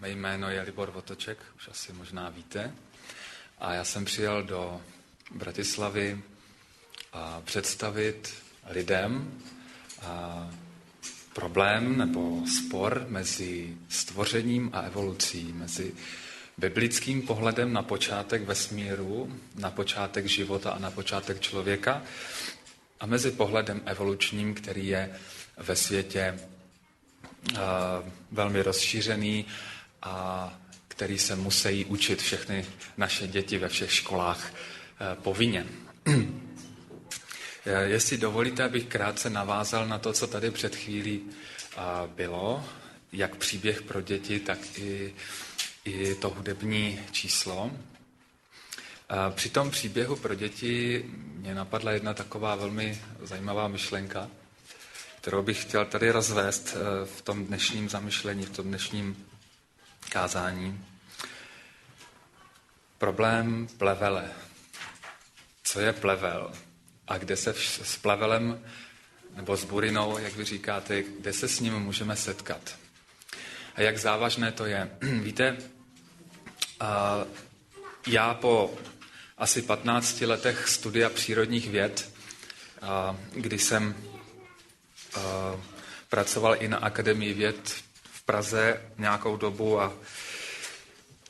Mé 0.00 0.10
jméno 0.10 0.50
je 0.50 0.60
Libor 0.60 0.90
Votoček, 0.90 1.38
už 1.56 1.68
asi 1.68 1.92
možná 1.92 2.28
víte. 2.28 2.74
A 3.58 3.74
já 3.74 3.84
jsem 3.84 4.04
přijel 4.04 4.42
do 4.42 4.80
Bratislavy 5.34 6.22
a 7.12 7.40
představit 7.44 8.34
lidem 8.66 9.40
a 10.02 10.50
problém 11.32 11.98
nebo 11.98 12.42
spor 12.46 13.06
mezi 13.08 13.76
stvořením 13.88 14.70
a 14.72 14.80
evolucí, 14.80 15.52
mezi 15.52 15.94
biblickým 16.58 17.22
pohledem 17.22 17.72
na 17.72 17.82
počátek 17.82 18.42
vesmíru, 18.42 19.40
na 19.54 19.70
počátek 19.70 20.26
života 20.26 20.70
a 20.70 20.78
na 20.78 20.90
počátek 20.90 21.40
člověka 21.40 22.02
a 23.00 23.06
mezi 23.06 23.30
pohledem 23.30 23.82
evolučním, 23.84 24.54
který 24.54 24.86
je 24.86 25.18
ve 25.56 25.76
světě 25.76 26.38
velmi 28.30 28.62
rozšířený 28.62 29.46
a 30.02 30.54
který 30.88 31.18
se 31.18 31.36
musí 31.36 31.84
učit 31.84 32.22
všechny 32.22 32.66
naše 32.96 33.26
děti 33.26 33.58
ve 33.58 33.68
všech 33.68 33.92
školách 33.92 34.52
uh, 34.52 35.22
povinně. 35.22 35.66
Jestli 37.84 38.18
dovolíte, 38.18 38.64
abych 38.64 38.84
krátce 38.84 39.30
navázal 39.30 39.88
na 39.88 39.98
to, 39.98 40.12
co 40.12 40.26
tady 40.26 40.50
před 40.50 40.76
chvílí 40.76 41.20
uh, 41.20 42.10
bylo, 42.10 42.64
jak 43.12 43.36
příběh 43.36 43.82
pro 43.82 44.00
děti, 44.00 44.40
tak 44.40 44.58
i, 44.78 45.14
i 45.84 46.14
to 46.14 46.30
hudební 46.30 47.00
číslo. 47.10 47.70
Při 49.34 49.50
tom 49.50 49.70
příběhu 49.70 50.16
pro 50.16 50.34
děti 50.34 51.04
mě 51.36 51.54
napadla 51.54 51.92
jedna 51.92 52.14
taková 52.14 52.54
velmi 52.54 53.02
zajímavá 53.22 53.68
myšlenka, 53.68 54.28
kterou 55.20 55.42
bych 55.42 55.62
chtěl 55.62 55.84
tady 55.84 56.10
rozvést 56.10 56.76
eh, 56.76 57.06
v 57.06 57.22
tom 57.22 57.46
dnešním 57.46 57.88
zamyšlení, 57.88 58.44
v 58.44 58.50
tom 58.50 58.66
dnešním 58.66 59.26
kázání. 60.08 60.84
Problém 62.98 63.68
plevele. 63.78 64.30
Co 65.62 65.80
je 65.80 65.92
plevel? 65.92 66.52
A 67.08 67.18
kde 67.18 67.36
se 67.36 67.54
s 67.82 67.96
plevelem 67.96 68.64
nebo 69.36 69.56
s 69.56 69.64
burinou, 69.64 70.18
jak 70.18 70.36
vy 70.36 70.44
říkáte, 70.44 71.02
kde 71.02 71.32
se 71.32 71.48
s 71.48 71.60
ním 71.60 71.78
můžeme 71.78 72.16
setkat? 72.16 72.78
A 73.74 73.80
jak 73.80 73.98
závažné 73.98 74.52
to 74.52 74.66
je? 74.66 74.90
Víte, 75.00 75.56
já 78.06 78.34
po 78.34 78.78
asi 79.38 79.62
15 79.62 80.20
letech 80.20 80.68
studia 80.68 81.10
přírodních 81.10 81.70
věd, 81.70 82.12
kdy 83.32 83.58
jsem 83.58 83.94
pracoval 86.08 86.56
i 86.62 86.68
na 86.68 86.78
Akademii 86.78 87.34
věd 87.34 87.74
Praze 88.28 88.80
nějakou 88.98 89.36
dobu 89.36 89.80
a 89.80 89.92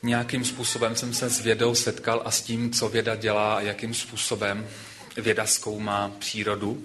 nějakým 0.03 0.45
způsobem 0.45 0.95
jsem 0.95 1.13
se 1.13 1.29
s 1.29 1.39
vědou 1.39 1.75
setkal 1.75 2.21
a 2.25 2.31
s 2.31 2.41
tím, 2.41 2.71
co 2.71 2.89
věda 2.89 3.15
dělá 3.15 3.55
a 3.55 3.61
jakým 3.61 3.93
způsobem 3.93 4.67
věda 5.17 5.45
zkoumá 5.45 6.11
přírodu. 6.19 6.83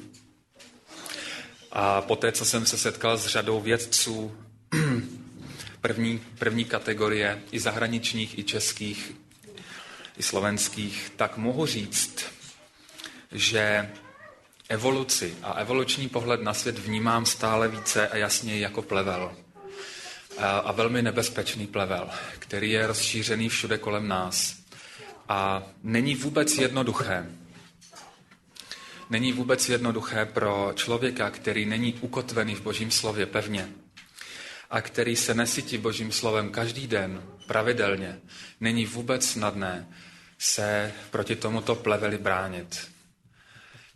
A 1.73 2.01
poté, 2.01 2.33
co 2.33 2.45
jsem 2.45 2.67
se 2.67 2.79
setkal 2.79 3.17
s 3.17 3.27
řadou 3.27 3.61
vědců 3.61 4.37
první, 5.81 6.21
první 6.39 6.65
kategorie, 6.65 7.43
i 7.53 7.61
zahraničních, 7.61 8.39
i 8.39 8.45
českých, 8.45 9.13
i 10.19 10.23
slovenských, 10.23 11.13
tak 11.17 11.37
mohu 11.37 11.67
říct, 11.67 12.25
že 13.33 13.91
evoluci 14.69 15.35
a 15.43 15.53
evoluční 15.53 16.09
pohled 16.09 16.43
na 16.43 16.55
svět 16.55 16.79
vnímám 16.79 17.27
stále 17.27 17.69
více 17.69 18.09
a 18.09 18.17
jasněji 18.17 18.61
jako 18.61 18.83
plevel. 18.83 19.44
A 20.39 20.73
velmi 20.73 21.03
nebezpečný 21.03 21.67
plevel, 21.67 22.11
který 22.39 22.71
je 22.71 22.87
rozšířený 22.87 23.49
všude 23.49 23.79
kolem 23.79 24.09
nás. 24.09 24.57
A 25.29 25.63
není 25.83 26.15
vůbec 26.15 26.59
jednoduché. 26.59 27.27
Není 29.11 29.33
vůbec 29.33 29.69
jednoduché 29.69 30.25
pro 30.25 30.73
člověka, 30.75 31.31
který 31.31 31.67
není 31.67 31.95
ukotvený 32.01 32.55
v 32.55 32.61
Božím 32.61 32.91
slově 32.91 33.27
pevně 33.27 33.69
a 34.71 34.81
který 34.81 35.17
se 35.17 35.35
nesytí 35.35 35.79
Božím 35.79 36.13
slovem 36.13 36.51
každý 36.51 36.87
den, 36.87 37.23
pravidelně, 37.47 38.21
není 38.61 38.87
vůbec 38.87 39.27
snadné 39.27 39.89
se 40.39 40.93
proti 41.11 41.37
tomuto 41.37 41.75
pleveli 41.75 42.19
bránit. 42.19 42.91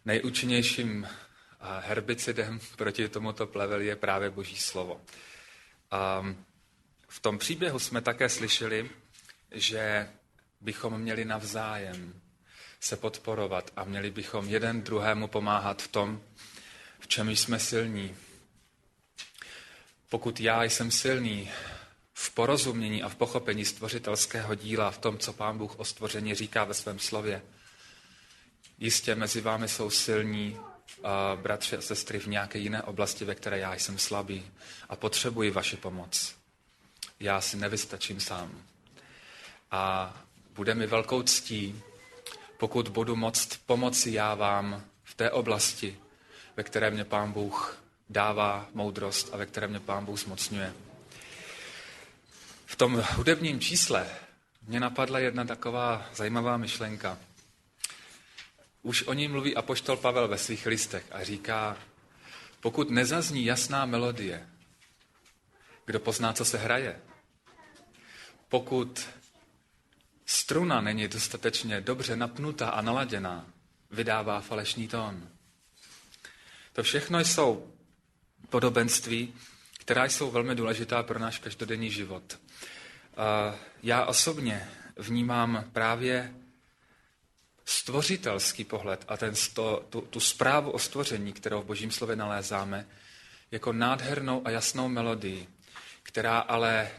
Nejúčinnějším 0.04 1.08
herbicidem 1.80 2.60
proti 2.76 3.08
tomuto 3.08 3.46
pleveli 3.46 3.86
je 3.86 3.96
právě 3.96 4.30
Boží 4.30 4.56
slovo. 4.56 5.00
A 5.90 6.34
v 7.08 7.20
tom 7.20 7.38
příběhu 7.38 7.78
jsme 7.78 8.00
také 8.00 8.28
slyšeli, 8.28 8.90
že 9.50 10.08
bychom 10.60 10.98
měli 10.98 11.24
navzájem 11.24 12.20
se 12.80 12.96
podporovat 12.96 13.70
a 13.76 13.84
měli 13.84 14.10
bychom 14.10 14.48
jeden 14.48 14.82
druhému 14.82 15.28
pomáhat 15.28 15.82
v 15.82 15.88
tom, 15.88 16.22
v 17.00 17.08
čem 17.08 17.30
jsme 17.30 17.58
silní. 17.58 18.16
Pokud 20.08 20.40
já 20.40 20.64
jsem 20.64 20.90
silný 20.90 21.50
v 22.14 22.34
porozumění 22.34 23.02
a 23.02 23.08
v 23.08 23.14
pochopení 23.14 23.64
stvořitelského 23.64 24.54
díla, 24.54 24.90
v 24.90 24.98
tom, 24.98 25.18
co 25.18 25.32
Pán 25.32 25.58
Bůh 25.58 25.78
o 25.78 25.84
stvoření 25.84 26.34
říká 26.34 26.64
ve 26.64 26.74
svém 26.74 26.98
slově, 26.98 27.42
Jistě 28.78 29.14
mezi 29.14 29.40
vámi 29.40 29.68
jsou 29.68 29.90
silní 29.90 30.56
uh, 30.98 31.40
bratři 31.42 31.76
a 31.76 31.80
sestry 31.80 32.18
v 32.18 32.26
nějaké 32.26 32.58
jiné 32.58 32.82
oblasti, 32.82 33.24
ve 33.24 33.34
které 33.34 33.58
já 33.58 33.74
jsem 33.74 33.98
slabý 33.98 34.50
a 34.88 34.96
potřebuji 34.96 35.50
vaši 35.50 35.76
pomoc. 35.76 36.34
Já 37.20 37.40
si 37.40 37.56
nevystačím 37.56 38.20
sám. 38.20 38.62
A 39.70 40.14
bude 40.54 40.74
mi 40.74 40.86
velkou 40.86 41.22
ctí, 41.22 41.82
pokud 42.58 42.88
budu 42.88 43.16
moct 43.16 43.60
pomoci 43.66 44.10
já 44.10 44.34
vám 44.34 44.84
v 45.04 45.14
té 45.14 45.30
oblasti, 45.30 45.98
ve 46.56 46.62
které 46.62 46.90
mě 46.90 47.04
Pán 47.04 47.32
Bůh 47.32 47.82
dává 48.10 48.66
moudrost 48.74 49.34
a 49.34 49.36
ve 49.36 49.46
které 49.46 49.68
mě 49.68 49.80
Pán 49.80 50.04
Bůh 50.04 50.20
zmocňuje. 50.20 50.74
V 52.66 52.76
tom 52.76 53.04
hudebním 53.14 53.60
čísle 53.60 54.06
mě 54.66 54.80
napadla 54.80 55.18
jedna 55.18 55.44
taková 55.44 56.06
zajímavá 56.14 56.56
myšlenka. 56.56 57.18
Už 58.88 59.02
o 59.06 59.12
ní 59.12 59.28
mluví 59.28 59.56
apoštol 59.56 59.96
Pavel 59.96 60.28
ve 60.28 60.38
svých 60.38 60.66
listech 60.66 61.06
a 61.10 61.24
říká, 61.24 61.76
pokud 62.60 62.90
nezazní 62.90 63.44
jasná 63.44 63.86
melodie, 63.86 64.48
kdo 65.84 66.00
pozná, 66.00 66.32
co 66.32 66.44
se 66.44 66.58
hraje? 66.58 67.00
Pokud 68.48 69.08
struna 70.26 70.80
není 70.80 71.08
dostatečně 71.08 71.80
dobře 71.80 72.16
napnutá 72.16 72.68
a 72.68 72.80
naladěná, 72.80 73.46
vydává 73.90 74.40
falešný 74.40 74.88
tón. 74.88 75.28
To 76.72 76.82
všechno 76.82 77.20
jsou 77.20 77.72
podobenství, 78.48 79.34
která 79.78 80.04
jsou 80.04 80.30
velmi 80.30 80.54
důležitá 80.54 81.02
pro 81.02 81.18
náš 81.18 81.38
každodenní 81.38 81.90
život. 81.90 82.38
Já 83.82 84.04
osobně 84.04 84.70
vnímám 84.96 85.64
právě 85.72 86.34
stvořitelský 87.68 88.64
pohled 88.64 89.04
a 89.08 89.16
ten, 89.16 89.34
sto, 89.34 89.86
tu, 89.90 90.00
tu 90.00 90.20
zprávu 90.20 90.70
o 90.70 90.78
stvoření, 90.78 91.32
kterou 91.32 91.62
v 91.62 91.64
Božím 91.64 91.90
slově 91.90 92.16
nalézáme, 92.16 92.86
jako 93.50 93.72
nádhernou 93.72 94.42
a 94.44 94.50
jasnou 94.50 94.88
melodii, 94.88 95.48
která 96.02 96.38
ale 96.38 96.90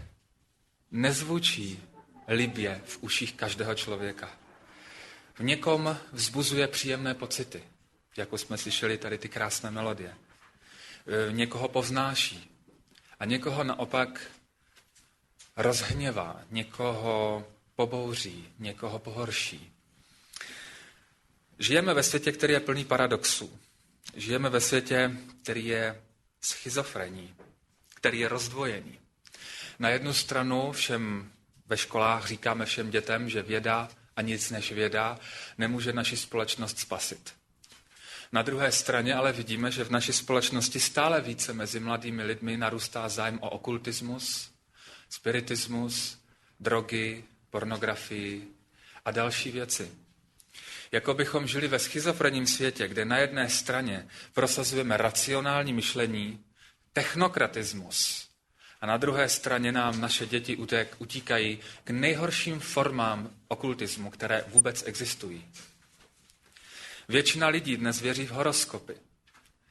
nezvučí 0.92 1.84
libě 2.28 2.82
v 2.86 3.04
uších 3.04 3.34
každého 3.34 3.76
člověka. 3.76 4.30
V 5.34 5.44
někom 5.44 5.98
vzbuzuje 6.12 6.68
příjemné 6.68 7.14
pocity, 7.14 7.64
jako 8.18 8.38
jsme 8.38 8.58
slyšeli 8.58 8.98
tady 8.98 9.18
ty 9.18 9.30
krásné 9.30 9.72
melodie. 9.72 10.16
E, 11.30 11.32
někoho 11.32 11.68
povznáší 11.68 12.52
a 13.20 13.26
někoho 13.26 13.64
naopak 13.64 14.22
rozhněvá, 15.58 16.42
někoho 16.52 17.48
pobouří, 17.76 18.54
někoho 18.60 19.00
pohorší. 19.00 19.79
Žijeme 21.60 21.94
ve 21.94 22.04
světě, 22.04 22.32
který 22.32 22.54
je 22.54 22.60
plný 22.60 22.86
paradoxů. 22.86 23.60
Žijeme 24.16 24.50
ve 24.50 24.62
světě, 24.62 25.12
který 25.42 25.66
je 25.66 26.02
schizofrení, 26.42 27.36
který 27.96 28.20
je 28.20 28.30
rozdvojený. 28.30 29.00
Na 29.80 29.90
jednu 29.90 30.14
stranu 30.14 30.72
všem 30.72 31.32
ve 31.66 31.78
školách 31.78 32.28
říkáme 32.28 32.66
všem 32.66 32.92
dětem, 32.92 33.30
že 33.30 33.42
věda 33.42 33.90
a 34.16 34.22
nic 34.22 34.52
než 34.52 34.72
věda 34.72 35.20
nemůže 35.58 35.94
naši 35.94 36.18
společnost 36.18 36.80
spasit. 36.80 37.34
Na 38.32 38.42
druhé 38.42 38.72
straně 38.72 39.16
ale 39.16 39.34
vidíme, 39.34 39.72
že 39.72 39.84
v 39.84 39.90
naší 39.90 40.14
společnosti 40.14 40.80
stále 40.80 41.22
více 41.22 41.54
mezi 41.54 41.80
mladými 41.80 42.24
lidmi 42.24 42.58
narůstá 42.58 43.10
zájem 43.10 43.40
o 43.42 43.50
okultismus, 43.50 44.52
spiritismus, 45.10 46.18
drogy, 46.60 47.24
pornografii 47.50 48.48
a 49.06 49.12
další 49.12 49.52
věci. 49.52 49.92
Jako 50.92 51.14
bychom 51.14 51.48
žili 51.48 51.68
ve 51.68 51.80
schizofrenním 51.80 52.48
světě, 52.48 52.88
kde 52.88 53.06
na 53.06 53.18
jedné 53.18 53.50
straně 53.50 54.08
prosazujeme 54.34 54.98
racionální 54.98 55.74
myšlení, 55.74 56.44
technokratismus 56.94 58.30
A 58.82 58.86
na 58.86 58.98
druhé 58.98 59.30
straně 59.30 59.72
nám 59.72 60.02
naše 60.02 60.26
děti 60.26 60.58
utíkají 60.98 61.60
k 61.84 61.90
nejhorším 61.90 62.60
formám 62.60 63.30
okultismu, 63.48 64.10
které 64.10 64.46
vůbec 64.48 64.84
existují. 64.88 65.46
Většina 67.10 67.48
lidí 67.48 67.78
dnes 67.78 68.02
věří 68.02 68.26
v 68.26 68.32
horoskopy. 68.32 68.96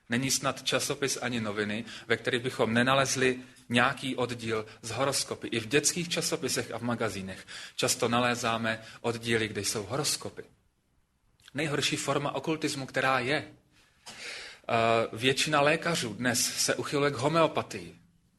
Není 0.08 0.30
snad 0.30 0.62
časopis 0.62 1.18
ani 1.22 1.40
noviny, 1.40 1.84
ve 2.06 2.16
kterých 2.16 2.42
bychom 2.42 2.74
nenalezli 2.74 3.38
nějaký 3.68 4.16
oddíl 4.16 4.66
z 4.82 4.90
horoskopy. 4.90 5.48
I 5.48 5.60
v 5.60 5.66
dětských 5.66 6.08
časopisech 6.08 6.70
a 6.72 6.78
v 6.78 6.82
magazínech 6.82 7.46
často 7.76 8.08
nalézáme 8.08 8.82
oddíly, 9.00 9.48
kde 9.48 9.60
jsou 9.60 9.82
horoskopy. 9.82 10.44
Nejhorší 11.54 11.96
forma 11.96 12.34
okultismu, 12.34 12.86
která 12.86 13.18
je. 13.18 13.48
Většina 15.12 15.60
lékařů 15.60 16.14
dnes 16.14 16.56
se 16.56 16.74
uchyluje 16.74 17.10
k 17.10 17.14
homeopatii. 17.14 17.96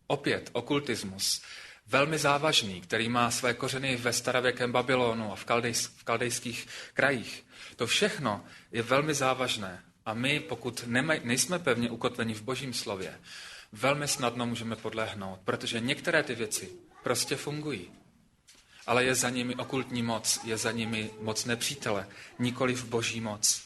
Opět 0.08 0.50
okultismus. 0.54 1.42
Velmi 1.88 2.18
závažný, 2.18 2.82
který 2.82 3.10
má 3.10 3.32
své 3.32 3.54
kořeny 3.54 3.96
ve 3.96 4.14
starověkém 4.14 4.72
Babylonu 4.72 5.32
a 5.32 5.36
v, 5.36 5.46
kaldejs, 5.46 5.86
v 5.86 6.04
kaldejských 6.04 6.68
krajích. 6.94 7.46
To 7.76 7.88
všechno 7.88 8.46
je 8.72 8.82
velmi 8.82 9.14
závažné. 9.14 9.84
A 10.06 10.14
my, 10.14 10.40
pokud 10.40 10.84
nejsme 11.24 11.60
pevně 11.60 11.90
ukotveni 11.90 12.34
v 12.34 12.42
Božím 12.42 12.74
slově, 12.74 13.20
velmi 13.72 14.08
snadno 14.08 14.46
můžeme 14.46 14.76
podlehnout, 14.76 15.40
protože 15.44 15.80
některé 15.80 16.24
ty 16.24 16.36
věci 16.36 16.70
prostě 17.04 17.36
fungují. 17.36 17.92
Ale 18.90 19.04
je 19.04 19.16
za 19.16 19.30
nimi 19.30 19.56
okultní 19.56 20.04
moc, 20.04 20.40
je 20.44 20.58
za 20.58 20.72
nimi 20.72 21.12
moc 21.22 21.46
nepřítele, 21.46 22.08
nikoli 22.40 22.74
v 22.74 22.86
boží 22.86 23.22
moc. 23.22 23.62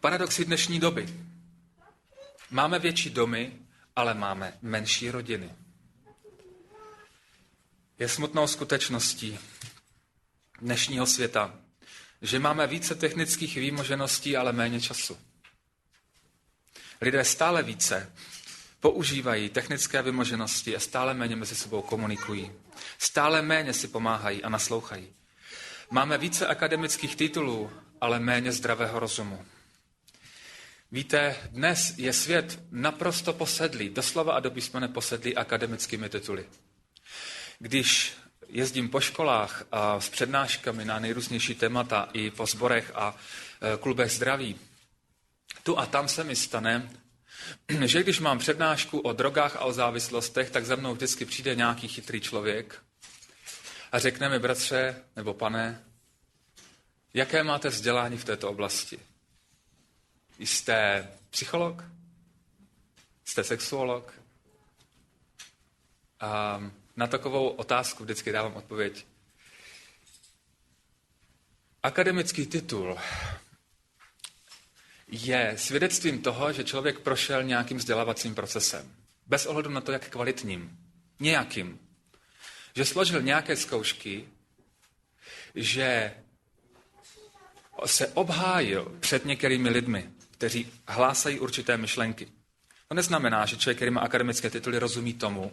Paradoxy 0.00 0.44
dnešní 0.44 0.80
doby. 0.80 1.08
Máme 2.50 2.78
větší 2.78 3.10
domy, 3.10 3.52
ale 3.96 4.14
máme 4.14 4.58
menší 4.62 5.10
rodiny. 5.10 5.50
Je 7.98 8.08
smutnou 8.08 8.46
skutečností 8.46 9.38
dnešního 10.60 11.06
světa, 11.06 11.54
že 12.22 12.38
máme 12.38 12.66
více 12.66 12.94
technických 12.94 13.56
výmožeností, 13.56 14.36
ale 14.36 14.52
méně 14.52 14.80
času. 14.80 15.18
Lidé 17.00 17.24
stále 17.24 17.62
více 17.62 18.12
používají 18.80 19.48
technické 19.48 20.02
vymoženosti 20.02 20.76
a 20.76 20.80
stále 20.80 21.14
méně 21.14 21.36
mezi 21.36 21.54
sebou 21.54 21.82
komunikují. 21.82 22.52
Stále 22.98 23.42
méně 23.42 23.72
si 23.72 23.88
pomáhají 23.88 24.42
a 24.42 24.48
naslouchají. 24.48 25.08
Máme 25.90 26.18
více 26.18 26.46
akademických 26.46 27.16
titulů, 27.16 27.70
ale 28.00 28.20
méně 28.20 28.52
zdravého 28.52 28.98
rozumu. 28.98 29.46
Víte, 30.92 31.36
dnes 31.50 31.94
je 31.96 32.12
svět 32.12 32.60
naprosto 32.70 33.32
posedlý, 33.32 33.88
doslova 33.88 34.32
a 34.32 34.40
do 34.40 34.50
písmene 34.50 34.88
posedlý 34.88 35.36
akademickými 35.36 36.08
tituly. 36.08 36.46
Když 37.58 38.12
jezdím 38.48 38.88
po 38.88 39.00
školách 39.00 39.64
a 39.72 40.00
s 40.00 40.08
přednáškami 40.08 40.84
na 40.84 40.98
nejrůznější 40.98 41.54
témata 41.54 42.08
i 42.12 42.30
po 42.30 42.46
sborech 42.46 42.92
a 42.94 43.14
e, 43.14 43.76
klubech 43.76 44.12
zdraví, 44.12 44.56
tu 45.62 45.78
a 45.78 45.86
tam 45.86 46.08
se 46.08 46.24
mi 46.24 46.36
stane, 46.36 46.90
že 47.84 48.02
když 48.02 48.20
mám 48.20 48.38
přednášku 48.38 48.98
o 48.98 49.12
drogách 49.12 49.56
a 49.56 49.60
o 49.60 49.72
závislostech, 49.72 50.50
tak 50.50 50.66
za 50.66 50.76
mnou 50.76 50.94
vždycky 50.94 51.24
přijde 51.24 51.54
nějaký 51.54 51.88
chytrý 51.88 52.20
člověk 52.20 52.82
a 53.92 53.98
řekne 53.98 54.28
mi, 54.28 54.38
bratře 54.38 55.04
nebo 55.16 55.34
pane, 55.34 55.84
jaké 57.14 57.42
máte 57.42 57.68
vzdělání 57.68 58.18
v 58.18 58.24
této 58.24 58.50
oblasti? 58.50 58.98
Jste 60.38 61.08
psycholog? 61.30 61.84
Jste 63.24 63.44
sexuolog? 63.44 64.12
A 66.20 66.60
na 66.96 67.06
takovou 67.06 67.48
otázku 67.48 68.04
vždycky 68.04 68.32
dávám 68.32 68.54
odpověď. 68.54 69.06
Akademický 71.82 72.46
titul 72.46 72.98
je 75.08 75.54
svědectvím 75.56 76.22
toho, 76.22 76.52
že 76.52 76.64
člověk 76.64 76.98
prošel 77.00 77.42
nějakým 77.42 77.76
vzdělávacím 77.76 78.34
procesem. 78.34 78.94
Bez 79.26 79.46
ohledu 79.46 79.70
na 79.70 79.80
to, 79.80 79.92
jak 79.92 80.08
kvalitním. 80.08 80.78
Nějakým. 81.20 81.78
Že 82.76 82.84
složil 82.84 83.22
nějaké 83.22 83.56
zkoušky, 83.56 84.28
že 85.54 86.14
se 87.86 88.08
obhájil 88.08 88.96
před 89.00 89.24
některými 89.24 89.70
lidmi, 89.70 90.10
kteří 90.30 90.72
hlásají 90.88 91.40
určité 91.40 91.76
myšlenky. 91.76 92.28
To 92.88 92.94
neznamená, 92.94 93.46
že 93.46 93.56
člověk, 93.56 93.78
který 93.78 93.90
má 93.90 94.00
akademické 94.00 94.50
tituly, 94.50 94.78
rozumí 94.78 95.14
tomu, 95.14 95.52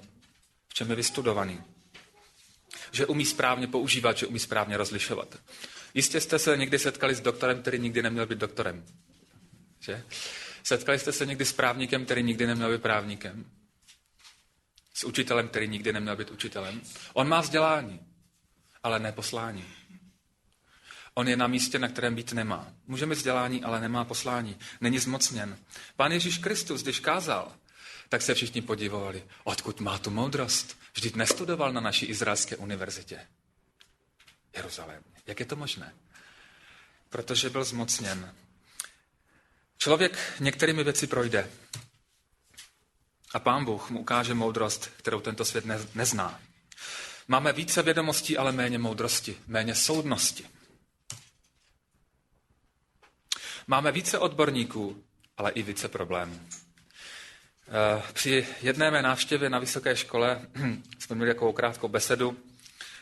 v 0.67 0.73
čem 0.73 0.89
je 0.89 0.95
vystudovaný. 0.95 1.63
Že 2.91 3.05
umí 3.05 3.25
správně 3.25 3.67
používat, 3.67 4.17
že 4.17 4.25
umí 4.25 4.39
správně 4.39 4.77
rozlišovat. 4.77 5.37
Jistě 5.93 6.21
jste 6.21 6.39
se 6.39 6.57
někdy 6.57 6.79
setkali 6.79 7.15
s 7.15 7.21
doktorem, 7.21 7.61
který 7.61 7.79
nikdy 7.79 8.01
neměl 8.01 8.25
být 8.25 8.39
doktorem. 8.39 8.85
Že? 9.83 10.03
Setkali 10.63 10.99
jste 10.99 11.11
se 11.11 11.25
někdy 11.25 11.45
s 11.45 11.53
právníkem, 11.53 12.05
který 12.05 12.23
nikdy 12.23 12.47
neměl 12.47 12.71
být 12.71 12.81
právníkem? 12.81 13.51
S 14.93 15.03
učitelem, 15.03 15.47
který 15.47 15.67
nikdy 15.67 15.93
neměl 15.93 16.15
být 16.15 16.31
učitelem? 16.31 16.81
On 17.13 17.27
má 17.27 17.41
vzdělání, 17.41 17.99
ale 18.83 18.99
ne 18.99 19.11
poslání. 19.11 19.65
On 21.13 21.27
je 21.27 21.37
na 21.37 21.47
místě, 21.47 21.79
na 21.79 21.87
kterém 21.87 22.15
být 22.15 22.33
nemá. 22.33 22.73
Může 22.87 23.05
mít 23.05 23.15
vzdělání, 23.15 23.63
ale 23.63 23.81
nemá 23.81 24.05
poslání. 24.05 24.57
Není 24.81 24.99
zmocněn. 24.99 25.57
Pán 25.95 26.11
Ježíš 26.11 26.37
Kristus, 26.37 26.83
když 26.83 26.99
kázal, 26.99 27.55
tak 28.09 28.21
se 28.21 28.33
všichni 28.33 28.61
podívali, 28.61 29.23
odkud 29.43 29.79
má 29.79 29.97
tu 29.97 30.09
moudrost. 30.09 30.77
Vždyť 30.93 31.15
nestudoval 31.15 31.73
na 31.73 31.81
naší 31.81 32.05
izraelské 32.05 32.55
univerzitě. 32.55 33.19
Jeruzalém. 34.55 35.03
Jak 35.27 35.39
je 35.39 35.45
to 35.45 35.55
možné? 35.55 35.93
Protože 37.09 37.49
byl 37.49 37.63
zmocněn. 37.63 38.35
Člověk 39.83 40.17
některými 40.39 40.83
věci 40.83 41.07
projde. 41.07 41.49
A 43.33 43.39
pán 43.39 43.65
Bůh 43.65 43.89
mu 43.89 43.99
ukáže 43.99 44.33
moudrost, 44.33 44.91
kterou 44.97 45.21
tento 45.21 45.45
svět 45.45 45.65
ne, 45.65 45.79
nezná. 45.95 46.39
Máme 47.27 47.53
více 47.53 47.81
vědomostí, 47.81 48.37
ale 48.37 48.51
méně 48.51 48.77
moudrosti, 48.77 49.37
méně 49.47 49.75
soudnosti. 49.75 50.45
Máme 53.67 53.91
více 53.91 54.19
odborníků, 54.19 55.03
ale 55.37 55.51
i 55.51 55.63
více 55.63 55.87
problémů. 55.87 56.47
Eh, 57.67 58.03
při 58.13 58.47
jedné 58.61 58.91
mé 58.91 59.01
návštěvě 59.01 59.49
na 59.49 59.59
vysoké 59.59 59.95
škole 59.95 60.47
jsme 60.99 61.15
měli 61.15 61.33
takovou 61.33 61.53
krátkou 61.53 61.87
besedu 61.87 62.37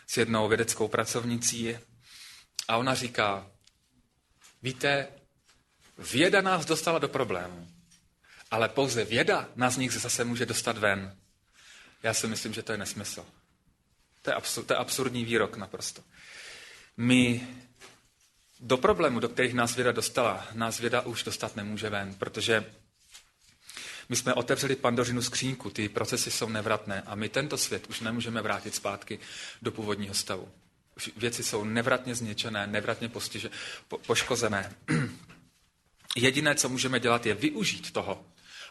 s 0.08 0.18
jednou 0.18 0.48
vědeckou 0.48 0.88
pracovnicí 0.88 1.78
a 2.68 2.78
ona 2.78 2.96
říká, 2.96 3.48
víte, 4.62 5.08
věda 5.98 6.42
nás 6.42 6.66
dostala 6.66 7.00
do 7.00 7.10
problému, 7.10 7.68
ale 8.52 8.70
pouze 8.70 9.06
věda 9.06 9.50
nás 9.56 9.74
z 9.74 9.78
nich 9.78 9.94
zase 9.94 10.24
může 10.24 10.46
dostat 10.46 10.78
ven. 10.78 11.16
Já 12.04 12.14
si 12.14 12.28
myslím, 12.28 12.54
že 12.54 12.64
to 12.64 12.72
je 12.72 12.78
nesmysl. 12.78 13.26
To 14.22 14.30
je, 14.30 14.34
absur, 14.34 14.66
to 14.66 14.74
je 14.74 14.78
absurdní 14.78 15.26
výrok 15.26 15.58
naprosto. 15.58 16.02
My 16.98 17.48
do 18.60 18.78
problému, 18.78 19.20
do 19.20 19.30
kterých 19.30 19.54
nás 19.54 19.76
věda 19.76 19.92
dostala, 19.92 20.48
nás 20.54 20.80
věda 20.80 21.02
už 21.02 21.24
dostat 21.24 21.56
nemůže 21.56 21.90
ven, 21.90 22.16
protože 22.16 22.66
my 24.10 24.16
jsme 24.16 24.34
otevřeli 24.34 24.76
pandořinu 24.76 25.22
skřínku, 25.22 25.70
ty 25.70 25.90
procesy 25.90 26.32
jsou 26.32 26.50
nevratné 26.50 27.02
a 27.02 27.16
my 27.16 27.30
tento 27.30 27.58
svět 27.58 27.88
už 27.90 28.00
nemůžeme 28.00 28.42
vrátit 28.42 28.76
zpátky 28.76 29.20
do 29.62 29.72
původního 29.72 30.14
stavu. 30.14 30.50
Věci 31.18 31.44
jsou 31.44 31.64
nevratně 31.64 32.16
zničené, 32.16 32.68
nevratně 32.68 33.10
postiže, 33.10 33.50
po, 33.88 33.98
poškozené. 33.98 34.76
Jediné, 36.16 36.56
co 36.56 36.70
můžeme 36.70 37.00
dělat, 37.00 37.26
je 37.26 37.34
využít 37.34 37.92
toho, 37.92 38.26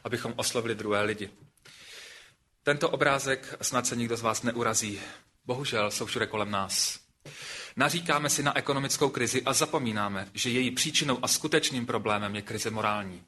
abychom 0.04 0.34
oslovili 0.36 0.74
druhé 0.74 1.02
lidi. 1.02 1.30
Tento 2.62 2.90
obrázek 2.90 3.54
snad 3.62 3.86
se 3.86 3.96
nikdo 3.96 4.16
z 4.16 4.22
vás 4.22 4.42
neurazí. 4.42 5.00
Bohužel 5.46 5.90
jsou 5.90 6.06
všude 6.06 6.26
kolem 6.26 6.50
nás. 6.50 7.00
Naříkáme 7.76 8.30
si 8.30 8.42
na 8.42 8.58
ekonomickou 8.58 9.08
krizi 9.08 9.42
a 9.42 9.52
zapomínáme, 9.52 10.28
že 10.34 10.50
její 10.50 10.70
příčinou 10.70 11.18
a 11.22 11.28
skutečným 11.28 11.86
problémem 11.86 12.36
je 12.36 12.42
krize 12.42 12.70
morální. 12.70 13.22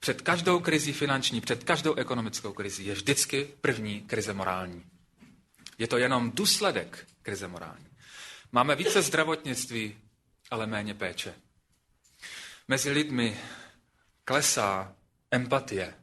Před 0.00 0.22
každou 0.22 0.60
krizí 0.60 0.92
finanční, 0.92 1.40
před 1.40 1.64
každou 1.64 1.94
ekonomickou 1.94 2.52
krizí 2.52 2.86
je 2.86 2.94
vždycky 2.94 3.48
první 3.60 4.00
krize 4.00 4.32
morální. 4.32 4.84
Je 5.78 5.86
to 5.86 5.98
jenom 5.98 6.30
důsledek 6.30 7.06
krize 7.22 7.48
morální. 7.48 7.86
Máme 8.52 8.76
více 8.76 9.02
zdravotnictví, 9.02 9.96
ale 10.50 10.66
méně 10.66 10.94
péče. 10.94 11.34
Mezi 12.68 12.90
lidmi 12.90 13.40
klesá 14.24 14.94
empatie. 15.30 15.94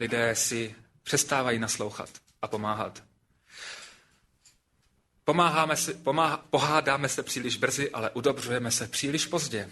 Lidé 0.00 0.36
si 0.36 0.74
přestávají 1.02 1.58
naslouchat 1.58 2.10
a 2.42 2.48
pomáhat. 2.48 3.02
Pomáháme 5.24 5.76
si, 5.76 5.94
pomáhá, 5.94 6.36
pohádáme 6.36 7.08
se 7.08 7.22
příliš 7.22 7.56
brzy, 7.56 7.90
ale 7.90 8.10
udobřujeme 8.10 8.70
se 8.70 8.88
příliš 8.88 9.26
pozdě. 9.26 9.70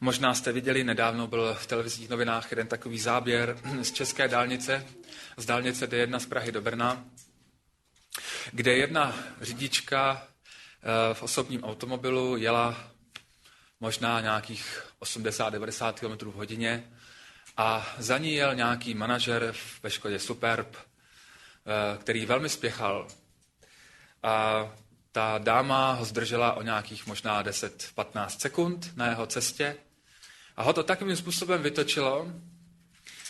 Možná 0.00 0.34
jste 0.34 0.52
viděli, 0.52 0.84
nedávno 0.84 1.26
byl 1.26 1.54
v 1.54 1.66
televizních 1.66 2.08
novinách 2.08 2.50
jeden 2.50 2.66
takový 2.66 2.98
záběr 2.98 3.58
z 3.82 3.92
české 3.92 4.28
dálnice, 4.28 4.86
z 5.36 5.46
dálnice 5.46 5.86
D1 5.90 6.18
z 6.18 6.26
Prahy 6.26 6.52
do 6.52 6.60
Brna, 6.60 7.04
kde 8.52 8.76
jedna 8.76 9.16
řidička 9.40 10.22
eh, 10.22 11.14
v 11.14 11.22
osobním 11.22 11.64
automobilu 11.64 12.36
jela 12.36 12.90
možná 13.80 14.20
nějakých 14.20 14.82
80-90 15.00 15.92
km 15.92 16.30
v 16.30 16.34
hodině 16.34 16.84
a 17.56 17.86
za 17.98 18.18
ní 18.18 18.34
jel 18.34 18.54
nějaký 18.54 18.94
manažer 18.94 19.54
ve 19.82 19.90
Škodě 19.90 20.18
Superb, 20.18 20.76
eh, 20.76 21.98
který 21.98 22.26
velmi 22.26 22.48
spěchal. 22.48 23.08
A 24.22 24.68
ta 25.12 25.38
dáma 25.38 25.92
ho 25.92 26.04
zdržela 26.04 26.52
o 26.52 26.62
nějakých 26.62 27.06
možná 27.06 27.42
10-15 27.42 28.40
sekund 28.40 28.96
na 28.96 29.06
jeho 29.06 29.26
cestě 29.26 29.76
a 30.56 30.62
ho 30.62 30.72
to 30.72 30.82
takovým 30.82 31.16
způsobem 31.16 31.62
vytočilo, 31.62 32.26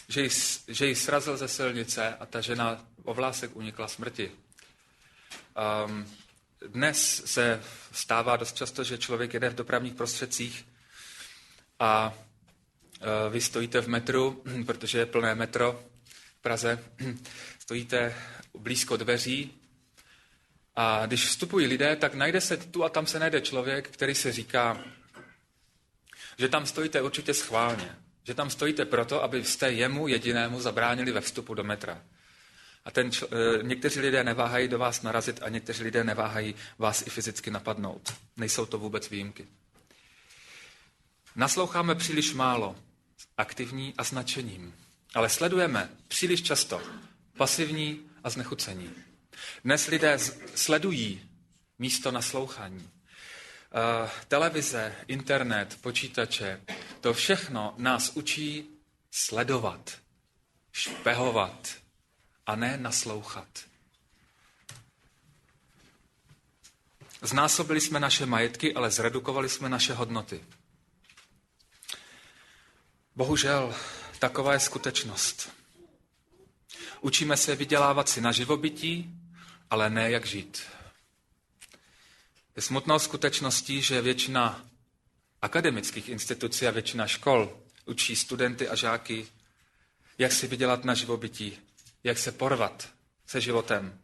že 0.08 0.22
ji, 0.22 0.28
že 0.68 0.86
ji 0.86 0.94
srazil 0.94 1.36
ze 1.36 1.48
silnice 1.48 2.16
a 2.20 2.26
ta 2.26 2.40
žena 2.40 2.84
o 3.04 3.14
vlásek 3.14 3.56
unikla 3.56 3.88
smrti. 3.88 4.32
Um, 5.86 6.06
dnes 6.66 7.22
se 7.24 7.62
stává 7.92 8.36
dost 8.36 8.56
často, 8.56 8.84
že 8.84 8.98
člověk 8.98 9.34
jede 9.34 9.50
v 9.50 9.54
dopravních 9.54 9.94
prostředcích 9.94 10.66
a 11.78 12.14
uh, 13.00 13.32
vy 13.32 13.40
stojíte 13.40 13.80
v 13.80 13.88
metru, 13.88 14.42
protože 14.66 14.98
je 14.98 15.06
plné 15.06 15.34
metro 15.34 15.84
v 16.38 16.42
Praze, 16.42 16.84
stojíte 17.58 18.14
blízko 18.58 18.96
dveří 18.96 19.54
a 20.76 21.06
když 21.06 21.26
vstupují 21.26 21.66
lidé, 21.66 21.96
tak 21.96 22.14
najde 22.14 22.40
se 22.40 22.56
tu 22.56 22.84
a 22.84 22.88
tam 22.88 23.06
se 23.06 23.18
najde 23.18 23.40
člověk, 23.40 23.88
který 23.88 24.14
se 24.14 24.32
říká, 24.32 24.84
že 26.38 26.48
tam 26.48 26.66
stojíte 26.66 27.02
určitě 27.02 27.34
schválně. 27.34 27.96
Že 28.24 28.34
tam 28.34 28.50
stojíte 28.50 28.84
proto, 28.84 29.22
aby 29.22 29.44
jste 29.44 29.72
jemu 29.72 30.08
jedinému 30.08 30.60
zabránili 30.60 31.12
ve 31.12 31.20
vstupu 31.20 31.54
do 31.54 31.64
metra. 31.64 32.02
A 32.88 32.90
ten 32.90 33.10
čl- 33.10 33.28
e, 33.32 33.62
někteří 33.62 34.00
lidé 34.00 34.24
neváhají 34.24 34.68
do 34.68 34.78
vás 34.78 35.02
narazit 35.02 35.42
a 35.42 35.48
někteří 35.48 35.82
lidé 35.82 36.04
neváhají 36.04 36.54
vás 36.78 37.06
i 37.06 37.10
fyzicky 37.10 37.50
napadnout. 37.50 38.14
Nejsou 38.36 38.66
to 38.66 38.78
vůbec 38.78 39.10
výjimky. 39.10 39.46
Nasloucháme 41.36 41.94
příliš 41.94 42.34
málo, 42.34 42.76
aktivní 43.36 43.94
a 43.98 44.04
značením, 44.04 44.74
ale 45.14 45.28
sledujeme 45.28 45.90
příliš 46.08 46.42
často, 46.42 46.82
pasivní 47.36 48.00
a 48.24 48.30
znechucení. 48.30 48.90
Dnes 49.64 49.86
lidé 49.86 50.18
sledují 50.54 51.30
místo 51.78 52.10
naslouchání. 52.10 52.82
Uh, 52.82 54.08
televize, 54.28 54.94
internet, 55.06 55.78
počítače, 55.80 56.60
to 57.00 57.14
všechno 57.14 57.74
nás 57.76 58.10
učí 58.14 58.64
sledovat, 59.10 59.98
špehovat 60.72 61.68
a 62.48 62.56
ne 62.56 62.76
naslouchat. 62.76 63.48
Znásobili 67.22 67.80
jsme 67.80 68.00
naše 68.00 68.26
majetky, 68.26 68.74
ale 68.74 68.90
zredukovali 68.90 69.48
jsme 69.48 69.68
naše 69.68 69.94
hodnoty. 69.94 70.44
Bohužel, 73.16 73.74
taková 74.18 74.52
je 74.52 74.60
skutečnost. 74.60 75.50
Učíme 77.00 77.36
se 77.36 77.56
vydělávat 77.56 78.08
si 78.08 78.20
na 78.20 78.32
živobytí, 78.32 79.10
ale 79.70 79.90
ne 79.90 80.10
jak 80.10 80.26
žít. 80.26 80.62
Je 82.56 82.62
smutnou 82.62 82.98
skutečností, 82.98 83.82
že 83.82 84.02
většina 84.02 84.64
akademických 85.42 86.08
institucí 86.08 86.66
a 86.66 86.70
většina 86.70 87.06
škol 87.06 87.62
učí 87.86 88.16
studenty 88.16 88.68
a 88.68 88.74
žáky, 88.74 89.26
jak 90.18 90.32
si 90.32 90.46
vydělat 90.46 90.84
na 90.84 90.94
živobytí, 90.94 91.67
jak 92.04 92.18
se 92.18 92.32
porvat 92.32 92.88
se 93.26 93.40
životem, 93.40 93.98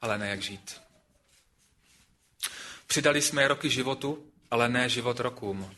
ale 0.00 0.18
ne 0.18 0.28
jak 0.28 0.42
žít. 0.42 0.80
Přidali 2.86 3.22
jsme 3.22 3.48
roky 3.48 3.70
životu, 3.70 4.32
ale 4.50 4.68
ne 4.68 4.88
život 4.88 5.20
rokům. 5.20 5.74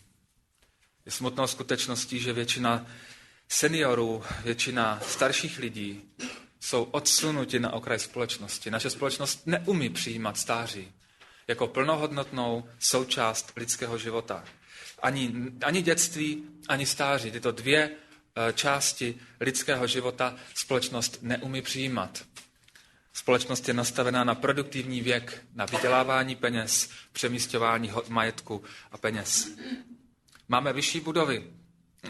Je 1.07 1.13
smutnou 1.13 1.47
skutečností, 1.47 2.19
že 2.19 2.33
většina 2.33 2.87
seniorů, 3.49 4.25
většina 4.45 5.01
starších 5.01 5.59
lidí 5.59 6.03
jsou 6.61 6.83
odsunuti 6.83 7.59
na 7.61 7.73
okraj 7.73 7.99
společnosti. 7.99 8.71
Naše 8.71 8.91
společnost 8.91 9.47
neumí 9.47 9.91
přijímat 9.91 10.39
stáří 10.39 10.93
jako 11.49 11.67
plnohodnotnou 11.67 12.69
součást 12.79 13.53
lidského 13.57 13.99
života. 13.99 14.45
Ani, 15.03 15.35
ani 15.65 15.83
dětství, 15.83 16.45
ani 16.69 16.87
stáří. 16.87 17.31
Tyto 17.31 17.53
dvě 17.53 17.91
části 18.55 19.19
lidského 19.41 19.87
života 19.87 20.37
společnost 20.55 21.19
neumí 21.23 21.63
přijímat. 21.63 22.25
Společnost 23.13 23.69
je 23.69 23.75
nastavená 23.75 24.25
na 24.25 24.35
produktivní 24.35 25.01
věk, 25.01 25.45
na 25.55 25.65
vydělávání 25.65 26.37
peněz, 26.37 26.91
přemístování 27.13 27.93
majetku 28.09 28.65
a 28.91 28.99
peněz. 28.99 29.49
Máme 30.49 30.73
vyšší 30.73 31.01
budovy, 31.01 31.53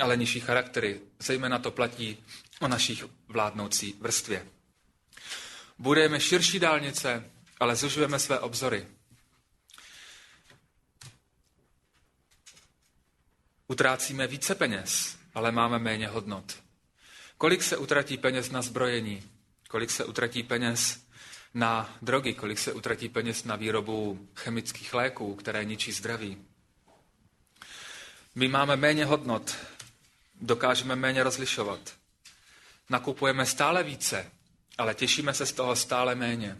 ale 0.01 0.17
nižší 0.17 0.41
charaktery. 0.41 1.01
Zejména 1.19 1.59
to 1.59 1.71
platí 1.71 2.25
o 2.61 2.69
našich 2.69 3.05
vládnoucí 3.29 3.95
vrstvě. 4.01 4.47
Budeme 5.79 6.21
širší 6.21 6.59
dálnice, 6.59 7.31
ale 7.61 7.77
zužujeme 7.77 8.19
své 8.19 8.39
obzory. 8.39 8.87
Utrácíme 13.69 14.27
více 14.27 14.55
peněz, 14.55 15.20
ale 15.35 15.53
máme 15.53 15.79
méně 15.79 16.09
hodnot. 16.09 16.63
Kolik 17.39 17.63
se 17.63 17.77
utratí 17.77 18.17
peněz 18.17 18.51
na 18.51 18.63
zbrojení? 18.63 19.23
Kolik 19.69 19.91
se 19.91 20.05
utratí 20.05 20.43
peněz 20.43 21.05
na 21.55 21.97
drogy? 22.03 22.35
Kolik 22.35 22.59
se 22.59 22.73
utratí 22.73 23.09
peněz 23.09 23.45
na 23.45 23.57
výrobu 23.57 24.29
chemických 24.35 24.95
léků, 24.95 25.35
které 25.35 25.65
ničí 25.65 25.93
zdraví? 25.93 26.37
My 28.35 28.49
máme 28.49 28.77
méně 28.77 29.05
hodnot, 29.05 29.57
dokážeme 30.41 30.97
méně 30.97 31.23
rozlišovat. 31.23 31.81
Nakupujeme 32.91 33.47
stále 33.47 33.83
více, 33.83 34.31
ale 34.79 34.95
těšíme 34.95 35.35
se 35.35 35.47
z 35.47 35.53
toho 35.53 35.77
stále 35.77 36.15
méně. 36.15 36.57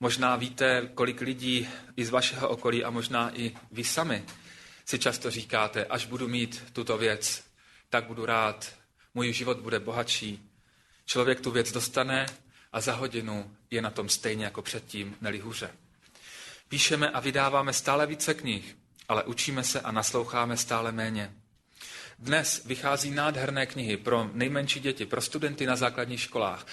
Možná 0.00 0.36
víte, 0.36 0.90
kolik 0.94 1.20
lidí 1.20 1.68
i 1.96 2.04
z 2.04 2.10
vašeho 2.10 2.48
okolí 2.48 2.84
a 2.84 2.90
možná 2.90 3.36
i 3.38 3.56
vy 3.72 3.84
sami 3.84 4.24
si 4.84 4.98
často 4.98 5.30
říkáte, 5.30 5.84
až 5.84 6.06
budu 6.06 6.28
mít 6.28 6.64
tuto 6.72 6.98
věc, 6.98 7.44
tak 7.90 8.04
budu 8.04 8.26
rád, 8.26 8.72
můj 9.14 9.32
život 9.32 9.58
bude 9.58 9.80
bohatší. 9.80 10.50
Člověk 11.06 11.40
tu 11.40 11.50
věc 11.50 11.72
dostane 11.72 12.26
a 12.72 12.80
za 12.80 12.94
hodinu 12.94 13.56
je 13.70 13.82
na 13.82 13.90
tom 13.90 14.08
stejně 14.08 14.44
jako 14.44 14.62
předtím, 14.62 15.16
neli 15.20 15.38
hůře. 15.38 15.70
Píšeme 16.68 17.10
a 17.10 17.20
vydáváme 17.20 17.72
stále 17.72 18.06
více 18.06 18.34
knih, 18.34 18.76
ale 19.08 19.24
učíme 19.24 19.64
se 19.64 19.80
a 19.80 19.92
nasloucháme 19.92 20.56
stále 20.56 20.92
méně. 20.92 21.32
Dnes 22.18 22.62
vychází 22.64 23.10
nádherné 23.10 23.66
knihy 23.66 23.96
pro 23.96 24.30
nejmenší 24.32 24.80
děti, 24.80 25.06
pro 25.06 25.20
studenty 25.20 25.66
na 25.66 25.76
základních 25.76 26.20
školách. 26.20 26.66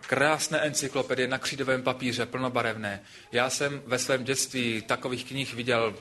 Krásné 0.00 0.58
encyklopedie 0.58 1.28
na 1.28 1.38
křídovém 1.38 1.82
papíře, 1.82 2.26
plnobarevné. 2.26 3.02
Já 3.32 3.50
jsem 3.50 3.82
ve 3.86 3.98
svém 3.98 4.24
dětství 4.24 4.82
takových 4.82 5.24
knih 5.24 5.54
viděl, 5.54 5.96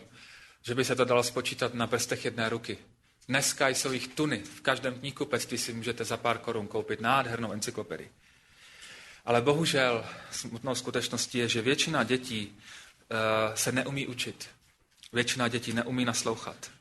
že 0.61 0.75
by 0.75 0.85
se 0.85 0.95
to 0.95 1.05
dalo 1.05 1.23
spočítat 1.23 1.73
na 1.73 1.87
prstech 1.87 2.25
jedné 2.25 2.49
ruky. 2.49 2.77
Dneska 3.27 3.67
jsou 3.67 3.91
jich 3.91 4.07
tuny. 4.07 4.37
V 4.37 4.61
každém 4.61 4.99
knihkupectví 4.99 5.57
si 5.57 5.73
můžete 5.73 6.05
za 6.05 6.17
pár 6.17 6.37
korun 6.37 6.67
koupit 6.67 7.01
nádhernou 7.01 7.51
encyklopedii. 7.51 8.11
Ale 9.25 9.41
bohužel 9.41 10.05
smutnou 10.31 10.75
skutečností 10.75 11.37
je, 11.37 11.47
že 11.47 11.61
většina 11.61 12.03
dětí 12.03 12.47
uh, 12.47 13.55
se 13.55 13.71
neumí 13.71 14.07
učit. 14.07 14.49
Většina 15.13 15.47
dětí 15.47 15.73
neumí 15.73 16.05
naslouchat. 16.05 16.71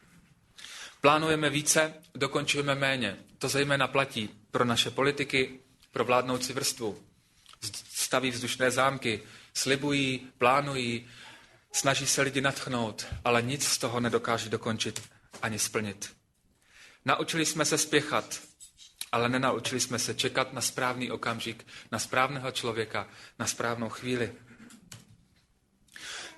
Plánujeme 1.00 1.50
více, 1.50 1.94
dokončujeme 2.14 2.74
méně. 2.74 3.16
To 3.38 3.48
zejména 3.48 3.88
platí 3.88 4.30
pro 4.50 4.64
naše 4.64 4.90
politiky, 4.90 5.60
pro 5.92 6.04
vládnoucí 6.04 6.52
vrstvu. 6.52 6.98
Staví 7.92 8.30
vzdušné 8.30 8.70
zámky, 8.70 9.22
slibují, 9.54 10.28
plánují, 10.38 11.08
snaží 11.72 12.06
se 12.06 12.22
lidi 12.22 12.40
natchnout, 12.40 13.06
ale 13.24 13.42
nic 13.42 13.66
z 13.66 13.78
toho 13.78 14.00
nedokáže 14.00 14.48
dokončit 14.48 15.02
ani 15.42 15.58
splnit. 15.58 16.16
Naučili 17.04 17.46
jsme 17.46 17.64
se 17.64 17.78
spěchat, 17.78 18.40
ale 19.12 19.28
nenaučili 19.28 19.80
jsme 19.80 19.98
se 19.98 20.14
čekat 20.14 20.52
na 20.52 20.60
správný 20.60 21.10
okamžik, 21.10 21.66
na 21.92 21.98
správného 21.98 22.50
člověka, 22.50 23.08
na 23.38 23.46
správnou 23.46 23.88
chvíli. 23.88 24.32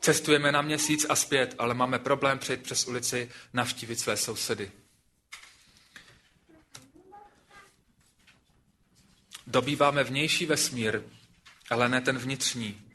Cestujeme 0.01 0.53
na 0.53 0.63
měsíc 0.63 1.07
a 1.09 1.17
zpět, 1.17 1.55
ale 1.59 1.75
máme 1.75 1.99
problém 1.99 2.39
přejít 2.39 2.63
přes 2.63 2.87
ulici, 2.87 3.31
navštívit 3.53 4.01
své 4.01 4.17
sousedy. 4.17 4.73
Dobýváme 9.47 10.05
vnější 10.05 10.47
vesmír, 10.47 11.03
ale 11.71 11.89
ne 11.89 12.01
ten 12.01 12.19
vnitřní. 12.19 12.90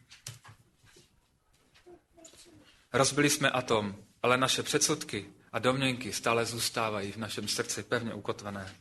Rozbili 2.96 3.30
jsme 3.30 3.52
atom, 3.52 3.96
ale 4.24 4.38
naše 4.38 4.64
předsudky 4.64 5.26
a 5.52 5.60
domněnky 5.60 6.14
stále 6.14 6.46
zůstávají 6.46 7.12
v 7.12 7.18
našem 7.18 7.48
srdci 7.48 7.84
pevně 7.84 8.14
ukotvené. 8.14 8.76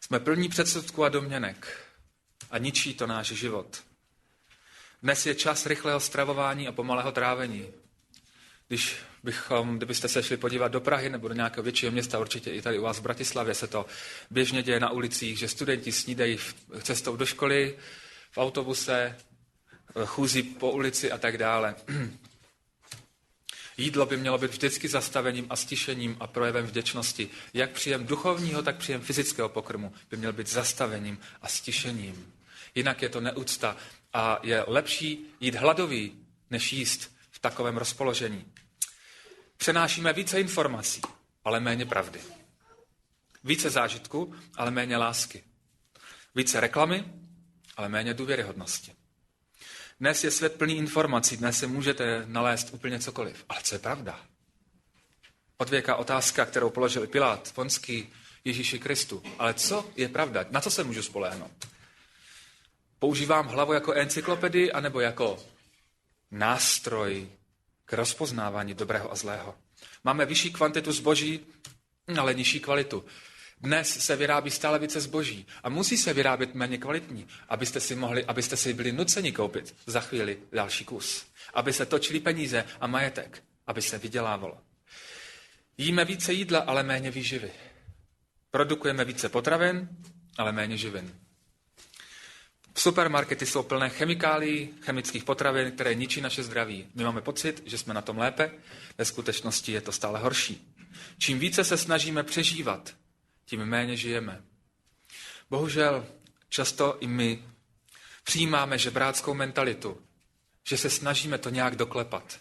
Jsme 0.00 0.20
plní 0.20 0.48
předsudků 0.48 1.04
a 1.04 1.08
domněnek 1.08 1.86
a 2.50 2.58
ničí 2.58 2.94
to 2.94 3.06
náš 3.06 3.26
život. 3.26 3.82
Dnes 5.02 5.26
je 5.26 5.34
čas 5.34 5.66
rychlého 5.66 6.00
stravování 6.00 6.68
a 6.68 6.72
pomalého 6.72 7.12
trávení. 7.12 7.66
Když 8.68 8.96
bychom, 9.22 9.76
kdybyste 9.76 10.08
se 10.08 10.22
šli 10.22 10.36
podívat 10.36 10.68
do 10.68 10.80
Prahy 10.80 11.10
nebo 11.10 11.28
do 11.28 11.34
nějakého 11.34 11.62
většího 11.62 11.92
města, 11.92 12.18
určitě 12.18 12.50
i 12.50 12.62
tady 12.62 12.78
u 12.78 12.82
vás 12.82 12.98
v 12.98 13.02
Bratislavě 13.02 13.54
se 13.54 13.66
to 13.66 13.86
běžně 14.30 14.62
děje 14.62 14.80
na 14.80 14.90
ulicích, 14.90 15.38
že 15.38 15.48
studenti 15.48 15.92
snídají 15.92 16.38
cestou 16.82 17.16
do 17.16 17.26
školy, 17.26 17.78
v 18.30 18.38
autobuse, 18.38 19.16
chůzí 20.04 20.42
po 20.42 20.70
ulici 20.70 21.12
a 21.12 21.18
tak 21.18 21.38
dále. 21.38 21.74
Jídlo 23.76 24.06
by 24.06 24.16
mělo 24.16 24.38
být 24.38 24.50
vždycky 24.50 24.88
zastavením 24.88 25.46
a 25.50 25.56
stišením 25.56 26.16
a 26.20 26.26
projevem 26.26 26.66
vděčnosti. 26.66 27.30
Jak 27.54 27.70
příjem 27.70 28.06
duchovního, 28.06 28.62
tak 28.62 28.76
příjem 28.76 29.00
fyzického 29.00 29.48
pokrmu 29.48 29.92
by 30.10 30.16
měl 30.16 30.32
být 30.32 30.46
zastavením 30.46 31.18
a 31.42 31.48
stišením. 31.48 32.32
Jinak 32.74 33.02
je 33.02 33.08
to 33.08 33.20
neúcta 33.20 33.76
a 34.12 34.38
je 34.42 34.64
lepší 34.66 35.26
jít 35.40 35.54
hladový, 35.54 36.12
než 36.50 36.72
jíst 36.72 37.16
v 37.30 37.38
takovém 37.38 37.76
rozpoložení. 37.76 38.44
Přenášíme 39.56 40.12
více 40.12 40.40
informací, 40.40 41.00
ale 41.44 41.60
méně 41.60 41.86
pravdy. 41.86 42.20
Více 43.44 43.70
zážitku, 43.70 44.34
ale 44.56 44.70
méně 44.70 44.96
lásky. 44.96 45.44
Více 46.34 46.60
reklamy, 46.60 47.04
ale 47.76 47.88
méně 47.88 48.14
důvěryhodnosti. 48.14 48.92
Dnes 50.04 50.24
je 50.24 50.30
svět 50.30 50.54
plný 50.54 50.76
informací, 50.76 51.36
dnes 51.36 51.58
si 51.58 51.66
můžete 51.66 52.24
nalézt 52.26 52.68
úplně 52.72 52.98
cokoliv. 52.98 53.44
Ale 53.48 53.60
co 53.62 53.74
je 53.74 53.78
pravda? 53.78 54.20
Odvěká 55.56 55.96
otázka, 55.96 56.44
kterou 56.44 56.70
položil 56.70 57.06
Pilát, 57.06 57.52
Ponský, 57.54 58.12
Ježíši 58.44 58.78
Kristu. 58.78 59.22
Ale 59.38 59.54
co 59.54 59.90
je 59.96 60.08
pravda? 60.08 60.44
Na 60.50 60.60
co 60.60 60.70
se 60.70 60.84
můžu 60.84 61.02
spolehnout? 61.02 61.68
Používám 62.98 63.48
hlavu 63.48 63.72
jako 63.72 63.92
encyklopedii 63.92 64.72
anebo 64.72 65.00
jako 65.00 65.38
nástroj 66.30 67.28
k 67.84 67.92
rozpoznávání 67.92 68.74
dobrého 68.74 69.12
a 69.12 69.14
zlého. 69.14 69.54
Máme 70.04 70.26
vyšší 70.26 70.52
kvantitu 70.52 70.92
zboží, 70.92 71.40
ale 72.20 72.34
nižší 72.34 72.60
kvalitu. 72.60 73.04
Dnes 73.60 74.04
se 74.04 74.16
vyrábí 74.16 74.50
stále 74.50 74.78
více 74.78 75.00
zboží 75.00 75.46
a 75.62 75.68
musí 75.68 75.96
se 75.96 76.12
vyrábět 76.12 76.54
méně 76.54 76.78
kvalitní, 76.78 77.26
abyste 77.48 77.80
si, 77.80 77.94
mohli, 77.94 78.24
abyste 78.24 78.56
si 78.56 78.72
byli 78.74 78.92
nuceni 78.92 79.32
koupit 79.32 79.74
za 79.86 80.00
chvíli 80.00 80.38
další 80.52 80.84
kus. 80.84 81.26
Aby 81.54 81.72
se 81.72 81.86
točili 81.86 82.20
peníze 82.20 82.64
a 82.80 82.86
majetek, 82.86 83.42
aby 83.66 83.82
se 83.82 83.98
vydělávalo. 83.98 84.58
Jíme 85.78 86.04
více 86.04 86.32
jídla, 86.32 86.58
ale 86.58 86.82
méně 86.82 87.10
výživy. 87.10 87.50
Produkujeme 88.50 89.04
více 89.04 89.28
potravin, 89.28 89.88
ale 90.38 90.52
méně 90.52 90.76
živin. 90.76 91.14
Supermarkety 92.76 93.46
jsou 93.46 93.62
plné 93.62 93.88
chemikálií, 93.88 94.68
chemických 94.80 95.24
potravin, 95.24 95.70
které 95.70 95.94
ničí 95.94 96.20
naše 96.20 96.42
zdraví. 96.42 96.86
My 96.94 97.04
máme 97.04 97.20
pocit, 97.20 97.62
že 97.66 97.78
jsme 97.78 97.94
na 97.94 98.02
tom 98.02 98.18
lépe, 98.18 98.50
ve 98.98 99.04
skutečnosti 99.04 99.72
je 99.72 99.80
to 99.80 99.92
stále 99.92 100.20
horší. 100.20 100.74
Čím 101.18 101.38
více 101.38 101.64
se 101.64 101.76
snažíme 101.76 102.22
přežívat, 102.22 102.94
tím 103.44 103.64
méně 103.64 103.96
žijeme. 103.96 104.42
Bohužel 105.50 106.06
často 106.48 106.96
i 107.00 107.06
my 107.06 107.44
přijímáme 108.24 108.78
žebráckou 108.78 109.34
mentalitu, 109.34 110.02
že 110.68 110.76
se 110.76 110.90
snažíme 110.90 111.38
to 111.38 111.50
nějak 111.50 111.76
doklepat. 111.76 112.40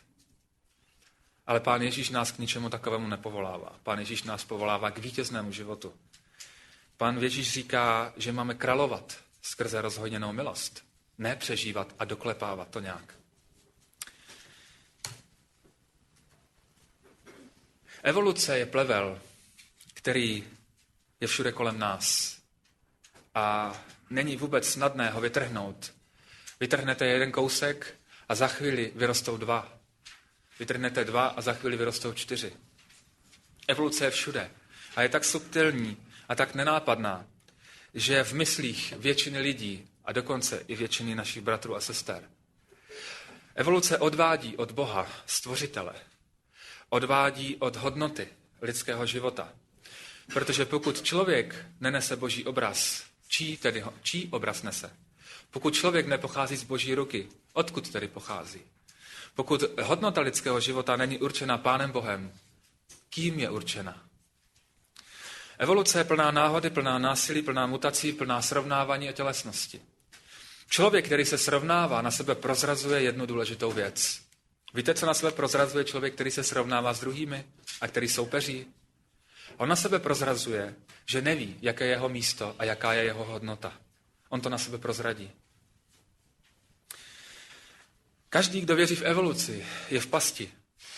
Ale 1.48 1.60
Pán 1.60 1.81
Ježíš 1.81 2.10
nás 2.10 2.31
k 2.31 2.38
ničemu 2.38 2.69
takovému 2.69 3.07
nepovolává. 3.07 3.79
Pán 3.83 4.00
Ježíš 4.00 4.24
nás 4.24 4.43
povolává 4.43 4.91
k 4.91 4.98
vítěznému 4.98 5.51
životu. 5.51 5.93
Pán 6.98 7.17
Ježíš 7.17 7.53
říká, 7.53 8.13
že 8.17 8.31
máme 8.31 8.55
královat 8.55 9.17
skrze 9.41 9.81
rozhodněnou 9.81 10.33
milost. 10.33 10.83
Ne 11.17 11.36
přežívat 11.36 11.95
a 12.00 12.05
doklepávat 12.05 12.69
to 12.69 12.79
nějak. 12.79 13.15
Evoluce 18.04 18.58
je 18.58 18.65
plevel, 18.65 19.21
který 19.93 20.43
je 21.23 21.27
všude 21.27 21.51
kolem 21.51 21.79
nás. 21.79 22.38
A 23.36 23.75
není 24.09 24.36
vůbec 24.36 24.69
snadné 24.69 25.09
ho 25.09 25.21
vytrhnout. 25.21 25.93
Vytrhnete 26.59 27.05
jeden 27.05 27.31
kousek 27.31 27.95
a 28.29 28.36
za 28.36 28.47
chvíli 28.47 28.91
vyrostou 28.95 29.38
dva. 29.38 29.73
Vytrhnete 30.59 31.03
dva 31.03 31.27
a 31.27 31.41
za 31.41 31.53
chvíli 31.53 31.77
vyrostou 31.77 32.13
čtyři. 32.13 32.53
Evoluce 33.67 34.05
je 34.05 34.12
všude 34.12 34.51
a 34.95 35.01
je 35.01 35.09
tak 35.09 35.25
subtilní 35.25 35.97
a 36.29 36.36
tak 36.36 36.55
nenápadná, 36.55 37.25
že 37.93 38.23
v 38.23 38.33
myslích 38.33 38.93
většiny 38.97 39.39
lidí 39.39 39.88
a 40.05 40.12
dokonce 40.12 40.63
i 40.67 40.75
většiny 40.75 41.15
našich 41.15 41.43
bratrů 41.43 41.75
a 41.75 41.81
sester 41.81 42.29
evoluce 43.55 43.97
odvádí 43.97 44.57
od 44.57 44.71
Boha, 44.71 45.07
stvořitele, 45.25 45.93
odvádí 46.89 47.55
od 47.55 47.75
hodnoty 47.75 48.27
lidského 48.62 49.05
života. 49.05 49.53
Protože 50.33 50.65
pokud 50.65 51.01
člověk 51.01 51.65
nenese 51.79 52.15
boží 52.15 52.45
obraz, 52.45 53.03
čí 53.27 53.57
tedy 53.57 53.83
čí 54.01 54.27
obraz 54.31 54.63
nese? 54.63 54.91
Pokud 55.51 55.73
člověk 55.73 56.07
nepochází 56.07 56.55
z 56.55 56.63
boží 56.63 56.95
ruky, 56.95 57.27
odkud 57.53 57.89
tedy 57.89 58.07
pochází? 58.07 58.62
Pokud 59.36 59.63
hodnota 59.81 60.21
lidského 60.21 60.59
života 60.59 60.95
není 60.95 61.17
určena 61.17 61.57
Pánem 61.57 61.91
Bohem, 61.91 62.31
kým 63.09 63.39
je 63.39 63.49
určena? 63.49 64.03
Evoluce 65.57 65.99
je 65.99 66.03
plná 66.03 66.31
náhody, 66.31 66.69
plná 66.69 66.99
násilí, 66.99 67.41
plná 67.41 67.67
mutací, 67.67 68.13
plná 68.13 68.41
srovnávání 68.41 69.09
a 69.09 69.12
tělesnosti. 69.12 69.81
Člověk, 70.69 71.05
který 71.05 71.25
se 71.25 71.38
srovnává, 71.38 72.01
na 72.01 72.12
sebe 72.12 72.36
prozrazuje 72.36 73.01
jednu 73.01 73.25
důležitou 73.25 73.71
věc. 73.71 74.19
Víte, 74.73 74.93
co 74.93 75.05
na 75.05 75.13
sebe 75.13 75.31
prozrazuje 75.31 75.83
člověk, 75.83 76.13
který 76.13 76.31
se 76.31 76.43
srovnává 76.43 76.93
s 76.93 76.99
druhými 76.99 77.45
a 77.81 77.88
který 77.88 78.09
soupeří? 78.09 78.65
On 79.57 79.69
na 79.69 79.75
sebe 79.75 79.99
prozrazuje, 79.99 80.75
že 81.05 81.21
neví, 81.21 81.57
jaké 81.61 81.85
je 81.85 81.91
jeho 81.91 82.09
místo 82.09 82.55
a 82.59 82.63
jaká 82.63 82.93
je 82.93 83.03
jeho 83.03 83.23
hodnota. 83.23 83.73
On 84.29 84.41
to 84.41 84.49
na 84.49 84.57
sebe 84.57 84.77
prozradí. 84.77 85.31
Každý, 88.29 88.61
kdo 88.61 88.75
věří 88.75 88.95
v 88.95 89.01
evoluci, 89.01 89.65
je 89.89 89.99
v 89.99 90.07
pasti, 90.07 90.53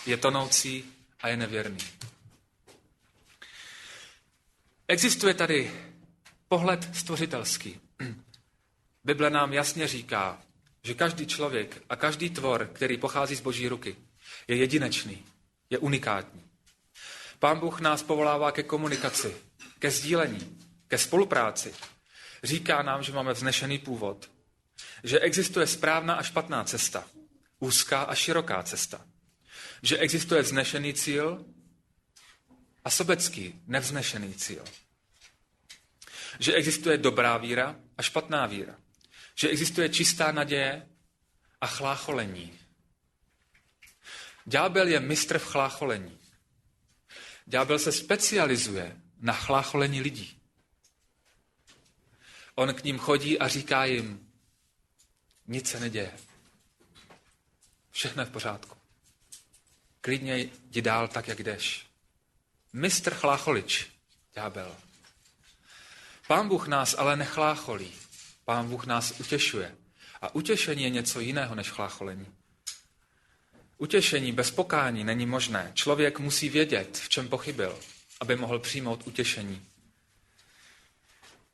je 0.05 0.17
tonoucí 0.17 0.93
a 1.21 1.27
je 1.27 1.37
nevěrný. 1.37 1.77
Existuje 4.87 5.33
tady 5.33 5.71
pohled 6.47 6.95
stvořitelský. 6.95 7.81
Bible 9.03 9.29
nám 9.29 9.53
jasně 9.53 9.87
říká, 9.87 10.41
že 10.83 10.93
každý 10.93 11.27
člověk 11.27 11.83
a 11.89 11.95
každý 11.95 12.29
tvor, 12.29 12.69
který 12.73 12.97
pochází 12.97 13.35
z 13.35 13.41
boží 13.41 13.67
ruky, 13.67 13.95
je 14.47 14.55
jedinečný, 14.55 15.25
je 15.69 15.77
unikátní. 15.77 16.44
Pán 17.39 17.60
Bůh 17.60 17.80
nás 17.82 18.04
povolává 18.04 18.52
ke 18.52 18.63
komunikaci, 18.63 19.36
ke 19.80 19.91
sdílení, 19.91 20.60
ke 20.88 20.98
spolupráci. 20.98 21.74
Říká 22.43 22.82
nám, 22.82 23.04
že 23.04 23.12
máme 23.12 23.34
vznešený 23.34 23.80
původ, 23.80 24.32
že 25.04 25.19
existuje 25.19 25.67
správná 25.67 26.13
a 26.15 26.24
špatná 26.24 26.63
cesta, 26.63 27.08
úzká 27.60 28.02
a 28.02 28.15
široká 28.15 28.63
cesta, 28.63 29.06
že 29.82 29.98
existuje 29.98 30.41
vznešený 30.41 30.93
cíl 30.93 31.45
a 32.84 32.89
sobecký, 32.89 33.62
nevznešený 33.67 34.34
cíl. 34.34 34.63
Že 36.39 36.54
existuje 36.54 36.98
dobrá 36.98 37.38
víra 37.38 37.76
a 37.98 38.02
špatná 38.02 38.45
víra. 38.45 38.76
Že 39.36 39.50
existuje 39.50 39.89
čistá 39.89 40.32
naděje 40.32 40.88
a 41.62 41.67
chlácholení. 41.67 42.60
Ďábel 44.45 44.88
je 44.88 45.00
mistr 45.00 45.39
v 45.39 45.45
chlácholení. 45.45 46.19
Ďábel 47.45 47.79
se 47.79 47.91
specializuje 47.91 49.01
na 49.19 49.34
chlácholení 49.34 50.01
lidí. 50.01 50.41
On 52.55 52.73
k 52.73 52.84
ním 52.84 52.97
chodí 52.97 53.39
a 53.39 53.47
říká 53.47 53.86
jim, 53.86 54.31
nic 55.47 55.69
se 55.69 55.79
neděje. 55.79 56.17
Všechno 57.91 58.21
je 58.21 58.25
v 58.25 58.31
pořádku. 58.31 58.77
Klidně 60.01 60.38
jdi 60.38 60.81
dál 60.81 61.08
tak, 61.08 61.27
jak 61.27 61.43
jdeš. 61.43 61.86
Mistr 62.73 63.13
chlácholič, 63.13 63.88
ďábel. 64.34 64.75
Pán 66.27 66.47
Bůh 66.47 66.67
nás 66.67 66.95
ale 66.97 67.15
nechlácholí. 67.15 67.93
Pán 68.45 68.69
Bůh 68.69 68.86
nás 68.86 69.19
utěšuje. 69.19 69.75
A 70.21 70.36
utěšení 70.36 70.84
je 70.84 70.89
něco 70.89 71.19
jiného 71.19 71.55
než 71.55 71.69
chlácholení. 71.69 72.27
Utěšení 73.77 74.31
bez 74.31 74.51
pokání 74.51 75.03
není 75.03 75.25
možné. 75.25 75.71
Člověk 75.73 76.19
musí 76.19 76.49
vědět, 76.49 76.97
v 76.97 77.09
čem 77.09 77.27
pochybil, 77.27 77.79
aby 78.19 78.35
mohl 78.35 78.59
přijmout 78.59 79.07
utěšení. 79.07 79.61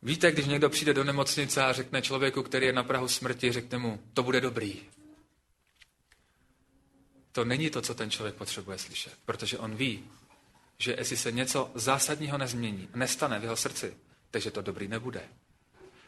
Víte, 0.01 0.31
když 0.31 0.45
někdo 0.45 0.69
přijde 0.69 0.93
do 0.93 1.03
nemocnice 1.03 1.63
a 1.63 1.73
řekne 1.73 2.01
člověku, 2.01 2.43
který 2.43 2.65
je 2.65 2.73
na 2.73 2.84
Prahu 2.84 3.07
smrti, 3.07 3.51
řekne 3.51 3.77
mu, 3.77 4.03
to 4.13 4.23
bude 4.23 4.41
dobrý. 4.41 4.81
To 7.31 7.45
není 7.45 7.69
to, 7.69 7.81
co 7.81 7.95
ten 7.95 8.12
člověk 8.12 8.36
potřebuje 8.36 8.77
slyšet, 8.77 9.13
protože 9.25 9.57
on 9.57 9.75
ví, 9.75 10.03
že 10.77 10.95
jestli 10.97 11.17
se 11.17 11.31
něco 11.31 11.71
zásadního 11.75 12.38
nezmění, 12.38 12.89
nestane 12.95 13.39
v 13.39 13.43
jeho 13.43 13.55
srdci, 13.55 13.93
takže 14.31 14.51
to 14.51 14.62
dobrý 14.62 14.88
nebude. 14.88 15.21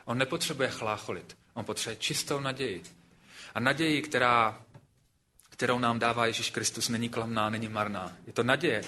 On 0.06 0.17
nepotřebuje 0.17 0.69
chlácholit, 0.69 1.38
on 1.54 1.65
potřebuje 1.65 1.95
čistou 1.95 2.39
naději. 2.39 2.84
A 3.56 3.60
naději, 3.60 4.02
která, 4.02 4.65
kterou 5.54 5.80
nám 5.80 6.00
dává 6.00 6.26
Ježíš 6.26 6.50
Kristus, 6.50 6.89
není 6.89 7.10
klamná, 7.10 7.50
není 7.50 7.68
marná. 7.70 8.18
Je 8.28 8.34
to 8.34 8.44
naděje, 8.44 8.84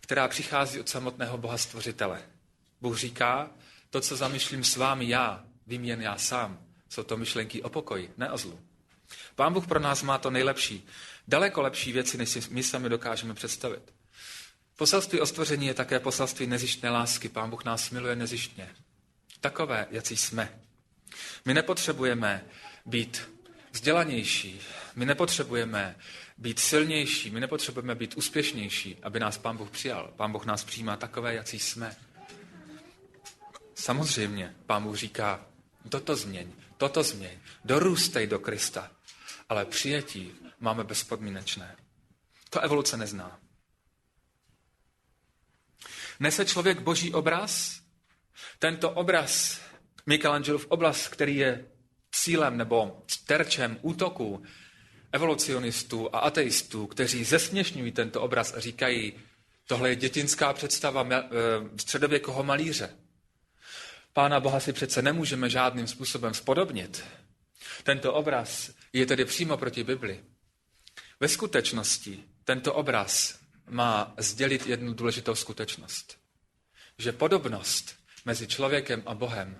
která 0.00 0.28
přichází 0.28 0.80
od 0.80 0.88
samotného 0.88 1.38
Boha 1.38 1.58
Stvořitele. 1.58 2.22
Bůh 2.80 2.98
říká, 2.98 3.50
to, 3.90 4.00
co 4.00 4.16
zamýšlím 4.16 4.64
s 4.64 4.76
vámi 4.76 5.08
já, 5.08 5.44
vím 5.66 5.84
jen 5.84 6.02
já 6.02 6.18
sám. 6.18 6.58
Jsou 6.88 7.02
to 7.02 7.16
myšlenky 7.16 7.62
o 7.62 7.68
pokoji, 7.68 8.14
ne 8.16 8.30
o 8.30 8.38
zlu. 8.38 8.60
Pán 9.34 9.52
Bůh 9.52 9.66
pro 9.66 9.80
nás 9.80 10.02
má 10.02 10.18
to 10.18 10.30
nejlepší, 10.30 10.86
daleko 11.28 11.62
lepší 11.62 11.92
věci, 11.92 12.18
než 12.18 12.28
si 12.28 12.40
my 12.50 12.62
sami 12.62 12.88
dokážeme 12.88 13.34
představit. 13.34 13.92
Poselství 14.76 15.20
o 15.20 15.26
stvoření 15.26 15.66
je 15.66 15.74
také 15.74 16.00
poselství 16.00 16.46
nezištné 16.46 16.90
lásky. 16.90 17.28
Pán 17.28 17.50
Bůh 17.50 17.64
nás 17.64 17.90
miluje 17.90 18.16
nezištně. 18.16 18.70
Takové, 19.40 19.86
jací 19.90 20.16
jsme. 20.16 20.60
My 21.44 21.54
nepotřebujeme 21.54 22.44
být 22.86 23.30
vzdělanější, 23.72 24.60
my 24.96 25.06
nepotřebujeme 25.06 25.96
být 26.38 26.58
silnější, 26.58 27.30
my 27.30 27.40
nepotřebujeme 27.40 27.94
být 27.94 28.14
úspěšnější, 28.16 28.98
aby 29.02 29.20
nás 29.20 29.38
Pán 29.38 29.56
Bůh 29.56 29.70
přijal. 29.70 30.12
Pán 30.16 30.32
Bůh 30.32 30.46
nás 30.46 30.64
přijímá 30.64 30.96
takové, 30.96 31.34
jací 31.34 31.58
jsme. 31.58 31.96
Samozřejmě, 33.74 34.54
Pán 34.66 34.82
Bůh 34.82 34.96
říká, 34.96 35.46
toto 35.88 36.16
změň, 36.16 36.52
toto 36.76 37.02
změň, 37.02 37.38
dorůstej 37.64 38.26
do 38.26 38.38
Krista, 38.38 38.90
ale 39.48 39.64
přijetí 39.64 40.32
máme 40.60 40.84
bezpodmínečné. 40.84 41.76
To 42.50 42.60
evoluce 42.60 42.96
nezná. 42.96 43.38
Nese 46.20 46.44
člověk 46.44 46.80
boží 46.80 47.12
obraz? 47.12 47.80
Tento 48.58 48.90
obraz, 48.90 49.60
Michelangelův 50.06 50.66
obraz, 50.68 51.08
který 51.08 51.36
je 51.36 51.64
cílem 52.20 52.56
nebo 52.56 53.02
terčem 53.26 53.78
útoku 53.82 54.42
evolucionistů 55.12 56.14
a 56.14 56.18
ateistů, 56.18 56.86
kteří 56.86 57.24
zesměšňují 57.24 57.92
tento 57.92 58.22
obraz 58.22 58.54
a 58.54 58.60
říkají, 58.60 59.12
tohle 59.66 59.88
je 59.88 59.96
dětinská 59.96 60.52
představa 60.52 61.08
eh, 61.10 61.28
středověkého 61.76 62.42
malíře. 62.42 62.96
Pána 64.12 64.40
Boha 64.40 64.60
si 64.60 64.72
přece 64.72 65.02
nemůžeme 65.02 65.50
žádným 65.50 65.86
způsobem 65.86 66.34
spodobnit. 66.34 67.04
Tento 67.82 68.14
obraz 68.14 68.70
je 68.92 69.06
tedy 69.06 69.24
přímo 69.24 69.56
proti 69.56 69.84
Bibli. 69.84 70.24
Ve 71.20 71.28
skutečnosti 71.28 72.24
tento 72.44 72.74
obraz 72.74 73.38
má 73.68 74.14
sdělit 74.18 74.66
jednu 74.66 74.92
důležitou 74.94 75.34
skutečnost. 75.34 76.18
Že 76.98 77.12
podobnost 77.12 77.96
mezi 78.24 78.46
člověkem 78.46 79.02
a 79.06 79.14
Bohem 79.14 79.58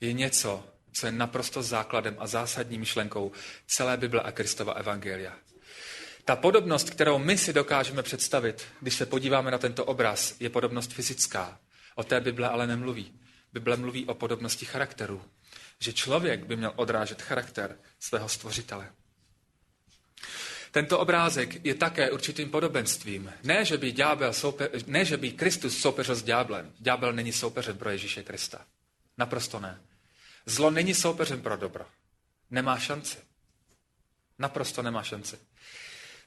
je 0.00 0.12
něco, 0.12 0.75
co 0.96 1.06
je 1.06 1.12
naprosto 1.12 1.62
základem 1.62 2.16
a 2.18 2.26
zásadní 2.26 2.78
myšlenkou 2.78 3.32
celé 3.66 3.96
Bible 3.96 4.20
a 4.20 4.32
Kristova 4.32 4.72
evangelia. 4.72 5.36
Ta 6.24 6.36
podobnost, 6.36 6.90
kterou 6.90 7.18
my 7.18 7.38
si 7.38 7.52
dokážeme 7.52 8.02
představit, 8.02 8.64
když 8.80 8.94
se 8.94 9.06
podíváme 9.06 9.50
na 9.50 9.58
tento 9.58 9.84
obraz, 9.84 10.34
je 10.40 10.50
podobnost 10.50 10.92
fyzická. 10.92 11.58
O 11.94 12.04
té 12.04 12.20
Bible 12.20 12.48
ale 12.48 12.66
nemluví. 12.66 13.12
Bible 13.52 13.76
mluví 13.76 14.06
o 14.06 14.14
podobnosti 14.14 14.66
charakteru. 14.66 15.22
Že 15.78 15.92
člověk 15.92 16.44
by 16.44 16.56
měl 16.56 16.72
odrážet 16.76 17.22
charakter 17.22 17.78
svého 18.00 18.28
stvořitele. 18.28 18.88
Tento 20.70 20.98
obrázek 20.98 21.64
je 21.64 21.74
také 21.74 22.10
určitým 22.10 22.50
podobenstvím. 22.50 23.32
Ne, 23.42 23.64
že 23.64 23.78
by, 23.78 23.92
ďábel 23.92 24.32
soupe, 24.32 24.68
ne, 24.86 25.04
že 25.04 25.16
by 25.16 25.32
Kristus 25.32 25.78
soupeřil 25.78 26.14
s 26.14 26.22
ďáblem. 26.22 26.72
Ďábel 26.78 27.12
není 27.12 27.32
soupeřem 27.32 27.78
pro 27.78 27.90
Ježíše 27.90 28.22
Krista. 28.22 28.64
Naprosto 29.18 29.60
ne. 29.60 29.80
Zlo 30.46 30.70
není 30.70 30.94
soupeřem 30.94 31.42
pro 31.42 31.56
dobro. 31.56 31.86
Nemá 32.50 32.78
šanci. 32.78 33.18
Naprosto 34.38 34.82
nemá 34.82 35.02
šanci. 35.02 35.38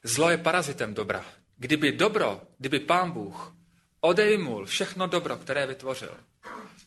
Zlo 0.03 0.29
je 0.29 0.37
parazitem 0.37 0.93
dobra. 0.93 1.25
Kdyby 1.57 1.91
dobro, 1.91 2.41
kdyby 2.57 2.79
pán 2.79 3.11
Bůh 3.11 3.55
odejmul 3.99 4.65
všechno 4.65 5.07
dobro, 5.07 5.37
které 5.37 5.67
vytvořil, 5.67 6.17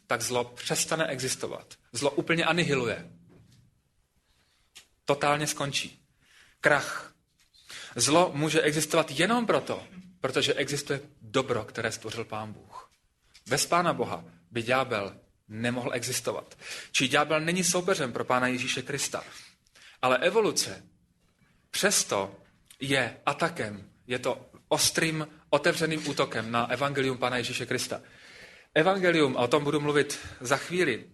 tak 0.06 0.22
zlo 0.22 0.44
přestane 0.44 1.06
existovat. 1.06 1.74
Zlo 1.92 2.10
úplně 2.10 2.44
anihiluje. 2.44 3.10
Totálně 5.04 5.46
skončí. 5.46 6.06
Krach. 6.60 7.14
Zlo 7.96 8.30
může 8.34 8.60
existovat 8.60 9.10
jenom 9.10 9.46
proto, 9.46 9.86
protože 10.20 10.54
existuje 10.54 11.00
dobro, 11.20 11.64
které 11.64 11.92
stvořil 11.92 12.24
Pán 12.24 12.52
Bůh. 12.52 12.90
Bez 13.48 13.66
Pána 13.66 13.92
Boha 13.92 14.24
by 14.50 14.62
ďábel 14.62 15.16
nemohl 15.52 15.90
existovat. 15.94 16.58
Či 16.92 17.08
ďábel 17.08 17.40
není 17.40 17.64
soupeřem 17.64 18.12
pro 18.12 18.24
Pána 18.24 18.46
Ježíše 18.46 18.82
Krista. 18.82 19.24
Ale 20.02 20.18
evoluce 20.18 20.82
přesto 21.70 22.36
je 22.80 23.16
atakem, 23.26 23.90
je 24.06 24.18
to 24.18 24.50
ostrým, 24.68 25.28
otevřeným 25.50 26.08
útokem 26.08 26.50
na 26.50 26.66
evangelium 26.70 27.18
Pána 27.18 27.36
Ježíše 27.36 27.66
Krista. 27.66 28.02
Evangelium, 28.74 29.36
a 29.36 29.40
o 29.40 29.48
tom 29.48 29.64
budu 29.64 29.80
mluvit 29.80 30.18
za 30.40 30.56
chvíli, 30.56 31.04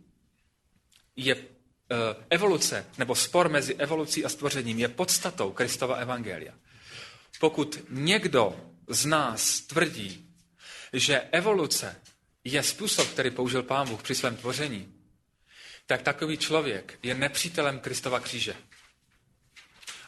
je 1.16 1.34
uh, 1.34 1.42
evoluce, 2.30 2.86
nebo 2.98 3.14
spor 3.14 3.48
mezi 3.48 3.74
evolucí 3.74 4.24
a 4.24 4.28
stvořením 4.28 4.78
je 4.78 4.88
podstatou 4.88 5.52
Kristova 5.52 5.96
evangelia. 5.96 6.54
Pokud 7.40 7.78
někdo 7.88 8.70
z 8.88 9.06
nás 9.06 9.60
tvrdí, 9.60 10.34
že 10.92 11.20
evoluce 11.20 11.96
je 12.44 12.62
způsob, 12.62 13.08
který 13.08 13.30
použil 13.30 13.62
Pán 13.62 13.88
Bůh 13.88 14.02
při 14.02 14.14
svém 14.14 14.36
tvoření, 14.36 14.94
tak 15.86 16.02
takový 16.02 16.38
člověk 16.38 16.98
je 17.02 17.14
nepřítelem 17.14 17.80
Kristova 17.80 18.20
kříže. 18.20 18.56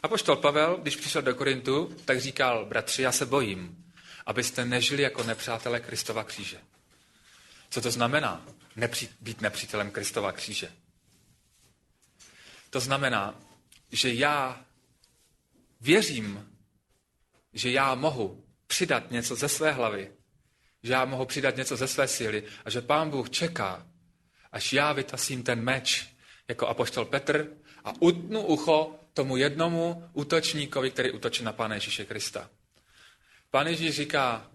A 0.03 0.07
poštol 0.07 0.35
Pavel, 0.35 0.77
když 0.77 0.95
přišel 0.95 1.21
do 1.21 1.35
Korintu, 1.35 1.95
tak 2.05 2.21
říkal, 2.21 2.65
bratři, 2.65 3.01
já 3.01 3.11
se 3.11 3.25
bojím, 3.25 3.91
abyste 4.25 4.65
nežili 4.65 5.03
jako 5.03 5.23
nepřátelé 5.23 5.79
Kristova 5.79 6.23
kříže. 6.23 6.61
Co 7.69 7.81
to 7.81 7.91
znamená 7.91 8.45
nepří, 8.75 9.09
být 9.21 9.41
nepřítelem 9.41 9.91
Kristova 9.91 10.31
kříže? 10.31 10.71
To 12.69 12.79
znamená, 12.79 13.41
že 13.91 14.13
já 14.13 14.65
věřím, 15.81 16.57
že 17.53 17.71
já 17.71 17.95
mohu 17.95 18.45
přidat 18.67 19.11
něco 19.11 19.35
ze 19.35 19.49
své 19.49 19.71
hlavy, 19.71 20.11
že 20.83 20.93
já 20.93 21.05
mohu 21.05 21.25
přidat 21.25 21.57
něco 21.57 21.75
ze 21.75 21.87
své 21.87 22.07
síly 22.07 22.43
a 22.65 22.69
že 22.69 22.81
Pán 22.81 23.09
Bůh 23.09 23.29
čeká, 23.29 23.87
až 24.51 24.73
já 24.73 24.93
vytasím 24.93 25.43
ten 25.43 25.61
meč 25.61 26.15
jako 26.47 26.67
apoštol 26.67 27.05
Petr 27.05 27.47
a 27.83 27.93
utnu 27.99 28.45
ucho 28.45 28.95
tomu 29.13 29.37
jednomu 29.37 30.09
útočníkovi, 30.13 30.91
který 30.91 31.11
útočí 31.11 31.43
na 31.43 31.53
Pána 31.53 31.75
Ježíše 31.75 32.05
Krista. 32.05 32.49
Pán 33.51 33.67
Ježíš 33.67 33.95
říká, 33.95 34.51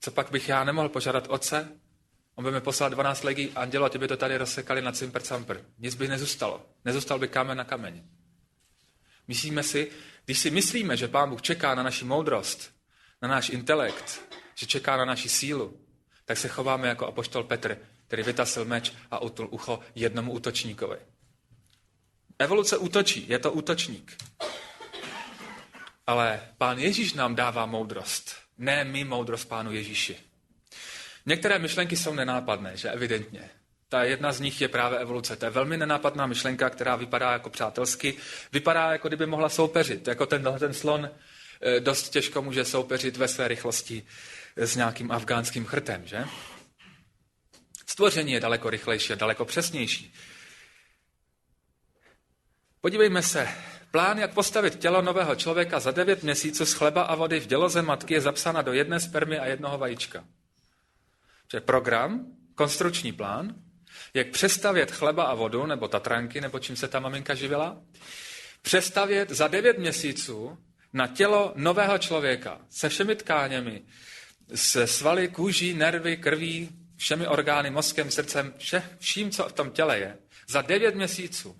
co 0.00 0.10
pak 0.10 0.30
bych 0.30 0.48
já 0.48 0.64
nemohl 0.64 0.88
požádat 0.88 1.26
otce, 1.28 1.68
On 2.38 2.44
by 2.44 2.50
mi 2.50 2.60
poslal 2.60 2.90
12 2.90 3.24
legí 3.24 3.50
andělo 3.54 3.86
a 3.86 3.98
by 3.98 4.08
to 4.08 4.16
tady 4.16 4.36
rozsekali 4.36 4.82
na 4.82 4.92
cimpr 4.92 5.22
campr. 5.22 5.60
Nic 5.78 5.94
by 5.94 6.08
nezůstalo. 6.08 6.66
Nezůstal 6.84 7.18
by 7.18 7.28
kámen 7.28 7.58
na 7.58 7.64
kameň. 7.64 8.02
Myslíme 9.28 9.62
si, 9.62 9.90
když 10.24 10.38
si 10.38 10.50
myslíme, 10.50 10.96
že 10.96 11.08
Pán 11.08 11.30
Bůh 11.30 11.42
čeká 11.42 11.74
na 11.74 11.82
naši 11.82 12.04
moudrost, 12.04 12.74
na 13.22 13.28
náš 13.28 13.48
intelekt, 13.50 14.22
že 14.58 14.66
čeká 14.66 14.96
na 14.96 15.04
naši 15.04 15.28
sílu, 15.28 15.80
tak 16.24 16.38
se 16.38 16.48
chováme 16.48 16.88
jako 16.88 17.06
apoštol 17.06 17.42
Petr, 17.42 17.78
který 18.06 18.22
vytasil 18.22 18.64
meč 18.64 18.92
a 19.10 19.18
utl 19.22 19.48
ucho 19.50 19.80
jednomu 19.94 20.32
útočníkovi. 20.32 20.96
Evoluce 22.38 22.76
útočí, 22.76 23.28
je 23.28 23.38
to 23.38 23.52
útočník. 23.52 24.16
Ale 26.06 26.40
pán 26.58 26.78
Ježíš 26.78 27.12
nám 27.12 27.34
dává 27.34 27.66
moudrost. 27.66 28.36
Ne 28.58 28.84
my 28.84 29.04
moudrost 29.04 29.48
pánu 29.48 29.72
Ježíši. 29.72 30.16
Některé 31.26 31.58
myšlenky 31.58 31.96
jsou 31.96 32.14
nenápadné, 32.14 32.76
že 32.76 32.90
evidentně. 32.90 33.50
Ta 33.88 34.04
jedna 34.04 34.32
z 34.32 34.40
nich 34.40 34.60
je 34.60 34.68
právě 34.68 34.98
evoluce. 34.98 35.36
To 35.36 35.44
je 35.44 35.50
velmi 35.50 35.76
nenápadná 35.76 36.26
myšlenka, 36.26 36.70
která 36.70 36.96
vypadá 36.96 37.32
jako 37.32 37.50
přátelsky, 37.50 38.14
vypadá 38.52 38.92
jako 38.92 39.08
kdyby 39.08 39.26
mohla 39.26 39.48
soupeřit. 39.48 40.08
Jako 40.08 40.26
ten, 40.26 40.54
ten 40.58 40.74
slon 40.74 41.10
eh, 41.60 41.80
dost 41.80 42.08
těžko 42.08 42.42
může 42.42 42.64
soupeřit 42.64 43.16
ve 43.16 43.28
své 43.28 43.48
rychlosti 43.48 44.06
s 44.66 44.76
nějakým 44.76 45.12
afgánským 45.12 45.64
chrtem, 45.64 46.06
že? 46.06 46.24
Stvoření 47.86 48.32
je 48.32 48.40
daleko 48.40 48.70
rychlejší 48.70 49.12
a 49.12 49.16
daleko 49.16 49.44
přesnější. 49.44 50.14
Podívejme 52.80 53.22
se. 53.22 53.48
Plán, 53.90 54.18
jak 54.18 54.34
postavit 54.34 54.78
tělo 54.78 55.02
nového 55.02 55.34
člověka 55.34 55.80
za 55.80 55.90
devět 55.90 56.22
měsíců 56.22 56.66
z 56.66 56.72
chleba 56.72 57.02
a 57.02 57.14
vody 57.14 57.40
v 57.40 57.46
děloze 57.46 57.82
matky 57.82 58.14
je 58.14 58.20
zapsána 58.20 58.62
do 58.62 58.72
jedné 58.72 59.00
spermy 59.00 59.38
a 59.38 59.46
jednoho 59.46 59.78
vajíčka. 59.78 60.24
Že 61.52 61.60
program, 61.60 62.26
konstrukční 62.54 63.12
plán, 63.12 63.54
jak 64.14 64.30
přestavět 64.30 64.90
chleba 64.90 65.24
a 65.24 65.34
vodu, 65.34 65.66
nebo 65.66 65.88
tatranky, 65.88 66.40
nebo 66.40 66.58
čím 66.58 66.76
se 66.76 66.88
ta 66.88 67.00
maminka 67.00 67.34
živila, 67.34 67.82
přestavět 68.62 69.30
za 69.30 69.48
devět 69.48 69.78
měsíců 69.78 70.58
na 70.92 71.06
tělo 71.06 71.52
nového 71.56 71.98
člověka 71.98 72.60
se 72.70 72.88
všemi 72.88 73.16
tkáněmi, 73.16 73.82
se 74.54 74.86
svaly, 74.86 75.28
kůží, 75.28 75.74
nervy, 75.74 76.16
krví, 76.16 76.68
všemi 76.96 77.26
orgány, 77.26 77.70
mozkem, 77.70 78.10
srdcem, 78.10 78.54
vše, 78.58 78.82
vším, 78.98 79.30
co 79.30 79.48
v 79.48 79.52
tom 79.52 79.70
těle 79.70 79.98
je, 79.98 80.16
za 80.48 80.62
devět 80.62 80.94
měsíců 80.94 81.56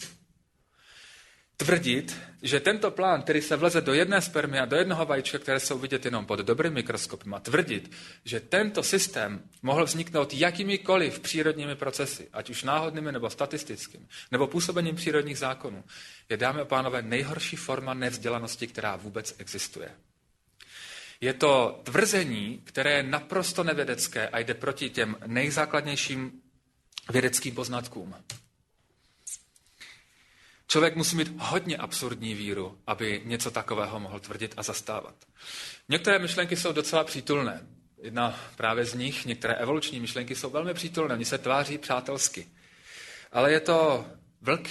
tvrdit, 1.59 2.17
že 2.43 2.61
tento 2.61 2.91
plán, 2.91 3.23
který 3.23 3.43
se 3.43 3.57
vleze 3.57 3.81
do 3.81 3.95
jedné 3.95 4.23
spermy 4.23 4.59
a 4.59 4.65
do 4.65 4.77
jednoho 4.77 5.07
vajíčka, 5.07 5.39
které 5.39 5.61
jsou 5.61 5.79
vidět 5.79 6.05
jenom 6.05 6.27
pod 6.27 6.41
dobrým 6.41 6.73
mikroskopem, 6.73 7.35
a 7.35 7.41
tvrdit, 7.41 7.91
že 8.25 8.41
tento 8.41 8.83
systém 8.83 9.43
mohl 9.63 9.85
vzniknout 9.85 10.35
jakýmikoliv 10.35 11.21
přírodními 11.21 11.75
procesy, 11.75 12.29
ať 12.33 12.51
už 12.51 12.63
náhodnými 12.63 13.13
nebo 13.13 13.31
statistickými, 13.31 14.07
nebo 14.31 14.47
působením 14.47 14.97
přírodních 14.97 15.39
zákonů, 15.39 15.85
je, 16.29 16.37
dámy 16.37 16.61
a 16.61 16.65
pánové, 16.65 17.03
nejhorší 17.03 17.57
forma 17.57 17.95
nevzdělanosti, 17.95 18.67
která 18.67 18.97
vůbec 18.97 19.35
existuje. 19.39 19.91
Je 21.21 21.35
to 21.35 21.81
tvrzení, 21.85 22.63
které 22.65 22.93
je 22.93 23.03
naprosto 23.03 23.65
nevědecké 23.65 24.29
a 24.29 24.39
jde 24.39 24.55
proti 24.55 24.91
těm 24.91 25.17
nejzákladnějším 25.27 26.43
vědeckým 27.11 27.55
poznatkům. 27.55 28.15
Člověk 30.67 30.97
musí 30.97 31.17
mít 31.17 31.33
hodně 31.39 31.77
absurdní 31.77 32.35
víru, 32.35 32.79
aby 32.87 33.23
něco 33.25 33.51
takového 33.51 34.01
mohl 34.01 34.21
tvrdit 34.21 34.55
a 34.57 34.63
zastávat. 34.63 35.15
Některé 35.89 36.19
myšlenky 36.19 36.57
jsou 36.57 36.73
docela 36.73 37.05
přítulné. 37.05 37.67
Jedna 38.03 38.41
právě 38.57 38.85
z 38.85 38.95
nich, 38.95 39.25
některé 39.25 39.55
evoluční 39.55 40.01
myšlenky 40.01 40.35
jsou 40.35 40.51
velmi 40.51 40.75
přítulné, 40.75 41.15
oni 41.15 41.25
se 41.25 41.39
tváří 41.39 41.79
přátelsky. 41.79 42.49
Ale 43.33 43.53
je 43.53 43.61
to 43.61 44.07
vlk 44.41 44.69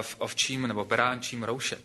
v 0.00 0.16
ovčím 0.18 0.66
nebo 0.66 0.84
beránčím 0.84 1.42
rouše. 1.42 1.78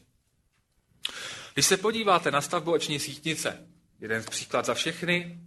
Když 1.58 1.66
se 1.66 1.78
podíváte 1.78 2.32
na 2.32 2.42
stavbu 2.42 2.72
oční 2.74 3.00
sítnice, 3.00 3.68
jeden 4.00 4.24
z 4.24 4.26
příklad 4.26 4.66
za 4.66 4.74
všechny, 4.74 5.40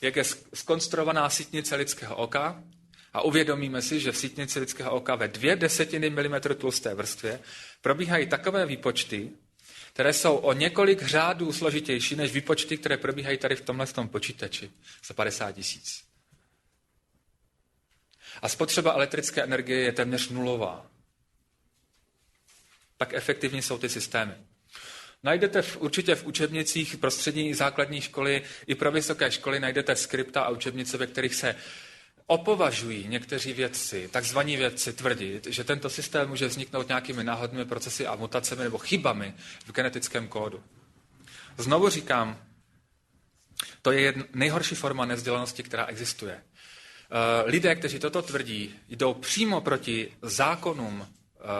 jak 0.00 0.16
je 0.16 0.24
skonstruovaná 0.54 1.30
sítnice 1.30 1.76
lidského 1.76 2.16
oka, 2.16 2.62
a 3.12 3.22
uvědomíme 3.22 3.82
si, 3.82 4.00
že 4.00 4.12
v 4.12 4.16
sítnici 4.16 4.60
lidského 4.60 4.90
oka 4.90 5.14
ve 5.14 5.28
dvě 5.28 5.56
desetiny 5.56 6.10
milimetru 6.10 6.54
tlusté 6.54 6.94
vrstvě 6.94 7.40
probíhají 7.80 8.26
takové 8.26 8.66
výpočty, 8.66 9.30
které 9.92 10.12
jsou 10.12 10.36
o 10.36 10.52
několik 10.52 11.02
řádů 11.02 11.52
složitější 11.52 12.16
než 12.16 12.32
výpočty, 12.32 12.76
které 12.76 12.96
probíhají 12.96 13.38
tady 13.38 13.56
v 13.56 13.60
tomhle 13.62 13.86
tom 13.86 14.08
počítači 14.08 14.70
za 15.06 15.14
50 15.14 15.52
tisíc. 15.52 16.04
A 18.42 18.48
spotřeba 18.48 18.92
elektrické 18.92 19.42
energie 19.42 19.80
je 19.80 19.92
téměř 19.92 20.28
nulová. 20.28 20.86
Tak 22.96 23.14
efektivní 23.14 23.62
jsou 23.62 23.78
ty 23.78 23.88
systémy. 23.88 24.34
Najdete 25.22 25.62
v, 25.62 25.76
určitě 25.76 26.14
v 26.14 26.26
učebnicích 26.26 26.96
prostřední 26.96 27.54
základní 27.54 28.00
školy 28.00 28.42
i 28.66 28.74
pro 28.74 28.92
vysoké 28.92 29.30
školy 29.30 29.60
najdete 29.60 29.96
skripta 29.96 30.42
a 30.42 30.48
učebnice, 30.48 30.96
ve 30.96 31.06
kterých 31.06 31.34
se 31.34 31.54
opovažují 32.26 33.08
někteří 33.08 33.52
vědci, 33.52 34.08
takzvaní 34.12 34.56
vědci, 34.56 34.92
tvrdit, 34.92 35.46
že 35.46 35.64
tento 35.64 35.90
systém 35.90 36.28
může 36.28 36.46
vzniknout 36.46 36.88
nějakými 36.88 37.24
náhodnými 37.24 37.64
procesy 37.64 38.06
a 38.06 38.16
mutacemi 38.16 38.62
nebo 38.64 38.78
chybami 38.78 39.34
v 39.66 39.72
genetickém 39.72 40.28
kódu. 40.28 40.62
Znovu 41.58 41.88
říkám, 41.88 42.38
to 43.82 43.92
je 43.92 44.00
jedna, 44.00 44.24
nejhorší 44.34 44.74
forma 44.74 45.04
nevzdělanosti, 45.04 45.62
která 45.62 45.86
existuje. 45.86 46.34
Eh, 46.34 47.50
lidé, 47.50 47.74
kteří 47.74 47.98
toto 47.98 48.22
tvrdí, 48.22 48.74
jdou 48.88 49.14
přímo 49.14 49.60
proti 49.60 50.12
zákonům 50.22 51.06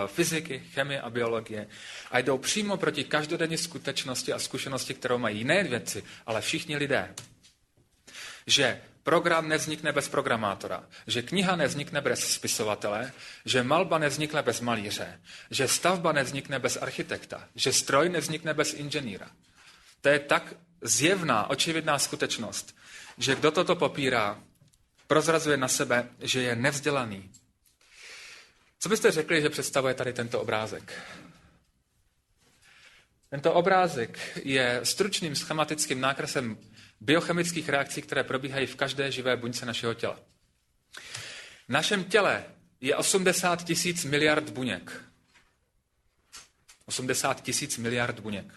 fyziky, 0.07 0.62
chemie 0.74 1.01
a 1.01 1.11
biologie 1.11 1.66
a 2.11 2.18
jdou 2.18 2.38
přímo 2.38 2.77
proti 2.77 3.05
každodenní 3.05 3.59
skutečnosti 3.59 4.33
a 4.33 4.38
zkušenosti, 4.38 4.94
kterou 4.94 5.18
mají 5.18 5.44
nejen 5.44 5.68
vědci, 5.68 6.05
ale 6.27 6.40
všichni 6.40 6.77
lidé. 6.77 7.14
Že 8.46 8.81
program 9.09 9.48
nevznikne 9.48 9.92
bez 9.92 10.09
programátora, 10.09 10.85
že 11.09 11.24
kniha 11.24 11.57
nevznikne 11.57 12.01
bez 12.01 12.20
spisovatele, 12.37 13.12
že 13.44 13.64
malba 13.64 13.98
nevznikne 13.98 14.42
bez 14.42 14.61
malíře, 14.61 15.20
že 15.51 15.68
stavba 15.68 16.12
nevznikne 16.12 16.59
bez 16.59 16.77
architekta, 16.77 17.48
že 17.57 17.72
stroj 17.72 18.09
nevznikne 18.09 18.53
bez 18.55 18.77
inženýra. 18.77 19.33
To 20.01 20.09
je 20.09 20.18
tak 20.18 20.55
zjevná, 20.85 21.51
očividná 21.51 21.98
skutečnost, 21.98 22.77
že 23.18 23.35
kdo 23.35 23.51
toto 23.51 23.77
popírá, 23.77 24.37
prozrazuje 25.07 25.57
na 25.57 25.68
sebe, 25.68 26.09
že 26.20 26.42
je 26.42 26.57
nevzdělaný. 26.57 27.31
Co 28.79 28.88
byste 28.88 29.11
řekli, 29.11 29.43
že 29.43 29.51
představuje 29.51 29.95
tady 29.95 30.12
tento 30.12 30.41
obrázek? 30.41 30.93
Tento 33.31 33.53
obrázek 33.53 34.41
je 34.45 34.81
stručným 34.83 35.37
schematickým 35.37 36.01
nákresem 36.01 36.59
biochemických 37.01 37.69
reakcí, 37.69 38.03
které 38.03 38.25
probíhají 38.25 38.67
v 38.67 38.77
každé 38.77 39.12
živé 39.12 39.37
buňce 39.37 39.67
našeho 39.67 39.95
těla. 39.95 40.21
V 41.69 41.73
našem 41.73 42.05
těle 42.05 42.45
je 42.81 42.97
80 42.97 43.64
tisíc 43.64 44.05
miliard 44.05 44.51
buněk. 44.51 45.03
80 46.87 47.43
tisíc 47.43 47.79
miliard 47.79 48.21
buněk. 48.21 48.53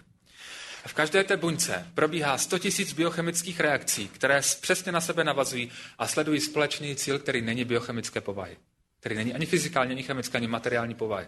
V 0.88 0.93
každé 0.93 1.23
té 1.23 1.38
buňce 1.38 1.91
probíhá 1.93 2.38
100 2.38 2.60
tisíc 2.60 2.93
biochemických 2.93 3.60
reakcí, 3.60 4.07
které 4.07 4.41
přesně 4.62 4.91
na 4.91 5.01
sebe 5.01 5.23
navazují 5.23 5.71
a 5.97 6.07
sledují 6.07 6.41
společný 6.41 6.95
cíl, 6.95 7.19
který 7.19 7.41
není 7.41 7.65
biochemické 7.65 8.21
povahy. 8.21 8.57
Který 9.01 9.15
není 9.15 9.33
ani 9.33 9.45
fyzikální, 9.45 9.91
ani 9.91 10.03
chemické, 10.03 10.37
ani 10.37 10.47
materiální 10.47 10.95
povahy. 10.95 11.27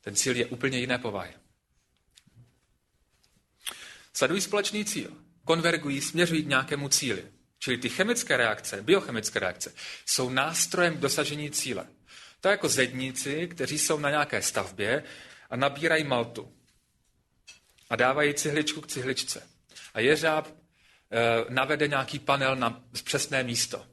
Ten 0.00 0.14
cíl 0.14 0.36
je 0.36 0.46
úplně 0.46 0.78
jiné 0.78 0.98
povahy. 0.98 1.32
Sledují 4.12 4.40
společný 4.40 4.84
cíl 4.84 5.26
konvergují, 5.46 6.00
směřují 6.00 6.42
k 6.42 6.48
nějakému 6.48 6.88
cíli. 6.88 7.24
Čili 7.58 7.78
ty 7.78 7.88
chemické 7.88 8.36
reakce, 8.36 8.82
biochemické 8.82 9.38
reakce, 9.38 9.72
jsou 10.06 10.30
nástrojem 10.30 10.96
k 10.96 11.00
dosažení 11.00 11.50
cíle. 11.50 11.86
To 12.40 12.48
je 12.48 12.50
jako 12.50 12.68
zedníci, 12.68 13.48
kteří 13.48 13.78
jsou 13.78 13.98
na 13.98 14.10
nějaké 14.10 14.42
stavbě 14.42 15.02
a 15.50 15.56
nabírají 15.56 16.04
maltu. 16.04 16.52
A 17.90 17.96
dávají 17.96 18.34
cihličku 18.34 18.80
k 18.80 18.86
cihličce. 18.86 19.48
A 19.94 20.00
jeřáb 20.00 20.48
e, 20.48 20.52
navede 21.48 21.88
nějaký 21.88 22.18
panel 22.18 22.56
na 22.56 22.84
přesné 23.04 23.42
místo. 23.42 23.86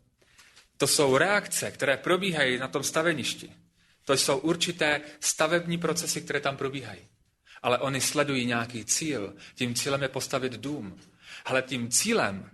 To 0.77 0.87
jsou 0.87 1.17
reakce, 1.17 1.71
které 1.71 1.97
probíhají 1.97 2.57
na 2.57 2.67
tom 2.67 2.83
staveništi. 2.83 3.49
To 4.05 4.13
jsou 4.13 4.37
určité 4.37 5.01
stavební 5.19 5.77
procesy, 5.77 6.21
které 6.21 6.39
tam 6.39 6.57
probíhají. 6.57 6.99
Ale 7.61 7.77
oni 7.77 8.01
sledují 8.01 8.45
nějaký 8.45 8.85
cíl. 8.85 9.33
Tím 9.55 9.75
cílem 9.75 10.01
je 10.01 10.07
postavit 10.07 10.53
dům. 10.53 10.99
Ale 11.45 11.61
tím 11.61 11.89
cílem 11.89 12.49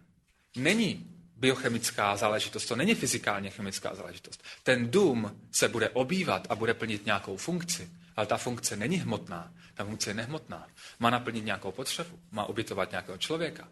není 0.55 1.10
biochemická 1.39 2.15
záležitost, 2.15 2.65
to 2.65 2.75
není 2.75 2.95
fyzikálně 2.95 3.49
chemická 3.49 3.95
záležitost. 3.95 4.43
Ten 4.63 4.91
dům 4.91 5.41
se 5.51 5.67
bude 5.67 5.89
obývat 5.89 6.47
a 6.49 6.55
bude 6.55 6.73
plnit 6.73 7.05
nějakou 7.05 7.38
funkci, 7.38 7.89
ale 8.15 8.25
ta 8.25 8.38
funkce 8.38 8.75
není 8.75 8.97
hmotná, 8.97 9.53
ta 9.73 9.86
funkce 9.86 10.10
je 10.10 10.13
nehmotná. 10.13 10.67
Má 10.99 11.10
naplnit 11.10 11.45
nějakou 11.45 11.71
potřebu, 11.71 12.19
má 12.32 12.45
ubytovat 12.45 12.91
nějakého 12.91 13.17
člověka, 13.17 13.67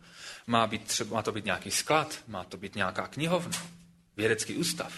má, 0.47 0.67
být 0.67 0.83
třeba, 0.83 1.15
má 1.15 1.21
to 1.21 1.31
být 1.31 1.45
nějaký 1.45 1.71
sklad, 1.71 2.19
má 2.27 2.43
to 2.43 2.57
být 2.57 2.75
nějaká 2.75 3.07
knihovna, 3.07 3.57
vědecký 4.17 4.55
ústav. 4.55 4.93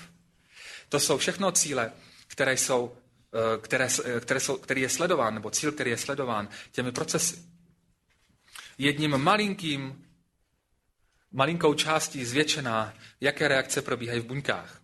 To 0.89 0.99
jsou 0.99 1.17
všechno 1.17 1.51
cíle, 1.51 1.91
které 2.27 2.53
jsou, 2.57 2.97
eh, 3.33 3.61
které, 3.61 3.87
které 4.19 4.39
jsou, 4.39 4.57
který 4.57 4.81
je 4.81 4.89
sledován, 4.89 5.33
nebo 5.33 5.49
cíl, 5.49 5.71
který 5.71 5.91
je 5.91 5.97
sledován 5.97 6.49
těmi 6.71 6.91
procesy. 6.91 7.43
Jedním 8.77 9.17
malinkým 9.17 10.05
malinkou 11.31 11.73
částí 11.73 12.25
zvětšená, 12.25 12.93
jaké 13.21 13.47
reakce 13.47 13.81
probíhají 13.81 14.19
v 14.19 14.25
buňkách. 14.25 14.81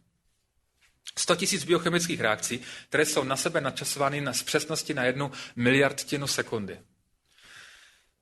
100 1.17 1.33
000 1.33 1.65
biochemických 1.65 2.21
reakcí, 2.21 2.61
které 2.89 3.05
jsou 3.05 3.23
na 3.23 3.35
sebe 3.35 3.61
načasovány 3.61 4.21
na 4.21 4.31
přesnosti 4.45 4.93
na 4.93 5.03
jednu 5.03 5.31
miliardtinu 5.55 6.27
sekundy. 6.27 6.79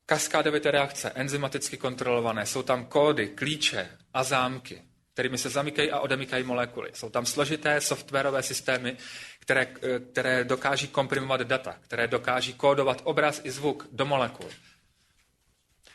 Kaskádovité 0.05 0.71
reakce, 0.71 1.09
enzymaticky 1.09 1.77
kontrolované, 1.77 2.45
jsou 2.45 2.63
tam 2.63 2.85
kódy, 2.85 3.27
klíče 3.27 3.97
a 4.13 4.23
zámky, 4.23 4.81
kterými 5.13 5.37
se 5.37 5.49
zamykají 5.49 5.91
a 5.91 5.99
odemykají 5.99 6.43
molekuly. 6.43 6.91
Jsou 6.93 7.09
tam 7.09 7.25
složité 7.25 7.81
softwarové 7.81 8.43
systémy, 8.43 8.97
které, 9.39 9.65
které 10.11 10.43
dokáží 10.43 10.87
komprimovat 10.87 11.41
data, 11.41 11.75
které 11.81 12.07
dokáží 12.07 12.53
kódovat 12.53 13.01
obraz 13.03 13.41
i 13.43 13.51
zvuk 13.51 13.87
do 13.91 14.05
molekul 14.05 14.49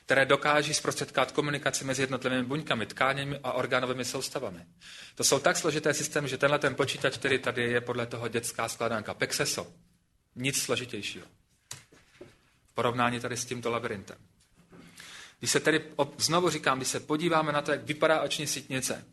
které 0.08 0.26
dokáží 0.26 0.74
zprostředkat 0.74 1.32
komunikaci 1.32 1.84
mezi 1.84 2.02
jednotlivými 2.02 2.42
buňkami, 2.42 2.86
tkáněmi 2.86 3.40
a 3.42 3.52
orgánovými 3.52 4.04
soustavami. 4.04 4.66
To 5.14 5.24
jsou 5.24 5.38
tak 5.38 5.56
složité 5.56 5.94
systémy, 5.94 6.28
že 6.28 6.38
tenhle 6.38 6.58
ten 6.58 6.74
počítač, 6.74 7.18
který 7.18 7.38
tady 7.38 7.62
je 7.62 7.80
podle 7.80 8.06
toho 8.06 8.28
dětská 8.28 8.68
skladánka, 8.68 9.14
Pexeso, 9.14 9.72
nic 10.36 10.62
složitějšího. 10.62 11.26
Porovnání 12.74 13.20
tady 13.20 13.36
s 13.36 13.44
tímto 13.44 13.70
labirintem. 13.70 14.16
Když 15.38 15.50
se 15.50 15.60
tedy, 15.60 15.84
znovu 16.18 16.50
říkám, 16.50 16.78
když 16.78 16.88
se 16.88 17.00
podíváme 17.00 17.52
na 17.52 17.62
to, 17.62 17.70
jak 17.72 17.84
vypadá 17.84 18.20
oční 18.20 18.46
sítnice, 18.46 19.04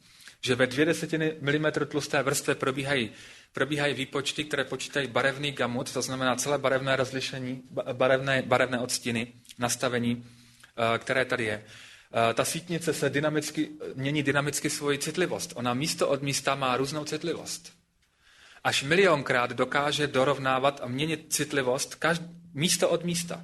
že 0.41 0.55
ve 0.55 0.67
dvě 0.67 0.85
desetiny 0.85 1.35
milimetru 1.41 1.85
tlusté 1.85 2.23
vrstvě 2.23 2.55
probíhají, 2.55 3.11
probíhají 3.53 3.93
výpočty, 3.93 4.43
které 4.43 4.63
počítají 4.63 5.07
barevný 5.07 5.51
gamut, 5.51 5.93
to 5.93 6.01
znamená 6.01 6.35
celé 6.35 6.57
barevné 6.57 6.95
rozlišení, 6.95 7.63
barevné, 7.93 8.41
barevné 8.41 8.79
odstíny, 8.79 9.33
nastavení 9.59 10.25
Eh, 10.77 10.97
které 10.97 11.25
tady 11.25 11.45
je. 11.45 11.63
Eh, 12.29 12.33
ta 12.33 12.45
sítnice 12.45 12.93
se 12.93 13.09
dynamicky, 13.09 13.69
mění 13.95 14.23
dynamicky 14.23 14.69
svoji 14.69 14.97
citlivost. 14.97 15.53
Ona 15.55 15.73
místo 15.73 16.07
od 16.07 16.21
místa 16.21 16.55
má 16.55 16.77
různou 16.77 17.05
citlivost. 17.05 17.73
Až 18.63 18.83
milionkrát 18.83 19.51
dokáže 19.51 20.07
dorovnávat 20.07 20.79
a 20.83 20.87
měnit 20.87 21.25
citlivost 21.33 21.95
každ- 21.95 22.29
místo 22.53 22.89
od 22.89 23.03
místa. 23.03 23.43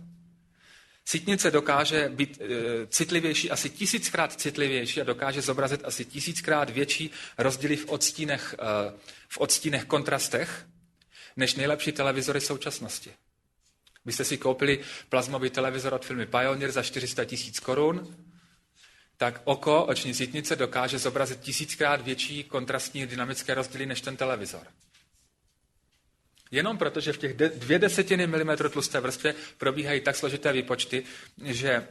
Sítnice 1.06 1.52
dokáže 1.52 2.10
být 2.10 2.42
e, 2.42 2.88
citlivější, 2.88 3.52
asi 3.52 3.70
tisíckrát 3.70 4.34
citlivější 4.42 5.02
a 5.02 5.04
dokáže 5.04 5.42
zobrazit 5.42 5.82
asi 5.86 6.06
tisíckrát 6.06 6.70
větší 6.70 7.12
rozdíly 7.38 7.76
v 7.76 7.90
odstínech, 7.90 8.56
e, 8.60 8.92
v 9.30 9.38
odstínech 9.38 9.86
kontrastech, 9.86 10.66
než 11.36 11.56
nejlepší 11.56 11.92
televizory 11.92 12.42
současnosti. 12.42 13.12
Vy 14.06 14.14
jste 14.14 14.26
si 14.26 14.38
koupili 14.38 14.80
plazmový 15.10 15.50
televizor 15.50 15.94
od 15.94 16.06
firmy 16.06 16.26
Pioneer 16.26 16.72
za 16.72 16.84
400 16.84 17.26
tisíc 17.26 17.60
korun, 17.60 18.16
tak 19.18 19.42
oko, 19.44 19.86
oční 19.86 20.14
sítnice, 20.14 20.56
dokáže 20.56 21.00
zobrazit 21.00 21.40
tisíckrát 21.40 22.02
větší 22.02 22.44
kontrastní 22.44 23.08
dynamické 23.08 23.54
rozdíly 23.54 23.86
než 23.86 24.02
ten 24.02 24.18
televizor. 24.18 24.68
Jenom 26.52 26.78
proto, 26.78 27.00
že 27.00 27.14
v 27.14 27.18
těch 27.18 27.34
dvě 27.34 27.80
desetiny 27.80 28.28
milimetru 28.28 28.70
tlusté 28.70 29.00
vrstvě 29.00 29.36
probíhají 29.58 30.02
tak 30.02 30.16
složité 30.16 30.54
výpočty, 30.54 31.04
že 31.46 31.88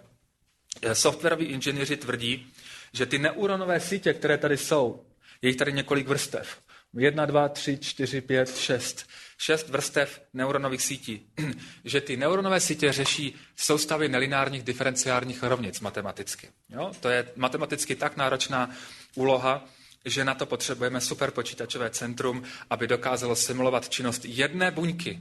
eh, 0.82 0.94
softwaroví 0.94 1.46
inženýři 1.46 1.96
tvrdí, 1.96 2.52
že 2.92 3.06
ty 3.06 3.18
neuronové 3.18 3.80
sítě, 3.80 4.14
které 4.14 4.38
tady 4.38 4.56
jsou, 4.56 5.04
je 5.42 5.48
jich 5.48 5.56
tady 5.56 5.72
několik 5.72 6.08
vrstev. 6.08 6.58
Jedna, 6.98 7.26
dva, 7.26 7.48
tři, 7.48 7.78
čtyři, 7.78 8.20
pět, 8.20 8.56
šest. 8.58 9.06
Šest 9.38 9.68
vrstev 9.68 10.22
neuronových 10.34 10.82
sítí. 10.82 11.26
že 11.84 12.00
ty 12.00 12.16
neuronové 12.16 12.60
sítě 12.60 12.92
řeší 12.92 13.34
soustavy 13.56 14.08
nelinárních 14.08 14.62
diferenciárních 14.62 15.42
rovnic 15.42 15.80
matematicky. 15.80 16.48
Jo? 16.68 16.92
To 17.00 17.08
je 17.08 17.32
matematicky 17.36 17.96
tak 17.96 18.16
náročná 18.16 18.70
úloha, 19.14 19.68
že 20.04 20.24
na 20.24 20.34
to 20.34 20.46
potřebujeme 20.46 21.00
superpočítačové 21.00 21.90
centrum, 21.90 22.42
aby 22.70 22.86
dokázalo 22.86 23.36
simulovat 23.36 23.88
činnost 23.88 24.24
jedné 24.24 24.70
buňky. 24.70 25.20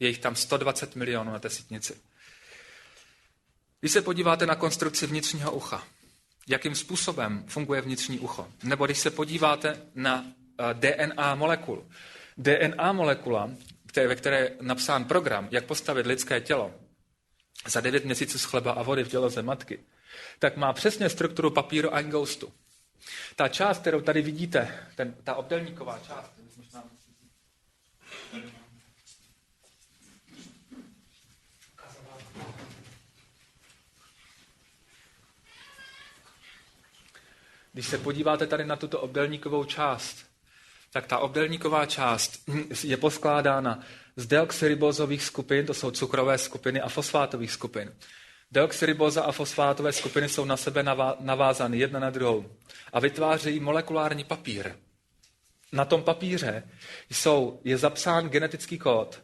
Je 0.00 0.08
jich 0.08 0.18
tam 0.18 0.36
120 0.36 0.96
milionů 0.96 1.32
na 1.32 1.38
té 1.38 1.50
sítnici. 1.50 1.94
Když 3.80 3.92
se 3.92 4.02
podíváte 4.02 4.46
na 4.46 4.54
konstrukci 4.54 5.06
vnitřního 5.06 5.52
ucha, 5.52 5.86
jakým 6.48 6.74
způsobem 6.74 7.44
funguje 7.46 7.80
vnitřní 7.80 8.18
ucho, 8.18 8.48
nebo 8.62 8.86
když 8.86 8.98
se 8.98 9.10
podíváte 9.10 9.82
na 9.94 10.26
eh, 10.58 10.74
DNA 10.74 11.34
molekul. 11.34 11.86
DNA 12.36 12.92
molekula, 12.92 13.50
které, 13.86 14.08
ve 14.08 14.16
které 14.16 14.38
je 14.38 14.56
napsán 14.60 15.04
program, 15.04 15.48
jak 15.50 15.64
postavit 15.64 16.06
lidské 16.06 16.40
tělo 16.40 16.74
za 17.66 17.80
9 17.80 18.04
měsíců 18.04 18.38
z 18.38 18.44
chleba 18.44 18.72
a 18.72 18.82
vody 18.82 19.04
v 19.04 19.08
těloze 19.08 19.42
matky, 19.42 19.78
tak 20.38 20.56
má 20.56 20.72
přesně 20.72 21.08
strukturu 21.08 21.50
papíru 21.50 21.94
a 21.94 22.02
ghostu. 22.02 22.52
Ta 23.36 23.48
část, 23.48 23.78
kterou 23.78 24.00
tady 24.00 24.22
vidíte, 24.22 24.88
ten, 24.96 25.14
ta 25.24 25.34
obdelníková 25.34 25.98
část, 25.98 26.32
Když 37.72 37.86
se 37.86 37.98
podíváte 37.98 38.46
tady 38.46 38.64
na 38.64 38.76
tuto 38.76 39.00
obdelníkovou 39.00 39.64
část, 39.64 40.26
tak 40.90 41.06
ta 41.06 41.18
obdelníková 41.18 41.86
část 41.86 42.48
je 42.84 42.96
poskládána 42.96 43.80
z 44.16 44.26
deoxyribózových 44.26 45.22
skupin, 45.22 45.66
to 45.66 45.74
jsou 45.74 45.90
cukrové 45.90 46.38
skupiny, 46.38 46.80
a 46.80 46.88
fosfátových 46.88 47.52
skupin. 47.52 47.94
Deoxyriboza 48.52 49.22
a 49.22 49.32
fosfátové 49.32 49.92
skupiny 49.92 50.28
jsou 50.28 50.44
na 50.44 50.56
sebe 50.56 50.84
navázány 51.20 51.78
jedna 51.78 52.00
na 52.00 52.10
druhou 52.10 52.44
a 52.92 53.00
vytvářejí 53.00 53.60
molekulární 53.60 54.24
papír. 54.24 54.72
Na 55.72 55.84
tom 55.84 56.02
papíře 56.02 56.62
jsou, 57.10 57.60
je 57.64 57.78
zapsán 57.78 58.28
genetický 58.28 58.78
kód 58.78 59.22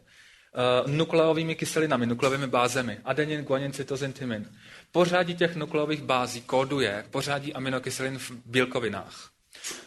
uh, 0.85 0.91
nukleovými 0.91 1.55
kyselinami, 1.55 2.05
nukleovými 2.05 2.47
bázemi. 2.47 2.97
Adenin, 3.05 3.43
guanin, 3.43 3.73
cytozin, 3.73 4.13
tymin. 4.13 4.51
Pořádí 4.91 5.35
těch 5.35 5.55
nukleových 5.55 6.01
bází 6.01 6.41
kóduje 6.41 7.05
pořádí 7.11 7.53
aminokyselin 7.53 8.19
v 8.19 8.31
bílkovinách. 8.45 9.29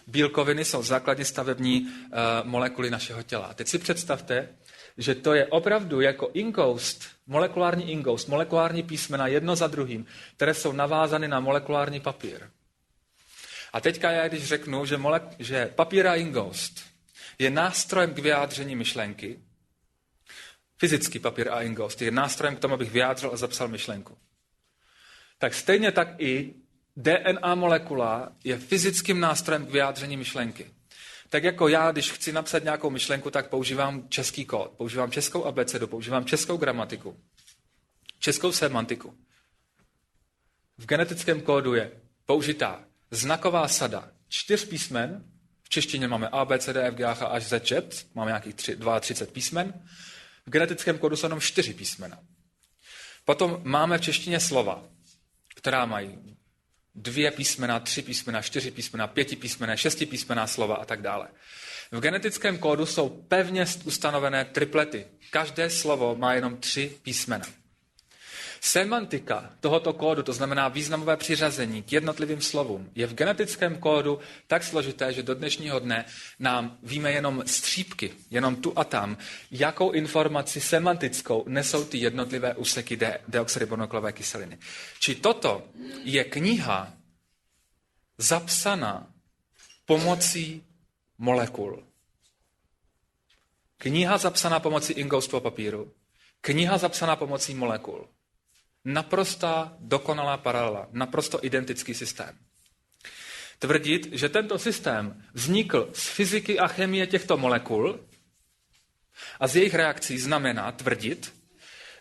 Bílkoviny 0.06 0.64
jsou 0.64 0.82
základní 0.82 1.24
stavební 1.24 1.80
uh, 1.80 1.88
molekuly 2.42 2.90
našeho 2.90 3.22
těla. 3.22 3.54
Teď 3.54 3.68
si 3.68 3.78
představte, 3.78 4.48
že 4.98 5.14
to 5.14 5.34
je 5.34 5.46
opravdu 5.46 6.00
jako 6.00 6.30
inkoust, 6.34 7.04
molekulární 7.32 7.90
inkoust, 7.90 8.28
molekulární 8.28 8.82
písmena 8.82 9.26
jedno 9.26 9.56
za 9.56 9.66
druhým, 9.66 10.06
které 10.36 10.54
jsou 10.54 10.72
navázány 10.72 11.28
na 11.28 11.40
molekulární 11.40 12.00
papír. 12.00 12.50
A 13.72 13.80
teďka 13.80 14.10
já, 14.10 14.28
když 14.28 14.44
řeknu, 14.44 14.86
že, 14.86 14.96
molek- 14.96 15.34
že 15.38 15.66
papír 15.66 16.06
a 16.06 16.14
ingoust 16.14 16.80
je 17.38 17.50
nástrojem 17.50 18.14
k 18.14 18.18
vyjádření 18.18 18.76
myšlenky, 18.76 19.40
fyzický 20.78 21.18
papír 21.18 21.48
a 21.50 21.62
ingoust 21.62 22.02
je 22.02 22.10
nástrojem 22.10 22.56
k 22.56 22.60
tomu, 22.60 22.74
abych 22.74 22.90
vyjádřil 22.90 23.30
a 23.32 23.36
zapsal 23.36 23.68
myšlenku, 23.68 24.18
tak 25.38 25.54
stejně 25.54 25.92
tak 25.92 26.08
i 26.18 26.54
DNA 26.96 27.54
molekula 27.54 28.32
je 28.44 28.58
fyzickým 28.58 29.20
nástrojem 29.20 29.66
k 29.66 29.70
vyjádření 29.70 30.16
myšlenky. 30.16 30.70
Tak 31.32 31.44
jako 31.44 31.68
já, 31.68 31.92
když 31.92 32.12
chci 32.12 32.32
napsat 32.32 32.64
nějakou 32.64 32.90
myšlenku, 32.90 33.30
tak 33.30 33.48
používám 33.48 34.08
český 34.08 34.44
kód, 34.44 34.70
používám 34.76 35.10
českou 35.10 35.44
abecedu, 35.44 35.86
používám 35.86 36.24
českou 36.24 36.56
gramatiku, 36.56 37.20
českou 38.18 38.52
semantiku. 38.52 39.18
V 40.78 40.86
genetickém 40.86 41.40
kódu 41.40 41.74
je 41.74 42.00
použitá 42.26 42.84
znaková 43.10 43.68
sada 43.68 44.10
čtyř 44.28 44.64
písmen, 44.64 45.24
v 45.62 45.68
češtině 45.68 46.08
máme 46.08 46.28
A, 46.28 46.44
B, 46.44 46.58
C, 46.58 46.72
D, 46.72 46.86
F, 46.86 46.94
G, 46.94 47.06
H, 47.06 47.26
až 47.26 47.44
Z, 47.44 47.60
Č, 47.64 47.82
máme 48.14 48.30
nějakých 48.30 48.54
32 48.54 49.00
písmen, 49.32 49.86
v 50.46 50.50
genetickém 50.50 50.98
kódu 50.98 51.16
jsou 51.16 51.26
jenom 51.26 51.40
čtyři 51.40 51.74
písmena. 51.74 52.18
Potom 53.24 53.60
máme 53.64 53.98
v 53.98 54.00
češtině 54.00 54.40
slova, 54.40 54.84
která 55.54 55.86
mají 55.86 56.36
dvě 56.94 57.30
písmena, 57.30 57.80
tři 57.80 58.02
písmena, 58.02 58.42
čtyři 58.42 58.70
písmena, 58.70 59.06
pěti 59.06 59.36
písmena, 59.36 59.76
šesti 59.76 60.06
písmena 60.06 60.46
slova 60.46 60.76
a 60.76 60.84
tak 60.84 61.02
dále. 61.02 61.28
V 61.92 62.00
genetickém 62.00 62.58
kódu 62.58 62.86
jsou 62.86 63.08
pevně 63.08 63.66
ustanovené 63.84 64.44
triplety. 64.44 65.06
Každé 65.30 65.70
slovo 65.70 66.16
má 66.16 66.34
jenom 66.34 66.56
tři 66.56 66.98
písmena. 67.02 67.44
Semantika 68.64 69.50
tohoto 69.60 69.92
kódu, 69.92 70.22
to 70.22 70.32
znamená 70.32 70.68
významové 70.68 71.16
přiřazení 71.16 71.82
k 71.82 71.92
jednotlivým 71.92 72.40
slovům, 72.40 72.90
je 72.94 73.06
v 73.06 73.14
genetickém 73.14 73.78
kódu 73.78 74.18
tak 74.46 74.64
složité, 74.64 75.12
že 75.12 75.22
do 75.22 75.34
dnešního 75.34 75.78
dne 75.78 76.04
nám 76.38 76.78
víme 76.82 77.12
jenom 77.12 77.42
střípky, 77.46 78.12
jenom 78.30 78.56
tu 78.56 78.78
a 78.78 78.84
tam, 78.84 79.16
jakou 79.50 79.90
informaci 79.90 80.60
semantickou 80.60 81.44
nesou 81.48 81.84
ty 81.84 81.98
jednotlivé 81.98 82.54
úseky 82.54 82.96
de- 82.96 83.18
deoxyribonuklové 83.28 84.12
kyseliny. 84.12 84.58
Či 84.98 85.14
toto 85.14 85.66
je 86.02 86.24
kniha 86.24 86.92
zapsaná 88.18 89.06
pomocí 89.86 90.62
molekul. 91.18 91.86
Kniha 93.78 94.18
zapsaná 94.18 94.60
pomocí 94.60 94.92
ingoustu 94.92 95.40
papíru. 95.40 95.92
Kniha 96.40 96.78
zapsaná 96.78 97.16
pomocí 97.16 97.54
molekul. 97.54 98.08
Naprostá 98.84 99.76
dokonalá 99.78 100.36
paralela, 100.36 100.88
naprosto 100.92 101.38
identický 101.42 101.94
systém. 101.94 102.38
Tvrdit, 103.58 104.08
že 104.12 104.28
tento 104.28 104.58
systém 104.58 105.24
vznikl 105.34 105.90
z 105.92 106.08
fyziky 106.08 106.58
a 106.58 106.66
chemie 106.66 107.06
těchto 107.06 107.36
molekul 107.36 108.00
a 109.40 109.46
z 109.46 109.56
jejich 109.56 109.74
reakcí 109.74 110.18
znamená 110.18 110.72
tvrdit, 110.72 111.34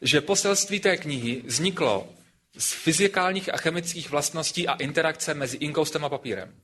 že 0.02 0.22
poselství 0.22 0.80
té 0.80 0.98
knihy 0.98 1.42
vzniklo 1.46 2.10
z 2.58 2.74
fyzikálních 2.74 3.54
a 3.54 3.58
chemických 3.58 4.10
vlastností 4.10 4.68
a 4.68 4.74
interakce 4.74 5.34
mezi 5.34 5.58
inkoustem 5.58 6.06
a 6.06 6.10
papírem. 6.10 6.62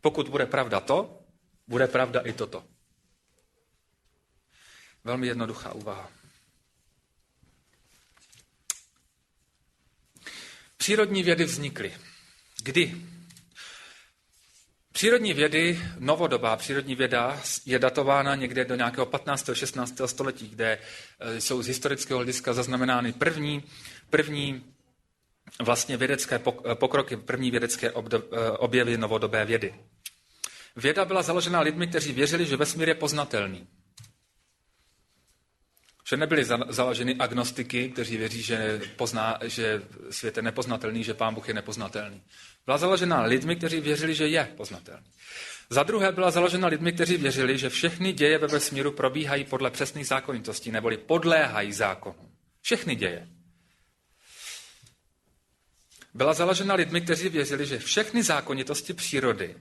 Pokud 0.00 0.28
bude 0.28 0.46
pravda 0.46 0.80
to, 0.80 1.22
bude 1.68 1.86
pravda 1.86 2.20
i 2.20 2.32
toto. 2.32 2.64
Velmi 5.04 5.26
jednoduchá 5.26 5.72
úvaha. 5.72 6.10
Přírodní 10.82 11.22
vědy 11.22 11.44
vznikly. 11.44 11.92
Kdy? 12.62 12.96
Přírodní 14.92 15.34
vědy, 15.34 15.82
novodobá 15.98 16.56
přírodní 16.56 16.94
věda 16.94 17.40
je 17.66 17.78
datována 17.78 18.34
někde 18.34 18.64
do 18.64 18.74
nějakého 18.74 19.06
15. 19.06 19.50
16. 19.52 20.00
století, 20.06 20.48
kde 20.48 20.78
e, 21.20 21.40
jsou 21.40 21.62
z 21.62 21.66
historického 21.66 22.18
hlediska 22.18 22.52
zaznamenány 22.52 23.12
první, 23.12 23.64
první 24.10 24.64
vlastně 25.62 25.96
vědecké 25.96 26.36
e, 26.36 26.74
pokroky, 26.74 27.16
první 27.16 27.50
vědecké 27.50 27.88
e, 27.88 27.92
objevy 28.50 28.96
novodobé 28.96 29.44
vědy. 29.44 29.74
Věda 30.76 31.04
byla 31.04 31.22
založena 31.22 31.60
lidmi, 31.60 31.86
kteří 31.86 32.12
věřili, 32.12 32.46
že 32.46 32.56
vesmír 32.56 32.88
je 32.88 32.94
poznatelný. 32.94 33.66
Že 36.12 36.16
nebyly 36.16 36.44
založeny 36.68 37.14
agnostiky, 37.14 37.88
kteří 37.88 38.16
věří, 38.16 38.42
že, 38.42 38.80
pozná, 38.96 39.38
že 39.42 39.82
svět 40.10 40.36
je 40.36 40.42
nepoznatelný, 40.42 41.04
že 41.04 41.14
Pán 41.14 41.34
Bůh 41.34 41.48
je 41.48 41.54
nepoznatelný. 41.54 42.22
Byla 42.64 42.78
založena 42.78 43.22
lidmi, 43.22 43.56
kteří 43.56 43.80
věřili, 43.80 44.14
že 44.14 44.28
je 44.28 44.52
poznatelný. 44.56 45.06
Za 45.70 45.82
druhé 45.82 46.12
byla 46.12 46.30
založena 46.30 46.68
lidmi, 46.68 46.92
kteří 46.92 47.16
věřili, 47.16 47.58
že 47.58 47.68
všechny 47.68 48.12
děje 48.12 48.38
ve 48.38 48.46
vesmíru 48.46 48.92
probíhají 48.92 49.44
podle 49.44 49.70
přesných 49.70 50.06
zákonitostí, 50.06 50.70
neboli 50.70 50.96
podléhají 50.96 51.72
zákonu. 51.72 52.30
Všechny 52.60 52.96
děje. 52.96 53.28
Byla 56.14 56.34
založena 56.34 56.74
lidmi, 56.74 57.00
kteří 57.00 57.28
věřili, 57.28 57.66
že 57.66 57.78
všechny 57.78 58.22
zákonitosti 58.22 58.92
přírody 58.92 59.56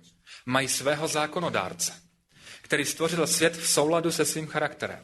mají 0.46 0.68
svého 0.68 1.08
zákonodárce, 1.08 1.94
který 2.62 2.86
stvořil 2.86 3.28
svět 3.28 3.58
v 3.58 3.68
souladu 3.68 4.12
se 4.12 4.26
svým 4.26 4.48
charakterem. 4.48 5.04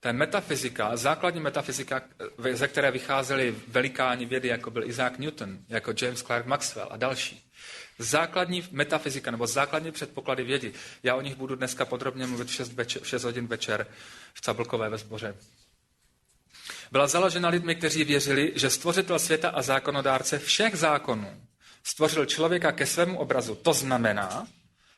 To 0.00 0.08
je 0.08 0.12
metafyzika, 0.12 0.96
základní 0.96 1.40
metafyzika, 1.40 2.02
ze 2.52 2.68
které 2.68 2.90
vycházely 2.90 3.54
velikáni 3.68 4.26
vědy, 4.26 4.48
jako 4.48 4.70
byl 4.70 4.84
Isaac 4.84 5.18
Newton, 5.18 5.58
jako 5.68 5.92
James 6.02 6.22
Clerk 6.22 6.46
Maxwell 6.46 6.88
a 6.90 6.96
další. 6.96 7.50
Základní 7.98 8.68
metafyzika 8.70 9.30
nebo 9.30 9.46
základní 9.46 9.92
předpoklady 9.92 10.44
vědy. 10.44 10.72
Já 11.02 11.14
o 11.14 11.20
nich 11.20 11.36
budu 11.36 11.54
dneska 11.54 11.84
podrobně 11.84 12.26
mluvit 12.26 12.48
v 12.48 12.52
6, 12.52 12.72
večer, 12.72 13.02
v 13.02 13.08
6 13.08 13.24
hodin 13.24 13.46
večer 13.46 13.86
v 14.34 14.40
Cablkové 14.40 14.88
ve 14.88 14.98
sboře. 14.98 15.36
Byla 16.92 17.06
založena 17.06 17.48
lidmi, 17.48 17.74
kteří 17.74 18.04
věřili, 18.04 18.52
že 18.56 18.70
stvořitel 18.70 19.18
světa 19.18 19.50
a 19.50 19.62
zákonodárce 19.62 20.38
všech 20.38 20.76
zákonů 20.76 21.46
stvořil 21.84 22.26
člověka 22.26 22.72
ke 22.72 22.86
svému 22.86 23.18
obrazu. 23.18 23.54
To 23.54 23.72
znamená 23.72 24.46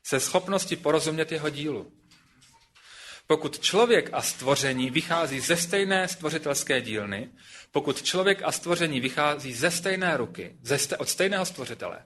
se 0.04 0.20
schopnosti 0.20 0.76
porozumět 0.76 1.32
jeho 1.32 1.50
dílu. 1.50 1.92
Pokud 3.32 3.58
člověk 3.58 4.10
a 4.12 4.22
stvoření 4.22 4.90
vychází 4.90 5.40
ze 5.40 5.56
stejné 5.56 6.08
stvořitelské 6.08 6.80
dílny, 6.80 7.30
pokud 7.70 8.02
člověk 8.02 8.42
a 8.44 8.52
stvoření 8.52 9.00
vychází 9.00 9.54
ze 9.54 9.70
stejné 9.70 10.16
ruky, 10.16 10.56
ze 10.62 10.76
st- 10.76 10.96
od 10.98 11.08
stejného 11.08 11.46
stvořitele, 11.46 12.04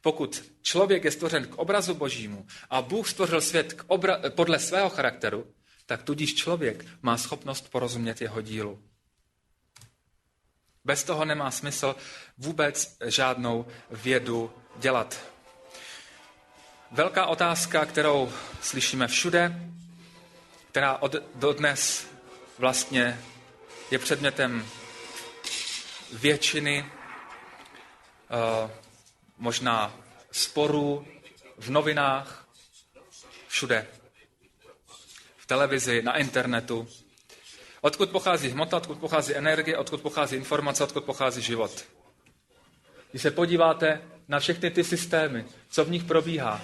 pokud 0.00 0.44
člověk 0.62 1.04
je 1.04 1.10
stvořen 1.10 1.46
k 1.46 1.54
obrazu 1.54 1.94
božímu 1.94 2.46
a 2.70 2.82
Bůh 2.82 3.08
stvořil 3.08 3.40
svět 3.40 3.72
k 3.72 3.84
obra- 3.84 4.30
podle 4.30 4.58
svého 4.58 4.90
charakteru, 4.90 5.46
tak 5.86 6.02
tudíž 6.02 6.34
člověk 6.34 6.84
má 7.02 7.18
schopnost 7.18 7.70
porozumět 7.70 8.20
jeho 8.20 8.40
dílu. 8.40 8.82
Bez 10.84 11.04
toho 11.04 11.24
nemá 11.24 11.50
smysl 11.50 11.96
vůbec 12.38 12.96
žádnou 13.04 13.66
vědu 13.90 14.52
dělat. 14.76 15.20
Velká 16.90 17.26
otázka, 17.26 17.84
kterou 17.86 18.32
slyšíme 18.62 19.08
všude, 19.08 19.70
která 20.76 20.96
od, 20.96 21.14
dodnes 21.34 22.06
vlastně 22.58 23.20
je 23.90 23.98
předmětem 23.98 24.66
většiny 26.12 26.84
uh, 26.84 28.70
možná 29.38 29.96
sporů 30.32 31.06
v 31.58 31.70
novinách, 31.70 32.48
všude, 33.48 33.86
v 35.36 35.46
televizi, 35.46 36.02
na 36.02 36.16
internetu. 36.16 36.88
Odkud 37.80 38.10
pochází 38.10 38.48
hmota, 38.48 38.76
odkud 38.76 38.98
pochází 38.98 39.34
energie, 39.34 39.78
odkud 39.78 40.00
pochází 40.00 40.36
informace, 40.36 40.84
odkud 40.84 41.04
pochází 41.04 41.42
život. 41.42 41.84
Když 43.10 43.22
se 43.22 43.30
podíváte 43.30 44.02
na 44.28 44.40
všechny 44.40 44.70
ty 44.70 44.84
systémy, 44.84 45.44
co 45.70 45.84
v 45.84 45.90
nich 45.90 46.04
probíhá, 46.04 46.60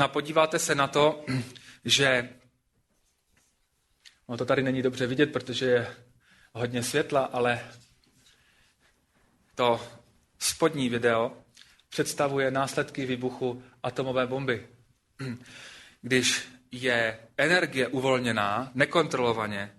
a 0.00 0.08
podíváte 0.08 0.58
se 0.58 0.74
na 0.74 0.86
to, 0.86 1.24
že 1.84 2.37
No 4.28 4.36
to 4.36 4.44
tady 4.44 4.62
není 4.62 4.82
dobře 4.82 5.06
vidět, 5.06 5.32
protože 5.32 5.66
je 5.66 5.86
hodně 6.52 6.82
světla, 6.82 7.24
ale 7.24 7.60
to 9.54 9.80
spodní 10.38 10.88
video 10.88 11.36
představuje 11.88 12.50
následky 12.50 13.06
výbuchu 13.06 13.62
atomové 13.82 14.26
bomby. 14.26 14.66
Když 16.02 16.48
je 16.72 17.18
energie 17.36 17.88
uvolněná, 17.88 18.70
nekontrolovaně, 18.74 19.74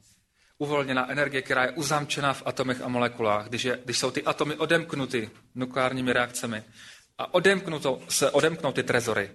uvolněná 0.57 1.11
energie, 1.11 1.41
která 1.41 1.63
je 1.63 1.71
uzamčená 1.71 2.33
v 2.33 2.43
atomech 2.45 2.81
a 2.81 2.87
molekulách, 2.87 3.47
když, 3.47 3.63
je, 3.63 3.79
když 3.85 3.99
jsou 3.99 4.11
ty 4.11 4.23
atomy 4.23 4.55
odemknuty 4.55 5.29
nukleárními 5.55 6.13
reakcemi 6.13 6.63
a 7.17 7.33
odemknuto, 7.33 8.01
se 8.09 8.31
odemknou 8.31 8.71
ty 8.71 8.83
trezory, 8.83 9.31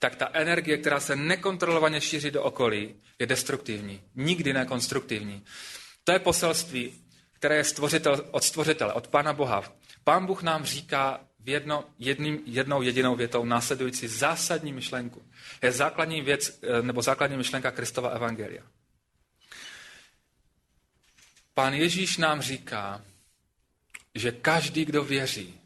tak 0.00 0.16
ta 0.16 0.28
energie, 0.32 0.78
která 0.78 1.00
se 1.00 1.16
nekontrolovaně 1.16 2.00
šíří 2.00 2.30
do 2.30 2.42
okolí, 2.42 2.94
je 3.18 3.26
destruktivní. 3.26 4.02
Nikdy 4.14 4.52
nekonstruktivní. 4.52 5.44
To 6.04 6.12
je 6.12 6.18
poselství, 6.18 7.04
které 7.32 7.56
je 7.56 7.64
stvořitel, 7.64 8.26
od 8.30 8.44
stvořitele, 8.44 8.92
od 8.92 9.08
Pána 9.08 9.32
Boha. 9.32 9.72
Pán 10.04 10.26
Bůh 10.26 10.42
nám 10.42 10.64
říká 10.64 11.20
v 11.40 11.48
jedno, 11.48 11.84
jedným, 11.98 12.40
jednou 12.46 12.82
jedinou 12.82 13.16
větou 13.16 13.44
následující 13.44 14.08
zásadní 14.08 14.72
myšlenku. 14.72 15.22
Je 15.62 15.72
základní 15.72 16.22
věc, 16.22 16.60
eh, 16.62 16.82
nebo 16.82 17.02
základní 17.02 17.36
myšlenka 17.36 17.70
Kristova 17.70 18.08
Evangelia. 18.08 18.62
Pán 21.54 21.74
Ježíš 21.74 22.16
nám 22.16 22.40
říká, 22.40 23.04
že 24.14 24.32
každý, 24.32 24.84
kdo 24.84 25.04
věří, 25.04 25.60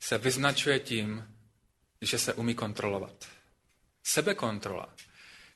se 0.00 0.18
vyznačuje 0.18 0.78
tím, 0.78 1.31
že 2.02 2.18
se 2.18 2.34
umí 2.34 2.54
kontrolovat. 2.54 3.28
Sebekontrola 4.02 4.94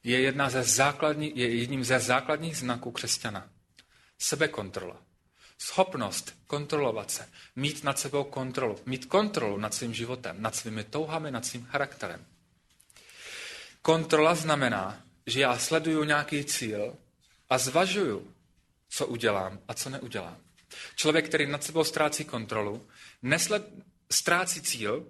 je, 0.05 0.21
jedna 0.21 0.51
ze 0.51 0.63
základní, 0.63 1.33
je 1.39 1.57
jedním 1.57 1.85
ze 1.85 2.01
základních 2.01 2.57
znaků 2.57 2.91
křesťana. 2.91 3.51
Sebekontrola. 4.19 4.97
Schopnost 5.59 6.35
kontrolovat 6.47 7.11
se, 7.11 7.29
mít 7.57 7.85
nad 7.85 7.99
sebou 7.99 8.25
kontrolu, 8.25 8.79
mít 8.87 9.05
kontrolu 9.05 9.57
nad 9.57 9.75
svým 9.75 9.95
životem, 9.95 10.37
nad 10.39 10.57
svými 10.57 10.85
touhami, 10.85 11.31
nad 11.31 11.47
svým 11.47 11.65
charakterem. 11.65 12.27
Kontrola 13.83 14.35
znamená, 14.35 15.03
že 15.27 15.41
já 15.41 15.59
sleduju 15.59 16.05
nějaký 16.05 16.45
cíl 16.45 16.97
a 17.51 17.59
zvažuju, 17.59 18.35
co 18.89 19.07
udělám 19.07 19.59
a 19.69 19.75
co 19.75 19.91
neudělám. 19.91 20.37
Člověk, 20.97 21.29
který 21.29 21.47
nad 21.47 21.65
sebou 21.65 21.85
ztrácí 21.85 22.25
kontrolu, 22.25 22.89
nesled, 23.23 23.69
ztrácí 24.11 24.63
cíl 24.63 25.07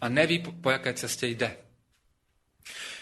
a 0.00 0.08
neví, 0.08 0.38
po 0.38 0.70
jaké 0.70 0.94
cestě 0.94 1.26
jde. 1.26 1.56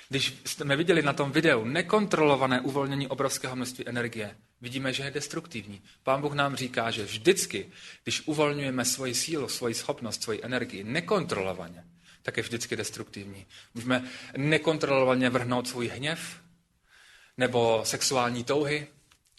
Když 0.09 0.35
jsme 0.45 0.77
viděli 0.77 1.03
na 1.03 1.13
tom 1.13 1.33
videu 1.33 1.65
nekontrolované 1.65 2.61
uvolnění 2.61 3.09
obrovského 3.09 3.57
množství 3.57 3.89
energie, 3.89 4.37
vidíme, 4.61 4.93
že 4.93 5.03
je 5.03 5.11
destruktivní. 5.11 5.83
Pán 6.03 6.21
Bůh 6.21 6.33
nám 6.33 6.57
říká, 6.57 6.91
že 6.91 7.05
vždycky, 7.05 7.73
když 8.03 8.27
uvolňujeme 8.27 8.85
svoji 8.85 9.15
sílu, 9.15 9.49
svoji 9.49 9.75
schopnost, 9.75 10.23
svoji 10.23 10.41
energii 10.43 10.85
nekontrolovaně, 10.85 11.85
tak 12.23 12.37
je 12.37 12.43
vždycky 12.43 12.77
destruktivní. 12.77 13.47
Můžeme 13.75 14.05
nekontrolovaně 14.37 15.31
vrhnout 15.31 15.69
svůj 15.69 15.89
hněv, 15.89 16.41
nebo 17.37 17.81
sexuální 17.85 18.45
touhy, 18.45 18.87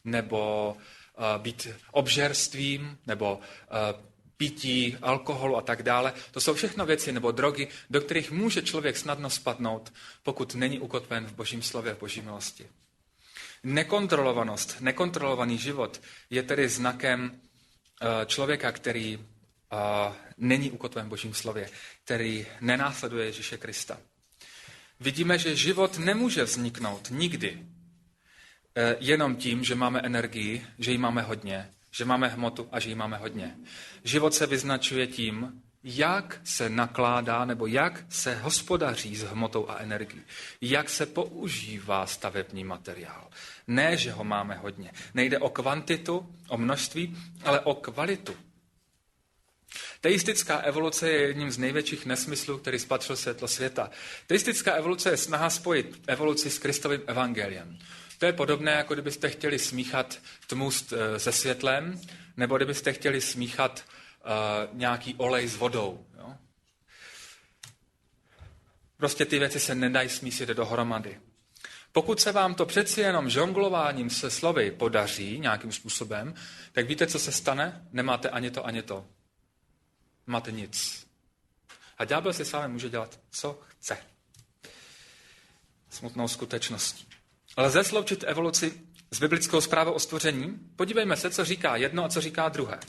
nebo 0.06 0.72
uh, 1.18 1.42
být 1.42 1.68
obžerstvím, 1.92 2.98
nebo 3.08 3.36
uh, 3.36 4.09
pití, 4.40 4.98
alkoholu 5.02 5.58
a 5.58 5.62
tak 5.62 5.84
dále. 5.84 6.14
To 6.32 6.42
jsou 6.42 6.54
všechno 6.54 6.86
věci 6.86 7.12
nebo 7.12 7.32
drogy, 7.32 7.68
do 7.90 8.02
kterých 8.02 8.32
může 8.32 8.62
člověk 8.62 8.98
snadno 8.98 9.30
spadnout, 9.30 9.94
pokud 10.24 10.56
není 10.56 10.80
ukotven 10.80 11.26
v 11.26 11.34
božím 11.34 11.62
slově, 11.62 11.94
v 11.94 12.00
boží 12.00 12.22
milosti. 12.22 12.68
Nekontrolovanost, 13.64 14.82
nekontrolovaný 14.82 15.58
život 15.58 16.02
je 16.30 16.44
tedy 16.44 16.70
znakem 16.70 17.32
eh, 17.32 18.26
člověka, 18.26 18.72
který 18.72 19.20
eh, 19.20 20.14
není 20.38 20.72
ukotven 20.72 21.06
v 21.06 21.10
božím 21.10 21.34
slově, 21.34 21.70
který 22.04 22.48
nenásleduje 22.62 23.26
Ježíše 23.26 23.58
Krista. 23.58 23.98
Vidíme, 25.00 25.38
že 25.38 25.56
život 25.56 25.98
nemůže 25.98 26.44
vzniknout 26.44 27.08
nikdy 27.12 27.60
eh, 28.76 28.96
jenom 29.00 29.36
tím, 29.36 29.64
že 29.64 29.76
máme 29.76 30.00
energii, 30.00 30.66
že 30.78 30.92
ji 30.92 30.98
máme 30.98 31.22
hodně, 31.22 31.70
že 31.92 32.06
máme 32.06 32.28
hmotu 32.28 32.70
a 32.72 32.80
že 32.80 32.90
ji 32.90 32.96
máme 32.96 33.18
hodně. 33.18 33.58
Život 34.04 34.34
se 34.34 34.48
vyznačuje 34.48 35.08
tím, 35.08 35.62
jak 35.84 36.42
se 36.44 36.70
nakládá 36.70 37.46
nebo 37.46 37.68
jak 37.68 38.06
se 38.10 38.36
hospodaří 38.36 39.16
s 39.16 39.24
hmotou 39.24 39.70
a 39.70 39.78
energií. 39.78 40.22
Jak 40.62 40.90
se 40.90 41.06
používá 41.06 42.06
stavební 42.06 42.64
materiál. 42.64 43.30
Ne, 43.68 43.98
že 43.98 44.12
ho 44.12 44.24
máme 44.24 44.56
hodně. 44.56 44.92
Nejde 45.14 45.40
o 45.40 45.50
kvantitu, 45.50 46.36
o 46.48 46.58
množství, 46.58 47.18
ale 47.44 47.60
o 47.60 47.76
kvalitu. 47.76 48.36
Teistická 50.02 50.58
evoluce 50.58 51.10
je 51.10 51.22
jedním 51.22 51.52
z 51.52 51.58
největších 51.58 52.06
nesmyslů, 52.06 52.58
který 52.58 52.80
spatřil 52.80 53.16
světlo 53.16 53.48
světa. 53.48 53.90
Teistická 54.28 54.74
evoluce 54.74 55.10
je 55.10 55.18
snaha 55.18 55.50
spojit 55.50 56.02
evoluci 56.08 56.50
s 56.50 56.60
Kristovým 56.60 57.02
evangeliem. 57.08 57.80
To 58.20 58.26
je 58.26 58.34
podobné, 58.34 58.72
jako 58.72 58.94
kdybyste 58.94 59.30
chtěli 59.30 59.60
smíchat 59.60 60.20
tmu 60.48 60.70
eh, 60.72 61.20
se 61.20 61.32
světlem, 61.32 62.02
nebo 62.38 62.58
kdybyste 62.58 62.94
chtěli 62.94 63.22
smíchat 63.22 63.86
uh, 64.26 64.78
nějaký 64.78 65.16
olej 65.16 65.48
s 65.48 65.56
vodou. 65.56 66.06
Jo? 66.18 66.36
Prostě 68.98 69.26
ty 69.26 69.40
věci 69.40 69.60
se 69.60 69.76
nedají 69.76 70.10
smísit 70.10 70.50
dohromady. 70.50 71.20
Pokud 71.92 72.20
se 72.22 72.32
vám 72.32 72.56
to 72.56 72.66
přeci 72.66 73.02
jenom 73.02 73.30
žonglováním 73.30 74.10
se 74.10 74.32
slovy 74.32 74.72
podaří 74.72 75.40
nějakým 75.40 75.72
způsobem, 75.72 76.34
tak 76.72 76.88
víte, 76.88 77.08
co 77.08 77.20
se 77.20 77.32
stane? 77.32 77.88
Nemáte 77.92 78.30
ani 78.30 78.52
to, 78.52 78.66
ani 78.66 78.82
to. 78.82 79.06
Nemáte 80.28 80.52
nic. 80.52 81.08
A 81.98 82.06
ďábel 82.06 82.34
si 82.34 82.46
s 82.46 82.68
může 82.68 82.90
dělat, 82.90 83.20
co 83.32 83.60
chce. 83.68 83.98
Smutnou 85.90 86.28
skutečností. 86.28 87.09
Lze 87.60 87.84
sloučit 87.84 88.24
evoluci 88.28 88.82
s 89.12 89.20
biblickou 89.20 89.62
zprávou 89.62 89.92
o 89.92 90.00
stvoření? 90.00 90.60
Podívejme 90.76 91.18
se, 91.18 91.30
co 91.30 91.46
říká 91.46 91.76
jedno 91.76 92.06
a 92.06 92.10
co 92.10 92.22
říká 92.22 92.50
druhé. 92.50 92.80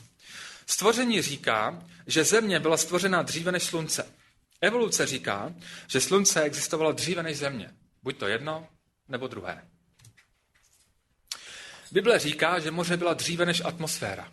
Stvoření 0.67 1.23
říká, 1.23 1.83
že 2.07 2.25
země 2.25 2.61
byla 2.61 2.77
stvořena 2.77 3.23
dříve 3.23 3.53
než 3.53 3.63
slunce. 3.63 4.15
Evoluce 4.61 5.07
říká, 5.07 5.55
že 5.87 6.01
slunce 6.01 6.43
existovalo 6.43 6.93
dříve 6.93 7.23
než 7.23 7.39
země. 7.39 7.75
Buď 8.03 8.17
to 8.17 8.27
jedno, 8.27 8.69
nebo 9.09 9.29
druhé. 9.29 9.69
Bible 11.93 12.19
říká, 12.19 12.59
že 12.59 12.71
moře 12.71 12.97
byla 12.97 13.15
dříve 13.15 13.47
než 13.47 13.63
atmosféra. 13.65 14.33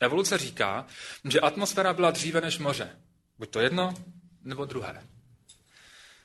Evoluce 0.00 0.38
říká, 0.38 0.86
že 1.24 1.40
atmosféra 1.40 1.92
byla 1.92 2.10
dříve 2.10 2.40
než 2.40 2.58
moře. 2.58 2.98
Buď 3.38 3.50
to 3.50 3.60
jedno, 3.60 3.94
nebo 4.42 4.64
druhé. 4.64 5.13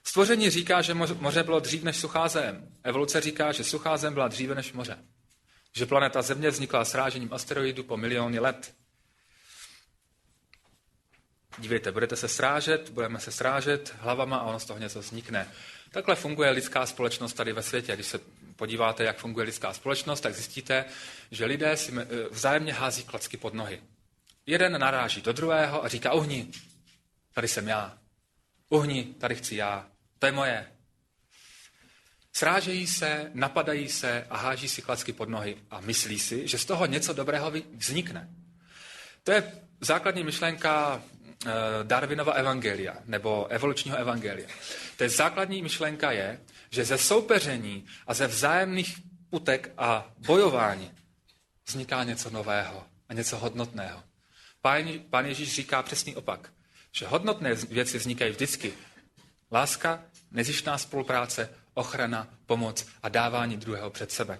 Stvoření 0.03 0.49
říká, 0.49 0.81
že 0.81 0.93
moře 0.93 1.43
bylo 1.43 1.59
dřív 1.59 1.83
než 1.83 1.97
suchá 1.97 2.27
zem. 2.27 2.67
Evoluce 2.83 3.21
říká, 3.21 3.51
že 3.51 3.63
suchá 3.63 3.97
zem 3.97 4.13
byla 4.13 4.27
dříve 4.27 4.55
než 4.55 4.73
moře. 4.73 4.97
Že 5.75 5.85
planeta 5.85 6.21
Země 6.21 6.49
vznikla 6.49 6.85
srážením 6.85 7.33
asteroidů 7.33 7.83
po 7.83 7.97
miliony 7.97 8.39
let. 8.39 8.73
Dívejte, 11.57 11.91
budete 11.91 12.15
se 12.15 12.27
srážet, 12.27 12.89
budeme 12.89 13.19
se 13.19 13.31
srážet 13.31 13.95
hlavama 13.99 14.37
a 14.37 14.43
ono 14.43 14.59
z 14.59 14.65
toho 14.65 14.79
něco 14.79 14.99
vznikne. 14.99 15.51
Takhle 15.91 16.15
funguje 16.15 16.49
lidská 16.49 16.85
společnost 16.85 17.33
tady 17.33 17.53
ve 17.53 17.63
světě. 17.63 17.95
Když 17.95 18.07
se 18.07 18.19
podíváte, 18.55 19.03
jak 19.03 19.17
funguje 19.17 19.45
lidská 19.45 19.73
společnost, 19.73 20.21
tak 20.21 20.33
zjistíte, 20.33 20.85
že 21.31 21.45
lidé 21.45 21.77
si 21.77 21.93
eh, 21.99 22.05
vzájemně 22.31 22.73
hází 22.73 23.03
klacky 23.03 23.37
pod 23.37 23.53
nohy. 23.53 23.81
Jeden 24.45 24.79
naráží 24.79 25.21
do 25.21 25.33
druhého 25.33 25.85
a 25.85 25.87
říká, 25.87 26.13
uhni, 26.13 26.51
tady 27.33 27.47
jsem 27.47 27.67
já. 27.67 27.98
Uhni, 28.69 29.03
tady 29.03 29.35
chci 29.35 29.55
já. 29.55 29.87
To 30.19 30.25
je 30.25 30.31
moje. 30.31 30.65
Srážejí 32.33 32.87
se, 32.87 33.31
napadají 33.33 33.89
se 33.89 34.27
a 34.29 34.37
háží 34.37 34.69
si 34.69 34.81
klacky 34.81 35.13
pod 35.13 35.29
nohy 35.29 35.57
a 35.69 35.79
myslí 35.79 36.19
si, 36.19 36.47
že 36.47 36.57
z 36.57 36.65
toho 36.65 36.85
něco 36.85 37.13
dobrého 37.13 37.51
vznikne. 37.77 38.29
To 39.23 39.31
je 39.31 39.51
základní 39.81 40.23
myšlenka 40.23 41.03
eh, 41.45 41.49
Darwinova 41.83 42.33
evangelia, 42.33 42.95
nebo 43.05 43.47
evolučního 43.47 43.97
evangelia. 43.97 44.47
To 44.97 45.03
je 45.03 45.09
základní 45.09 45.61
myšlenka 45.61 46.11
je, 46.11 46.39
že 46.69 46.85
ze 46.85 46.97
soupeření 46.97 47.85
a 48.07 48.13
ze 48.13 48.27
vzájemných 48.27 48.97
utek 49.31 49.71
a 49.77 50.11
bojování 50.17 50.91
vzniká 51.67 52.03
něco 52.03 52.29
nového 52.29 52.85
a 53.09 53.13
něco 53.13 53.37
hodnotného. 53.37 54.03
Pán 55.09 55.25
Ježíš 55.25 55.55
říká 55.55 55.83
přesný 55.83 56.15
opak, 56.15 56.53
že 56.91 57.07
hodnotné 57.07 57.53
věci 57.53 57.97
vznikají 57.97 58.31
vždycky. 58.31 58.73
Láska, 59.51 60.03
nezištná 60.31 60.77
spolupráce, 60.77 61.49
ochrana, 61.73 62.27
pomoc 62.45 62.85
a 63.03 63.09
dávání 63.09 63.57
druhého 63.57 63.89
před 63.89 64.11
sebe. 64.11 64.39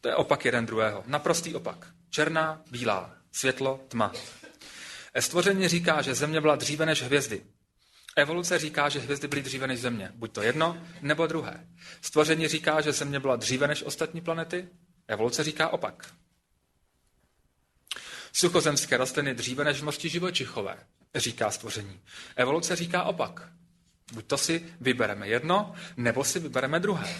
To 0.00 0.08
je 0.08 0.14
opak 0.14 0.44
jeden 0.44 0.66
druhého. 0.66 1.04
Naprostý 1.06 1.54
opak. 1.54 1.86
Černá, 2.10 2.62
bílá, 2.70 3.14
světlo, 3.32 3.80
tma. 3.88 4.12
Stvoření 5.20 5.68
říká, 5.68 6.02
že 6.02 6.14
země 6.14 6.40
byla 6.40 6.56
dříve 6.56 6.86
než 6.86 7.02
hvězdy. 7.02 7.42
Evoluce 8.16 8.58
říká, 8.58 8.88
že 8.88 8.98
hvězdy 9.00 9.28
byly 9.28 9.42
dříve 9.42 9.66
než 9.66 9.80
Země. 9.80 10.12
Buď 10.14 10.32
to 10.32 10.42
jedno, 10.42 10.82
nebo 11.02 11.26
druhé. 11.26 11.66
Stvoření 12.00 12.48
říká, 12.48 12.80
že 12.80 12.92
Země 12.92 13.20
byla 13.20 13.36
dříve 13.36 13.68
než 13.68 13.82
ostatní 13.82 14.20
planety. 14.20 14.68
Evoluce 15.08 15.44
říká 15.44 15.68
opak. 15.68 16.14
Suchozemské 18.32 18.96
rostliny 18.96 19.34
dříve 19.34 19.64
než 19.64 19.82
mořští 19.82 20.08
živočichové, 20.08 20.78
říká 21.14 21.50
stvoření. 21.50 22.00
Evoluce 22.36 22.76
říká 22.76 23.02
opak. 23.02 23.48
Buď 24.12 24.26
to 24.26 24.38
si 24.38 24.66
vybereme 24.80 25.28
jedno, 25.28 25.74
nebo 25.96 26.24
si 26.24 26.38
vybereme 26.38 26.80
druhé. 26.80 27.14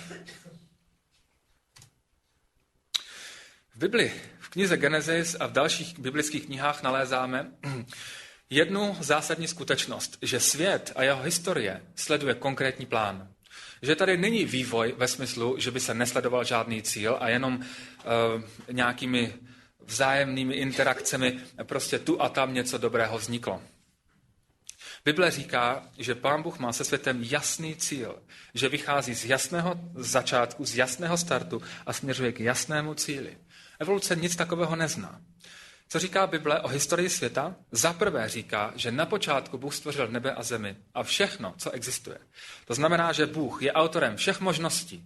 V 3.74 3.76
Bibli, 3.76 4.12
v 4.40 4.48
knize 4.48 4.76
Genesis 4.76 5.36
a 5.40 5.46
v 5.46 5.52
dalších 5.52 5.98
biblických 5.98 6.46
knihách 6.46 6.82
nalézáme 6.82 7.50
jednu 8.50 8.96
zásadní 9.00 9.48
skutečnost, 9.48 10.18
že 10.22 10.40
svět 10.40 10.92
a 10.96 11.02
jeho 11.02 11.22
historie 11.22 11.82
sleduje 11.94 12.34
konkrétní 12.34 12.86
plán. 12.86 13.28
Že 13.82 13.96
tady 13.96 14.16
není 14.16 14.44
vývoj 14.44 14.94
ve 14.96 15.08
smyslu, 15.08 15.56
že 15.58 15.70
by 15.70 15.80
se 15.80 15.94
nesledoval 15.94 16.44
žádný 16.44 16.82
cíl 16.82 17.16
a 17.20 17.28
jenom 17.28 17.54
uh, 17.56 17.62
nějakými 18.72 19.34
vzájemnými 19.86 20.54
interakcemi 20.54 21.40
prostě 21.62 21.98
tu 21.98 22.22
a 22.22 22.28
tam 22.28 22.54
něco 22.54 22.78
dobrého 22.78 23.18
vzniklo. 23.18 23.62
Bible 25.04 25.30
říká, 25.30 25.88
že 25.98 26.14
Pán 26.14 26.42
Bůh 26.42 26.58
má 26.58 26.72
se 26.72 26.84
světem 26.84 27.22
jasný 27.22 27.76
cíl, 27.76 28.22
že 28.54 28.68
vychází 28.68 29.14
z 29.14 29.24
jasného 29.24 29.80
začátku, 29.94 30.64
z 30.64 30.76
jasného 30.76 31.18
startu 31.18 31.62
a 31.86 31.92
směřuje 31.92 32.32
k 32.32 32.40
jasnému 32.40 32.94
cíli. 32.94 33.38
Evoluce 33.78 34.16
nic 34.16 34.36
takového 34.36 34.76
nezná. 34.76 35.20
Co 35.88 35.98
říká 35.98 36.26
Bible 36.26 36.60
o 36.60 36.68
historii 36.68 37.10
světa? 37.10 37.56
Za 37.72 37.92
prvé 37.92 38.28
říká, 38.28 38.72
že 38.76 38.90
na 38.90 39.06
počátku 39.06 39.58
Bůh 39.58 39.74
stvořil 39.74 40.08
nebe 40.08 40.32
a 40.32 40.42
zemi 40.42 40.76
a 40.94 41.02
všechno, 41.02 41.54
co 41.58 41.70
existuje. 41.70 42.18
To 42.64 42.74
znamená, 42.74 43.12
že 43.12 43.26
Bůh 43.26 43.62
je 43.62 43.72
autorem 43.72 44.16
všech 44.16 44.40
možností. 44.40 45.04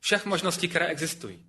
Všech 0.00 0.26
možností, 0.26 0.68
které 0.68 0.86
existují. 0.86 1.46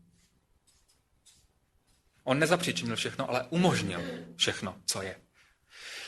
On 2.24 2.40
nezapříčinil 2.40 2.96
všechno, 2.96 3.30
ale 3.30 3.46
umožnil 3.50 4.02
všechno, 4.36 4.78
co 4.86 5.02
je. 5.02 5.23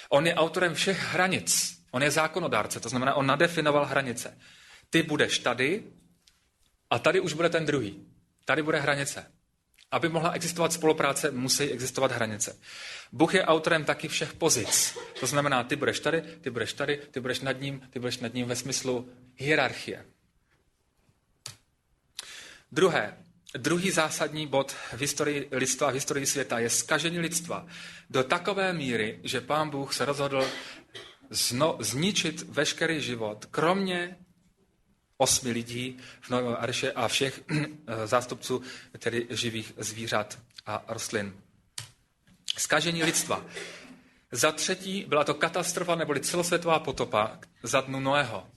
On 0.09 0.27
je 0.27 0.35
autorem 0.35 0.73
všech 0.73 1.13
hranic. 1.13 1.81
On 1.91 2.03
je 2.03 2.11
zákonodárce, 2.11 2.79
to 2.79 2.89
znamená, 2.89 3.13
on 3.13 3.25
nadefinoval 3.25 3.85
hranice. 3.85 4.37
Ty 4.89 5.03
budeš 5.03 5.39
tady 5.39 5.83
a 6.89 6.99
tady 6.99 7.19
už 7.19 7.33
bude 7.33 7.49
ten 7.49 7.65
druhý. 7.65 8.05
Tady 8.45 8.63
bude 8.63 8.79
hranice. 8.79 9.31
Aby 9.91 10.09
mohla 10.09 10.31
existovat 10.31 10.73
spolupráce, 10.73 11.31
musí 11.31 11.63
existovat 11.63 12.11
hranice. 12.11 12.59
Bůh 13.11 13.33
je 13.33 13.45
autorem 13.45 13.85
taky 13.85 14.07
všech 14.07 14.33
pozic. 14.33 14.97
To 15.19 15.27
znamená, 15.27 15.63
ty 15.63 15.75
budeš 15.75 15.99
tady, 15.99 16.21
ty 16.21 16.49
budeš 16.49 16.73
tady, 16.73 17.01
ty 17.11 17.19
budeš 17.19 17.39
nad 17.39 17.61
ním, 17.61 17.81
ty 17.89 17.99
budeš 17.99 18.17
nad 18.17 18.33
ním 18.33 18.47
ve 18.47 18.55
smyslu 18.55 19.09
hierarchie. 19.35 20.05
Druhé, 22.71 23.17
druhý 23.57 23.91
zásadní 23.91 24.47
bod 24.47 24.71
v 24.71 24.99
historii 24.99 25.47
lidstva, 25.51 25.91
v 25.91 25.93
historii 25.93 26.25
světa 26.25 26.59
je 26.59 26.69
skažení 26.69 27.19
lidstva 27.19 27.67
do 28.09 28.23
takové 28.23 28.73
míry, 28.73 29.19
že 29.23 29.41
pán 29.41 29.69
Bůh 29.69 29.93
se 29.93 30.05
rozhodl 30.05 30.47
zno, 31.29 31.77
zničit 31.79 32.41
veškerý 32.41 33.01
život, 33.01 33.45
kromě 33.51 34.17
osmi 35.17 35.51
lidí 35.51 35.97
v 36.21 36.29
Novém 36.29 36.55
Arše 36.59 36.91
a 36.91 37.07
všech 37.07 37.41
eh, 37.51 38.07
zástupců 38.07 38.61
tedy 38.99 39.27
živých 39.29 39.73
zvířat 39.77 40.39
a 40.65 40.83
rostlin. 40.87 41.33
Skažení 42.57 43.03
lidstva. 43.03 43.45
Za 44.31 44.51
třetí 44.51 45.05
byla 45.07 45.23
to 45.23 45.33
katastrofa 45.33 45.95
neboli 45.95 46.19
celosvětová 46.19 46.79
potopa 46.79 47.39
za 47.63 47.81
dnu 47.81 47.99
Noého. 47.99 48.47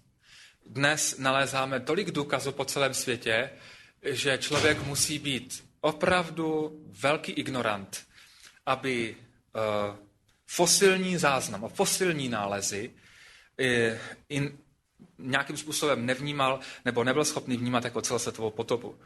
Dnes 0.66 1.18
nalézáme 1.18 1.80
tolik 1.80 2.10
důkazů 2.10 2.52
po 2.52 2.64
celém 2.64 2.94
světě, 2.94 3.50
že 4.02 4.38
člověk 4.38 4.82
musí 4.82 5.18
být 5.18 5.64
opravdu 5.80 6.78
velký 6.86 7.32
ignorant, 7.32 8.06
aby 8.66 9.16
fosilní 10.46 11.16
záznam 11.16 11.64
a 11.64 11.68
fosilní 11.68 12.28
nálezy 12.28 12.90
uh, 12.90 13.98
in, 14.28 14.58
nějakým 15.18 15.56
způsobem 15.56 16.06
nevnímal 16.06 16.60
nebo 16.84 17.04
nebyl 17.04 17.24
schopný 17.24 17.56
vnímat 17.56 17.84
jako 17.84 18.02
celosvětovou 18.02 18.50
potopu. 18.50 18.98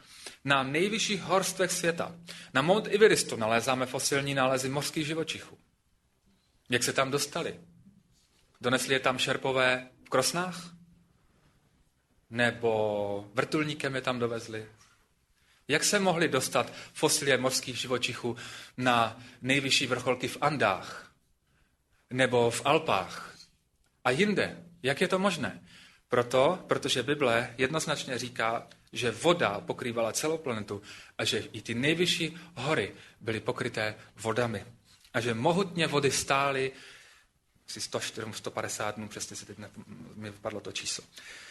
Na 0.45 0.63
nejvyšších 0.63 1.21
horstvech 1.21 1.71
světa, 1.71 2.15
na 2.53 2.61
Mount 2.61 2.87
Everestu, 2.87 3.35
nalézáme 3.35 3.85
fosilní 3.85 4.33
nálezy 4.33 4.69
mořských 4.69 5.07
živočichů. 5.07 5.57
Jak 6.69 6.83
se 6.83 6.93
tam 6.93 7.11
dostali? 7.11 7.59
Donesli 8.61 8.93
je 8.93 8.99
tam 8.99 9.17
šerpové 9.17 9.89
v 10.05 10.09
krosnách? 10.09 10.73
Nebo 12.29 13.31
vrtulníkem 13.33 13.95
je 13.95 14.01
tam 14.01 14.19
dovezli? 14.19 14.67
Jak 15.67 15.83
se 15.83 15.99
mohli 15.99 16.27
dostat 16.27 16.73
fosilie 16.93 17.37
mořských 17.37 17.77
živočichů 17.77 18.35
na 18.77 19.21
nejvyšší 19.41 19.87
vrcholky 19.87 20.27
v 20.27 20.37
Andách? 20.41 21.11
Nebo 22.09 22.51
v 22.51 22.61
Alpách? 22.65 23.35
A 24.03 24.11
jinde? 24.11 24.63
Jak 24.83 25.01
je 25.01 25.07
to 25.07 25.19
možné? 25.19 25.63
Proto, 26.07 26.63
protože 26.67 27.03
Bible 27.03 27.53
jednoznačně 27.57 28.17
říká, 28.17 28.67
že 28.91 29.11
voda 29.11 29.59
pokrývala 29.59 30.13
celou 30.13 30.37
planetu 30.37 30.81
a 31.17 31.25
že 31.25 31.39
i 31.39 31.61
ty 31.61 31.73
nejvyšší 31.73 32.37
hory 32.55 32.93
byly 33.21 33.39
pokryté 33.39 33.95
vodami. 34.15 34.65
A 35.13 35.21
že 35.21 35.33
mohutně 35.33 35.87
vody 35.87 36.11
stály 36.11 36.71
asi 37.67 37.81
104, 37.81 38.27
150 38.33 38.95
dnů, 38.95 39.07
přesně 39.07 39.35
se 39.35 39.45
teď 39.45 39.57
ne, 39.57 39.69
mi 40.15 40.29
vypadlo 40.29 40.59
to 40.59 40.71
číslo. 40.71 41.03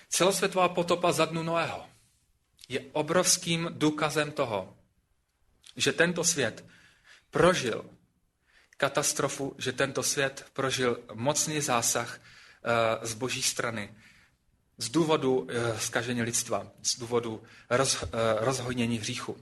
Celosvětová 0.08 0.68
potopa 0.68 1.12
za 1.12 1.24
dnu 1.24 1.42
Noého. 1.42 1.88
Je 2.72 2.80
obrovským 2.92 3.68
důkazem 3.72 4.32
toho, 4.32 4.76
že 5.76 5.92
tento 5.92 6.24
svět 6.24 6.64
prožil 7.30 7.84
katastrofu, 8.76 9.54
že 9.58 9.72
tento 9.72 10.02
svět 10.02 10.46
prožil 10.52 11.00
mocný 11.14 11.60
zásah 11.60 12.20
eh, 12.20 13.06
z 13.06 13.14
boží 13.14 13.42
strany 13.42 13.94
z 14.78 14.88
důvodu 14.88 15.46
eh, 15.50 15.78
zkažení 15.80 16.22
lidstva, 16.22 16.66
z 16.82 16.98
důvodu 16.98 17.42
roz, 17.70 18.02
eh, 18.02 18.06
rozhojnění 18.40 18.98
hříchu. 18.98 19.36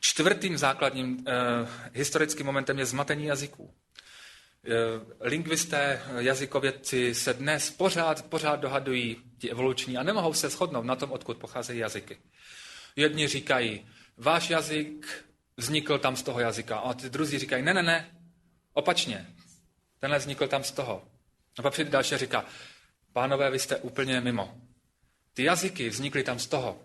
Čtvrtým 0.00 0.58
základním 0.58 1.24
historickým 1.92 2.46
momentem 2.46 2.78
je 2.78 2.86
zmatení 2.86 3.24
jazyků. 3.24 3.74
Lingvisté, 5.20 6.02
jazykovědci 6.18 7.14
se 7.14 7.34
dnes 7.34 7.70
pořád, 7.70 8.24
pořád 8.24 8.60
dohadují, 8.60 9.16
ti 9.38 9.50
evoluční, 9.50 9.96
a 9.96 10.02
nemohou 10.02 10.32
se 10.32 10.48
shodnout 10.48 10.84
na 10.84 10.96
tom, 10.96 11.12
odkud 11.12 11.36
pocházejí 11.36 11.78
jazyky. 11.78 12.18
Jedni 12.96 13.28
říkají, 13.28 13.86
váš 14.16 14.50
jazyk 14.50 15.24
vznikl 15.56 15.98
tam 15.98 16.16
z 16.16 16.22
toho 16.22 16.40
jazyka. 16.40 16.78
A 16.78 16.94
ty 16.94 17.10
druzí 17.10 17.38
říkají, 17.38 17.62
ne, 17.62 17.74
ne, 17.74 17.82
ne, 17.82 18.10
opačně. 18.72 19.26
Tenhle 19.98 20.18
vznikl 20.18 20.48
tam 20.48 20.64
z 20.64 20.72
toho. 20.72 21.08
A 21.58 21.62
pak 21.62 21.72
přijde 21.72 21.90
další 21.90 22.14
a 22.14 22.18
říká, 22.18 22.44
pánové, 23.12 23.50
vy 23.50 23.58
jste 23.58 23.76
úplně 23.76 24.20
mimo. 24.20 24.60
Ty 25.34 25.44
jazyky 25.44 25.88
vznikly 25.88 26.22
tam 26.22 26.38
z 26.38 26.46
toho. 26.46 26.80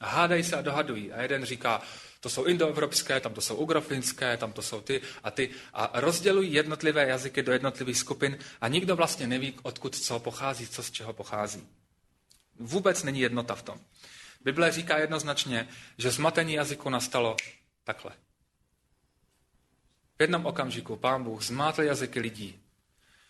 A 0.00 0.08
hádají 0.08 0.44
se 0.44 0.56
a 0.56 0.62
dohadují. 0.62 1.12
A 1.12 1.22
jeden 1.22 1.44
říká, 1.44 1.82
to 2.22 2.28
jsou 2.30 2.44
indoevropské, 2.44 3.20
tam 3.20 3.34
to 3.34 3.40
jsou 3.40 3.56
ugrofinské, 3.56 4.36
tam 4.36 4.52
to 4.52 4.62
jsou 4.62 4.80
ty 4.80 5.00
a 5.22 5.30
ty. 5.30 5.50
A 5.72 6.00
rozdělují 6.00 6.52
jednotlivé 6.52 7.06
jazyky 7.06 7.42
do 7.42 7.52
jednotlivých 7.52 7.98
skupin 7.98 8.38
a 8.60 8.68
nikdo 8.68 8.96
vlastně 8.96 9.26
neví, 9.26 9.54
odkud 9.62 9.96
co 9.96 10.18
pochází, 10.18 10.68
co 10.68 10.82
z 10.82 10.90
čeho 10.90 11.12
pochází. 11.12 11.68
Vůbec 12.58 13.02
není 13.02 13.20
jednota 13.20 13.54
v 13.54 13.62
tom. 13.62 13.80
Bible 14.44 14.72
říká 14.72 14.98
jednoznačně, 14.98 15.68
že 15.98 16.10
zmatení 16.10 16.52
jazyku 16.52 16.90
nastalo 16.90 17.36
takhle. 17.84 18.12
V 20.18 20.20
jednom 20.20 20.46
okamžiku 20.46 20.96
pán 20.96 21.24
Bůh 21.24 21.42
zmátl 21.42 21.82
jazyky 21.82 22.20
lidí. 22.20 22.60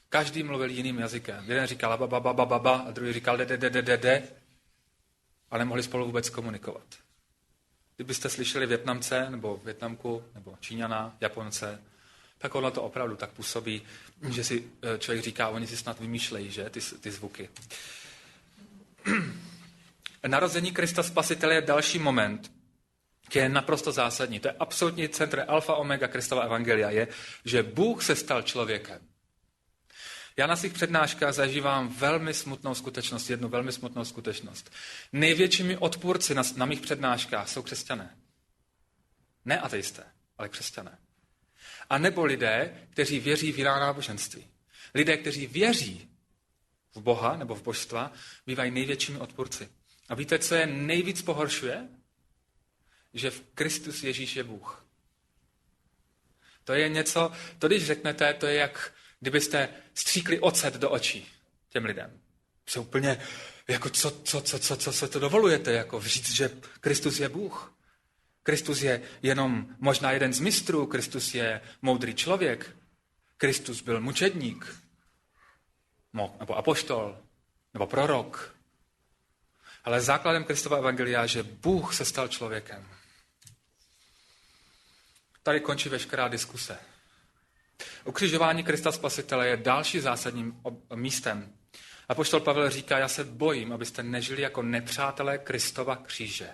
Každý 0.08 0.42
mluvil 0.42 0.70
jiným 0.70 0.98
jazykem. 0.98 1.44
Jeden 1.48 1.66
říkal 1.66 1.98
ba, 1.98 2.06
ba, 2.06 2.20
ba, 2.20 2.44
ba, 2.44 2.58
ba, 2.58 2.76
a 2.76 2.90
druhý 2.90 3.12
říkal 3.12 3.36
de, 3.36 3.46
de, 3.46 3.56
de, 3.56 3.70
de, 3.70 3.82
de, 3.82 3.96
de 3.96 4.22
a 5.50 5.82
spolu 5.82 6.06
vůbec 6.06 6.30
komunikovat. 6.30 6.84
Kdybyste 7.96 8.28
slyšeli 8.28 8.66
Větnamce, 8.66 9.30
nebo 9.30 9.60
Větnamku, 9.64 10.24
nebo 10.34 10.56
Číňana, 10.60 11.16
Japonce, 11.20 11.82
tak 12.38 12.54
ono 12.54 12.70
to 12.70 12.82
opravdu 12.82 13.16
tak 13.16 13.30
působí, 13.30 13.82
že 14.28 14.44
si 14.44 14.64
eh, 14.82 14.98
člověk 14.98 15.24
říká, 15.24 15.48
oni 15.48 15.66
si 15.66 15.76
snad 15.76 16.00
vymýšlejí, 16.00 16.50
že, 16.50 16.70
ty, 16.70 16.80
ty 17.00 17.10
zvuky. 17.10 17.48
Narození 20.26 20.72
Krista 20.72 21.02
Spasitele 21.02 21.54
je 21.54 21.60
další 21.60 21.98
moment, 21.98 22.52
který 23.28 23.42
je 23.42 23.48
naprosto 23.48 23.92
zásadní. 23.92 24.40
To 24.40 24.48
je 24.48 24.54
absolutní 24.58 25.08
centr 25.08 25.44
alfa 25.48 25.74
omega 25.74 26.08
Kristova 26.08 26.42
evangelia, 26.42 26.90
je, 26.90 27.08
že 27.44 27.62
Bůh 27.62 28.04
se 28.04 28.16
stal 28.16 28.42
člověkem. 28.42 29.00
Já 30.36 30.46
na 30.46 30.56
svých 30.56 30.72
přednáškách 30.72 31.34
zažívám 31.34 31.88
velmi 31.88 32.34
smutnou 32.34 32.74
skutečnost, 32.74 33.30
jednu 33.30 33.48
velmi 33.48 33.72
smutnou 33.72 34.04
skutečnost. 34.04 34.72
Největšími 35.12 35.76
odpůrci 35.76 36.34
na, 36.34 36.42
na 36.56 36.66
mých 36.66 36.80
přednáškách 36.80 37.48
jsou 37.48 37.62
křesťané. 37.62 38.16
Ne 39.44 39.60
ateisté, 39.60 40.04
ale 40.38 40.48
křesťané. 40.48 40.98
A 41.90 41.98
nebo 41.98 42.24
lidé, 42.24 42.86
kteří 42.90 43.20
věří 43.20 43.52
v 43.52 43.58
jiná 43.58 43.80
náboženství. 43.80 44.46
Lidé, 44.94 45.16
kteří 45.16 45.46
věří 45.46 46.08
v 46.94 47.00
Boha 47.00 47.36
nebo 47.36 47.54
v 47.54 47.62
božstva, 47.62 48.12
bývají 48.46 48.70
největšími 48.70 49.18
odpůrci. 49.18 49.68
A 50.08 50.14
víte, 50.14 50.38
co 50.38 50.54
je 50.54 50.66
nejvíc 50.66 51.22
pohoršuje? 51.22 51.88
Že 53.14 53.30
v 53.30 53.42
Kristus 53.54 54.02
Ježíš 54.02 54.36
je 54.36 54.44
Bůh. 54.44 54.86
To 56.64 56.72
je 56.72 56.88
něco, 56.88 57.32
to 57.58 57.66
když 57.66 57.86
řeknete, 57.86 58.34
to 58.34 58.46
je 58.46 58.54
jak 58.54 58.92
kdybyste 59.22 59.68
stříkli 59.94 60.40
ocet 60.40 60.74
do 60.74 60.90
očí 60.90 61.28
těm 61.68 61.84
lidem. 61.84 62.20
Se 62.68 62.80
úplně, 62.80 63.18
jako 63.68 63.90
co, 63.90 64.10
co, 64.10 64.40
co, 64.40 64.58
co, 64.58 64.76
co 64.76 64.92
se 64.92 65.08
to 65.08 65.18
dovolujete, 65.18 65.72
jako 65.72 66.00
říct, 66.00 66.30
že 66.32 66.50
Kristus 66.80 67.20
je 67.20 67.28
Bůh. 67.28 67.74
Kristus 68.42 68.82
je 68.82 69.02
jenom 69.22 69.66
možná 69.78 70.12
jeden 70.12 70.32
z 70.32 70.40
mistrů, 70.40 70.86
Kristus 70.86 71.34
je 71.34 71.60
moudrý 71.82 72.14
člověk, 72.14 72.76
Kristus 73.36 73.82
byl 73.82 74.00
mučedník, 74.00 74.76
nebo 76.12 76.56
apoštol, 76.56 77.18
nebo 77.74 77.86
prorok. 77.86 78.56
Ale 79.84 80.00
základem 80.00 80.44
Kristova 80.44 80.78
evangelia 80.78 81.22
je, 81.22 81.28
že 81.28 81.42
Bůh 81.42 81.94
se 81.94 82.04
stal 82.04 82.28
člověkem. 82.28 82.88
Tady 85.42 85.60
končí 85.60 85.88
veškerá 85.88 86.28
diskuse. 86.28 86.91
Ukřižování 88.04 88.64
Krista 88.64 88.92
Spasitele 88.92 89.48
je 89.48 89.56
další 89.56 90.00
zásadním 90.00 90.60
místem. 90.94 91.52
A 92.08 92.14
poštol 92.14 92.40
Pavel 92.40 92.70
říká, 92.70 92.98
já 92.98 93.08
se 93.08 93.24
bojím, 93.24 93.72
abyste 93.72 94.02
nežili 94.02 94.42
jako 94.42 94.62
nepřátelé 94.62 95.38
Kristova 95.38 95.96
kříže. 95.96 96.48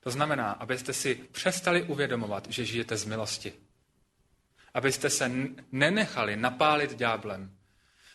To 0.00 0.10
znamená, 0.10 0.50
abyste 0.50 0.92
si 0.92 1.14
přestali 1.14 1.82
uvědomovat, 1.82 2.46
že 2.50 2.64
žijete 2.64 2.96
z 2.96 3.04
milosti. 3.04 3.52
Abyste 4.74 5.10
se 5.10 5.30
nenechali 5.72 6.36
napálit 6.36 6.94
ďáblem. 6.94 7.56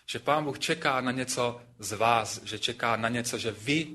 Že 0.06 0.20
Pán 0.20 0.44
Bůh 0.44 0.60
čeká 0.60 1.02
na 1.02 1.12
něco 1.12 1.62
z 1.80 1.92
vás, 1.94 2.44
že 2.44 2.60
čeká 2.60 2.96
na 2.96 3.10
něco, 3.10 3.38
že 3.38 3.52
vy 3.52 3.88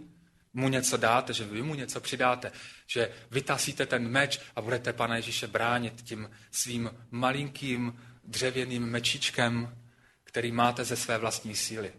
mu 0.54 0.68
něco 0.68 0.96
dáte, 0.96 1.32
že 1.32 1.44
vy 1.44 1.62
mu 1.62 1.74
něco 1.74 2.00
přidáte, 2.00 2.52
že 2.86 3.10
vytasíte 3.30 3.86
ten 3.86 4.08
meč 4.08 4.40
a 4.56 4.60
budete 4.60 4.92
Pana 4.92 5.16
Ježíše 5.16 5.46
bránit 5.46 6.02
tím 6.02 6.30
svým 6.50 6.90
malinkým 7.10 8.00
dřevěným 8.24 8.86
mečičkem, 8.86 9.78
který 10.24 10.52
máte 10.52 10.84
ze 10.84 10.96
své 10.96 11.18
vlastní 11.18 11.56
síly. 11.56 11.92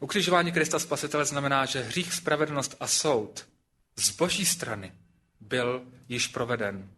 Ukřižování 0.00 0.52
Krista 0.52 0.78
Spasitele 0.78 1.24
znamená, 1.24 1.66
že 1.66 1.82
hřích, 1.82 2.12
spravedlnost 2.12 2.76
a 2.80 2.86
soud 2.86 3.48
z 3.96 4.10
boží 4.10 4.46
strany 4.46 4.92
byl 5.40 5.82
již 6.08 6.26
proveden. 6.26 6.90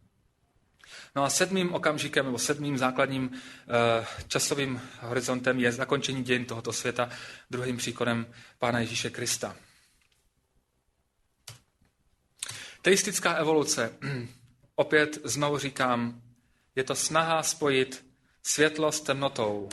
No 1.17 1.25
a 1.25 1.31
sedmým 1.31 1.75
okamžikem, 1.75 2.27
nebo 2.27 2.39
sedmým 2.39 2.79
základním 2.79 3.29
uh, 3.29 3.37
časovým 4.29 4.81
horizontem 5.01 5.59
je 5.59 5.73
zakončení 5.73 6.23
dějin 6.23 6.45
tohoto 6.45 6.73
světa 6.73 7.09
druhým 7.51 7.77
příkonem 7.77 8.27
Pána 8.59 8.79
Ježíše 8.79 9.11
Krista. 9.11 9.57
Teistická 12.85 13.35
evoluce, 13.35 13.93
opět 14.75 15.19
znovu 15.25 15.59
říkám, 15.59 16.23
je 16.77 16.85
to 16.85 16.95
snaha 16.95 17.43
spojit 17.43 18.07
světlo 18.43 18.93
s 18.93 19.01
temnotou. 19.01 19.69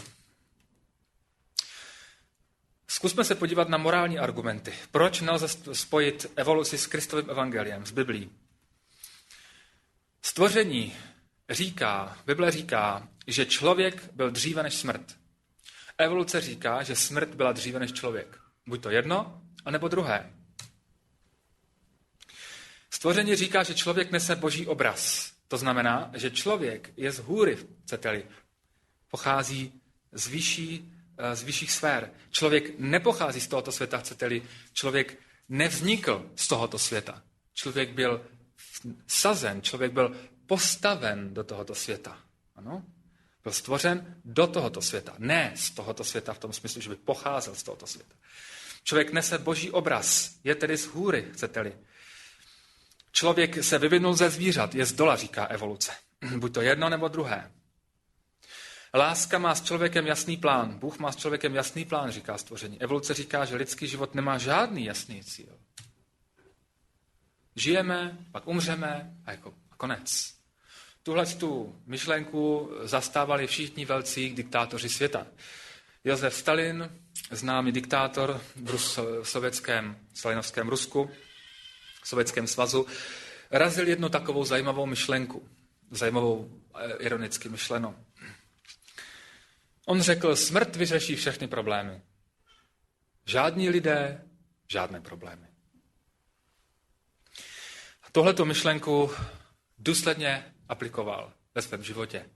Zkusme 2.88 3.24
se 3.24 3.36
podívat 3.36 3.70
na 3.70 3.78
morální 3.78 4.20
argumenty. 4.20 4.74
Proč 4.91 5.22
nelze 5.22 5.47
spojit 5.74 6.32
evoluci 6.36 6.78
s 6.78 6.88
Kristovým 6.88 7.30
evangeliem, 7.30 7.86
s 7.86 7.91
Biblí? 7.91 8.32
Stvoření 10.22 10.97
říká, 11.49 12.18
Bible 12.26 12.51
říká, 12.51 13.07
že 13.28 13.45
člověk 13.45 14.14
byl 14.14 14.32
dříve 14.32 14.64
než 14.64 14.74
smrt. 14.74 15.18
Evoluce 15.97 16.41
říká, 16.41 16.84
že 16.84 16.95
smrt 16.95 17.36
byla 17.36 17.51
dříve 17.51 17.80
než 17.80 17.91
člověk. 17.91 18.39
Buď 18.68 18.82
to 18.82 18.89
jedno, 18.89 19.41
anebo 19.66 19.88
druhé. 19.88 20.41
Stvoření 23.02 23.36
říká, 23.36 23.64
že 23.64 23.74
člověk 23.74 24.12
nese 24.12 24.36
boží 24.36 24.68
obraz. 24.68 25.32
To 25.47 25.58
znamená, 25.58 26.12
že 26.14 26.32
člověk 26.32 26.93
je 26.97 27.12
z 27.12 27.20
hůry, 27.20 27.58
chcete-li. 27.84 28.26
Pochází 29.12 29.82
z, 30.12 30.28
vyšší, 30.28 30.91
eh, 31.18 31.36
z 31.36 31.43
vyšších 31.43 31.72
sfér. 31.72 32.12
Člověk 32.32 32.80
nepochází 32.80 33.41
z 33.41 33.47
tohoto 33.47 33.72
světa, 33.72 33.97
chcete-li. 33.97 34.43
Člověk 34.74 35.18
nevznikl 35.49 36.32
z 36.36 36.47
tohoto 36.47 36.80
světa. 36.80 37.24
Člověk 37.54 37.89
byl 37.89 38.26
sazen, 39.08 39.62
člověk 39.62 39.91
byl 39.91 40.16
postaven 40.45 41.34
do 41.34 41.43
tohoto 41.43 41.76
světa. 41.76 42.18
Ano? 42.56 42.86
Byl 43.43 43.54
stvořen 43.54 44.16
do 44.26 44.47
tohoto 44.47 44.82
světa. 44.82 45.16
Ne 45.18 45.54
z 45.56 45.72
tohoto 45.72 46.04
světa 46.04 46.34
v 46.34 46.39
tom 46.39 46.54
smyslu, 46.54 46.82
že 46.82 46.89
by 46.89 46.95
pocházel 46.95 47.56
z 47.56 47.64
tohoto 47.64 47.88
světa. 47.88 48.16
Člověk 48.84 49.14
nese 49.14 49.38
boží 49.38 49.72
obraz, 49.72 50.36
je 50.43 50.56
tedy 50.56 50.78
z 50.78 50.86
hůry, 50.86 51.28
chcete-li. 51.34 51.74
Člověk 53.12 53.64
se 53.64 53.78
vyvinul 53.78 54.14
ze 54.14 54.30
zvířat, 54.30 54.76
je 54.76 54.86
z 54.86 54.93
dola, 54.93 55.16
říká 55.16 55.45
evoluce. 55.45 55.91
Buď 56.38 56.53
to 56.53 56.62
jedno 56.62 56.89
nebo 56.89 57.07
druhé. 57.07 57.51
Láska 58.93 59.39
má 59.39 59.55
s 59.55 59.64
člověkem 59.64 60.07
jasný 60.07 60.38
plán. 60.38 60.80
Bůh 60.80 60.99
má 60.99 61.12
s 61.12 61.16
člověkem 61.16 61.55
jasný 61.55 61.86
plán, 61.86 62.12
říká 62.12 62.38
stvoření. 62.38 62.82
Evoluce 62.82 63.14
říká, 63.14 63.45
že 63.45 63.55
lidský 63.55 63.88
život 63.88 64.16
nemá 64.16 64.38
žádný 64.38 64.86
jasný 64.86 65.24
cíl. 65.24 65.57
Žijeme, 67.55 68.18
pak 68.32 68.47
umřeme 68.47 69.16
a 69.26 69.32
jako 69.32 69.53
a 69.72 69.76
konec. 69.76 70.34
Tuhle 71.03 71.26
tu 71.26 71.82
myšlenku 71.86 72.72
zastávali 72.84 73.47
všichni 73.47 73.86
velcí 73.86 74.30
diktátoři 74.30 74.89
světa. 74.89 75.28
Josef 76.03 76.36
Stalin, 76.36 76.91
známý 77.32 77.72
diktátor 77.72 78.41
v, 78.55 78.70
Rus, 78.70 78.97
v 78.97 79.24
sovětském 79.24 79.97
stalinovském 80.14 80.70
Rusku, 80.70 81.09
Sovětském 82.04 82.47
svazu, 82.47 82.88
razil 83.52 83.88
jednu 83.88 84.10
takovou 84.10 84.45
zajímavou 84.45 84.86
myšlenku, 84.86 85.49
zajímavou 85.91 86.62
eh, 86.76 86.93
ironicky 86.93 87.49
myšlenou. 87.49 87.95
On 89.86 90.02
řekl, 90.02 90.36
smrt 90.36 90.76
vyřeší 90.76 91.16
všechny 91.16 91.47
problémy. 91.47 92.02
Žádní 93.26 93.70
lidé, 93.70 94.28
žádné 94.68 95.02
problémy. 95.02 95.47
A 98.04 98.10
tohleto 98.12 98.45
myšlenku 98.45 99.12
důsledně 99.80 100.54
aplikoval 100.70 101.34
ve 101.56 101.62
svém 101.62 101.84
životě. 101.84 102.30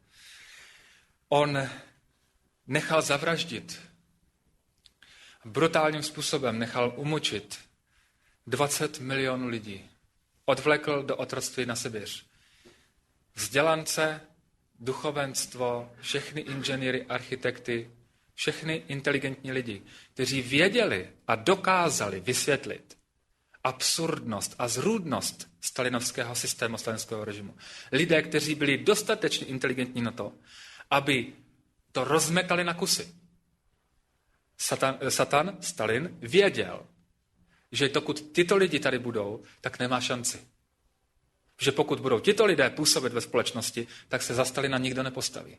On 1.29 1.69
nechal 2.67 3.01
zavraždit, 3.01 3.81
brutálním 5.45 6.03
způsobem 6.03 6.59
nechal 6.59 6.93
umučit 6.95 7.59
20 8.47 8.99
milionů 8.99 9.47
lidí. 9.47 9.89
Odvlekl 10.45 11.03
do 11.03 11.15
otroctví 11.15 11.65
na 11.65 11.75
Sibiř. 11.75 12.25
Vzdělance, 13.35 14.21
duchovenstvo, 14.79 15.91
všechny 16.01 16.41
inženýry, 16.41 17.05
architekty, 17.05 17.91
všechny 18.33 18.83
inteligentní 18.87 19.51
lidi, 19.51 19.81
kteří 20.13 20.41
věděli 20.41 21.09
a 21.27 21.35
dokázali 21.35 22.19
vysvětlit 22.19 22.97
absurdnost 23.63 24.55
a 24.59 24.67
zrůdnost 24.67 25.47
stalinovského 25.61 26.35
systému, 26.35 26.77
stalinského 26.77 27.25
režimu. 27.25 27.55
Lidé, 27.91 28.21
kteří 28.21 28.55
byli 28.55 28.77
dostatečně 28.77 29.47
inteligentní 29.47 30.01
na 30.01 30.11
to, 30.11 30.33
aby 30.89 31.33
to 31.91 32.03
rozmetali 32.03 32.63
na 32.63 32.73
kusy. 32.73 33.15
Satan, 34.57 34.97
Satan, 35.09 35.57
Stalin, 35.61 36.17
věděl, 36.21 36.85
že 37.75 37.89
pokud 37.89 38.21
tyto 38.31 38.55
lidi 38.55 38.79
tady 38.79 38.99
budou, 38.99 39.43
tak 39.61 39.79
nemá 39.79 40.01
šanci. 40.01 40.47
Že 41.61 41.71
pokud 41.71 41.99
budou 41.99 42.19
tyto 42.19 42.45
lidé 42.45 42.69
působit 42.69 43.13
ve 43.13 43.21
společnosti, 43.21 43.87
tak 44.07 44.21
se 44.21 44.33
za 44.33 44.45
Stalina 44.45 44.77
nikdo 44.77 45.03
nepostaví. 45.03 45.57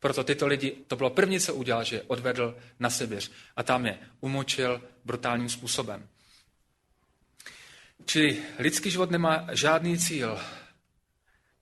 Proto 0.00 0.24
tyto 0.24 0.46
lidi, 0.46 0.70
to 0.86 0.96
bylo 0.96 1.10
první, 1.10 1.40
co 1.40 1.54
udělal, 1.54 1.84
že 1.84 1.96
je 1.96 2.02
odvedl 2.02 2.58
na 2.78 2.90
Sibiř 2.90 3.30
a 3.56 3.62
tam 3.62 3.86
je 3.86 3.98
umočil 4.20 4.82
brutálním 5.04 5.48
způsobem. 5.48 6.08
Čili 8.04 8.42
lidský 8.58 8.90
život 8.90 9.10
nemá 9.10 9.48
žádný 9.52 9.98
cíl. 9.98 10.40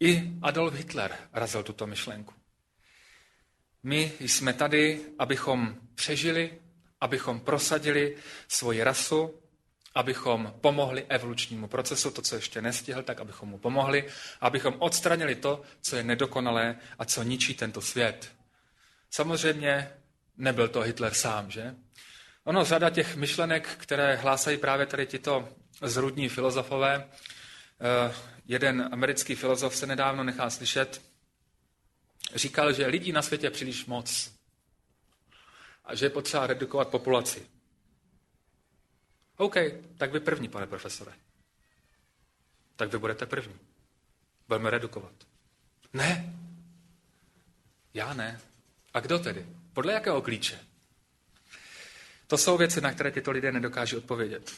I 0.00 0.32
Adolf 0.42 0.74
Hitler 0.74 1.16
razil 1.32 1.62
tuto 1.62 1.86
myšlenku. 1.86 2.34
My 3.82 4.12
jsme 4.20 4.52
tady, 4.52 5.00
abychom 5.18 5.76
přežili, 5.94 6.58
abychom 7.00 7.40
prosadili 7.40 8.16
svoji 8.48 8.82
rasu, 8.82 9.39
abychom 9.94 10.54
pomohli 10.60 11.04
evolučnímu 11.08 11.68
procesu, 11.68 12.10
to, 12.10 12.22
co 12.22 12.34
ještě 12.36 12.62
nestihl, 12.62 13.02
tak 13.02 13.20
abychom 13.20 13.48
mu 13.48 13.58
pomohli, 13.58 14.08
abychom 14.40 14.74
odstranili 14.78 15.34
to, 15.34 15.62
co 15.80 15.96
je 15.96 16.02
nedokonalé 16.02 16.76
a 16.98 17.04
co 17.04 17.22
ničí 17.22 17.54
tento 17.54 17.80
svět. 17.80 18.32
Samozřejmě 19.10 19.90
nebyl 20.36 20.68
to 20.68 20.80
Hitler 20.80 21.14
sám, 21.14 21.50
že? 21.50 21.74
Ono, 22.44 22.64
řada 22.64 22.90
těch 22.90 23.16
myšlenek, 23.16 23.68
které 23.76 24.16
hlásají 24.16 24.56
právě 24.56 24.86
tady 24.86 25.06
tito 25.06 25.48
zrudní 25.82 26.28
filozofové, 26.28 27.08
eh, 27.80 28.14
jeden 28.46 28.88
americký 28.92 29.34
filozof 29.34 29.76
se 29.76 29.86
nedávno 29.86 30.24
nechal 30.24 30.50
slyšet, 30.50 31.02
říkal, 32.34 32.72
že 32.72 32.86
lidí 32.86 33.12
na 33.12 33.22
světě 33.22 33.46
je 33.46 33.50
příliš 33.50 33.86
moc 33.86 34.32
a 35.84 35.94
že 35.94 36.06
je 36.06 36.10
potřeba 36.10 36.46
redukovat 36.46 36.88
populaci. 36.88 37.46
OK, 39.40 39.56
tak 39.96 40.12
vy 40.12 40.20
první, 40.20 40.48
pane 40.48 40.66
profesore. 40.66 41.12
Tak 42.76 42.92
vy 42.92 42.98
budete 42.98 43.26
první. 43.26 43.54
Budeme 44.48 44.70
redukovat. 44.70 45.12
Ne. 45.92 46.34
Já 47.94 48.14
ne. 48.14 48.40
A 48.94 49.00
kdo 49.00 49.18
tedy? 49.18 49.46
Podle 49.72 49.92
jakého 49.92 50.22
klíče? 50.22 50.60
To 52.26 52.38
jsou 52.38 52.56
věci, 52.56 52.80
na 52.80 52.92
které 52.92 53.10
tyto 53.10 53.30
lidé 53.30 53.52
nedokáží 53.52 53.96
odpovědět. 53.96 54.52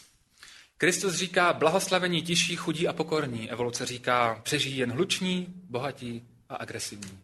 Kristus 0.79 1.15
říká 1.15 1.53
blahoslavení 1.53 2.23
tiší, 2.23 2.57
chudí 2.57 2.89
a 2.89 2.93
pokorní. 2.93 3.51
Evoluce 3.51 3.87
říká 3.87 4.41
přežijí 4.43 4.77
jen 4.77 4.93
hluční, 4.93 5.47
bohatí 5.49 6.29
a 6.49 6.57
agresivní. 6.57 7.23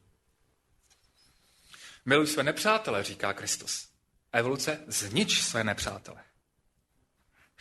Miluj 2.07 2.27
své 2.27 2.43
nepřátele, 2.43 3.05
říká 3.05 3.33
Kristus. 3.33 3.89
Evoluce 4.33 4.81
znič 4.87 5.43
své 5.43 5.65
nepřátele. 5.65 6.28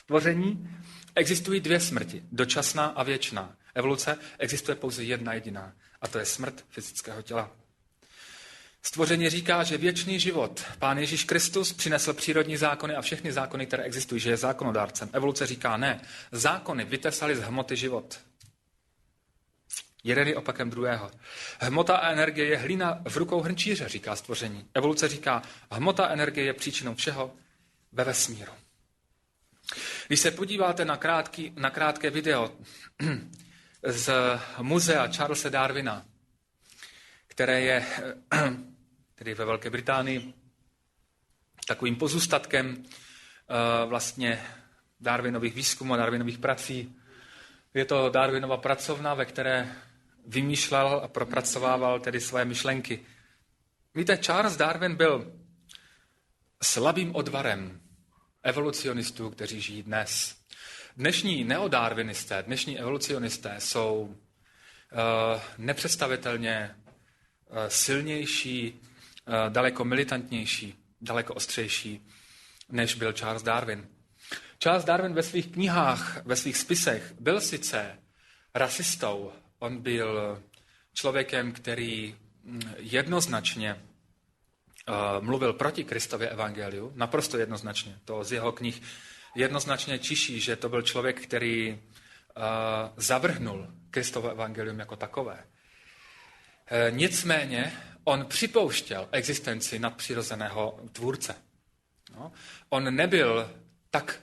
V 0.07 0.09
tvoření 0.09 0.69
existují 1.15 1.59
dvě 1.59 1.79
smrti, 1.79 2.23
dočasná 2.31 2.85
a 2.85 3.03
věčná. 3.03 3.55
Evoluce 3.75 4.17
existuje 4.39 4.75
pouze 4.75 5.03
jedna 5.03 5.33
jediná, 5.33 5.73
a 6.01 6.07
to 6.07 6.19
je 6.19 6.25
smrt 6.25 6.65
fyzického 6.69 7.21
těla. 7.21 7.51
Stvoření 8.81 9.29
říká, 9.29 9.63
že 9.63 9.77
věčný 9.77 10.19
život 10.19 10.63
Pán 10.79 10.97
Ježíš 10.97 11.23
Kristus 11.23 11.73
přinesl 11.73 12.13
přírodní 12.13 12.57
zákony 12.57 12.95
a 12.95 13.01
všechny 13.01 13.31
zákony, 13.31 13.65
které 13.65 13.83
existují, 13.83 14.21
že 14.21 14.29
je 14.29 14.37
zákonodárcem. 14.37 15.09
Evoluce 15.13 15.47
říká 15.47 15.77
ne. 15.77 16.01
Zákony 16.31 16.85
vytesaly 16.85 17.35
z 17.35 17.39
hmoty 17.39 17.75
život. 17.75 18.19
Jeden 20.03 20.27
je 20.27 20.35
opakem 20.35 20.69
druhého. 20.69 21.11
Hmota 21.59 21.97
a 21.97 22.11
energie 22.11 22.47
je 22.47 22.57
hlína 22.57 23.01
v 23.09 23.17
rukou 23.17 23.41
hrnčíře, 23.41 23.89
říká 23.89 24.15
stvoření. 24.15 24.65
Evoluce 24.73 25.07
říká, 25.07 25.41
hmota 25.71 26.05
a 26.05 26.13
energie 26.13 26.45
je 26.45 26.53
příčinou 26.53 26.95
všeho 26.95 27.33
ve 27.91 28.03
vesmíru. 28.03 28.51
Když 30.07 30.19
se 30.19 30.31
podíváte 30.31 30.85
na, 30.85 30.97
krátký, 30.97 31.53
na 31.55 31.69
krátké 31.69 32.09
video 32.09 32.51
z 33.83 34.11
muzea 34.61 35.07
Charlesa 35.07 35.49
Darwina, 35.49 36.05
které 37.27 37.61
je 37.61 37.85
tedy 39.15 39.33
ve 39.33 39.45
Velké 39.45 39.69
Británii 39.69 40.33
takovým 41.67 41.95
pozůstatkem 41.95 42.83
eh, 42.83 43.85
vlastně 43.85 44.43
Darwinových 44.99 45.55
výzkumů 45.55 45.93
a 45.93 45.97
Darwinových 45.97 46.37
prací. 46.37 46.95
Je 47.73 47.85
to 47.85 48.09
Darwinova 48.09 48.57
pracovna, 48.57 49.13
ve 49.13 49.25
které 49.25 49.75
vymýšlel 50.27 51.01
a 51.03 51.07
propracovával 51.07 51.99
tedy 51.99 52.19
své 52.21 52.45
myšlenky. 52.45 53.05
Víte, 53.95 54.17
Charles 54.17 54.57
Darwin 54.57 54.95
byl 54.95 55.31
slabým 56.61 57.15
odvarem 57.15 57.81
evolucionistů, 58.47 59.29
kteří 59.29 59.61
žijí 59.61 59.83
dnes. 59.83 60.37
Dnešní 60.97 61.43
neodarwinisté, 61.43 62.43
dnešní 62.43 62.79
evolucionisté 62.79 63.55
jsou 63.59 64.01
uh, 64.01 65.41
nepředstavitelně 65.57 66.75
uh, 66.75 67.57
silnější, 67.67 68.73
uh, 68.73 69.33
daleko 69.49 69.85
militantnější, 69.85 70.75
daleko 71.01 71.33
ostřejší, 71.33 72.07
než 72.69 72.95
byl 72.95 73.13
Charles 73.13 73.43
Darwin. 73.43 73.87
Charles 74.59 74.85
Darwin 74.85 75.13
ve 75.13 75.23
svých 75.23 75.47
knihách, 75.47 76.25
ve 76.25 76.35
svých 76.35 76.57
spisech 76.57 77.13
byl 77.19 77.41
sice 77.41 77.99
rasistou, 78.55 79.31
On 79.59 79.81
byl 79.81 80.43
člověkem, 80.93 81.51
který 81.51 82.15
mm, 82.43 82.61
jednoznačně 82.77 83.81
mluvil 85.19 85.53
proti 85.53 85.83
Kristově 85.83 86.29
evangeliu, 86.29 86.91
naprosto 86.95 87.37
jednoznačně. 87.37 87.99
To 88.05 88.23
z 88.23 88.31
jeho 88.31 88.51
knih 88.51 88.81
jednoznačně 89.35 89.99
čiší, 89.99 90.39
že 90.39 90.55
to 90.55 90.69
byl 90.69 90.81
člověk, 90.81 91.21
který 91.21 91.71
uh, 91.71 92.43
zavrhnul 92.97 93.67
Kristovo 93.91 94.29
evangelium 94.29 94.79
jako 94.79 94.95
takové. 94.95 95.33
Uh, 95.33 96.97
nicméně 96.97 97.73
on 98.03 98.25
připouštěl 98.25 99.07
existenci 99.11 99.79
nadpřirozeného 99.79 100.79
tvůrce. 100.91 101.35
No. 102.15 102.31
On 102.69 102.95
nebyl 102.95 103.51
tak 103.91 104.19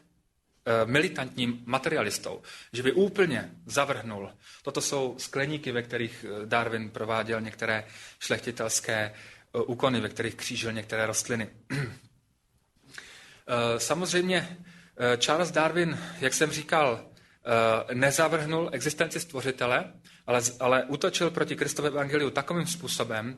Eh, 0.66 0.86
militantním 0.86 1.62
materialistou, 1.66 2.42
že 2.72 2.82
by 2.82 2.92
úplně 2.92 3.50
zavrhnul. 3.66 4.30
Toto 4.62 4.80
jsou 4.80 5.14
skleníky, 5.18 5.72
ve 5.72 5.82
kterých 5.82 6.24
eh, 6.28 6.46
Darwin 6.46 6.90
prováděl 6.90 7.40
některé 7.40 7.84
šlechtitelské 8.20 8.94
eh, 8.94 9.12
úkony, 9.66 10.00
ve 10.00 10.08
kterých 10.08 10.34
křížil 10.34 10.72
některé 10.72 11.06
rostliny. 11.06 11.48
Samozřejmě 13.78 14.58
Charles 15.18 15.50
Darwin, 15.50 15.98
jak 16.20 16.34
jsem 16.34 16.50
říkal, 16.50 17.06
nezavrhnul 17.92 18.70
existenci 18.72 19.20
stvořitele, 19.20 19.92
ale, 20.26 20.40
ale 20.60 20.84
útočil 20.84 21.30
proti 21.30 21.56
Kristově 21.56 21.90
evangeliu 21.90 22.30
takovým 22.30 22.66
způsobem, 22.66 23.36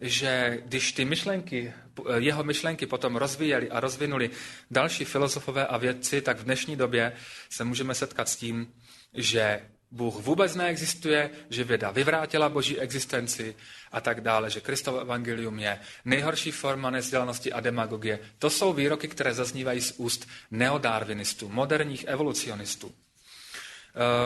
že 0.00 0.62
když 0.66 0.92
ty 0.92 1.04
myšlenky, 1.04 1.72
jeho 2.16 2.44
myšlenky 2.44 2.86
potom 2.86 3.16
rozvíjeli 3.16 3.70
a 3.70 3.80
rozvinuli 3.80 4.30
další 4.70 5.04
filozofové 5.04 5.66
a 5.66 5.76
vědci, 5.76 6.20
tak 6.20 6.38
v 6.38 6.44
dnešní 6.44 6.76
době 6.76 7.12
se 7.50 7.64
můžeme 7.64 7.94
setkat 7.94 8.28
s 8.28 8.36
tím, 8.36 8.72
že 9.14 9.60
Bůh 9.92 10.14
vůbec 10.14 10.54
neexistuje, 10.54 11.30
že 11.50 11.64
věda 11.64 11.90
vyvrátila 11.90 12.48
boží 12.48 12.80
existenci 12.80 13.56
a 13.92 14.00
tak 14.00 14.20
dále, 14.20 14.50
že 14.50 14.60
Kristovo 14.60 15.00
evangelium 15.00 15.58
je 15.58 15.80
nejhorší 16.04 16.50
forma 16.50 16.90
nezdělanosti 16.90 17.52
a 17.52 17.60
demagogie. 17.60 18.18
To 18.38 18.50
jsou 18.50 18.72
výroky, 18.72 19.08
které 19.08 19.34
zaznívají 19.34 19.80
z 19.80 19.94
úst 19.96 20.28
neodarvinistů, 20.50 21.48
moderních 21.48 22.04
evolucionistů. 22.08 22.92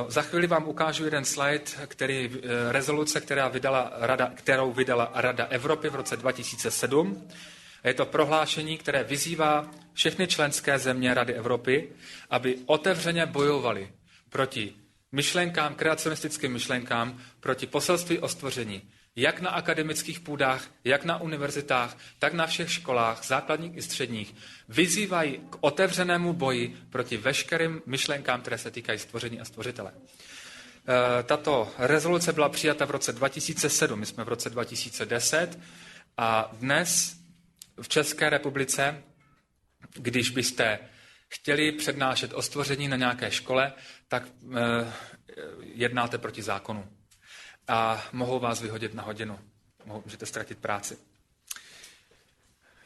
za 0.09 0.23
chvíli 0.23 0.47
vám 0.47 0.69
ukážu 0.69 1.05
jeden 1.05 1.25
slide, 1.25 1.65
který, 1.87 2.31
rezoluce, 2.71 3.21
která 3.21 3.49
vydala 3.49 3.93
Rada, 3.97 4.33
kterou 4.35 4.73
vydala 4.73 5.11
Rada 5.15 5.45
Evropy 5.45 5.89
v 5.89 5.95
roce 5.95 6.17
2007. 6.17 7.29
Je 7.85 7.95
to 7.95 8.07
prohlášení, 8.07 8.79
které 8.79 9.05
vyzývá 9.05 9.71
všechny 9.93 10.27
členské 10.27 10.79
země 10.79 11.15
Rady 11.15 11.35
Evropy, 11.35 11.89
aby 12.31 12.59
otevřeně 12.67 13.27
bojovali 13.27 13.93
proti 14.31 14.75
myšlenkám, 15.17 15.75
kreacionistickým 15.75 16.53
myšlenkám, 16.53 17.19
proti 17.41 17.67
poselství 17.67 18.19
o 18.19 18.29
stvoření, 18.29 18.83
jak 19.17 19.41
na 19.41 19.51
akademických 19.51 20.21
půdách, 20.21 20.69
jak 20.85 21.05
na 21.05 21.21
univerzitách, 21.21 21.97
tak 22.19 22.33
na 22.33 22.47
všech 22.47 22.73
školách, 22.73 23.25
základních 23.25 23.77
i 23.77 23.83
středních, 23.83 24.35
vyzývají 24.69 25.41
k 25.51 25.57
otevřenému 25.61 26.33
boji 26.33 26.77
proti 26.91 27.17
veškerým 27.17 27.83
myšlenkám, 27.87 28.41
které 28.41 28.59
se 28.59 28.71
týkají 28.71 28.99
stvoření 28.99 29.41
a 29.41 29.45
stvořitele. 29.45 29.93
E, 29.93 31.23
tato 31.23 31.73
rezoluce 31.79 32.33
byla 32.33 32.49
přijata 32.49 32.85
v 32.85 32.91
roce 32.91 33.13
2007, 33.13 34.01
my 34.01 34.07
jsme 34.07 34.25
v 34.25 34.29
roce 34.29 34.51
2010 34.51 35.59
a 36.17 36.51
dnes 36.53 37.17
v 37.83 37.89
České 37.89 38.31
republice, 38.31 39.03
když 39.95 40.31
byste 40.31 40.79
chtěli 41.29 41.73
přednášet 41.73 42.33
o 42.33 42.43
stvoření 42.43 42.89
na 42.89 42.97
nějaké 42.97 43.31
škole, 43.31 43.73
tak 44.09 44.23
e, 44.27 44.93
jednáte 45.61 46.19
proti 46.19 46.43
zákonu 46.43 46.93
a 47.69 48.09
mohou 48.13 48.39
vás 48.39 48.61
vyhodit 48.61 48.95
na 48.95 49.03
hodinu. 49.03 49.39
Můžete 49.85 50.27
ztratit 50.27 50.59
práci. 50.59 50.99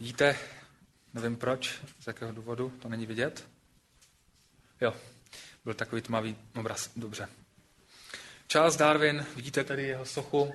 Vidíte, 0.00 0.38
nevím 1.14 1.36
proč, 1.36 1.80
z 2.00 2.06
jakého 2.06 2.32
důvodu, 2.32 2.70
to 2.70 2.88
není 2.88 3.06
vidět. 3.06 3.48
Jo, 4.80 4.94
byl 5.64 5.74
takový 5.74 6.02
tmavý 6.02 6.36
obraz, 6.54 6.90
dobře. 6.96 7.28
Charles 8.48 8.76
Darwin, 8.76 9.26
vidíte 9.36 9.64
tady 9.64 9.82
jeho 9.82 10.06
sochu. 10.06 10.52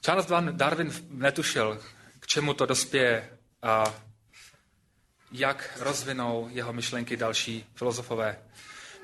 Charles 0.00 0.26
Darwin 0.52 0.92
netušil, 1.08 1.82
k 2.20 2.26
čemu 2.26 2.54
to 2.54 2.66
dospěje 2.66 3.38
a 3.62 3.94
jak 5.32 5.78
rozvinou 5.80 6.48
jeho 6.50 6.72
myšlenky 6.72 7.16
další 7.16 7.66
filozofové. 7.74 8.38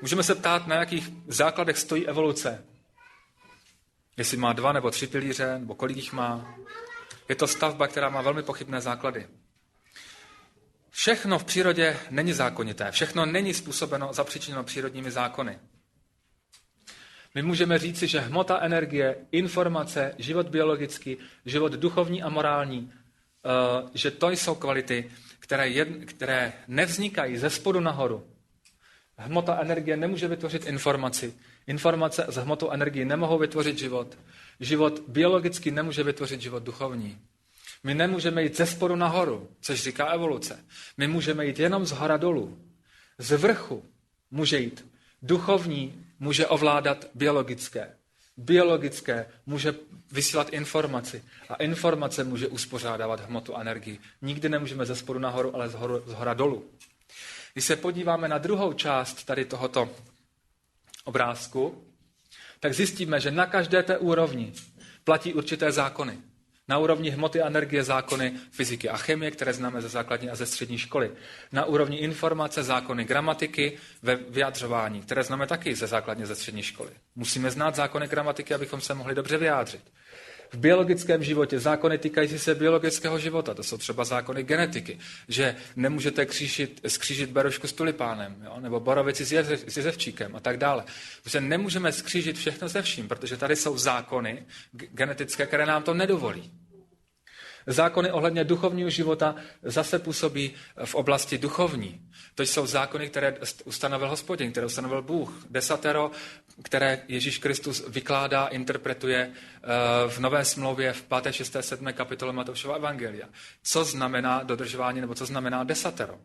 Můžeme 0.01 0.23
se 0.23 0.35
ptát, 0.35 0.67
na 0.67 0.75
jakých 0.75 1.09
základech 1.27 1.77
stojí 1.77 2.07
evoluce. 2.07 2.65
Jestli 4.17 4.37
má 4.37 4.53
dva 4.53 4.73
nebo 4.73 4.91
tři 4.91 5.07
pilíře, 5.07 5.59
nebo 5.59 5.75
kolik 5.75 5.97
jich 5.97 6.13
má. 6.13 6.55
Je 7.29 7.35
to 7.35 7.47
stavba, 7.47 7.87
která 7.87 8.09
má 8.09 8.21
velmi 8.21 8.43
pochybné 8.43 8.81
základy. 8.81 9.27
Všechno 10.89 11.39
v 11.39 11.43
přírodě 11.43 11.97
není 12.09 12.33
zákonité. 12.33 12.91
Všechno 12.91 13.25
není 13.25 13.53
způsobeno, 13.53 14.13
zapříčiněno 14.13 14.63
přírodními 14.63 15.11
zákony. 15.11 15.59
My 17.35 17.41
můžeme 17.41 17.79
říci, 17.79 18.07
že 18.07 18.19
hmota 18.19 18.59
energie, 18.59 19.15
informace, 19.31 20.15
život 20.17 20.49
biologický, 20.49 21.17
život 21.45 21.71
duchovní 21.71 22.23
a 22.23 22.29
morální, 22.29 22.93
eh, 22.93 23.89
že 23.93 24.11
to 24.11 24.29
jsou 24.29 24.55
kvality, 24.55 25.11
které, 25.49 25.85
které 25.85 26.53
nevznikají 26.67 27.37
ze 27.37 27.49
spodu 27.49 27.79
nahoru, 27.79 28.27
Hmota 29.17 29.59
energie 29.61 29.97
nemůže 29.97 30.27
vytvořit 30.27 30.65
informaci. 30.65 31.33
Informace 31.67 32.25
z 32.29 32.35
hmotou 32.35 32.71
energie 32.71 33.05
nemohou 33.05 33.37
vytvořit 33.37 33.77
život. 33.79 34.17
Život 34.59 35.03
biologicky 35.07 35.71
nemůže 35.71 36.03
vytvořit 36.03 36.41
život 36.41 36.63
duchovní. 36.63 37.17
My 37.83 37.95
nemůžeme 37.95 38.43
jít 38.43 38.57
ze 38.57 38.65
spodu 38.65 38.95
nahoru, 38.95 39.49
což 39.61 39.83
říká 39.83 40.05
evoluce. 40.05 40.65
My 40.97 41.07
můžeme 41.07 41.45
jít 41.45 41.59
jenom 41.59 41.85
z 41.85 41.91
hora 41.91 42.17
dolů. 42.17 42.59
Z 43.17 43.37
vrchu 43.37 43.85
může 44.31 44.59
jít 44.59 44.85
duchovní, 45.21 46.05
může 46.19 46.47
ovládat 46.47 47.05
biologické. 47.15 47.95
Biologické 48.39 49.25
může 49.45 49.75
vysílat 50.11 50.49
informaci 50.49 51.23
a 51.49 51.55
informace 51.55 52.23
může 52.23 52.47
uspořádávat 52.47 53.19
hmotu 53.19 53.55
energii. 53.55 53.99
Nikdy 54.21 54.49
nemůžeme 54.49 54.85
ze 54.85 54.95
spodu 54.95 55.19
nahoru, 55.19 55.55
ale 55.55 55.69
z, 55.69 55.73
horu, 55.73 56.03
z 56.05 56.13
hora 56.13 56.33
dolů. 56.33 56.69
Když 57.53 57.65
se 57.65 57.75
podíváme 57.75 58.27
na 58.27 58.37
druhou 58.37 58.73
část 58.73 59.23
tady 59.23 59.45
tohoto 59.45 59.89
obrázku, 61.03 61.83
tak 62.59 62.73
zjistíme, 62.73 63.19
že 63.19 63.31
na 63.31 63.45
každé 63.45 63.83
té 63.83 63.97
úrovni 63.97 64.53
platí 65.03 65.33
určité 65.33 65.71
zákony. 65.71 66.19
Na 66.69 66.77
úrovni 66.77 67.09
hmoty 67.09 67.41
a 67.41 67.47
energie 67.47 67.83
zákony 67.83 68.33
fyziky 68.51 68.89
a 68.89 68.97
chemie, 68.97 69.31
které 69.31 69.53
známe 69.53 69.81
ze 69.81 69.89
základní 69.89 70.29
a 70.29 70.35
ze 70.35 70.45
střední 70.45 70.77
školy. 70.77 71.11
Na 71.51 71.65
úrovni 71.65 71.97
informace 71.97 72.63
zákony 72.63 73.03
gramatiky 73.03 73.77
ve 74.01 74.15
vyjadřování, 74.15 75.01
které 75.01 75.23
známe 75.23 75.47
taky 75.47 75.75
ze 75.75 75.87
základní 75.87 76.23
a 76.23 76.27
ze 76.27 76.35
střední 76.35 76.63
školy. 76.63 76.89
Musíme 77.15 77.51
znát 77.51 77.75
zákony 77.75 78.07
gramatiky, 78.07 78.53
abychom 78.53 78.81
se 78.81 78.93
mohli 78.93 79.15
dobře 79.15 79.37
vyjádřit 79.37 79.81
v 80.53 80.57
biologickém 80.57 81.23
životě, 81.23 81.59
zákony 81.59 81.97
týkající 81.97 82.39
se 82.39 82.55
biologického 82.55 83.19
života, 83.19 83.53
to 83.53 83.63
jsou 83.63 83.77
třeba 83.77 84.05
zákony 84.05 84.43
genetiky, 84.43 84.99
že 85.27 85.55
nemůžete 85.75 86.25
křížit, 86.25 86.81
skřížit 86.87 87.29
berošku 87.29 87.67
s 87.67 87.73
tulipánem, 87.73 88.41
jo? 88.45 88.55
nebo 88.59 88.79
borovici 88.79 89.25
s, 89.25 89.31
jezev, 89.31 89.63
s 89.67 89.77
jezevčíkem 89.77 90.35
a 90.35 90.39
tak 90.39 90.57
dále. 90.57 90.83
Protože 91.23 91.41
nemůžeme 91.41 91.91
skřížit 91.91 92.37
všechno 92.37 92.69
se 92.69 92.81
vším, 92.81 93.07
protože 93.07 93.37
tady 93.37 93.55
jsou 93.55 93.77
zákony 93.77 94.45
genetické, 94.71 95.45
které 95.45 95.65
nám 95.65 95.83
to 95.83 95.93
nedovolí. 95.93 96.51
Zákony 97.69 98.11
ohledně 98.11 98.43
duchovního 98.43 98.89
života 98.89 99.35
zase 99.63 99.99
působí 99.99 100.53
v 100.85 100.95
oblasti 100.95 101.37
duchovní. 101.37 102.01
To 102.35 102.43
jsou 102.43 102.65
zákony, 102.65 103.09
které 103.09 103.37
ustanovil 103.65 104.09
hospodin, 104.09 104.51
které 104.51 104.65
ustanovil 104.65 105.01
Bůh. 105.01 105.45
Desatero, 105.49 106.11
které 106.63 107.01
Ježíš 107.07 107.37
Kristus 107.37 107.85
vykládá, 107.87 108.47
interpretuje 108.47 109.31
eh, 109.33 109.67
v 110.09 110.19
Nové 110.19 110.45
smlouvě 110.45 110.93
v 110.93 111.03
5., 111.21 111.33
6., 111.33 111.55
7. 111.61 111.93
kapitole 111.93 112.33
Matoušova 112.33 112.75
Evangelia. 112.75 113.27
Co 113.63 113.83
znamená 113.83 114.43
dodržování 114.43 115.01
nebo 115.01 115.15
co 115.15 115.25
znamená 115.25 115.63
desatero? 115.63 116.19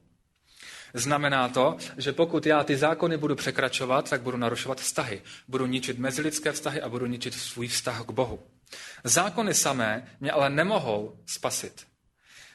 Znamená 0.95 1.49
to, 1.49 1.77
že 1.97 2.13
pokud 2.13 2.47
já 2.47 2.65
ty 2.65 2.77
zákony 2.77 3.17
budu 3.17 3.35
překračovat, 3.35 4.11
tak 4.11 4.23
budu 4.23 4.37
narušovat 4.37 4.81
vztahy. 4.81 5.23
Budu 5.49 5.67
ničit 5.67 5.99
mezilidské 5.99 6.53
vztahy 6.53 6.81
a 6.81 6.89
budu 6.89 7.07
ničit 7.07 7.35
svůj 7.35 7.69
vztah 7.69 8.05
k 8.07 8.11
Bohu. 8.11 8.43
Zákony 9.05 9.55
samé 9.55 10.17
mě 10.21 10.33
ale 10.33 10.51
nemohou 10.51 11.19
spasit. 11.27 11.87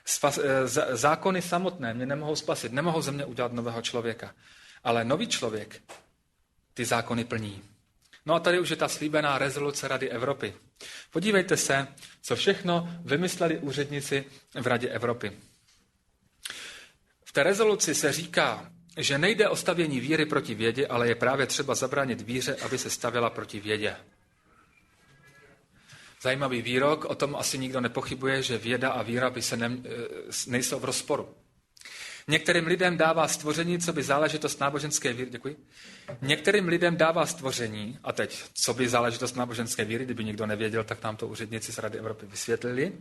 Spas, 0.05 0.37
eh, 0.37 0.67
zákony 0.97 1.41
samotné 1.41 1.93
mě 1.93 2.05
nemohou 2.05 2.35
spasit, 2.35 2.71
nemohou 2.71 3.01
ze 3.01 3.11
mě 3.11 3.25
udělat 3.25 3.53
nového 3.53 3.81
člověka. 3.81 4.35
Ale 4.83 5.03
nový 5.05 5.27
člověk 5.27 5.81
ty 6.73 6.85
zákony 6.85 7.23
plní. 7.23 7.61
No 8.25 8.33
a 8.35 8.39
tady 8.39 8.59
už 8.59 8.69
je 8.69 8.75
ta 8.75 8.87
slíbená 8.87 9.37
rezoluce 9.37 9.87
Rady 9.87 10.09
Evropy. 10.09 10.53
Podívejte 11.11 11.57
se, 11.57 11.87
co 12.21 12.35
všechno 12.35 12.89
vymysleli 13.05 13.57
úředníci 13.57 14.25
v 14.61 14.67
Radě 14.67 14.89
Evropy. 14.89 15.31
V 17.25 17.31
té 17.31 17.43
rezoluci 17.43 17.95
se 17.95 18.11
říká, 18.11 18.71
že 18.97 19.17
nejde 19.17 19.49
o 19.49 19.55
stavění 19.55 19.99
víry 19.99 20.25
proti 20.25 20.55
vědě, 20.55 20.87
ale 20.87 21.07
je 21.07 21.15
právě 21.15 21.45
třeba 21.45 21.75
zabránit 21.75 22.21
víře, 22.21 22.55
aby 22.55 22.77
se 22.77 22.89
stavila 22.89 23.29
proti 23.29 23.59
vědě. 23.59 23.95
Zajímavý 26.21 26.61
výrok, 26.61 27.05
o 27.05 27.15
tom 27.15 27.35
asi 27.35 27.57
nikdo 27.57 27.81
nepochybuje, 27.81 28.43
že 28.43 28.57
věda 28.57 28.89
a 28.89 29.01
víra 29.01 29.29
by 29.29 29.41
se 29.41 29.57
ne, 29.57 29.65
e, 29.65 29.71
nejsou 30.47 30.79
v 30.79 30.85
rozporu. 30.85 31.35
Některým 32.27 32.67
lidem 32.67 32.97
dává 32.97 33.27
stvoření, 33.27 33.79
co 33.79 33.93
by 33.93 34.03
záležitost 34.03 34.59
náboženské 34.59 35.13
víry, 35.13 35.29
děkuji. 35.29 35.65
Některým 36.21 36.67
lidem 36.67 36.97
dává 36.97 37.25
stvoření, 37.25 37.99
a 38.03 38.11
teď, 38.11 38.43
co 38.53 38.73
by 38.73 38.89
záležitost 38.89 39.35
náboženské 39.35 39.85
víry, 39.85 40.05
kdyby 40.05 40.23
někdo 40.23 40.45
nevěděl, 40.45 40.83
tak 40.83 41.03
nám 41.03 41.17
to 41.17 41.27
úředníci 41.27 41.71
z 41.71 41.77
Rady 41.77 41.97
Evropy 41.97 42.25
vysvětlili, 42.25 42.93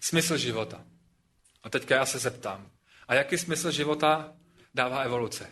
smysl 0.00 0.36
života. 0.36 0.84
A 1.62 1.70
teďka 1.70 1.94
já 1.94 2.06
se 2.06 2.18
zeptám, 2.18 2.70
a 3.08 3.14
jaký 3.14 3.38
smysl 3.38 3.70
života 3.70 4.32
dává 4.74 5.00
evoluce? 5.02 5.46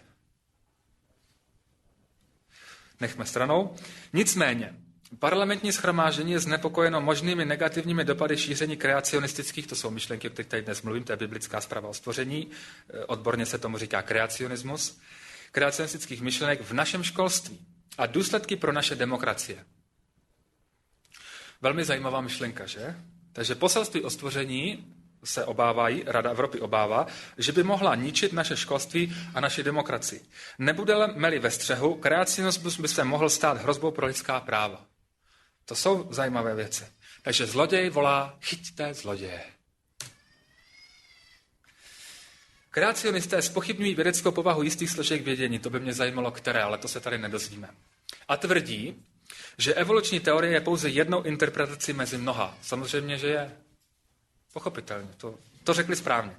Nechme 3.00 3.26
stranou. 3.26 3.76
Nicméně, 4.12 4.74
Parlamentní 5.18 5.72
schromáždění 5.72 6.32
je 6.32 6.40
znepokojeno 6.40 7.00
možnými 7.00 7.44
negativními 7.44 8.04
dopady 8.04 8.36
šíření 8.36 8.76
kreacionistických, 8.76 9.66
to 9.66 9.76
jsou 9.76 9.90
myšlenky, 9.90 10.28
o 10.28 10.30
kterých 10.30 10.48
tady 10.48 10.62
dnes 10.62 10.82
mluvím, 10.82 11.04
to 11.04 11.12
je 11.12 11.16
biblická 11.16 11.60
zpráva 11.60 11.88
o 11.88 11.94
stvoření, 11.94 12.50
eh, 12.90 13.04
odborně 13.04 13.46
se 13.46 13.58
tomu 13.58 13.78
říká 13.78 14.02
kreacionismus, 14.02 15.00
kreacionistických 15.52 16.22
myšlenek 16.22 16.60
v 16.60 16.72
našem 16.72 17.02
školství 17.02 17.60
a 17.98 18.06
důsledky 18.06 18.56
pro 18.56 18.72
naše 18.72 18.94
demokracie. 18.94 19.64
Velmi 21.60 21.84
zajímavá 21.84 22.20
myšlenka, 22.20 22.66
že? 22.66 22.96
Takže 23.32 23.54
poselství 23.54 24.02
o 24.02 24.10
stvoření 24.10 24.94
se 25.24 25.44
obávají, 25.44 26.02
Rada 26.06 26.30
Evropy 26.30 26.60
obává, 26.60 27.06
že 27.38 27.52
by 27.52 27.62
mohla 27.62 27.94
ničit 27.94 28.32
naše 28.32 28.56
školství 28.56 29.16
a 29.34 29.40
naši 29.40 29.62
demokracii. 29.62 30.20
Nebudeme-li 30.58 31.38
ve 31.38 31.50
střehu, 31.50 31.94
kreacionismus 31.94 32.80
by 32.80 32.88
se 32.88 33.04
mohl 33.04 33.30
stát 33.30 33.62
hrozbou 33.62 33.90
pro 33.90 34.06
lidská 34.06 34.40
práva. 34.40 34.91
To 35.64 35.74
jsou 35.74 36.08
zajímavé 36.10 36.54
věci. 36.54 36.84
Takže 37.22 37.46
zloděj 37.46 37.90
volá, 37.90 38.38
chyťte 38.40 38.94
zloděje. 38.94 39.42
Kreacionisté 42.70 43.42
spochybňují 43.42 43.94
vědeckou 43.94 44.30
povahu 44.30 44.62
jistých 44.62 44.90
složek 44.90 45.22
vědění, 45.22 45.58
to 45.58 45.70
by 45.70 45.80
mě 45.80 45.92
zajímalo 45.92 46.30
které, 46.30 46.62
ale 46.62 46.78
to 46.78 46.88
se 46.88 47.00
tady 47.00 47.18
nedozvíme. 47.18 47.68
A 48.28 48.36
tvrdí, 48.36 49.04
že 49.58 49.74
evoluční 49.74 50.20
teorie 50.20 50.52
je 50.52 50.60
pouze 50.60 50.88
jednou 50.88 51.22
interpretací 51.22 51.92
mezi 51.92 52.18
mnoha. 52.18 52.58
Samozřejmě, 52.62 53.18
že 53.18 53.26
je. 53.28 53.56
Pochopitelně, 54.52 55.08
to, 55.16 55.38
to 55.64 55.74
řekli 55.74 55.96
správně. 55.96 56.36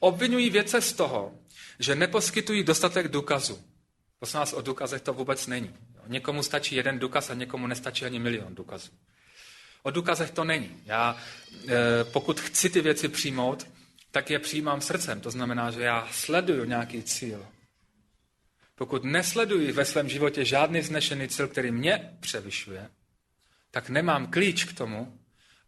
Obvinují 0.00 0.50
vědce 0.50 0.80
z 0.80 0.92
toho, 0.92 1.34
že 1.78 1.94
neposkytují 1.94 2.64
dostatek 2.64 3.08
důkazů. 3.08 3.64
Prosím 4.18 4.38
nás, 4.38 4.52
o 4.52 4.62
důkazech 4.62 5.02
to 5.02 5.12
vůbec 5.12 5.46
není. 5.46 5.74
Někomu 6.10 6.42
stačí 6.42 6.74
jeden 6.74 6.98
důkaz 6.98 7.30
a 7.30 7.34
někomu 7.34 7.66
nestačí 7.66 8.04
ani 8.04 8.18
milion 8.18 8.54
důkazů. 8.54 8.90
O 9.82 9.90
důkazech 9.90 10.30
to 10.30 10.44
není. 10.44 10.82
Já, 10.84 11.16
e, 11.68 12.04
pokud 12.04 12.40
chci 12.40 12.70
ty 12.70 12.80
věci 12.80 13.08
přijmout, 13.08 13.66
tak 14.10 14.30
je 14.30 14.38
přijímám 14.38 14.80
srdcem. 14.80 15.20
To 15.20 15.30
znamená, 15.30 15.70
že 15.70 15.82
já 15.82 16.08
sleduju 16.10 16.64
nějaký 16.64 17.02
cíl. 17.02 17.46
Pokud 18.74 19.04
nesleduji 19.04 19.72
ve 19.72 19.84
svém 19.84 20.08
životě 20.08 20.44
žádný 20.44 20.80
vznešený 20.80 21.28
cíl, 21.28 21.48
který 21.48 21.70
mě 21.70 22.16
převyšuje, 22.20 22.90
tak 23.70 23.88
nemám 23.88 24.26
klíč 24.26 24.64
k 24.64 24.72
tomu, 24.72 25.18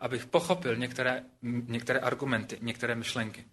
abych 0.01 0.27
pochopil 0.27 0.77
některé, 0.77 1.23
některé 1.43 1.99
argumenty, 1.99 2.59
některé 2.61 2.95
myšlenky. 2.95 3.45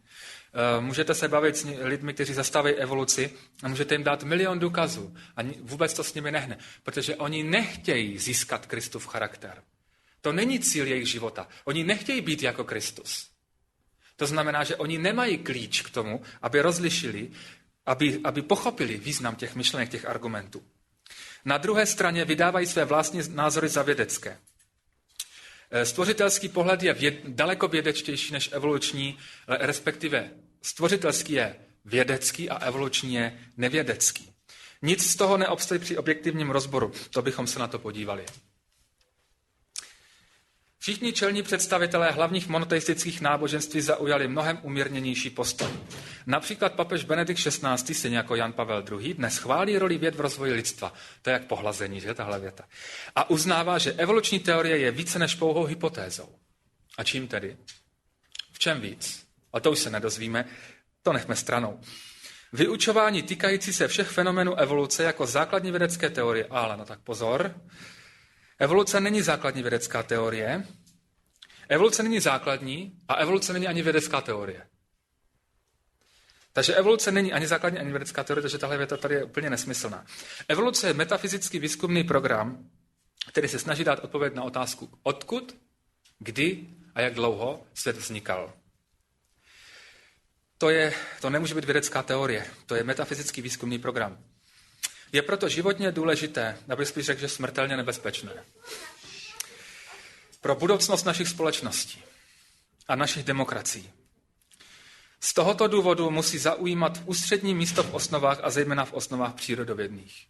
Eh, 0.54 0.82
můžete 0.82 1.16
se 1.16 1.28
bavit 1.28 1.58
s 1.58 1.68
lidmi, 1.82 2.14
kteří 2.14 2.34
zastávají 2.34 2.76
evoluci 2.76 3.34
a 3.64 3.68
můžete 3.68 3.96
jim 3.96 4.04
dát 4.04 4.24
milion 4.24 4.60
důkazů 4.60 5.16
a 5.38 5.42
vůbec 5.62 5.94
to 5.94 6.04
s 6.04 6.14
nimi 6.14 6.32
nehne, 6.32 6.58
protože 6.84 7.16
oni 7.16 7.44
nechtějí 7.44 8.18
získat 8.18 8.66
Kristův 8.66 9.08
charakter. 9.08 9.64
To 10.22 10.32
není 10.32 10.60
cíl 10.60 10.88
jejich 10.88 11.08
života. 11.08 11.48
Oni 11.66 11.84
nechtějí 11.84 12.22
být 12.22 12.44
jako 12.44 12.64
Kristus. 12.64 13.30
To 14.16 14.28
znamená, 14.28 14.64
že 14.64 14.76
oni 14.76 14.98
nemají 14.98 15.38
klíč 15.38 15.82
k 15.82 15.90
tomu, 15.90 16.22
aby 16.42 16.62
rozlišili, 16.62 17.32
aby, 17.86 18.20
aby 18.24 18.42
pochopili 18.42 18.98
význam 18.98 19.36
těch 19.36 19.56
myšlenek, 19.56 19.90
těch 19.90 20.06
argumentů. 20.06 20.64
Na 21.46 21.58
druhé 21.58 21.86
straně 21.86 22.26
vydávají 22.26 22.68
své 22.68 22.86
vlastní 22.86 23.22
názory 23.30 23.70
za 23.70 23.84
vědecké. 23.84 24.38
Eh, 25.72 25.86
stvořitelský 25.86 26.50
pohled 26.50 26.84
je 26.84 26.94
věd, 26.94 27.20
daleko 27.28 27.68
vědečtější 27.68 28.34
než 28.34 28.50
evoluční, 28.52 29.18
respektive 29.48 30.32
stvořitelský 30.62 31.34
je 31.34 31.56
vědecký 31.86 32.50
a 32.50 32.58
evoluční 32.58 33.14
je 33.14 33.40
nevědecký. 33.58 34.30
Nic 34.82 35.12
z 35.12 35.16
toho 35.16 35.38
neobstojí 35.38 35.80
při 35.80 35.98
objektivním 35.98 36.50
rozboru, 36.50 36.92
to 37.10 37.22
bychom 37.22 37.48
se 37.48 37.60
na 37.60 37.68
to 37.68 37.80
podívali. 37.80 38.26
Všichni 40.82 41.14
čelní 41.14 41.44
představitelé 41.44 42.12
hlavních 42.12 42.48
monoteistických 42.48 43.22
náboženství 43.22 43.82
zaujali 43.82 44.28
mnohem 44.28 44.60
umírněnější 44.62 45.30
postoj. 45.30 45.68
Například 46.28 46.74
papež 46.74 47.04
Benedikt 47.04 47.40
XVI, 47.40 47.96
stejně 47.96 48.18
jako 48.18 48.36
Jan 48.36 48.54
Pavel 48.54 48.84
II, 49.00 49.14
dnes 49.14 49.38
chválí 49.38 49.78
roli 49.78 49.98
věd 49.98 50.16
v 50.16 50.20
rozvoji 50.20 50.54
lidstva. 50.54 50.94
To 51.22 51.30
je 51.30 51.34
jak 51.34 51.44
pohlazení, 51.44 52.02
že 52.02 52.14
tahle 52.14 52.40
věta. 52.40 52.64
A 53.16 53.30
uznává, 53.30 53.78
že 53.78 53.94
evoluční 53.94 54.40
teorie 54.40 54.78
je 54.78 54.92
více 54.92 55.20
než 55.20 55.36
pouhou 55.36 55.64
hypotézou. 55.64 56.30
A 56.98 57.04
čím 57.04 57.28
tedy? 57.28 57.58
V 58.52 58.60
čem 58.60 58.82
víc? 58.82 59.26
A 59.54 59.60
to 59.60 59.72
už 59.72 59.80
se 59.80 59.90
nedozvíme, 59.90 60.46
to 61.04 61.14
nechme 61.14 61.36
stranou. 61.36 61.80
Vyučování 62.54 63.24
týkající 63.24 63.74
se 63.74 63.88
všech 63.88 64.08
fenomenů 64.08 64.56
evoluce 64.56 65.04
jako 65.04 65.26
základní 65.26 65.72
vědecké 65.72 66.10
teorie, 66.10 66.48
ale 66.50 66.78
no 66.78 66.86
tak 66.86 67.00
pozor, 67.00 67.56
Evoluce 68.60 69.00
není 69.00 69.22
základní 69.22 69.62
vědecká 69.62 70.04
teorie, 70.04 70.64
evoluce 71.70 72.04
není 72.04 72.20
základní 72.20 73.00
a 73.08 73.14
evoluce 73.14 73.54
není 73.54 73.68
ani 73.68 73.82
vědecká 73.82 74.22
teorie. 74.22 74.68
Takže 76.54 76.76
evoluce 76.76 77.12
není 77.12 77.34
ani 77.34 77.48
základní, 77.48 77.80
ani 77.80 77.90
vědecká 77.90 78.24
teorie, 78.24 78.42
takže 78.42 78.58
tahle 78.58 78.78
věta 78.78 78.98
tady 78.98 79.16
je 79.16 79.24
úplně 79.24 79.50
nesmyslná. 79.50 80.06
Evoluce 80.48 80.88
je 80.88 80.94
metafyzický 80.94 81.60
výzkumný 81.60 82.04
program, 82.04 82.70
který 83.28 83.48
se 83.48 83.60
snaží 83.60 83.84
dát 83.84 84.00
odpověď 84.00 84.34
na 84.34 84.44
otázku, 84.44 85.00
odkud, 85.04 85.58
kdy 86.20 86.68
a 86.96 87.02
jak 87.02 87.14
dlouho 87.14 87.68
svět 87.74 87.98
vznikal. 87.98 88.54
To, 90.58 90.70
je, 90.70 90.94
to 91.22 91.30
nemůže 91.30 91.56
být 91.56 91.66
vědecká 91.66 92.04
teorie, 92.04 92.46
to 92.66 92.76
je 92.76 92.84
metafyzický 92.84 93.42
výzkumný 93.42 93.80
program. 93.80 94.24
Je 95.12 95.22
proto 95.22 95.50
životně 95.50 95.92
důležité, 95.92 96.58
aby 96.70 96.86
spíš 96.86 97.06
řekl, 97.06 97.22
že 97.22 97.28
smrtelně 97.28 97.78
nebezpečné. 97.78 98.32
Pro 100.42 100.56
budoucnost 100.56 101.04
našich 101.04 101.28
společností 101.28 102.04
a 102.88 102.96
našich 102.96 103.24
demokracií. 103.24 103.92
Z 105.20 105.34
tohoto 105.34 105.68
důvodu 105.68 106.12
musí 106.12 106.38
zaujímat 106.38 107.02
ústřední 107.06 107.56
místo 107.56 107.84
v 107.84 107.94
osnovách 107.94 108.40
a 108.44 108.50
zejména 108.50 108.86
v 108.86 108.94
osnovách 108.94 109.34
přírodovědných. 109.34 110.28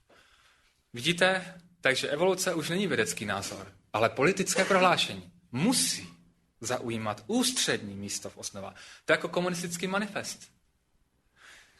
Vidíte? 0.93 1.61
Takže 1.81 2.09
evoluce 2.09 2.53
už 2.53 2.69
není 2.69 2.87
vědecký 2.87 3.25
názor, 3.25 3.71
ale 3.93 4.09
politické 4.09 4.65
prohlášení 4.65 5.31
musí 5.51 6.09
zaujímat 6.61 7.23
ústřední 7.27 7.95
místo 7.95 8.29
v 8.29 8.37
osnovách. 8.37 8.75
To 9.05 9.11
je 9.11 9.13
jako 9.13 9.29
komunistický 9.29 9.87
manifest. 9.87 10.58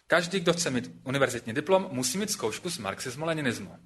Každý, 0.10 0.40
kdo 0.40 0.54
chce 0.54 0.70
mít 0.70 0.92
univerzitní 1.04 1.54
diplom, 1.54 1.88
musí 1.92 2.18
mít 2.18 2.32
zkoušku 2.32 2.70
z 2.70 2.80
marxismu-leninismu. 2.80 3.78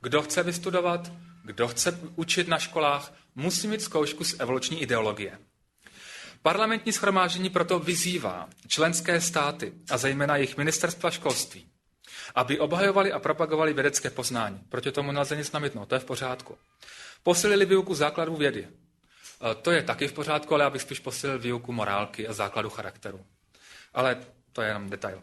Kdo 0.00 0.22
chce 0.22 0.42
vystudovat, 0.42 1.12
kdo 1.44 1.68
chce 1.68 2.00
učit 2.16 2.48
na 2.48 2.58
školách, 2.58 3.12
musí 3.34 3.68
mít 3.68 3.82
zkoušku 3.82 4.24
z 4.24 4.40
evoluční 4.40 4.82
ideologie. 4.82 5.38
Parlamentní 6.42 6.92
schromáždění 6.92 7.50
proto 7.50 7.78
vyzývá 7.78 8.48
členské 8.68 9.20
státy 9.20 9.72
a 9.90 9.98
zejména 9.98 10.36
jejich 10.36 10.56
ministerstva 10.56 11.10
školství, 11.10 11.68
aby 12.34 12.58
obhajovali 12.58 13.12
a 13.12 13.18
propagovali 13.18 13.72
vědecké 13.72 14.10
poznání. 14.10 14.60
Proti 14.68 14.92
tomu 14.92 15.12
nelze 15.12 15.36
nic 15.36 15.52
namítnout, 15.52 15.88
to 15.88 15.94
je 15.94 15.98
v 15.98 16.04
pořádku. 16.04 16.58
Posilili 17.22 17.66
výuku 17.66 17.94
základů 17.94 18.36
vědy. 18.36 18.68
E, 18.68 19.54
to 19.54 19.70
je 19.70 19.82
taky 19.82 20.08
v 20.08 20.12
pořádku, 20.12 20.54
ale 20.54 20.64
abych 20.64 20.82
spíš 20.82 21.00
posilil 21.00 21.38
výuku 21.38 21.72
morálky 21.72 22.28
a 22.28 22.32
základu 22.32 22.70
charakteru. 22.70 23.26
Ale 23.94 24.20
to 24.52 24.62
je 24.62 24.68
jenom 24.68 24.90
detail. 24.90 25.22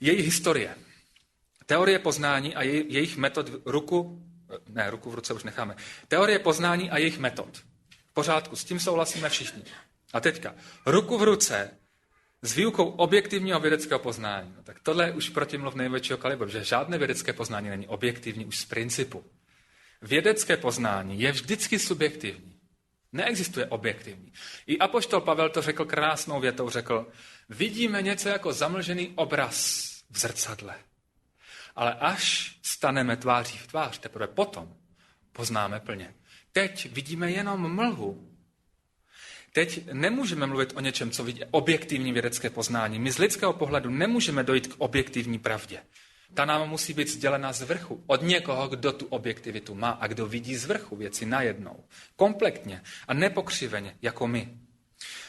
Její 0.00 0.22
historie. 0.22 0.76
Teorie 1.66 1.98
poznání 1.98 2.56
a 2.56 2.62
jej, 2.62 2.84
jejich 2.88 3.16
metod 3.16 3.50
ruku, 3.64 4.22
ne, 4.68 4.90
ruku 4.90 5.10
v 5.10 5.14
ruce 5.14 5.34
už 5.34 5.44
necháme. 5.44 5.76
Teorie 6.08 6.38
poznání 6.38 6.90
a 6.90 6.98
jejich 6.98 7.18
metod. 7.18 7.56
V 8.06 8.14
pořádku, 8.14 8.56
s 8.56 8.64
tím 8.64 8.80
souhlasíme 8.80 9.28
všichni. 9.28 9.62
A 10.12 10.20
teďka, 10.20 10.54
ruku 10.86 11.18
v 11.18 11.22
ruce 11.22 11.70
s 12.42 12.56
výukou 12.56 12.84
objektivního 12.84 13.60
vědeckého 13.60 13.98
poznání. 13.98 14.52
No, 14.56 14.62
tak 14.62 14.80
tohle 14.82 15.06
je 15.06 15.12
už 15.12 15.28
protimluv 15.28 15.74
největšího 15.74 16.18
kalibru, 16.18 16.48
že 16.48 16.64
žádné 16.64 16.98
vědecké 16.98 17.32
poznání 17.32 17.68
není 17.68 17.88
objektivní 17.88 18.46
už 18.46 18.58
z 18.58 18.64
principu. 18.64 19.24
Vědecké 20.02 20.56
poznání 20.56 21.20
je 21.20 21.32
vždycky 21.32 21.78
subjektivní. 21.78 22.60
Neexistuje 23.12 23.66
objektivní. 23.66 24.32
I 24.66 24.78
Apoštol 24.78 25.20
Pavel 25.20 25.50
to 25.50 25.62
řekl 25.62 25.84
krásnou 25.84 26.40
větou, 26.40 26.70
řekl, 26.70 27.06
vidíme 27.48 28.02
něco 28.02 28.28
jako 28.28 28.52
zamlžený 28.52 29.12
obraz 29.14 29.84
v 30.10 30.18
zrcadle. 30.18 30.74
Ale 31.76 31.94
až 31.94 32.56
staneme 32.62 33.16
tváří 33.16 33.58
v 33.58 33.66
tvář, 33.66 33.98
teprve 33.98 34.26
potom 34.26 34.76
poznáme 35.32 35.80
plně. 35.80 36.14
Teď 36.52 36.92
vidíme 36.92 37.30
jenom 37.30 37.74
mlhu. 37.74 38.30
Teď 39.52 39.92
nemůžeme 39.92 40.46
mluvit 40.46 40.72
o 40.76 40.80
něčem, 40.80 41.10
co 41.10 41.24
vidí 41.24 41.40
objektivní 41.50 42.12
vědecké 42.12 42.50
poznání. 42.50 42.98
My 42.98 43.12
z 43.12 43.18
lidského 43.18 43.52
pohledu 43.52 43.90
nemůžeme 43.90 44.42
dojít 44.42 44.66
k 44.66 44.74
objektivní 44.78 45.38
pravdě. 45.38 45.82
Ta 46.34 46.44
nám 46.44 46.68
musí 46.68 46.92
být 46.92 47.08
sdělena 47.08 47.52
z 47.52 47.62
vrchu. 47.62 48.04
Od 48.06 48.22
někoho, 48.22 48.68
kdo 48.68 48.92
tu 48.92 49.06
objektivitu 49.06 49.74
má 49.74 49.90
a 49.90 50.06
kdo 50.06 50.26
vidí 50.26 50.56
z 50.56 50.64
vrchu 50.64 50.96
věci 50.96 51.26
najednou. 51.26 51.84
Kompletně 52.16 52.82
a 53.08 53.14
nepokřiveně, 53.14 53.96
jako 54.02 54.26
my. 54.26 54.58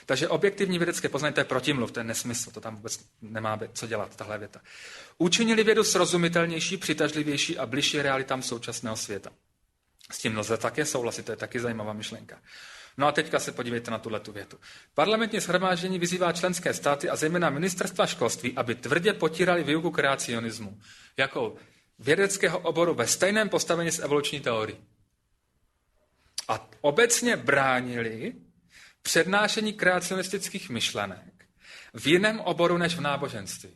Takže 0.05 0.27
objektivní 0.27 0.77
vědecké 0.77 1.09
poznání, 1.09 1.33
to 1.33 1.39
je 1.39 1.45
protimluv, 1.45 1.91
to 1.91 1.99
je 1.99 2.03
nesmysl, 2.03 2.51
to 2.51 2.61
tam 2.61 2.75
vůbec 2.75 2.99
nemá 3.21 3.59
co 3.73 3.87
dělat, 3.87 4.15
tahle 4.15 4.37
věta. 4.37 4.61
Učinili 5.17 5.63
vědu 5.63 5.83
srozumitelnější, 5.83 6.77
přitažlivější 6.77 7.57
a 7.57 7.65
bližší 7.65 8.01
realitám 8.01 8.41
současného 8.41 8.95
světa. 8.95 9.29
S 10.11 10.17
tím 10.17 10.37
lze 10.37 10.57
také 10.57 10.85
souhlasit, 10.85 11.25
to 11.25 11.31
je 11.31 11.35
taky 11.35 11.59
zajímavá 11.59 11.93
myšlenka. 11.93 12.41
No 12.97 13.07
a 13.07 13.11
teďka 13.11 13.39
se 13.39 13.51
podívejte 13.51 13.91
na 13.91 13.99
tuhle 13.99 14.21
větu. 14.31 14.59
Parlamentní 14.93 15.39
shromáždění 15.39 15.99
vyzývá 15.99 16.31
členské 16.31 16.73
státy 16.73 17.09
a 17.09 17.15
zejména 17.15 17.49
ministerstva 17.49 18.05
školství, 18.05 18.53
aby 18.55 18.75
tvrdě 18.75 19.13
potírali 19.13 19.63
výuku 19.63 19.91
kreacionismu 19.91 20.79
jako 21.17 21.55
vědeckého 21.99 22.59
oboru 22.59 22.93
ve 22.93 23.07
stejném 23.07 23.49
postavení 23.49 23.91
s 23.91 23.99
evoluční 23.99 24.39
teorií. 24.39 24.77
A 26.47 26.69
obecně 26.81 27.37
bránili 27.37 28.33
přednášení 29.05 29.73
kreacionistických 29.73 30.69
myšlenek 30.69 31.45
v 31.93 32.07
jiném 32.07 32.39
oboru 32.39 32.77
než 32.77 32.95
v 32.95 33.01
náboženství. 33.01 33.69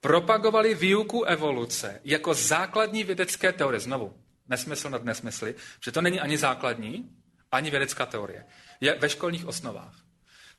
Propagovali 0.00 0.74
výuku 0.74 1.24
evoluce 1.24 2.00
jako 2.04 2.34
základní 2.34 3.04
vědecké 3.04 3.52
teorie. 3.52 3.80
Znovu, 3.80 4.14
nesmysl 4.48 4.90
nad 4.90 5.04
nesmysly, 5.04 5.54
že 5.84 5.92
to 5.92 6.00
není 6.00 6.20
ani 6.20 6.38
základní, 6.38 7.10
ani 7.52 7.70
vědecká 7.70 8.06
teorie. 8.06 8.44
Je 8.80 8.94
ve 8.98 9.08
školních 9.08 9.46
osnovách. 9.46 9.96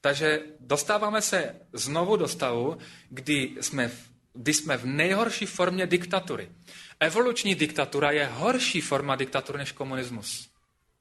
Takže 0.01 0.39
dostáváme 0.60 1.22
se 1.22 1.56
znovu 1.74 2.16
do 2.18 2.28
stavu, 2.28 2.78
kdy 3.10 3.58
jsme, 3.62 3.88
v, 3.88 4.10
kdy 4.34 4.53
jsme 4.53 4.78
v 4.78 4.86
nejhorší 4.86 5.45
formě 5.45 5.88
diktatury. 5.88 6.51
Evoluční 6.99 7.56
diktatura 7.56 8.12
je 8.12 8.26
horší 8.26 8.82
forma 8.82 9.16
diktatury 9.16 9.58
než 9.58 9.72
komunismus. 9.72 10.49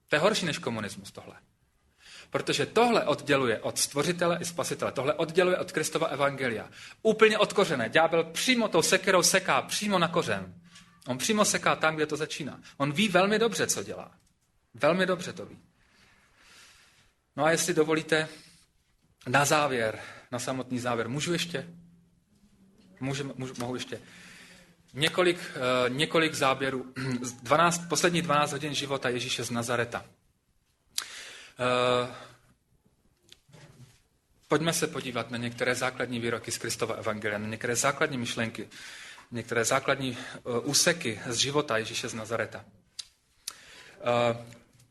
To 0.09 0.17
je 0.17 0.21
horší 0.21 0.47
než 0.47 0.59
komunismus 0.59 1.13
tohle. 1.13 1.37
Protože 2.35 2.67
tohle 2.67 3.05
odděluje 3.05 3.59
od 3.59 3.79
stvořitele 3.79 4.39
i 4.41 4.45
spasitele. 4.45 4.93
Tohle 4.93 5.15
odděluje 5.15 5.59
od 5.59 5.73
Kristova 5.73 6.07
evangelia. 6.07 6.69
Úplně 7.03 7.39
odkořené. 7.39 7.89
Ďábel 7.89 8.25
přímo 8.25 8.69
tou 8.69 8.83
sekerou 8.83 9.23
seká 9.23 9.63
přímo 9.63 9.99
na 9.99 10.09
kořen. 10.09 10.55
On 11.07 11.19
přímo 11.19 11.45
seká 11.45 11.77
tam, 11.77 11.97
kde 11.97 12.07
to 12.07 12.17
začíná. 12.17 12.61
On 12.77 12.93
ví 12.93 13.09
velmi 13.09 13.39
dobře, 13.39 13.67
co 13.67 13.83
dělá. 13.83 14.11
Velmi 14.75 15.07
dobře 15.07 15.33
to 15.33 15.47
ví. 15.47 15.59
No 17.37 17.45
a 17.45 17.51
jestli 17.51 17.75
dovolíte, 17.75 18.29
na 19.27 19.45
závěr, 19.45 19.99
na 20.33 20.39
samotný 20.39 20.79
závěr, 20.79 21.09
můžu 21.09 21.33
ještě? 21.33 21.67
Můžu, 23.01 23.33
můžu, 23.37 23.55
mohu 23.59 23.75
ještě. 23.75 24.01
Několik, 24.95 25.39
uh, 25.39 25.97
několik 25.97 26.35
záběrů. 26.35 26.93
12, 27.43 27.89
poslední 27.89 28.23
12 28.23 28.53
hodin 28.53 28.75
života 28.75 29.09
Ježíše 29.09 29.45
z 29.45 29.51
Nazareta. 29.51 30.05
Uh, 31.59 32.09
pojďme 34.49 34.73
se 34.73 34.87
podívat 34.87 35.31
na 35.31 35.39
některé 35.39 35.75
základní 35.75 36.21
výroky 36.21 36.51
z 36.51 36.59
Kristova 36.59 36.95
Evangelia, 36.95 37.39
na 37.39 37.49
některé 37.49 37.77
základní 37.77 38.19
myšlenky, 38.19 38.69
některé 39.31 39.65
základní 39.65 40.11
uh, 40.43 40.69
úseky 40.69 41.21
z 41.27 41.37
života 41.37 41.79
Ježíše 41.79 42.09
z 42.09 42.15
Nazareta. 42.15 42.65
Uh, 42.65 44.37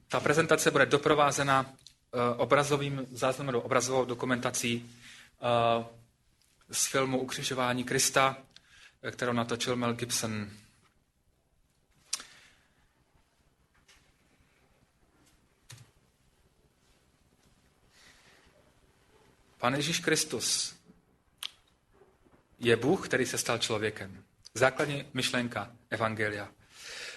ta 0.08 0.20
prezentace 0.20 0.72
bude 0.72 0.86
doprovázena 0.86 1.74
obrazovým 2.38 3.06
záznamem, 3.12 3.56
obrazovou 3.56 4.06
dokumentací 4.06 4.92
z 6.72 6.88
filmu 6.88 7.20
Ukřižování 7.20 7.84
Krista, 7.84 8.38
kterou 9.12 9.34
natočil 9.34 9.76
Mel 9.76 9.94
Gibson. 9.94 10.50
Pane 19.64 19.78
Ježíš 19.78 20.00
Kristus 20.00 20.76
je 22.60 22.76
Bůh, 22.76 23.08
který 23.08 23.26
se 23.26 23.38
stal 23.38 23.58
člověkem. 23.58 24.24
Základní 24.54 25.06
myšlenka 25.14 25.72
Evangelia. 25.90 26.50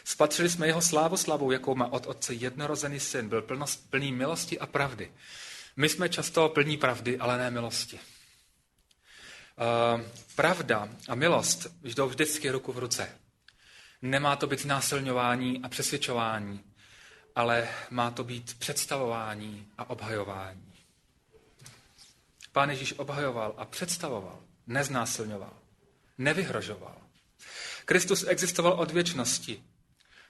Spatřili 0.04 0.50
jsme 0.50 0.66
jeho 0.66 0.82
slávu 0.82 1.16
slavou, 1.16 1.50
jakou 1.50 1.74
má 1.74 1.92
od 1.92 2.06
otce 2.06 2.34
jednorozený 2.34 3.00
syn. 3.00 3.28
Byl 3.28 3.42
plnost, 3.42 3.90
plný 3.90 4.12
milosti 4.12 4.58
a 4.58 4.66
pravdy. 4.66 5.12
My 5.76 5.88
jsme 5.88 6.08
často 6.08 6.48
plní 6.48 6.76
pravdy, 6.76 7.18
ale 7.18 7.38
ne 7.38 7.50
milosti. 7.50 7.96
Uh, 7.96 8.02
pravda 10.34 10.88
a 11.08 11.14
milost 11.14 11.66
jdou 11.82 12.08
vždycky 12.08 12.50
ruku 12.50 12.72
v 12.72 12.78
ruce. 12.78 13.18
Nemá 14.02 14.36
to 14.36 14.46
být 14.46 14.64
násilňování 14.64 15.62
a 15.62 15.68
přesvědčování, 15.68 16.64
ale 17.34 17.68
má 17.90 18.10
to 18.10 18.24
být 18.24 18.58
představování 18.58 19.66
a 19.78 19.90
obhajování. 19.90 20.65
Pán 22.56 22.70
Ježíš 22.70 22.94
obhajoval 22.98 23.54
a 23.56 23.64
představoval, 23.64 24.38
neznásilňoval, 24.66 25.52
nevyhrožoval. 26.18 26.96
Kristus 27.84 28.24
existoval 28.28 28.72
od 28.72 28.90
věčnosti. 28.90 29.62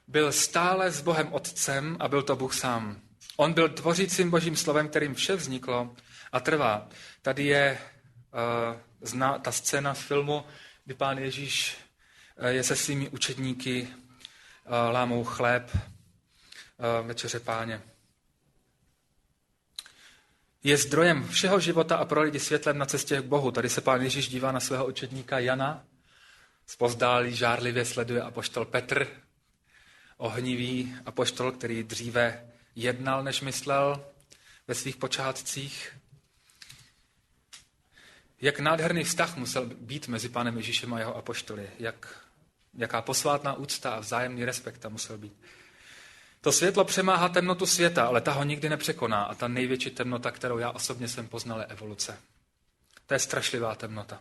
Byl 0.07 0.33
stále 0.33 0.91
s 0.91 1.01
Bohem 1.01 1.33
Otcem 1.33 1.97
a 2.01 2.09
byl 2.09 2.23
to 2.23 2.37
Bůh 2.37 2.55
sám. 2.55 3.01
On 3.37 3.53
byl 3.53 3.69
tvořícím 3.69 4.31
božím 4.31 4.57
slovem, 4.57 4.89
kterým 4.89 5.15
vše 5.15 5.37
vzniklo 5.37 5.97
a 6.33 6.41
trvá. 6.41 6.89
Tady 7.23 7.45
je 7.45 7.79
uh, 7.79 8.81
zna, 9.01 9.39
ta 9.39 9.53
scéna 9.53 9.95
z 9.95 10.01
filmu, 10.01 10.45
kdy 10.85 10.95
pán 10.95 11.19
Ježíš 11.19 11.77
uh, 12.41 12.47
je 12.47 12.63
se 12.63 12.77
svými 12.77 13.09
učedníky, 13.09 13.89
uh, 13.89 14.73
lámou 14.93 15.25
chléb, 15.25 15.71
uh, 15.75 17.07
večeře 17.07 17.41
páně 17.41 17.83
je 20.67 20.77
zdrojem 20.77 21.29
všeho 21.29 21.61
života 21.61 21.97
a 21.97 22.05
pro 22.05 22.23
lidi 22.23 22.41
světlem 22.41 22.79
na 22.79 22.87
cestě 22.87 23.17
k 23.23 23.25
Bohu. 23.25 23.51
Tady 23.51 23.69
se 23.69 23.81
pán 23.81 24.03
Ježíš 24.03 24.29
dívá 24.29 24.53
na 24.53 24.61
svého 24.61 24.87
učedníka 24.87 25.39
Jana, 25.39 25.85
zpozdálí 26.67 27.37
žárlivě 27.37 27.85
sleduje 27.85 28.23
apoštol 28.23 28.65
Petr, 28.65 29.09
ohnivý 30.17 30.97
apoštol, 31.05 31.53
který 31.53 31.83
dříve 31.83 32.51
jednal, 32.77 33.25
než 33.25 33.41
myslel 33.41 34.05
ve 34.69 34.75
svých 34.75 34.97
počátcích. 34.97 35.97
Jak 38.41 38.61
nádherný 38.61 39.05
vztah 39.05 39.37
musel 39.37 39.67
být 39.67 40.09
mezi 40.09 40.29
pánem 40.29 40.57
Ježíšem 40.57 40.95
a 40.95 40.99
jeho 40.99 41.17
apoštoly, 41.17 41.71
jak, 41.79 42.25
jaká 42.75 43.03
posvátná 43.03 43.55
úcta 43.55 43.91
a 43.91 44.01
vzájemný 44.01 44.45
respekt 44.45 44.79
tam 44.79 44.93
musel 44.93 45.19
být. 45.19 45.33
To 46.47 46.53
světlo 46.53 46.85
přemáhá 46.85 47.29
temnotu 47.29 47.67
světa, 47.67 48.07
ale 48.07 48.21
ta 48.21 48.33
ho 48.33 48.45
nikdy 48.45 48.69
nepřekoná. 48.69 49.23
A 49.23 49.35
ta 49.35 49.49
největší 49.49 49.91
temnota, 49.91 50.31
kterou 50.31 50.59
já 50.59 50.71
osobně 50.71 51.09
jsem 51.09 51.29
poznal, 51.29 51.61
je 51.61 51.67
evoluce. 51.67 52.19
To 53.07 53.15
je 53.15 53.21
strašlivá 53.21 53.75
temnota. 53.75 54.21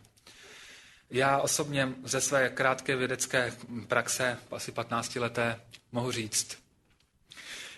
Já 1.09 1.38
osobně 1.38 1.93
ze 2.03 2.21
své 2.21 2.49
krátké 2.49 2.95
vědecké 2.95 3.53
praxe, 3.88 4.38
asi 4.51 4.71
15 4.71 5.15
leté, 5.15 5.61
mohu 5.91 6.11
říct, 6.11 6.57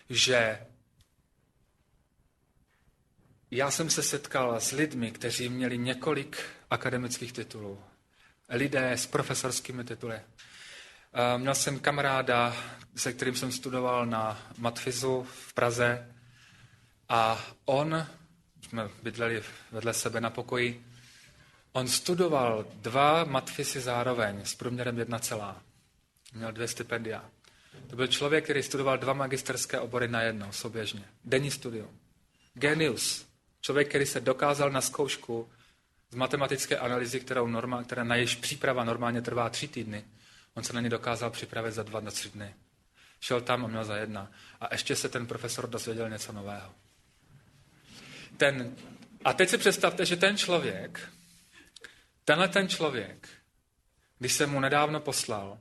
že 0.09 0.65
já 3.51 3.71
jsem 3.71 3.89
se 3.89 4.03
setkal 4.03 4.59
s 4.59 4.71
lidmi, 4.71 5.11
kteří 5.11 5.49
měli 5.49 5.77
několik 5.77 6.37
akademických 6.69 7.33
titulů. 7.33 7.83
Lidé 8.49 8.91
s 8.91 9.05
profesorskými 9.05 9.83
tituly. 9.83 10.19
Měl 11.37 11.55
jsem 11.55 11.79
kamaráda, 11.79 12.55
se 12.95 13.13
kterým 13.13 13.35
jsem 13.35 13.51
studoval 13.51 14.05
na 14.05 14.51
Matfizu 14.57 15.27
v 15.47 15.53
Praze 15.53 16.15
a 17.09 17.45
on, 17.65 18.07
jsme 18.61 18.89
bydleli 19.03 19.43
vedle 19.71 19.93
sebe 19.93 20.21
na 20.21 20.29
pokoji, 20.29 20.85
on 21.71 21.87
studoval 21.87 22.65
dva 22.73 23.23
matfisy 23.23 23.79
zároveň 23.79 24.45
s 24.45 24.55
průměrem 24.55 24.99
jedna 24.99 25.19
celá. 25.19 25.61
Měl 26.33 26.51
dvě 26.51 26.67
stipendia. 26.67 27.25
To 27.89 27.95
byl 27.95 28.07
člověk, 28.07 28.43
který 28.43 28.63
studoval 28.63 28.97
dva 28.97 29.13
magisterské 29.13 29.79
obory 29.79 30.07
na 30.07 30.21
jedno, 30.21 30.53
souběžně. 30.53 31.03
Denní 31.25 31.51
studium. 31.51 31.99
Genius. 32.53 33.25
Člověk, 33.61 33.89
který 33.89 34.05
se 34.05 34.21
dokázal 34.21 34.69
na 34.69 34.81
zkoušku 34.81 35.49
z 36.11 36.15
matematické 36.15 36.77
analýzy, 36.77 37.19
kterou 37.19 37.47
norma, 37.47 37.83
která 37.83 38.03
na 38.03 38.15
jejíž 38.15 38.35
příprava 38.35 38.83
normálně 38.83 39.21
trvá 39.21 39.49
tři 39.49 39.67
týdny, 39.67 40.03
On 40.57 40.63
se 40.63 40.73
na 40.73 40.81
ně 40.81 40.89
dokázal 40.89 41.29
připravit 41.29 41.71
za 41.71 41.83
dva, 41.83 41.99
na 41.99 42.11
tři 42.11 42.29
dny. 42.29 42.55
Šel 43.19 43.41
tam 43.41 43.65
a 43.65 43.67
měl 43.67 43.85
za 43.85 43.97
jedna. 43.97 44.31
A 44.61 44.73
ještě 44.73 44.95
se 44.95 45.09
ten 45.09 45.27
profesor 45.27 45.69
dozvěděl 45.69 46.09
něco 46.09 46.31
nového. 46.31 46.73
Ten, 48.37 48.75
a 49.25 49.33
teď 49.33 49.49
si 49.49 49.57
představte, 49.57 50.05
že 50.05 50.15
ten 50.15 50.37
člověk, 50.37 51.09
tenhle 52.25 52.47
ten 52.47 52.69
člověk, 52.69 53.29
když 54.19 54.33
jsem 54.33 54.49
mu 54.49 54.59
nedávno 54.59 54.99
poslal 54.99 55.59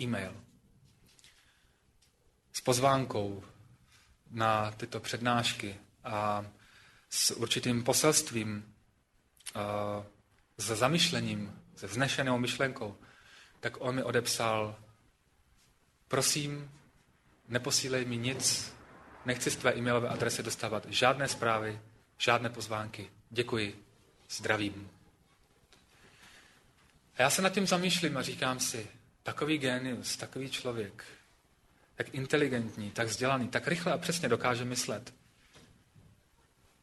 e-mail 0.00 0.44
s 2.52 2.60
pozvánkou 2.60 3.44
na 4.30 4.70
tyto 4.70 5.00
přednášky 5.00 5.76
a 6.04 6.46
s 7.10 7.30
určitým 7.30 7.84
poselstvím, 7.84 8.74
s 10.56 10.64
zamyšlením, 10.64 11.62
se 11.76 11.86
vznešenou 11.86 12.38
myšlenkou, 12.38 12.96
tak 13.60 13.76
on 13.80 13.94
mi 13.94 14.02
odepsal, 14.02 14.76
prosím, 16.08 16.70
neposílej 17.48 18.04
mi 18.04 18.16
nic, 18.16 18.74
nechci 19.24 19.50
z 19.50 19.56
tvé 19.56 19.74
e-mailové 19.74 20.08
adresy 20.08 20.42
dostávat 20.42 20.86
žádné 20.88 21.28
zprávy, 21.28 21.80
žádné 22.18 22.50
pozvánky. 22.50 23.10
Děkuji, 23.30 23.84
zdravím. 24.30 24.90
A 27.16 27.22
já 27.22 27.30
se 27.30 27.42
nad 27.42 27.52
tím 27.52 27.66
zamýšlím 27.66 28.16
a 28.16 28.22
říkám 28.22 28.60
si, 28.60 28.86
takový 29.22 29.58
genius, 29.58 30.16
takový 30.16 30.50
člověk, 30.50 31.04
tak 31.94 32.14
inteligentní, 32.14 32.90
tak 32.90 33.08
vzdělaný, 33.08 33.48
tak 33.48 33.68
rychle 33.68 33.92
a 33.92 33.98
přesně 33.98 34.28
dokáže 34.28 34.64
myslet. 34.64 35.14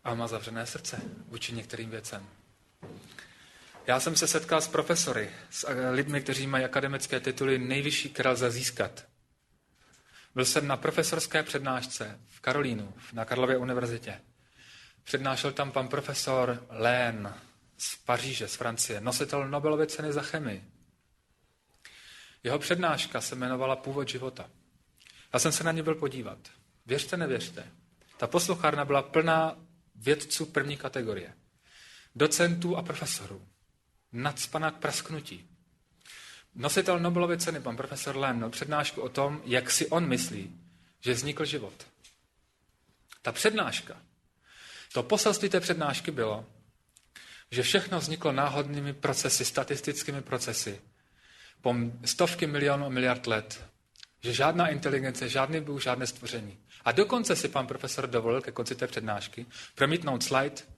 A 0.04 0.16
má 0.16 0.28
zavřené 0.28 0.66
srdce 0.66 1.02
vůči 1.28 1.54
některým 1.54 1.90
věcem. 1.90 2.28
Já 3.88 4.00
jsem 4.00 4.16
se 4.16 4.28
setkal 4.28 4.62
s 4.62 4.68
profesory, 4.68 5.30
s 5.50 5.68
lidmi, 5.92 6.22
kteří 6.22 6.48
mají 6.48 6.66
akademické 6.66 7.20
tituly 7.20 7.60
nejvyšší, 7.60 8.10
které 8.10 8.30
lze 8.30 8.52
získat. 8.52 9.06
Byl 10.36 10.46
jsem 10.46 10.68
na 10.68 10.78
profesorské 10.78 11.44
přednášce 11.44 12.20
v 12.28 12.40
Karolínu, 12.40 12.94
na 13.14 13.26
Karlově 13.26 13.58
univerzitě. 13.58 14.22
Přednášel 15.04 15.52
tam 15.52 15.72
pan 15.72 15.88
profesor 15.88 16.66
Lén 16.70 17.36
z 17.78 17.96
Paříže, 17.96 18.48
z 18.48 18.56
Francie, 18.56 19.02
nositel 19.02 19.48
Nobelovy 19.48 19.88
ceny 19.88 20.14
za 20.14 20.22
chemii. 20.22 20.64
Jeho 22.44 22.60
přednáška 22.60 23.22
se 23.22 23.36
jmenovala 23.36 23.76
Původ 23.76 24.10
života. 24.10 24.50
Já 25.34 25.40
jsem 25.40 25.52
se 25.52 25.64
na 25.64 25.72
ně 25.72 25.84
byl 25.84 25.96
podívat. 25.96 26.38
Věřte, 26.86 27.18
nevěřte. 27.18 27.72
Ta 28.18 28.28
posluchárna 28.28 28.86
byla 28.86 29.02
plná 29.02 29.58
vědců 29.96 30.46
první 30.46 30.78
kategorie, 30.78 31.34
docentů 32.16 32.78
a 32.78 32.82
profesorů, 32.82 33.48
nadspaná 34.12 34.72
k 34.72 34.78
prasknutí. 34.78 35.50
Nositel 36.56 37.00
Nobelovy 37.00 37.38
ceny, 37.38 37.60
pan 37.60 37.78
profesor 37.78 38.18
Lem, 38.18 38.36
měl 38.36 38.50
přednášku 38.50 39.02
o 39.02 39.10
tom, 39.10 39.42
jak 39.46 39.72
si 39.72 39.88
on 39.88 40.08
myslí, 40.08 40.60
že 41.02 41.14
vznikl 41.14 41.46
život. 41.46 41.88
Ta 43.22 43.32
přednáška, 43.32 43.98
to 44.94 45.04
poselství 45.04 45.50
té 45.50 45.60
přednášky 45.60 46.12
bylo, 46.12 46.46
že 47.52 47.64
všechno 47.64 48.00
vzniklo 48.00 48.32
náhodnými 48.32 48.94
procesy, 48.94 49.46
statistickými 49.46 50.22
procesy, 50.22 50.82
po 51.62 51.76
stovky 52.06 52.48
milionů 52.48 52.86
a 52.86 52.90
miliard 52.90 53.28
let, 53.28 53.66
že 54.22 54.34
žádná 54.34 54.68
inteligence, 54.68 55.30
žádný 55.30 55.62
Bůh, 55.62 55.82
žádné 55.82 56.08
stvoření. 56.08 56.58
A 56.86 56.92
dokonce 56.92 57.36
si 57.36 57.48
pan 57.48 57.68
profesor 57.68 58.08
dovolil 58.08 58.42
ke 58.42 58.52
konci 58.52 58.76
té 58.76 58.88
přednášky 58.88 59.46
promítnout 59.76 60.24
slide 60.24 60.75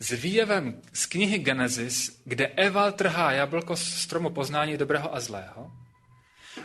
s 0.00 0.10
výjevem 0.10 0.82
z 0.92 1.06
knihy 1.06 1.38
Genesis, 1.38 2.22
kde 2.24 2.46
Eva 2.46 2.92
trhá 2.92 3.32
jablko 3.32 3.76
z 3.76 3.82
stromu 3.82 4.30
poznání 4.30 4.76
dobrého 4.76 5.14
a 5.14 5.20
zlého. 5.20 5.72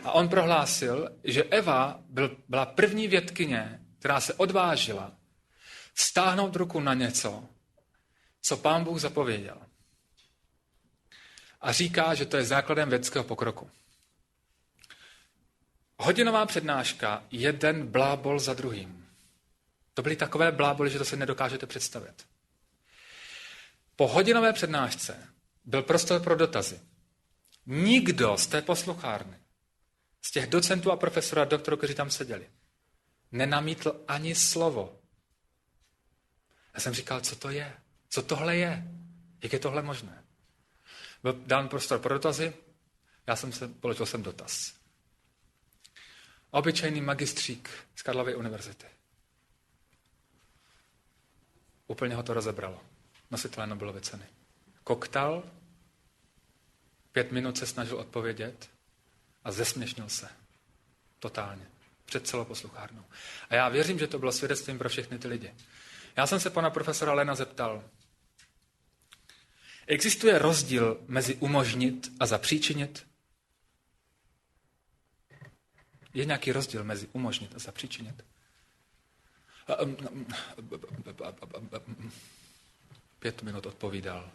A 0.04 0.12
on 0.12 0.28
prohlásil, 0.28 1.10
že 1.24 1.44
Eva 1.44 2.00
byl, 2.08 2.36
byla 2.48 2.66
první 2.66 3.08
vědkyně, 3.08 3.80
která 3.98 4.20
se 4.20 4.34
odvážila 4.34 5.12
stáhnout 5.94 6.56
ruku 6.56 6.80
na 6.80 6.94
něco, 6.94 7.44
co 8.42 8.56
pán 8.56 8.84
Bůh 8.84 9.00
zapověděl. 9.00 9.58
A 11.60 11.72
říká, 11.72 12.14
že 12.14 12.26
to 12.26 12.36
je 12.36 12.44
základem 12.44 12.88
vědeckého 12.88 13.24
pokroku. 13.24 13.70
Hodinová 15.98 16.46
přednáška, 16.46 17.24
jeden 17.30 17.86
blábol 17.86 18.38
za 18.38 18.54
druhým. 18.54 19.06
To 19.94 20.02
byly 20.02 20.16
takové 20.16 20.52
bláboly, 20.52 20.90
že 20.90 20.98
to 20.98 21.04
se 21.04 21.16
nedokážete 21.16 21.66
představit. 21.66 22.29
Po 24.00 24.08
hodinové 24.08 24.52
přednášce 24.52 25.28
byl 25.64 25.82
prostor 25.82 26.22
pro 26.22 26.36
dotazy. 26.36 26.80
Nikdo 27.66 28.36
z 28.36 28.46
té 28.46 28.62
posluchárny, 28.62 29.36
z 30.22 30.30
těch 30.30 30.46
docentů 30.46 30.90
a 30.90 30.96
profesorů 30.96 31.40
a 31.40 31.44
doktorů, 31.44 31.76
kteří 31.76 31.94
tam 31.94 32.10
seděli, 32.10 32.50
nenamítl 33.32 34.04
ani 34.08 34.34
slovo. 34.34 35.00
Já 36.74 36.80
jsem 36.80 36.94
říkal, 36.94 37.20
co 37.20 37.36
to 37.36 37.50
je? 37.50 37.76
Co 38.08 38.22
tohle 38.22 38.56
je? 38.56 38.84
Jak 39.42 39.52
je 39.52 39.58
tohle 39.58 39.82
možné? 39.82 40.24
Byl 41.22 41.32
dán 41.32 41.68
prostor 41.68 41.98
pro 41.98 42.14
dotazy, 42.14 42.54
já 43.26 43.36
jsem 43.36 43.52
se, 43.52 43.68
položil 43.68 44.06
jsem 44.06 44.22
dotaz. 44.22 44.74
Obyčejný 46.50 47.00
magistřík 47.00 47.70
z 47.94 48.02
Karlovy 48.02 48.34
univerzity. 48.34 48.86
Úplně 51.86 52.14
ho 52.14 52.22
to 52.22 52.34
rozebralo. 52.34 52.90
Nositelé 53.30 53.66
Nobelovy 53.66 54.00
ceny. 54.00 54.26
Koktal, 54.84 55.42
pět 57.12 57.32
minut 57.32 57.58
se 57.58 57.66
snažil 57.66 57.96
odpovědět 57.96 58.70
a 59.44 59.52
zesměšnil 59.52 60.08
se. 60.08 60.28
Totálně. 61.18 61.66
Před 62.04 62.26
celou 62.26 62.44
posluchárnou. 62.44 63.04
A 63.50 63.54
já 63.54 63.68
věřím, 63.68 63.98
že 63.98 64.06
to 64.06 64.18
bylo 64.18 64.32
svědectvím 64.32 64.78
pro 64.78 64.88
všechny 64.88 65.18
ty 65.18 65.28
lidi. 65.28 65.54
Já 66.16 66.26
jsem 66.26 66.40
se 66.40 66.50
pana 66.50 66.70
profesora 66.70 67.12
Lena 67.12 67.34
zeptal, 67.34 67.84
existuje 69.86 70.38
rozdíl 70.38 71.00
mezi 71.08 71.34
umožnit 71.34 72.12
a 72.20 72.26
zapříčinit? 72.26 73.06
Je 76.14 76.24
nějaký 76.24 76.52
rozdíl 76.52 76.84
mezi 76.84 77.08
umožnit 77.12 77.54
a 77.54 77.58
zapříčinit? 77.58 78.24
Pět 83.20 83.42
minut 83.42 83.66
odpovídal. 83.66 84.30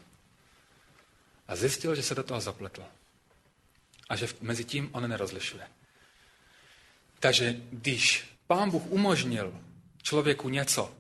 A 1.47 1.55
zjistil, 1.55 1.95
že 1.95 2.03
se 2.03 2.15
do 2.15 2.23
toho 2.23 2.41
zapletl. 2.41 2.83
A 4.09 4.15
že 4.15 4.27
mezi 4.41 4.65
tím 4.65 4.89
on 4.93 5.09
nerozlišuje. 5.09 5.67
Takže 7.19 7.55
když 7.71 8.37
pán 8.47 8.71
Bůh 8.71 8.83
umožnil 8.85 9.61
člověku 10.01 10.49
něco, 10.49 10.95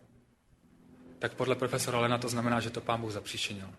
tak 1.19 1.33
podle 1.33 1.55
profesora 1.55 1.99
Lena 1.99 2.17
to 2.17 2.29
znamená, 2.29 2.59
že 2.59 2.69
to 2.69 2.81
pán 2.81 3.01
Bůh 3.01 3.11
zapříčinil. 3.11 3.73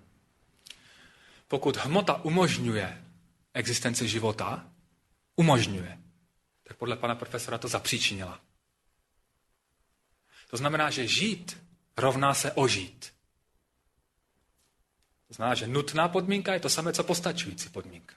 Pokud 1.49 1.77
hmota 1.77 2.24
umožňuje 2.24 3.05
existenci 3.55 4.09
života, 4.09 4.70
umožňuje, 5.37 5.99
tak 6.62 6.77
podle 6.77 6.97
pana 6.97 7.15
profesora 7.15 7.59
to 7.59 7.69
zapříčinila. 7.69 8.41
To 10.51 10.57
znamená, 10.57 10.91
že 10.91 11.07
žít 11.07 11.62
rovná 11.97 12.35
se 12.35 12.53
ožít. 12.53 13.15
To 15.28 15.35
znamená, 15.35 15.55
že 15.55 15.66
nutná 15.66 16.09
podmínka 16.09 16.55
je 16.55 16.61
to 16.61 16.69
samé, 16.69 16.93
co 16.93 17.05
postačující 17.05 17.69
podmínka. 17.69 18.15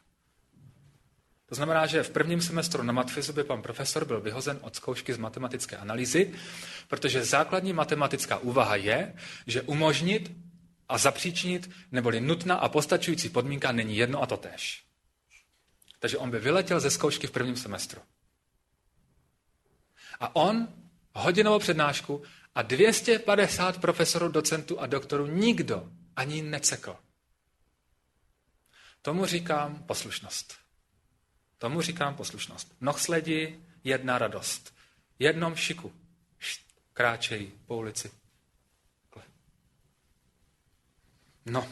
To 1.45 1.55
znamená, 1.55 1.85
že 1.85 2.03
v 2.03 2.09
prvním 2.09 2.41
semestru 2.41 2.83
na 2.83 2.93
matfizu 2.93 3.33
by 3.33 3.43
pan 3.43 3.61
profesor 3.61 4.05
byl 4.05 4.21
vyhozen 4.21 4.59
od 4.61 4.75
zkoušky 4.75 5.13
z 5.13 5.17
matematické 5.17 5.77
analýzy, 5.77 6.33
protože 6.87 7.25
základní 7.25 7.73
matematická 7.73 8.37
úvaha 8.37 8.75
je, 8.75 9.13
že 9.47 9.61
umožnit 9.61 10.31
a 10.89 10.97
zapříčinit, 10.97 11.69
neboli 11.91 12.21
nutná 12.21 12.55
a 12.55 12.69
postačující 12.69 13.29
podmínka 13.29 13.71
není 13.71 13.97
jedno 13.97 14.21
a 14.21 14.25
to 14.25 14.37
tež. 14.37 14.83
Takže 15.99 16.17
on 16.17 16.31
by 16.31 16.39
vyletěl 16.39 16.79
ze 16.79 16.91
zkoušky 16.91 17.27
v 17.27 17.31
prvním 17.31 17.55
semestru. 17.55 18.01
A 20.19 20.35
on 20.35 20.67
hodinovou 21.13 21.59
přednášku 21.59 22.21
a 22.55 22.61
250 22.61 23.81
profesorů, 23.81 24.27
docentů 24.27 24.79
a 24.79 24.87
doktorů 24.87 25.25
nikdo 25.25 25.89
ani 26.19 26.41
necekl. 26.41 26.97
Tomu 29.01 29.25
říkám 29.25 29.83
poslušnost. 29.83 30.55
Tomu 31.57 31.81
říkám 31.81 32.15
poslušnost. 32.15 32.75
Noh 32.81 32.99
sledí, 32.99 33.65
jedna 33.83 34.17
radost. 34.17 34.75
Jednom 35.19 35.55
šiku. 35.55 35.93
Kráčejí 36.93 37.51
po 37.65 37.77
ulici. 37.77 38.11
No, 41.45 41.67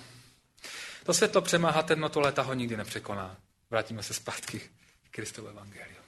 to 1.04 1.14
světlo 1.14 1.42
přemáhá 1.42 1.84
temnotu, 1.84 2.20
léta 2.20 2.42
ho 2.42 2.54
nikdy 2.54 2.78
nepřekoná. 2.78 3.38
Vrátíme 3.70 4.04
se 4.04 4.14
zpátky 4.14 4.60
k 4.60 5.12
Kristovu 5.12 5.48
evangeliu. 5.48 6.02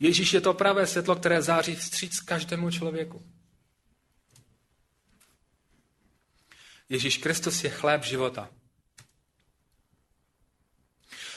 Ježíš 0.00 0.32
je 0.32 0.40
to 0.40 0.54
pravé 0.54 0.86
světlo, 0.86 1.16
které 1.16 1.42
září 1.42 1.76
vstříc 1.76 2.20
každému 2.20 2.70
člověku. 2.70 3.33
Ježíš 6.94 7.18
Kristus 7.18 7.64
je 7.64 7.70
chléb 7.70 8.04
života. 8.04 8.50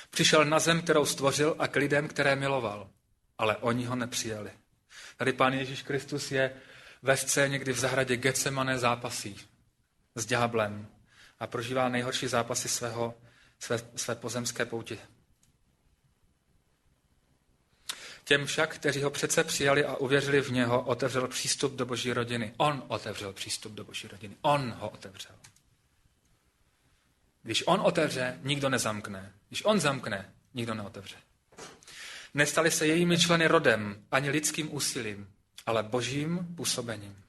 Přišel 0.10 0.46
na 0.46 0.60
zem, 0.60 0.82
kterou 0.82 1.06
stvořil 1.06 1.56
a 1.60 1.68
k 1.68 1.76
lidem, 1.76 2.08
které 2.08 2.36
miloval. 2.36 2.90
Ale 3.38 3.58
oni 3.58 3.86
ho 3.86 3.96
nepřijali. 3.96 4.52
Tady 5.18 5.34
pán 5.34 5.54
Ježíš 5.54 5.82
Kristus 5.82 6.32
je 6.32 6.62
ve 7.02 7.18
scéně, 7.18 7.60
kdy 7.60 7.74
v 7.74 7.80
zahradě 7.80 8.18
Getsemane 8.18 8.78
zápasí 8.78 9.40
s 10.16 10.26
ďáblem 10.26 10.88
a 11.40 11.48
prožívá 11.48 11.90
nejhorší 11.90 12.28
zápasy 12.28 12.70
svého, 12.70 13.14
své, 13.60 13.80
své 13.96 14.16
pozemské 14.16 14.66
pouti. 14.66 15.00
Těm 18.24 18.46
však, 18.46 18.76
kteří 18.76 19.04
ho 19.04 19.10
přece 19.10 19.44
přijali 19.44 19.86
a 19.86 19.96
uvěřili 19.96 20.42
v 20.42 20.52
něho, 20.52 20.82
otevřel 20.82 21.28
přístup 21.28 21.74
do 21.74 21.86
boží 21.86 22.14
rodiny. 22.14 22.54
On 22.58 22.84
otevřel 22.88 23.34
přístup 23.34 23.74
do 23.74 23.84
boží 23.84 24.08
rodiny. 24.08 24.36
On 24.42 24.72
ho 24.72 24.90
otevřel. 24.90 25.37
Když 27.48 27.64
on 27.68 27.82
otevře, 27.82 28.40
nikdo 28.44 28.70
nezamkne. 28.70 29.34
Když 29.48 29.66
on 29.66 29.80
zamkne, 29.80 30.34
nikdo 30.54 30.74
neotevře. 30.74 31.16
Nestali 32.34 32.72
se 32.72 32.88
jejími 32.88 33.20
členy 33.20 33.48
rodem, 33.48 34.06
ani 34.12 34.30
lidským 34.30 34.76
úsilím, 34.76 35.34
ale 35.66 35.84
božím 35.84 36.56
působením. 36.56 37.24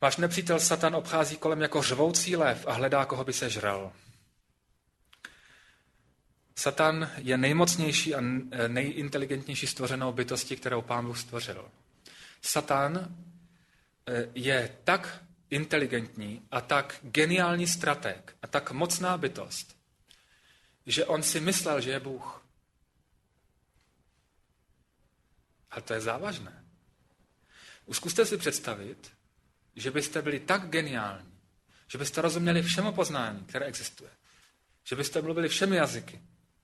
Váš 0.00 0.16
nepřítel 0.16 0.60
Satan 0.60 0.94
obchází 0.94 1.36
kolem 1.36 1.60
jako 1.60 1.82
řvoucí 1.82 2.36
lev 2.36 2.66
a 2.66 2.72
hledá, 2.72 3.04
koho 3.04 3.24
by 3.24 3.32
se 3.32 3.50
žral. 3.50 3.92
Satan 6.56 7.10
je 7.16 7.38
nejmocnější 7.38 8.14
a 8.14 8.20
nejinteligentnější 8.68 9.66
stvořenou 9.66 10.12
bytostí, 10.12 10.56
kterou 10.56 10.82
pán 10.82 11.06
Bůh 11.06 11.18
stvořil. 11.18 11.70
Satan 12.42 13.16
eh, 14.08 14.28
je 14.34 14.76
tak 14.84 15.24
inteligentní 15.50 16.46
a 16.50 16.60
tak 16.60 16.98
geniální 17.02 17.66
strateg 17.66 18.36
a 18.42 18.46
tak 18.46 18.70
mocná 18.70 19.18
bytost, 19.18 19.76
že 20.86 21.04
on 21.04 21.22
si 21.22 21.40
myslel, 21.40 21.80
že 21.80 21.90
je 21.90 22.00
Bůh. 22.00 22.46
A 25.70 25.80
to 25.80 25.94
je 25.94 26.00
závažné. 26.00 26.64
Zkuste 27.92 28.26
si 28.26 28.36
představit, 28.36 29.12
že 29.76 29.90
byste 29.90 30.22
byli 30.22 30.40
tak 30.40 30.68
geniální, 30.68 31.38
že 31.88 31.98
byste 31.98 32.20
rozuměli 32.20 32.62
všemu 32.62 32.92
poznání, 32.92 33.44
které 33.44 33.66
existuje. 33.66 34.10
Že 34.84 34.96
byste 34.96 35.22
mluvili 35.22 35.48
všemi 35.48 35.76
jazyky, 35.76 36.20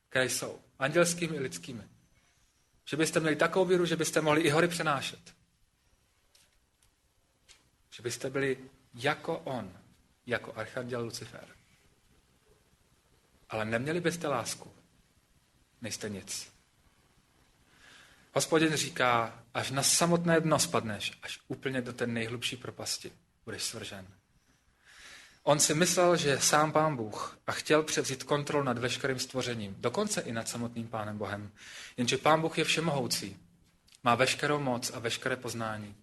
které 0.09 0.25
jsou, 0.25 0.61
andělskými 0.79 1.37
i 1.37 1.41
lidskými. 1.41 1.83
Že 2.85 2.97
byste 2.97 3.21
měli 3.21 3.37
takovou 3.37 3.65
víru, 3.65 3.87
že 3.87 3.97
byste 3.97 4.21
mohli 4.21 4.43
i 4.43 4.51
hory 4.51 4.69
přenášet. 4.69 5.35
Že 7.91 8.03
byste 8.03 8.31
byli 8.31 8.71
jako 8.97 9.39
on, 9.39 9.73
jako 10.27 10.53
archanděl 10.57 11.03
Lucifer. 11.05 11.49
Ale 13.49 13.65
neměli 13.65 14.01
byste 14.01 14.29
lásku. 14.29 14.73
Nejste 15.83 16.09
nic. 16.09 16.53
Hospodin 18.33 18.77
říká, 18.77 19.43
až 19.55 19.71
na 19.71 19.83
samotné 19.83 20.41
dno 20.41 20.59
spadneš, 20.59 21.13
až 21.23 21.39
úplně 21.49 21.83
do 21.83 21.93
té 21.93 22.07
nejhlubší 22.07 22.57
propasti 22.57 23.13
budeš 23.45 23.63
svržen. 23.63 24.07
On 25.43 25.61
si 25.61 25.75
myslel, 25.75 26.17
že 26.17 26.29
je 26.29 26.41
sám 26.41 26.73
pán 26.73 26.97
Bůh 26.97 27.39
a 27.47 27.53
chtěl 27.53 27.83
převzít 27.83 28.23
kontrol 28.23 28.65
nad 28.65 28.79
veškerým 28.79 29.19
stvořením, 29.19 29.77
dokonce 29.79 30.21
i 30.21 30.33
nad 30.33 30.49
samotným 30.49 30.89
pánem 30.89 31.19
Bohem. 31.19 31.53
Jenže 31.97 32.19
pán 32.19 32.41
Bůh 32.41 32.59
je 32.59 32.65
všemohoucí, 32.65 33.37
má 34.05 34.15
veškerou 34.15 34.59
moc 34.59 34.91
a 34.95 34.99
veškeré 34.99 35.37
poznání. 35.37 35.97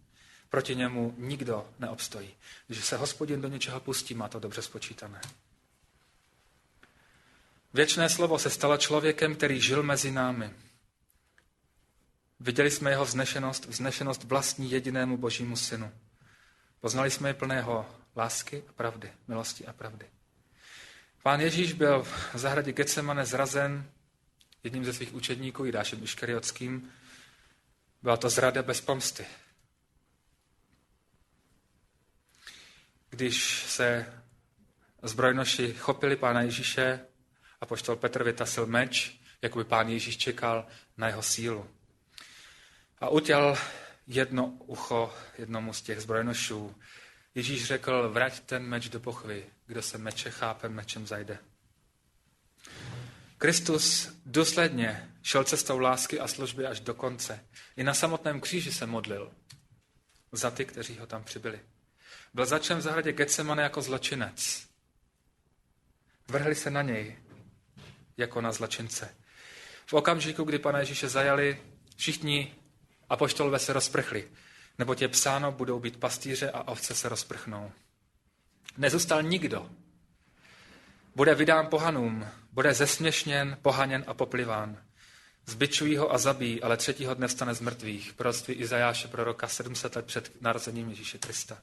Proti 0.53 0.75
němu 0.75 1.15
nikdo 1.17 1.69
neobstojí. 1.79 2.35
Když 2.67 2.85
se 2.85 2.97
hospodin 2.97 3.41
do 3.41 3.47
něčeho 3.47 3.79
pustí, 3.79 4.13
má 4.13 4.27
to 4.27 4.39
dobře 4.39 4.61
spočítané. 4.61 5.21
Věčné 7.73 8.09
slovo 8.09 8.39
se 8.39 8.49
stalo 8.49 8.77
člověkem, 8.77 9.35
který 9.35 9.61
žil 9.61 9.83
mezi 9.83 10.11
námi. 10.11 10.53
Viděli 12.39 12.71
jsme 12.71 12.89
jeho 12.89 13.05
vznešenost, 13.05 13.65
vznešenost 13.65 14.23
vlastní 14.23 14.71
jedinému 14.71 15.17
božímu 15.17 15.55
synu. 15.55 15.91
Poznali 16.81 17.11
jsme 17.11 17.29
je 17.29 17.33
plného 17.33 17.85
lásky 18.15 18.63
a 18.69 18.73
pravdy, 18.73 19.13
milosti 19.27 19.65
a 19.65 19.73
pravdy. 19.73 20.05
Pán 21.23 21.41
Ježíš 21.41 21.73
byl 21.73 22.03
v 22.03 22.31
zahradě 22.33 22.73
Getsemane 22.73 23.25
zrazen 23.25 23.89
jedním 24.63 24.85
ze 24.85 24.93
svých 24.93 25.13
učedníků, 25.13 25.65
Jidášem 25.65 26.03
Iškariotským. 26.03 26.91
Byla 28.03 28.17
to 28.17 28.29
zrada 28.29 28.63
bez 28.63 28.81
pomsty. 28.81 29.25
Když 33.13 33.65
se 33.67 34.13
zbrojnoši 35.03 35.73
chopili 35.73 36.15
pána 36.15 36.41
Ježíše 36.41 36.99
a 37.61 37.65
poštol 37.65 37.95
Petr 37.95 38.23
vytasil 38.23 38.65
meč, 38.65 39.19
jako 39.41 39.57
by 39.59 39.65
pán 39.65 39.89
Ježíš 39.89 40.17
čekal 40.17 40.67
na 40.97 41.07
jeho 41.07 41.21
sílu. 41.21 41.69
A 42.99 43.09
utěl 43.09 43.57
jedno 44.07 44.45
ucho 44.45 45.13
jednomu 45.37 45.73
z 45.73 45.81
těch 45.81 46.01
zbrojnošů. 46.01 46.75
Ježíš 47.35 47.65
řekl, 47.65 48.09
vrať 48.09 48.39
ten 48.39 48.63
meč 48.63 48.89
do 48.89 48.99
pochvy, 48.99 49.45
kdo 49.65 49.81
se 49.81 49.97
meče 49.97 50.29
chápe, 50.29 50.69
mečem 50.69 51.07
zajde. 51.07 51.37
Kristus 53.37 54.09
důsledně 54.25 55.09
šel 55.21 55.43
cestou 55.43 55.79
lásky 55.79 56.19
a 56.19 56.27
služby 56.27 56.65
až 56.65 56.79
do 56.79 56.93
konce. 56.93 57.45
I 57.77 57.83
na 57.83 57.93
samotném 57.93 58.41
kříži 58.41 58.71
se 58.71 58.85
modlil 58.85 59.31
za 60.31 60.51
ty, 60.51 60.65
kteří 60.65 60.97
ho 60.97 61.07
tam 61.07 61.23
přibyli. 61.23 61.59
Byl 62.33 62.45
začen 62.45 62.77
v 62.77 62.81
zahradě 62.81 63.13
Getsemane 63.13 63.63
jako 63.63 63.81
zločinec. 63.81 64.67
Vrhli 66.27 66.55
se 66.55 66.69
na 66.69 66.81
něj 66.81 67.17
jako 68.17 68.41
na 68.41 68.51
zločince. 68.51 69.15
V 69.85 69.93
okamžiku, 69.93 70.43
kdy 70.43 70.59
pana 70.59 70.79
Ježíše 70.79 71.09
zajali, 71.09 71.61
všichni 71.95 72.55
apoštolové 73.09 73.59
se 73.59 73.73
rozprchli, 73.73 74.29
nebo 74.77 74.95
tě 74.95 75.07
psáno, 75.07 75.51
budou 75.51 75.79
být 75.79 75.97
pastýře 75.97 76.51
a 76.51 76.67
ovce 76.67 76.95
se 76.95 77.09
rozprchnou. 77.09 77.71
Nezůstal 78.77 79.23
nikdo. 79.23 79.69
Bude 81.15 81.35
vydán 81.35 81.67
pohanům, 81.67 82.27
bude 82.51 82.73
zesměšněn, 82.73 83.57
pohaněn 83.61 84.03
a 84.07 84.13
popliván. 84.13 84.83
Zbyčují 85.45 85.97
ho 85.97 86.11
a 86.11 86.17
zabíjí, 86.17 86.61
ale 86.61 86.77
třetího 86.77 87.13
dne 87.13 87.27
vstane 87.27 87.53
z 87.53 87.61
mrtvých. 87.61 88.13
Proroctví 88.13 88.53
Izajáše 88.53 89.07
proroka 89.07 89.47
700 89.47 89.95
let 89.95 90.05
před 90.05 90.41
narozením 90.41 90.89
Ježíše 90.89 91.17
Krista. 91.17 91.61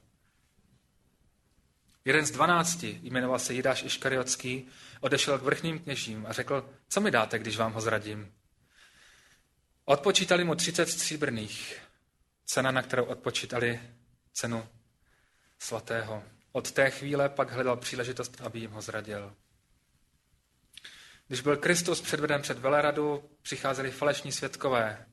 Jeden 2.04 2.26
z 2.26 2.30
dvanácti, 2.30 3.00
jmenoval 3.02 3.38
se 3.38 3.54
Jidáš 3.54 3.82
Iškariotský, 3.82 4.68
odešel 5.00 5.38
k 5.38 5.42
vrchním 5.42 5.78
kněžím 5.78 6.26
a 6.26 6.32
řekl, 6.32 6.70
co 6.88 7.00
mi 7.00 7.10
dáte, 7.10 7.38
když 7.38 7.56
vám 7.56 7.72
ho 7.72 7.80
zradím? 7.80 8.32
Odpočítali 9.84 10.44
mu 10.44 10.54
30 10.54 10.86
stříbrných, 10.86 11.82
cena, 12.44 12.70
na 12.70 12.82
kterou 12.82 13.04
odpočítali 13.04 13.80
cenu 14.32 14.68
svatého. 15.58 16.24
Od 16.52 16.70
té 16.70 16.90
chvíle 16.90 17.28
pak 17.28 17.50
hledal 17.50 17.76
příležitost, 17.76 18.40
aby 18.40 18.58
jim 18.58 18.70
ho 18.70 18.82
zradil. 18.82 19.34
Když 21.28 21.40
byl 21.40 21.56
Kristus 21.56 22.00
předveden 22.00 22.42
před 22.42 22.58
veleradu, 22.58 23.30
přicházeli 23.42 23.90
falešní 23.90 24.32
svědkové, 24.32 25.06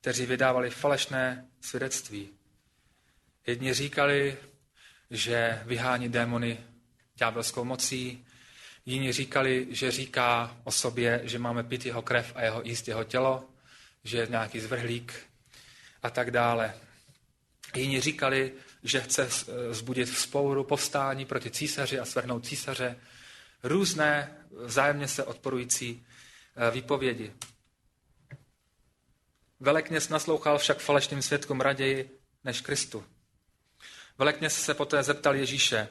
kteří 0.00 0.26
vydávali 0.26 0.70
falešné 0.70 1.48
svědectví. 1.60 2.30
Jedni 3.46 3.74
říkali, 3.74 4.36
že 5.10 5.62
vyhání 5.66 6.08
démony 6.08 6.58
ďábelskou 7.16 7.64
mocí, 7.64 8.26
jiní 8.86 9.12
říkali, 9.12 9.66
že 9.70 9.90
říká 9.90 10.56
o 10.64 10.70
sobě, 10.70 11.20
že 11.24 11.38
máme 11.38 11.64
pít 11.64 11.86
jeho 11.86 12.02
krev 12.02 12.32
a 12.34 12.42
jeho 12.42 12.62
jíst 12.64 12.88
jeho 12.88 13.04
tělo, 13.04 13.44
že 14.04 14.18
je 14.18 14.26
nějaký 14.26 14.60
zvrhlík 14.60 15.14
a 16.02 16.10
tak 16.10 16.30
dále. 16.30 16.74
Jiní 17.76 18.00
říkali, 18.00 18.52
že 18.82 19.00
chce 19.00 19.28
zbudit 19.70 20.08
vzpouru, 20.08 20.64
povstání 20.64 21.24
proti 21.24 21.50
císaři 21.50 21.98
a 21.98 22.04
svrhnout 22.04 22.46
císaře. 22.46 22.96
Různé 23.62 24.36
vzájemně 24.64 25.08
se 25.08 25.24
odporující 25.24 26.06
eh, 26.56 26.70
výpovědi. 26.70 27.32
Velekněz 29.60 30.08
naslouchal 30.08 30.58
však 30.58 30.78
falešným 30.78 31.22
svědkům 31.22 31.60
raději 31.60 32.18
než 32.44 32.60
Kristu. 32.60 33.04
Velekněz 34.20 34.62
se 34.62 34.74
poté 34.74 35.02
zeptal 35.02 35.36
Ježíše, 35.36 35.88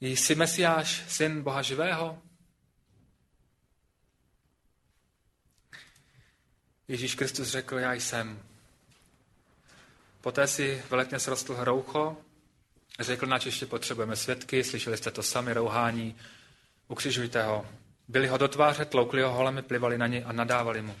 jsi 0.00 0.34
Mesiáš, 0.34 1.04
syn 1.08 1.42
Boha 1.42 1.62
živého? 1.62 2.18
Ježíš 6.88 7.14
Kristus 7.14 7.48
řekl, 7.48 7.78
já 7.78 7.92
jsem. 7.92 8.42
Poté 10.20 10.46
si 10.46 10.82
velekněz 10.90 11.28
rostl 11.28 11.54
hroucho, 11.54 12.16
řekl, 13.00 13.26
nač 13.26 13.46
ještě 13.46 13.66
potřebujeme 13.66 14.16
svědky, 14.16 14.64
slyšeli 14.64 14.96
jste 14.96 15.10
to 15.10 15.22
sami, 15.22 15.52
rouhání, 15.52 16.16
ukřižujte 16.88 17.42
ho. 17.42 17.66
Byli 18.08 18.28
ho 18.28 18.38
do 18.38 18.48
tváře, 18.48 18.84
tloukli 18.84 19.22
ho 19.22 19.32
holemi, 19.32 19.62
plivali 19.62 19.98
na 19.98 20.06
něj 20.06 20.24
a 20.26 20.32
nadávali 20.32 20.82
mu. 20.82 20.96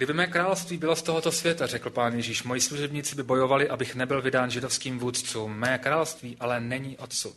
Kdyby 0.00 0.12
mé 0.12 0.26
království 0.26 0.76
bylo 0.76 0.96
z 0.96 1.02
tohoto 1.02 1.32
světa, 1.32 1.66
řekl 1.66 1.90
pán 1.90 2.14
Ježíš, 2.14 2.42
moji 2.42 2.60
služebníci 2.60 3.16
by 3.16 3.22
bojovali, 3.22 3.68
abych 3.68 3.94
nebyl 3.94 4.22
vydán 4.22 4.50
židovským 4.50 4.98
vůdcům. 4.98 5.52
Mé 5.52 5.78
království 5.78 6.36
ale 6.40 6.60
není 6.60 6.98
odsud. 6.98 7.36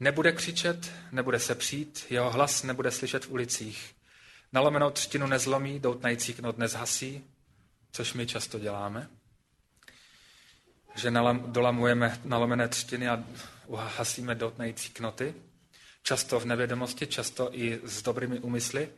Nebude 0.00 0.32
křičet, 0.32 0.92
nebude 1.12 1.38
se 1.40 1.54
přijít, 1.54 2.06
jeho 2.10 2.30
hlas 2.30 2.62
nebude 2.62 2.90
slyšet 2.90 3.24
v 3.24 3.30
ulicích. 3.30 3.94
Nalomenou 4.52 4.90
třtinu 4.90 5.26
nezlomí, 5.26 5.80
doutnající 5.80 6.34
knot 6.34 6.58
nezhasí, 6.58 7.24
což 7.92 8.12
my 8.12 8.26
často 8.26 8.58
děláme. 8.58 9.08
Že 10.94 11.12
dolamujeme 11.46 12.20
nalomené 12.24 12.68
třtiny 12.68 13.08
a 13.08 13.24
hasíme 13.74 14.34
doutnající 14.34 14.90
knoty. 14.90 15.34
Často 16.02 16.40
v 16.40 16.44
nevědomosti, 16.44 17.06
často 17.06 17.48
i 17.52 17.80
s 17.84 18.02
dobrými 18.02 18.38
úmysly, 18.38 18.88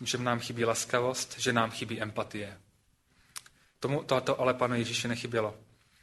že 0.00 0.18
nám 0.18 0.40
chybí 0.40 0.64
laskavost, 0.64 1.38
že 1.38 1.52
nám 1.52 1.70
chybí 1.70 2.00
empatie. 2.00 2.60
Tomu 3.80 4.02
toto 4.02 4.40
ale 4.40 4.54
panu 4.54 4.74
Ježíši 4.74 5.08
nechybělo. 5.08 5.58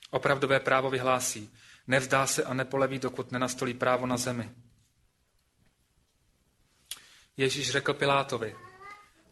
Opravdové 0.09 0.59
právo 0.59 0.89
vyhlásí. 0.89 1.49
Nevzdá 1.87 2.27
se 2.27 2.43
a 2.43 2.53
nepoleví, 2.53 2.99
dokud 2.99 3.31
nenastolí 3.31 3.73
právo 3.73 4.05
na 4.05 4.17
zemi. 4.17 4.51
Ježíš 7.37 7.71
řekl 7.71 7.93
Pilátovi, 7.93 8.55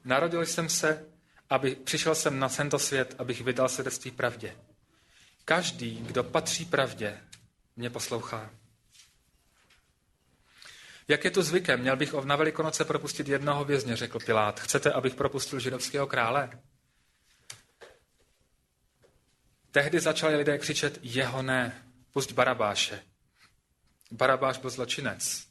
narodil 0.03 0.45
jsem 0.45 0.69
se, 0.69 1.05
aby 1.49 1.75
přišel 1.75 2.15
jsem 2.15 2.39
na 2.39 2.49
tento 2.49 2.79
svět, 2.79 3.15
abych 3.17 3.41
vydal 3.41 3.69
svědectví 3.69 4.11
pravdě. 4.11 4.57
Každý, 5.45 6.01
kdo 6.01 6.23
patří 6.23 6.65
pravdě, 6.65 7.19
mě 7.75 7.89
poslouchá. 7.89 8.49
Jak 11.07 11.23
je 11.23 11.31
to 11.31 11.43
zvykem, 11.43 11.79
měl 11.79 11.95
bych 11.95 12.13
na 12.13 12.35
Velikonoce 12.35 12.85
propustit 12.85 13.27
jednoho 13.27 13.65
vězně, 13.65 13.95
řekl 13.95 14.19
Pilát. 14.19 14.59
Chcete, 14.59 14.91
abych 14.91 15.15
propustil 15.15 15.59
židovského 15.59 16.07
krále? 16.07 16.49
Tehdy 19.71 19.99
začali 19.99 20.35
lidé 20.35 20.57
křičet, 20.57 20.99
jeho 21.01 21.41
ne, 21.41 21.83
pust 22.11 22.31
Barabáše. 22.31 23.03
Barabáš 24.11 24.57
byl 24.57 24.69
zločinec. 24.69 25.47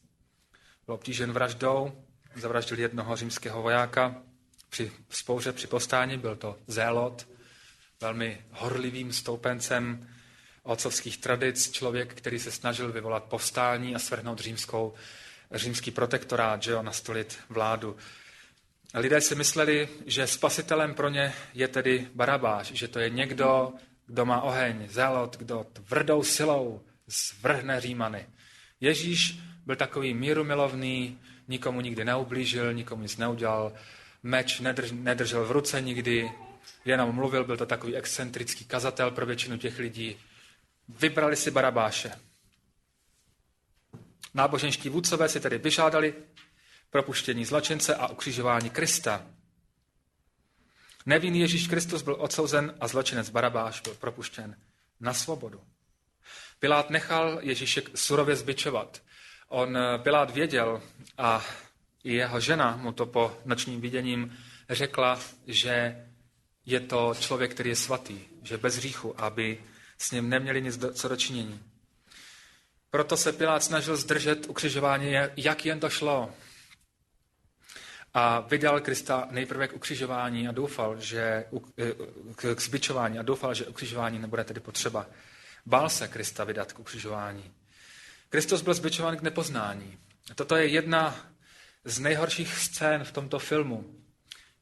Byl 0.86 0.94
obtížen 0.94 1.32
vraždou, 1.32 2.04
zavraždil 2.34 2.78
jednoho 2.78 3.16
římského 3.16 3.62
vojáka 3.62 4.22
při 4.68 4.92
spouře, 5.10 5.52
při 5.52 5.66
postání, 5.66 6.18
byl 6.18 6.36
to 6.36 6.58
Zélot, 6.66 7.28
velmi 8.00 8.44
horlivým 8.50 9.12
stoupencem 9.12 10.08
otcovských 10.62 11.18
tradic, 11.18 11.70
člověk, 11.70 12.14
který 12.14 12.38
se 12.38 12.52
snažil 12.52 12.92
vyvolat 12.92 13.24
povstání 13.24 13.94
a 13.94 13.98
svrhnout 13.98 14.40
římskou, 14.40 14.94
římský 15.52 15.90
protektorát, 15.90 16.62
že 16.62 16.70
jo, 16.72 16.82
nastolit 16.82 17.38
vládu. 17.48 17.96
lidé 18.94 19.20
si 19.20 19.34
mysleli, 19.34 19.88
že 20.06 20.26
spasitelem 20.26 20.94
pro 20.94 21.08
ně 21.08 21.32
je 21.54 21.68
tedy 21.68 22.08
Barabáš, 22.14 22.66
že 22.66 22.88
to 22.88 22.98
je 22.98 23.10
někdo, 23.10 23.72
kdo 24.06 24.24
má 24.24 24.42
oheň, 24.42 24.88
zelot, 24.88 25.36
kdo 25.36 25.66
tvrdou 25.72 26.22
silou 26.22 26.80
zvrhne 27.06 27.80
Římany. 27.80 28.26
Ježíš 28.80 29.38
byl 29.66 29.76
takový 29.76 30.14
mírumilovný, 30.14 31.18
nikomu 31.48 31.80
nikdy 31.80 32.04
neublížil, 32.04 32.74
nikomu 32.74 33.02
nic 33.02 33.16
neudělal, 33.16 33.72
meč 34.22 34.60
nedrž, 34.60 34.90
nedržel 34.92 35.44
v 35.44 35.50
ruce 35.50 35.80
nikdy, 35.80 36.30
jenom 36.84 37.14
mluvil, 37.14 37.44
byl 37.44 37.56
to 37.56 37.66
takový 37.66 37.96
excentrický 37.96 38.64
kazatel 38.64 39.10
pro 39.10 39.26
většinu 39.26 39.58
těch 39.58 39.78
lidí. 39.78 40.16
Vybrali 40.88 41.36
si 41.36 41.50
Barabáše. 41.50 42.12
Náboženští 44.36 44.88
vůdcové 44.88 45.28
si 45.28 45.40
tedy 45.40 45.58
vyžádali 45.58 46.14
propuštění 46.90 47.44
zločince 47.44 47.94
a 47.94 48.08
ukřižování 48.08 48.70
Krista. 48.70 49.26
Nevinný 51.06 51.40
Ježíš 51.40 51.68
Kristus 51.68 52.02
byl 52.02 52.16
odsouzen 52.18 52.74
a 52.80 52.88
zločinec 52.88 53.30
Barabáš 53.30 53.80
byl 53.80 53.94
propuštěn 53.94 54.56
na 55.00 55.14
svobodu. 55.14 55.60
Pilát 56.58 56.90
nechal 56.90 57.38
Ježíše 57.42 57.82
surově 57.94 58.36
zbičovat. 58.36 59.02
On 59.48 59.76
eh, 59.76 59.98
Pilát 59.98 60.30
věděl 60.30 60.82
a 61.18 61.44
i 62.04 62.14
jeho 62.14 62.40
žena 62.40 62.76
mu 62.76 62.92
to 62.92 63.06
po 63.06 63.38
nočním 63.44 63.80
viděním 63.80 64.38
řekla, 64.70 65.20
že 65.46 66.04
je 66.66 66.80
to 66.80 67.14
člověk, 67.20 67.54
který 67.54 67.70
je 67.70 67.76
svatý, 67.76 68.20
že 68.42 68.58
bez 68.58 68.76
hříchu, 68.76 69.20
aby 69.20 69.64
s 69.98 70.10
ním 70.10 70.28
neměli 70.28 70.62
nic 70.62 70.76
do, 70.76 70.92
co 70.92 71.08
dočinění. 71.08 71.60
Proto 72.96 73.16
se 73.16 73.32
Pilát 73.32 73.64
snažil 73.64 73.96
zdržet 73.96 74.46
ukřižování, 74.48 75.12
jak 75.36 75.66
jen 75.66 75.80
to 75.80 75.90
šlo. 75.90 76.30
A 78.14 78.40
vydal 78.40 78.80
Krista 78.80 79.28
nejprve 79.30 79.68
k 79.68 79.72
ukřižování 79.72 80.48
a 80.48 80.52
doufal, 80.52 81.00
že 81.00 81.44
k 82.36 82.60
zbičování 82.60 83.18
a 83.18 83.22
doufal, 83.22 83.54
že 83.54 83.66
ukřižování 83.66 84.18
nebude 84.18 84.44
tedy 84.44 84.60
potřeba. 84.60 85.06
Bál 85.66 85.88
se 85.88 86.08
Krista 86.08 86.44
vydat 86.44 86.72
k 86.72 86.78
ukřižování. 86.78 87.52
Kristus 88.28 88.62
byl 88.62 88.74
zbičován 88.74 89.16
k 89.16 89.22
nepoznání. 89.22 89.98
Toto 90.34 90.56
je 90.56 90.66
jedna 90.66 91.16
z 91.84 91.98
nejhorších 91.98 92.54
scén 92.58 93.04
v 93.04 93.12
tomto 93.12 93.38
filmu, 93.38 93.94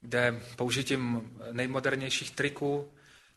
kde 0.00 0.40
použitím 0.56 1.30
nejmodernějších 1.52 2.30
triků 2.30 2.92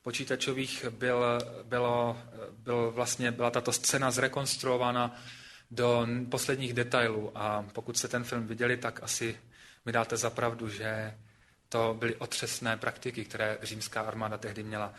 počítačových 0.08 0.86
byl, 0.90 1.24
bylo, 1.64 2.18
byl 2.52 2.92
vlastně, 2.92 3.32
byla 3.32 3.52
tato 3.52 3.72
scéna 3.72 4.12
zrekonstruována 4.12 5.20
do 5.72 6.08
posledních 6.32 6.74
detailů 6.74 7.32
a 7.36 7.66
pokud 7.74 7.98
se 7.98 8.08
ten 8.08 8.24
film 8.24 8.48
viděli, 8.48 8.78
tak 8.78 9.04
asi 9.04 9.38
mi 9.86 9.92
dáte 9.92 10.18
za 10.18 10.30
pravdu, 10.30 10.70
že 10.70 11.18
to 11.70 11.96
byly 12.00 12.16
otřesné 12.16 12.78
praktiky, 12.78 13.26
které 13.26 13.58
římská 13.62 14.02
armáda 14.02 14.38
tehdy 14.38 14.64
měla. 14.64 14.94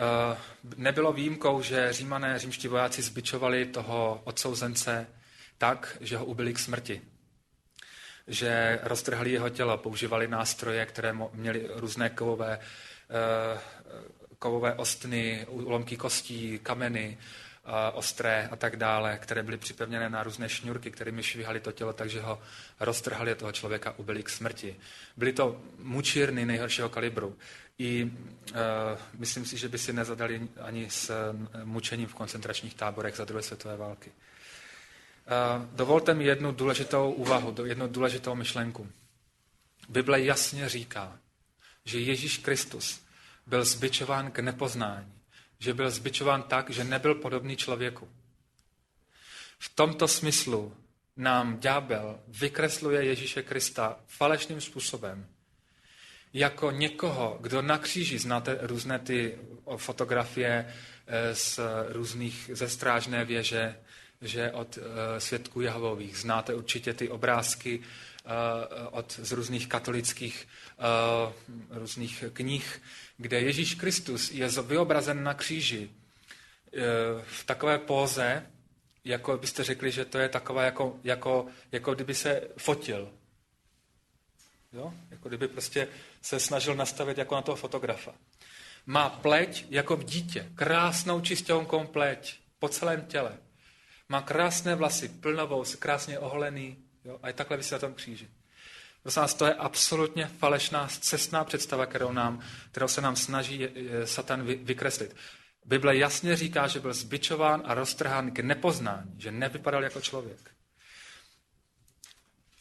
Eh, 0.00 0.38
nebylo 0.76 1.12
výjimkou, 1.12 1.62
že 1.62 1.92
římané, 1.92 2.38
římští 2.38 2.68
vojáci 2.68 3.02
zbičovali 3.02 3.66
toho 3.66 4.20
odsouzence 4.24 5.06
tak, 5.58 5.96
že 6.00 6.16
ho 6.16 6.24
ubili 6.24 6.54
k 6.54 6.58
smrti. 6.58 7.02
Že 8.26 8.78
roztrhali 8.82 9.32
jeho 9.32 9.48
tělo, 9.48 9.78
používali 9.78 10.28
nástroje, 10.28 10.86
které 10.86 11.12
měly 11.32 11.66
různé 11.74 12.10
kovové, 12.10 12.58
eh, 12.58 13.73
kovové 14.44 14.74
ostny, 14.74 15.46
ulomky 15.48 15.96
kostí, 15.96 16.58
kameny, 16.62 17.18
ostré 17.92 18.48
a 18.52 18.56
tak 18.56 18.76
dále, 18.76 19.18
které 19.22 19.42
byly 19.42 19.56
připevněné 19.56 20.10
na 20.10 20.22
různé 20.22 20.48
šňůrky, 20.48 20.90
kterými 20.90 21.22
švihali 21.22 21.60
to 21.60 21.72
tělo, 21.72 21.92
takže 21.92 22.20
ho 22.20 22.42
roztrhali 22.80 23.34
toho 23.34 23.52
člověka, 23.52 23.94
ubili 23.96 24.22
k 24.22 24.28
smrti. 24.28 24.76
Byly 25.16 25.32
to 25.32 25.60
mučírny 25.78 26.46
nejhoršího 26.46 26.88
kalibru. 26.88 27.36
I 27.78 28.04
uh, 28.04 28.10
myslím 29.18 29.46
si, 29.46 29.56
že 29.56 29.68
by 29.68 29.78
si 29.78 29.92
nezadali 29.92 30.48
ani 30.60 30.90
s 30.90 31.32
mučením 31.64 32.08
v 32.08 32.14
koncentračních 32.14 32.74
táborech 32.74 33.16
za 33.16 33.24
druhé 33.24 33.42
světové 33.42 33.76
války. 33.76 34.10
Uh, 34.12 35.64
dovolte 35.72 36.14
mi 36.14 36.24
jednu 36.24 36.52
důležitou 36.52 37.12
úvahu, 37.12 37.54
jednu 37.64 37.88
důležitou 37.88 38.34
myšlenku. 38.34 38.88
Bible 39.88 40.20
jasně 40.20 40.68
říká, 40.68 41.18
že 41.84 41.98
Ježíš 41.98 42.38
Kristus 42.38 43.03
byl 43.46 43.64
zbičován 43.64 44.30
k 44.30 44.38
nepoznání 44.38 45.14
že 45.64 45.74
byl 45.74 45.90
zbičován 45.90 46.42
tak, 46.42 46.70
že 46.70 46.84
nebyl 46.84 47.14
podobný 47.14 47.56
člověku. 47.56 48.08
V 49.58 49.68
tomto 49.74 50.08
smyslu 50.08 50.76
nám 51.16 51.58
ďábel 51.60 52.20
vykresluje 52.28 53.04
Ježíše 53.04 53.42
Krista 53.42 53.96
falešným 54.06 54.60
způsobem. 54.60 55.26
Jako 56.32 56.70
někoho, 56.70 57.38
kdo 57.40 57.62
na 57.62 57.78
kříži, 57.78 58.18
znáte 58.18 58.58
různé 58.60 58.98
ty 58.98 59.38
fotografie 59.76 60.74
eh, 61.06 61.34
z 61.34 61.60
různých, 61.88 62.50
ze 62.52 62.68
strážné 62.68 63.24
věže, 63.24 63.76
že 64.20 64.52
od 64.52 64.78
eh, 64.78 65.20
svědků 65.20 65.60
Jehovových. 65.60 66.18
Znáte 66.18 66.54
určitě 66.54 66.94
ty 66.94 67.08
obrázky 67.08 67.80
eh, 67.80 68.28
od, 68.90 69.12
z 69.12 69.32
různých 69.32 69.68
katolických 69.68 70.48
různých 71.70 72.24
knih, 72.32 72.82
kde 73.16 73.40
Ježíš 73.40 73.74
Kristus 73.74 74.30
je 74.30 74.48
vyobrazen 74.62 75.22
na 75.22 75.34
kříži 75.34 75.90
e, 75.90 76.80
v 77.22 77.44
takové 77.44 77.78
póze, 77.78 78.46
jako 79.04 79.36
byste 79.36 79.64
řekli, 79.64 79.90
že 79.90 80.04
to 80.04 80.18
je 80.18 80.28
taková, 80.28 80.62
jako, 80.62 81.00
jako, 81.04 81.46
jako 81.72 81.94
kdyby 81.94 82.14
se 82.14 82.48
fotil. 82.56 83.12
Jo? 84.72 84.94
Jako 85.10 85.28
kdyby 85.28 85.48
prostě 85.48 85.88
se 86.22 86.40
snažil 86.40 86.74
nastavit 86.74 87.18
jako 87.18 87.34
na 87.34 87.42
toho 87.42 87.56
fotografa. 87.56 88.14
Má 88.86 89.10
pleť 89.10 89.66
jako 89.70 89.96
v 89.96 90.04
dítě, 90.04 90.52
krásnou 90.54 91.20
čistěnkou 91.20 91.86
pleť 91.86 92.38
po 92.58 92.68
celém 92.68 93.02
těle. 93.02 93.38
Má 94.08 94.22
krásné 94.22 94.74
vlasy, 94.74 95.08
plnovou, 95.08 95.64
krásně 95.78 96.18
oholený 96.18 96.78
jo? 97.04 97.18
a 97.22 97.28
je 97.28 97.32
takhle 97.32 97.56
vysí 97.56 97.74
na 97.74 97.78
tom 97.78 97.94
kříži. 97.94 98.28
Prosím 99.04 99.20
vás, 99.20 99.34
to 99.34 99.46
je 99.46 99.54
absolutně 99.54 100.26
falešná, 100.26 100.88
cestná 101.00 101.44
představa, 101.44 101.86
kterou, 101.86 102.12
nám, 102.12 102.40
kterou 102.70 102.88
se 102.88 103.00
nám 103.00 103.16
snaží 103.16 103.68
Satan 104.04 104.42
vykreslit. 104.46 105.16
Bible 105.64 105.96
jasně 105.96 106.36
říká, 106.36 106.66
že 106.66 106.80
byl 106.80 106.94
zbičován 106.94 107.62
a 107.64 107.74
roztrhán 107.74 108.30
k 108.30 108.40
nepoznání, 108.40 109.14
že 109.18 109.30
nevypadal 109.30 109.84
jako 109.84 110.00
člověk. 110.00 110.50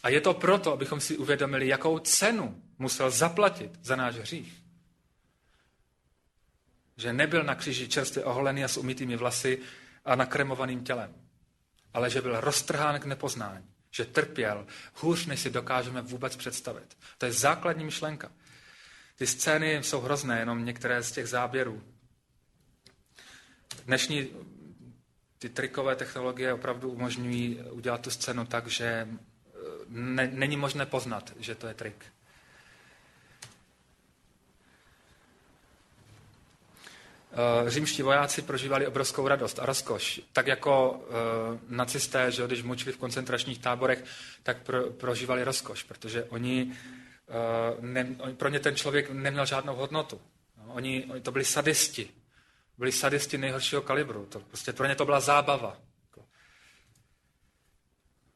A 0.03 0.09
je 0.09 0.21
to 0.21 0.33
proto, 0.33 0.73
abychom 0.73 0.99
si 0.99 1.17
uvědomili, 1.17 1.67
jakou 1.67 1.99
cenu 1.99 2.63
musel 2.79 3.11
zaplatit 3.11 3.79
za 3.81 3.95
náš 3.95 4.15
hřích. 4.15 4.61
Že 6.97 7.13
nebyl 7.13 7.43
na 7.43 7.55
kříži 7.55 7.87
čerstvě 7.87 8.23
oholený 8.23 8.63
a 8.63 8.67
s 8.67 8.77
umytými 8.77 9.15
vlasy 9.15 9.59
a 10.05 10.15
nakremovaným 10.15 10.83
tělem, 10.83 11.15
ale 11.93 12.09
že 12.09 12.21
byl 12.21 12.41
roztrhán 12.41 12.99
k 12.99 13.05
nepoznání 13.05 13.72
že 13.95 14.05
trpěl 14.05 14.67
hůř, 14.93 15.25
než 15.25 15.39
si 15.39 15.49
dokážeme 15.49 16.01
vůbec 16.01 16.35
představit. 16.35 16.97
To 17.17 17.25
je 17.25 17.31
základní 17.33 17.85
myšlenka. 17.85 18.31
Ty 19.15 19.27
scény 19.27 19.83
jsou 19.83 20.01
hrozné, 20.01 20.39
jenom 20.39 20.65
některé 20.65 21.03
z 21.03 21.11
těch 21.11 21.27
záběrů. 21.27 21.83
Dnešní 23.85 24.29
ty 25.39 25.49
trikové 25.49 25.95
technologie 25.95 26.53
opravdu 26.53 26.91
umožňují 26.91 27.59
udělat 27.71 28.01
tu 28.01 28.09
scénu 28.09 28.45
tak, 28.45 28.67
že 28.67 28.85
e, 28.85 29.07
ne, 29.87 30.27
není 30.27 30.57
možné 30.57 30.85
poznat, 30.85 31.33
že 31.39 31.55
to 31.55 31.67
je 31.67 31.73
trik. 31.73 32.05
Římští 37.67 38.01
vojáci 38.01 38.41
prožívali 38.41 38.87
obrovskou 38.87 39.27
radost 39.27 39.59
a 39.59 39.65
rozkoš. 39.65 40.21
Tak 40.33 40.47
jako 40.47 40.91
uh, 40.91 41.07
nacisté, 41.69 42.31
že 42.31 42.47
když 42.47 42.63
mučili 42.63 42.91
v 42.91 42.97
koncentračních 42.97 43.59
táborech, 43.59 44.03
tak 44.43 44.63
pro, 44.63 44.83
prožívali 44.91 45.43
rozkoš, 45.43 45.83
protože 45.83 46.23
oni, 46.23 46.65
uh, 46.65 47.85
ne, 47.85 48.15
pro 48.37 48.49
ně 48.49 48.59
ten 48.59 48.75
člověk 48.75 49.09
neměl 49.09 49.45
žádnou 49.45 49.75
hodnotu. 49.75 50.21
No, 50.57 50.73
oni, 50.73 51.05
oni 51.11 51.21
to 51.21 51.31
byli 51.31 51.45
sadisti. 51.45 52.09
Byli 52.77 52.91
sadisti 52.91 53.37
nejhoršího 53.37 53.81
kalibru. 53.81 54.25
To, 54.25 54.39
prostě 54.39 54.73
pro 54.73 54.87
ně 54.87 54.95
to 54.95 55.05
byla 55.05 55.19
zábava. 55.19 55.77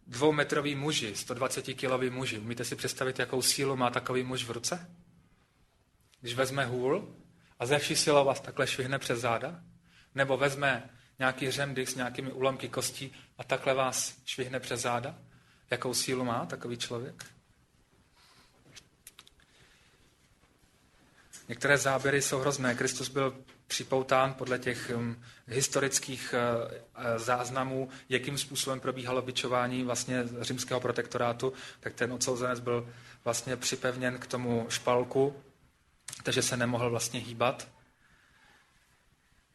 Dvoumetrový 0.07 0.75
muži, 0.75 1.15
120 1.15 1.61
kilový 1.61 2.09
muži. 2.09 2.39
Umíte 2.39 2.65
si 2.65 2.75
představit, 2.75 3.19
jakou 3.19 3.41
sílu 3.41 3.75
má 3.75 3.89
takový 3.89 4.23
muž 4.23 4.43
v 4.43 4.51
ruce? 4.51 4.91
Když 6.21 6.35
vezme 6.35 6.65
hůl, 6.65 7.15
a 7.59 7.65
ze 7.65 7.79
vší 7.79 7.95
silou 7.95 8.25
vás 8.25 8.39
takhle 8.39 8.67
švihne 8.67 8.99
přes 8.99 9.19
záda? 9.19 9.59
Nebo 10.15 10.37
vezme 10.37 10.89
nějaký 11.19 11.51
řemdych 11.51 11.89
s 11.89 11.95
nějakými 11.95 12.31
úlomky 12.31 12.69
kostí 12.69 13.13
a 13.37 13.43
takhle 13.43 13.73
vás 13.73 14.15
švihne 14.25 14.59
přes 14.59 14.81
záda? 14.81 15.15
Jakou 15.71 15.93
sílu 15.93 16.25
má 16.25 16.45
takový 16.45 16.77
člověk? 16.77 17.25
Některé 21.47 21.77
záběry 21.77 22.21
jsou 22.21 22.39
hrozné. 22.39 22.75
Kristus 22.75 23.09
byl 23.09 23.37
připoután 23.67 24.33
podle 24.33 24.59
těch 24.59 24.91
um, 24.95 25.23
historických 25.47 26.35
uh, 26.37 26.71
záznamů, 27.17 27.89
jakým 28.09 28.37
způsobem 28.37 28.79
probíhalo 28.79 29.21
bičování 29.21 29.83
vlastně 29.83 30.23
římského 30.41 30.79
protektorátu, 30.79 31.53
tak 31.79 31.93
ten 31.93 32.13
odsouzenec 32.13 32.59
byl 32.59 32.89
vlastně 33.23 33.55
připevněn 33.55 34.17
k 34.17 34.27
tomu 34.27 34.65
špalku, 34.69 35.35
takže 36.27 36.41
se 36.41 36.57
nemohl 36.57 36.89
vlastně 36.89 37.19
hýbat. 37.19 37.67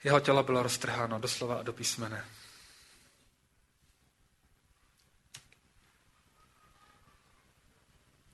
Jeho 0.04 0.20
tělo 0.20 0.42
bylo 0.42 0.62
roztrháno 0.62 1.18
doslova 1.18 1.56
a 1.58 1.62
do 1.62 1.72
písmene. 1.72 2.24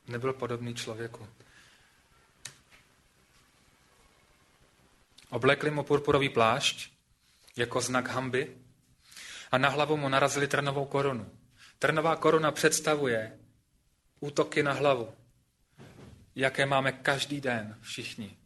Nebyl 0.07 0.33
podobný 0.33 0.75
člověku. 0.75 1.29
Oblekli 5.31 5.71
mu 5.71 5.83
purpurový 5.83 6.29
plášť 6.29 6.93
jako 7.57 7.81
znak 7.81 8.09
hamby 8.09 8.57
a 9.51 9.59
na 9.59 9.69
hlavu 9.69 9.97
mu 9.97 10.09
narazili 10.09 10.49
trnovou 10.49 10.85
korunu. 10.85 11.39
Trnová 11.79 12.17
koruna 12.17 12.53
představuje 12.53 13.39
útoky 14.21 14.63
na 14.63 14.73
hlavu, 14.73 15.15
jaké 16.39 16.67
máme 16.67 16.93
každý 16.93 17.41
den 17.41 17.77
všichni. 17.81 18.37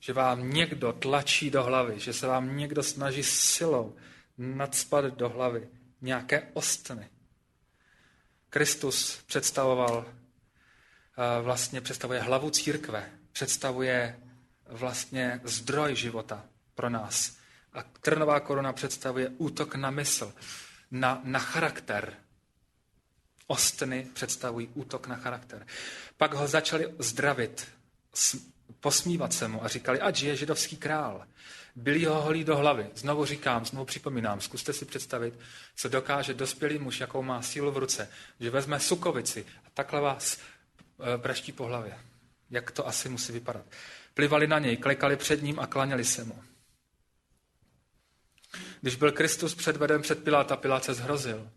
Že 0.00 0.12
vám 0.12 0.50
někdo 0.50 0.92
tlačí 0.92 1.50
do 1.50 1.62
hlavy, 1.62 2.00
že 2.00 2.12
se 2.12 2.26
vám 2.26 2.56
někdo 2.56 2.82
snaží 2.82 3.22
silou 3.22 3.96
nadspat 4.38 5.04
do 5.04 5.28
hlavy 5.28 5.68
nějaké 6.00 6.48
ostny. 6.52 7.08
Kristus 8.50 9.22
představoval, 9.26 10.06
eh, 10.06 11.42
vlastně 11.42 11.80
představuje 11.80 12.20
hlavu 12.20 12.50
církve, 12.50 13.10
představuje 13.32 14.20
vlastně 14.66 15.40
zdroj 15.44 15.96
života 15.96 16.44
pro 16.74 16.90
nás. 16.90 17.36
A 17.72 17.82
trnová 17.82 18.40
koruna 18.40 18.72
představuje 18.72 19.28
útok 19.28 19.74
na 19.74 19.90
mysl, 19.90 20.34
na, 20.90 21.20
na 21.24 21.38
charakter. 21.38 22.16
Ostny 23.46 24.06
představují 24.14 24.68
útok 24.74 25.06
na 25.06 25.16
charakter. 25.16 25.66
Pak 26.16 26.34
ho 26.34 26.46
začali 26.46 26.94
zdravit, 26.98 27.68
posmívat 28.80 29.32
se 29.32 29.48
mu 29.48 29.64
a 29.64 29.68
říkali, 29.68 30.00
ať 30.00 30.22
je 30.22 30.36
židovský 30.36 30.76
král. 30.76 31.26
Byli 31.76 32.04
ho 32.04 32.22
holí 32.22 32.44
do 32.44 32.56
hlavy. 32.56 32.86
Znovu 32.94 33.24
říkám, 33.24 33.66
znovu 33.66 33.84
připomínám, 33.84 34.40
zkuste 34.40 34.72
si 34.72 34.84
představit, 34.84 35.34
co 35.76 35.88
dokáže 35.88 36.34
dospělý 36.34 36.78
muž, 36.78 37.00
jakou 37.00 37.22
má 37.22 37.42
sílu 37.42 37.72
v 37.72 37.76
ruce, 37.76 38.08
že 38.40 38.50
vezme 38.50 38.80
sukovici 38.80 39.46
a 39.66 39.70
takhle 39.74 40.00
vás 40.00 40.38
praští 41.16 41.52
e, 41.52 41.54
po 41.54 41.64
hlavě. 41.64 41.98
Jak 42.50 42.70
to 42.70 42.88
asi 42.88 43.08
musí 43.08 43.32
vypadat. 43.32 43.66
Plivali 44.14 44.46
na 44.46 44.58
něj, 44.58 44.76
klekali 44.76 45.16
před 45.16 45.42
ním 45.42 45.60
a 45.60 45.66
klaněli 45.66 46.04
se 46.04 46.24
mu. 46.24 46.42
Když 48.80 48.96
byl 48.96 49.12
Kristus 49.12 49.54
předveden 49.54 50.02
před 50.02 50.24
Piláta, 50.24 50.56
Pilát 50.56 50.84
se 50.84 50.94
zhrozil. 50.94 51.50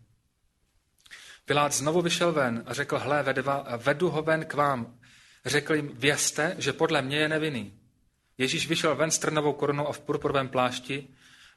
Pilát 1.48 1.72
znovu 1.72 2.02
vyšel 2.02 2.32
ven 2.32 2.62
a 2.66 2.74
řekl, 2.74 2.98
hle, 2.98 3.24
vedu 3.76 4.10
ho 4.10 4.22
ven 4.22 4.44
k 4.44 4.54
vám. 4.54 4.98
Řekl 5.46 5.74
jim, 5.74 5.90
vězte, 5.94 6.54
že 6.58 6.72
podle 6.72 7.02
mě 7.02 7.16
je 7.16 7.28
nevinný. 7.28 7.78
Ježíš 8.38 8.68
vyšel 8.68 8.96
ven 8.96 9.10
s 9.10 9.18
trnovou 9.18 9.52
korunou 9.52 9.88
a 9.88 9.92
v 9.92 10.00
purpurovém 10.00 10.48
plášti 10.48 11.08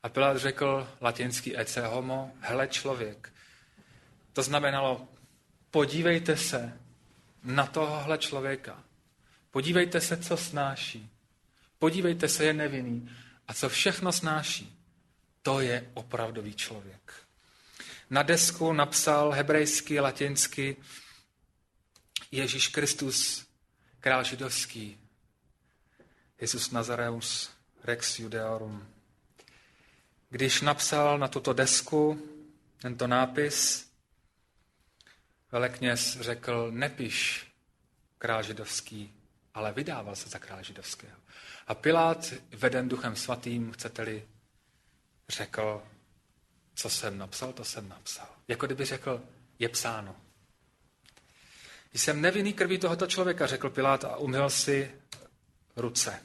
a 0.04 0.10
Pilát 0.10 0.38
řekl 0.38 0.88
latinský 1.02 1.60
ece 1.60 1.88
homo, 1.88 2.32
hele 2.40 2.68
člověk. 2.68 3.34
To 4.34 4.44
znamenalo, 4.44 5.08
podívejte 5.72 6.38
se 6.38 6.80
na 7.44 7.66
tohohle 7.66 8.18
člověka. 8.18 8.84
Podívejte 9.52 10.02
se, 10.02 10.18
co 10.18 10.38
snáší. 10.38 11.10
Podívejte 11.80 12.28
se, 12.28 12.46
je 12.46 12.54
nevinný. 12.54 13.10
A 13.48 13.54
co 13.54 13.70
všechno 13.70 14.12
snáší, 14.12 14.80
to 15.42 15.62
je 15.62 15.92
opravdový 15.94 16.54
člověk. 16.54 17.14
Na 18.12 18.24
desku 18.24 18.74
napsal 18.74 19.32
hebrejsky, 19.32 20.00
latinsky 20.00 20.78
Ježíš 22.32 22.68
Kristus, 22.68 23.48
král 24.00 24.24
židovský, 24.24 24.98
Jesus 26.42 26.72
Nazareus, 26.72 27.52
Rex 27.84 28.20
Judeorum. 28.20 28.88
Když 30.30 30.62
napsal 30.62 31.18
na 31.18 31.28
tuto 31.28 31.54
desku 31.54 32.28
tento 32.78 33.08
nápis, 33.08 33.90
velekněz 35.52 36.18
řekl, 36.22 36.72
nepiš 36.72 37.48
král 38.18 38.44
židovský, 38.44 39.14
ale 39.54 39.74
vydával 39.74 40.16
se 40.16 40.30
za 40.30 40.40
krále 40.40 40.64
židovského. 40.64 41.18
A 41.68 41.76
Pilát, 41.76 42.34
veden 42.50 42.90
duchem 42.90 43.16
svatým, 43.16 43.72
chcete-li, 43.72 44.28
řekl, 45.30 45.84
co 46.82 46.90
jsem 46.90 47.18
napsal, 47.18 47.54
to 47.54 47.64
jsem 47.64 47.90
napsal. 47.90 48.28
Jako 48.48 48.66
kdyby 48.66 48.86
řekl, 48.86 49.22
je 49.60 49.70
psáno. 49.70 50.16
Jsem 51.94 52.22
nevinný 52.22 52.54
krví 52.54 52.78
tohoto 52.78 53.08
člověka, 53.08 53.48
řekl 53.48 53.70
Pilát 53.70 54.04
a 54.04 54.18
umyl 54.18 54.50
si 54.50 54.92
ruce. 55.76 56.24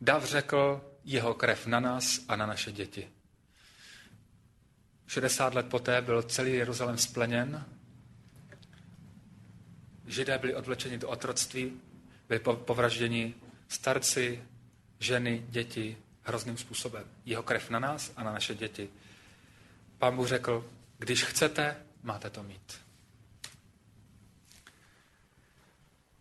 Dav 0.00 0.24
řekl, 0.24 0.90
jeho 1.04 1.34
krev 1.34 1.66
na 1.66 1.80
nás 1.80 2.20
a 2.28 2.36
na 2.36 2.46
naše 2.46 2.72
děti. 2.72 3.10
60 5.06 5.54
let 5.54 5.68
poté 5.68 6.02
byl 6.02 6.22
celý 6.22 6.52
Jeruzalém 6.52 6.98
spleněn. 6.98 7.66
Židé 10.06 10.38
byli 10.38 10.54
odvlečeni 10.54 10.98
do 10.98 11.08
otroctví, 11.08 11.80
byli 12.28 12.40
povražděni 12.40 13.34
starci, 13.68 14.44
ženy, 14.98 15.46
děti 15.48 15.96
hrozným 16.22 16.56
způsobem. 16.56 17.04
Jeho 17.24 17.42
krev 17.42 17.70
na 17.70 17.78
nás 17.78 18.12
a 18.16 18.22
na 18.22 18.32
naše 18.32 18.54
děti. 18.54 18.88
Pán 19.98 20.16
Bůh 20.16 20.28
řekl, 20.28 20.70
když 20.98 21.24
chcete, 21.24 21.76
máte 22.02 22.30
to 22.30 22.42
mít. 22.42 22.80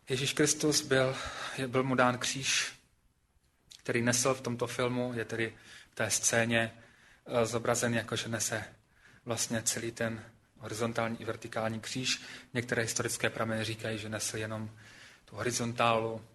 Ježíš 0.09 0.33
Kristus 0.33 0.81
byl, 0.81 1.15
byl 1.67 1.83
mu 1.83 1.95
dán 1.95 2.17
kříž, 2.17 2.73
který 3.77 4.01
nesl 4.01 4.33
v 4.33 4.41
tomto 4.41 4.67
filmu, 4.67 5.13
je 5.13 5.25
tedy 5.25 5.57
v 5.91 5.95
té 5.95 6.09
scéně 6.11 6.71
eh, 7.25 7.45
zobrazen 7.45 7.93
jako, 7.93 8.15
že 8.15 8.29
nese 8.29 8.63
vlastně 9.25 9.61
celý 9.61 9.91
ten 9.91 10.23
horizontální 10.57 11.21
i 11.21 11.25
vertikální 11.25 11.79
kříž. 11.79 12.21
Některé 12.53 12.81
historické 12.81 13.29
prameny 13.29 13.63
říkají, 13.63 13.99
že 13.99 14.09
nesl 14.09 14.37
jenom 14.37 14.71
tu 15.25 15.35
horizontálu. 15.35 16.25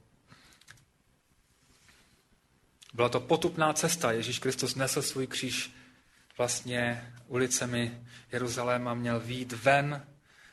Byla 2.95 3.09
to 3.09 3.21
potupná 3.21 3.73
cesta. 3.73 4.13
Ježíš 4.13 4.39
Kristus 4.39 4.75
nesl 4.75 5.03
svůj 5.03 5.27
kříž 5.27 5.80
vlastně 6.41 7.13
ulicemi 7.27 8.01
Jeruzaléma, 8.33 8.95
měl 8.95 9.21
výjít 9.21 9.53
ven, 9.53 10.07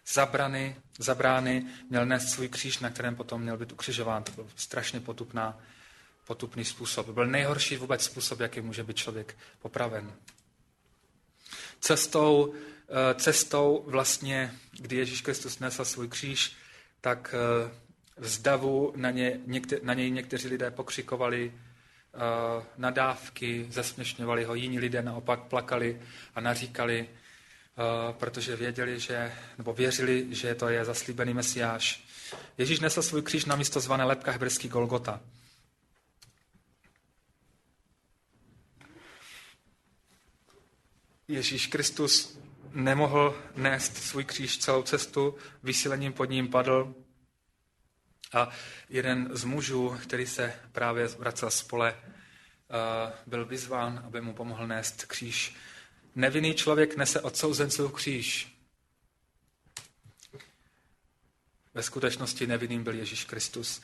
zabrany, 0.08 0.76
zabrány, 1.00 1.66
měl 1.90 2.06
nést 2.06 2.30
svůj 2.30 2.50
kříž, 2.50 2.80
na 2.80 2.90
kterém 2.90 3.16
potom 3.16 3.42
měl 3.42 3.58
být 3.58 3.72
ukřižován. 3.72 4.24
To 4.24 4.32
byl 4.32 4.48
strašně 4.56 5.00
potupná, 5.00 5.60
potupný 6.28 6.66
způsob. 6.66 7.10
Byl 7.10 7.28
nejhorší 7.28 7.78
vůbec 7.78 8.04
způsob, 8.04 8.40
jaký 8.40 8.62
může 8.62 8.84
být 8.84 8.98
člověk 8.98 9.38
popraven. 9.60 10.14
Cestou, 11.80 12.54
eh, 12.54 13.14
cestou 13.16 13.84
vlastně, 13.88 14.54
kdy 14.72 14.96
Ježíš 14.96 15.22
Kristus 15.22 15.60
nesl 15.60 15.86
svůj 15.86 16.08
kříž, 16.08 16.56
tak 17.02 17.36
eh, 17.36 17.72
z 18.18 18.40
davu 18.40 18.94
na, 18.96 19.12
ně, 19.12 19.40
někte, 19.46 19.80
na 19.84 19.94
něj 19.94 20.12
někteří 20.12 20.48
lidé 20.48 20.72
pokřikovali 20.72 21.54
nadávky, 22.78 23.68
zesměšňovali 23.70 24.44
ho, 24.44 24.56
jiní 24.56 24.80
lidé 24.80 25.02
naopak 25.02 25.40
plakali 25.40 26.02
a 26.36 26.42
naříkali, 26.42 27.10
uh, 27.10 28.16
protože 28.16 28.56
věděli, 28.56 29.00
že, 29.00 29.34
nebo 29.58 29.74
věřili, 29.74 30.28
že 30.30 30.56
to 30.56 30.70
je 30.70 30.86
zaslíbený 30.86 31.34
mesiáš. 31.34 32.04
Ježíš 32.58 32.80
nesl 32.80 33.02
svůj 33.02 33.22
kříž 33.22 33.46
na 33.46 33.56
místo 33.56 33.80
zvané 33.80 34.04
lepka 34.04 34.32
hebrský 34.32 34.68
Golgota. 34.68 35.22
Ježíš 41.28 41.68
Kristus 41.68 42.40
nemohl 42.74 43.44
nést 43.56 43.98
svůj 43.98 44.24
kříž 44.24 44.58
celou 44.58 44.84
cestu, 44.84 45.36
vysílením 45.64 46.14
pod 46.14 46.26
ním 46.26 46.48
padl, 46.48 46.96
a 48.34 48.50
jeden 48.90 49.30
z 49.32 49.44
mužů, 49.44 49.98
který 50.04 50.28
se 50.28 50.54
právě 50.72 51.08
vracel 51.08 51.52
z 51.52 51.64
pole, 51.64 51.96
byl 53.26 53.46
vyzván, 53.46 54.04
aby 54.06 54.22
mu 54.22 54.34
pomohl 54.34 54.68
nést 54.68 55.06
kříž. 55.06 55.56
Nevinný 56.16 56.54
člověk 56.54 56.98
nese 56.98 57.22
odsouzencův 57.22 57.94
kříž. 57.94 58.58
Ve 61.74 61.84
skutečnosti 61.84 62.48
nevinným 62.48 62.84
byl 62.84 62.94
Ježíš 62.94 63.26
Kristus. 63.26 63.82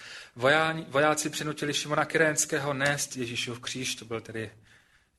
vojáci 0.87 1.29
přinutili 1.29 1.73
Šimona 1.73 2.05
Kyrénského 2.05 2.73
nést 2.73 3.17
Ježíšův 3.17 3.59
kříž, 3.59 3.95
to 3.95 4.05
byl 4.05 4.21
tedy 4.21 4.51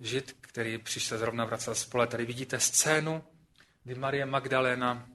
žid, 0.01 0.37
který 0.41 0.79
přišel 0.79 1.19
zrovna 1.19 1.45
vracel 1.45 1.75
z 1.75 1.85
pole. 1.85 2.07
Tady 2.07 2.25
vidíte 2.25 2.61
scénu, 2.61 3.25
kdy 3.85 3.95
Marie 3.95 4.27
Magdalena 4.27 5.09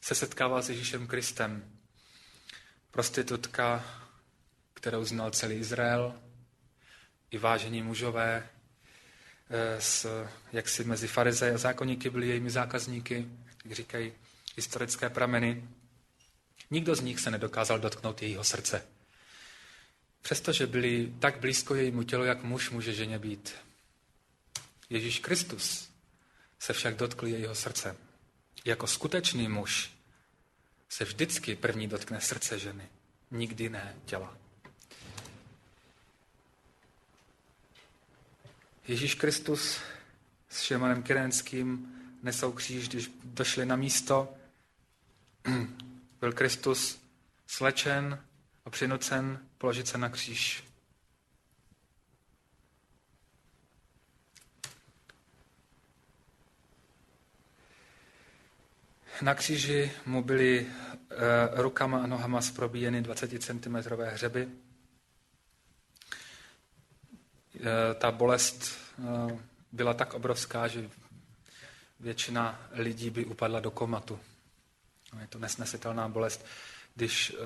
se 0.00 0.14
setkává 0.14 0.62
s 0.62 0.68
Ježíšem 0.68 1.06
Kristem 1.06 1.78
prostitutka, 2.92 3.84
kterou 4.74 5.04
znal 5.04 5.30
celý 5.30 5.54
Izrael, 5.56 6.14
i 7.30 7.38
vážení 7.38 7.82
mužové, 7.82 8.48
eh, 9.50 9.80
s, 9.80 10.26
jak 10.52 10.68
si 10.68 10.84
mezi 10.84 11.08
farize 11.08 11.54
a 11.54 11.58
zákonníky 11.58 12.10
byli 12.10 12.28
jejími 12.28 12.50
zákazníky, 12.50 13.28
jak 13.64 13.74
říkají 13.74 14.12
historické 14.56 15.10
prameny. 15.10 15.68
Nikdo 16.70 16.94
z 16.94 17.00
nich 17.00 17.20
se 17.20 17.30
nedokázal 17.30 17.78
dotknout 17.78 18.22
jejího 18.22 18.44
srdce. 18.44 18.84
Přestože 20.22 20.66
byli 20.66 21.14
tak 21.18 21.40
blízko 21.40 21.74
jejímu 21.74 22.02
tělu, 22.02 22.24
jak 22.24 22.42
muž 22.42 22.70
může 22.70 22.94
ženě 22.94 23.18
být. 23.18 23.54
Ježíš 24.90 25.18
Kristus 25.18 25.90
se 26.58 26.72
však 26.72 26.96
dotkl 26.96 27.26
jejího 27.26 27.54
srdce. 27.54 27.96
Jako 28.64 28.86
skutečný 28.86 29.48
muž 29.48 29.91
se 30.92 31.04
vždycky 31.04 31.56
první 31.56 31.88
dotkne 31.88 32.20
srdce 32.20 32.58
ženy, 32.58 32.88
nikdy 33.30 33.68
ne 33.68 33.96
těla. 34.04 34.38
Ježíš 38.88 39.14
Kristus 39.14 39.80
s 40.48 40.60
Šemanem 40.60 41.02
Kyrenským 41.02 41.94
nesou 42.22 42.52
kříž, 42.52 42.88
když 42.88 43.10
došli 43.24 43.66
na 43.66 43.76
místo. 43.76 44.34
Byl 46.20 46.32
Kristus 46.32 47.02
slečen 47.46 48.24
a 48.64 48.70
přinucen 48.70 49.46
položit 49.58 49.88
se 49.88 49.98
na 49.98 50.08
kříž. 50.08 50.64
Na 59.22 59.34
kříži 59.34 59.92
mu 60.06 60.22
byly 60.22 60.66
e, 60.66 61.62
rukama 61.62 62.02
a 62.02 62.06
nohama 62.06 62.40
zprobíjeny 62.42 63.02
20 63.02 63.42
cm 63.42 63.76
hřeby. 64.04 64.48
E, 67.60 67.94
ta 67.94 68.10
bolest 68.10 68.78
e, 68.98 69.38
byla 69.72 69.94
tak 69.94 70.14
obrovská, 70.14 70.68
že 70.68 70.90
většina 72.00 72.60
lidí 72.72 73.10
by 73.10 73.24
upadla 73.24 73.60
do 73.60 73.70
komatu. 73.70 74.20
Je 75.20 75.26
to 75.26 75.38
nesnesitelná 75.38 76.08
bolest. 76.08 76.46
Když 76.94 77.36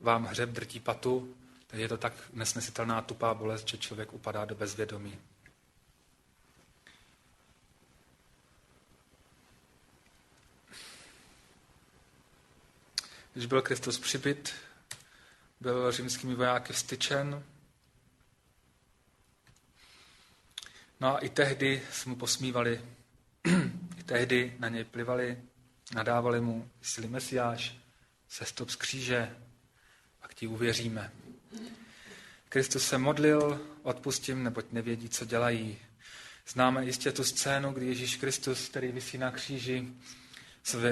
vám 0.00 0.24
hřeb 0.24 0.50
drtí 0.50 0.80
patu, 0.80 1.34
tak 1.66 1.80
je 1.80 1.88
to 1.88 1.96
tak 1.96 2.12
nesnesitelná 2.32 3.02
tupá 3.02 3.34
bolest, 3.34 3.68
že 3.68 3.78
člověk 3.78 4.12
upadá 4.12 4.44
do 4.44 4.54
bezvědomí. 4.54 5.18
Když 13.38 13.46
byl 13.46 13.62
Kristus 13.62 13.98
přibyt, 13.98 14.54
byl 15.60 15.92
římskými 15.92 16.34
vojáky 16.34 16.72
vstyčen. 16.72 17.44
No 21.00 21.16
a 21.16 21.18
i 21.18 21.28
tehdy 21.28 21.82
jsme 21.92 22.10
mu 22.10 22.16
posmívali, 22.16 22.84
i 23.98 24.02
tehdy 24.02 24.56
na 24.58 24.68
něj 24.68 24.84
plivali, 24.84 25.38
nadávali 25.94 26.40
mu, 26.40 26.70
jsi 26.82 27.08
Mesiáš, 27.08 27.76
sestup 28.28 28.70
z 28.70 28.76
kříže, 28.76 29.36
pak 30.20 30.34
ti 30.34 30.46
uvěříme. 30.46 31.12
Kristus 32.48 32.86
se 32.86 32.98
modlil, 32.98 33.66
odpustím, 33.82 34.42
neboť 34.42 34.64
nevědí, 34.72 35.08
co 35.08 35.24
dělají. 35.24 35.78
Známe 36.48 36.84
jistě 36.84 37.12
tu 37.12 37.24
scénu, 37.24 37.72
kdy 37.72 37.86
Ježíš 37.86 38.16
Kristus, 38.16 38.68
který 38.68 38.92
vysí 38.92 39.18
na 39.18 39.30
kříži, 39.30 39.88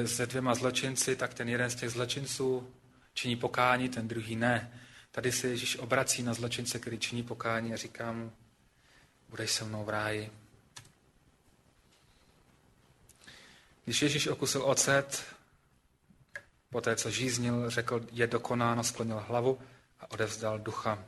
se 0.07 0.27
dvěma 0.27 0.55
zločinci, 0.55 1.17
tak 1.17 1.35
ten 1.35 1.49
jeden 1.49 1.71
z 1.71 1.75
těch 1.75 1.91
zločinců 1.91 2.75
činí 3.15 3.37
pokání, 3.37 3.89
ten 3.89 4.09
druhý 4.09 4.37
ne. 4.37 4.81
Tady 5.11 5.33
se 5.33 5.49
Ježíš 5.49 5.77
obrací 5.77 6.23
na 6.23 6.35
zločince, 6.35 6.79
který 6.79 6.99
činí 6.99 7.23
pokání 7.23 7.73
a 7.73 7.77
říká 7.77 8.13
mu, 8.13 8.33
budeš 9.29 9.51
se 9.51 9.65
mnou 9.65 9.85
v 9.85 9.89
ráji. 9.89 10.33
Když 13.85 14.03
Ježíš 14.03 14.27
okusil 14.27 14.63
ocet, 14.63 15.25
poté 16.71 16.97
co 16.97 17.11
žíznil, 17.11 17.71
řekl, 17.71 18.07
je 18.13 18.27
dokonáno, 18.27 18.85
sklonil 18.85 19.25
hlavu 19.29 19.59
a 20.01 20.11
odevzdal 20.11 20.59
ducha. 20.59 21.05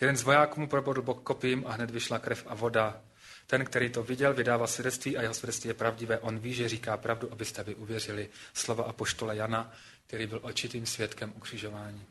Jeden 0.00 0.16
z 0.16 0.22
vojáků 0.22 0.60
mu 0.60 0.68
probodl 0.68 1.02
bok 1.02 1.22
kopím 1.22 1.66
a 1.66 1.72
hned 1.72 1.90
vyšla 1.90 2.18
krev 2.18 2.44
a 2.46 2.54
voda. 2.54 3.02
Ten, 3.46 3.64
který 3.64 3.90
to 3.90 4.02
viděl, 4.02 4.34
vydává 4.34 4.66
svědectví 4.66 5.16
a 5.16 5.22
jeho 5.22 5.34
svědectví 5.34 5.68
je 5.68 5.74
pravdivé. 5.74 6.18
On 6.18 6.38
ví, 6.38 6.54
že 6.54 6.68
říká 6.68 6.96
pravdu, 6.96 7.32
abyste 7.32 7.62
vy 7.62 7.74
uvěřili 7.74 8.28
slova 8.54 8.84
apoštola 8.84 9.32
Jana, 9.32 9.72
který 10.06 10.26
byl 10.26 10.40
očitým 10.42 10.86
svědkem 10.86 11.32
ukřižování. 11.36 12.04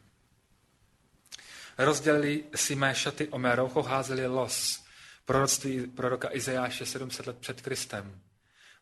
Rozdělili 1.77 2.43
si 2.55 2.75
mé 2.75 2.95
šaty 2.95 3.27
o 3.27 3.39
mé 3.39 3.55
roucho, 3.55 3.81
házeli 3.81 4.27
los. 4.27 4.85
Proroctví 5.25 5.87
proroka 5.87 6.29
Izajáše 6.31 6.85
700 6.85 7.27
let 7.27 7.37
před 7.37 7.61
Kristem. 7.61 8.19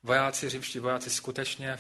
Vojáci, 0.04 0.50
římští 0.50 0.80
vojáci 0.80 1.10
skutečně 1.10 1.70
eh, 1.70 1.80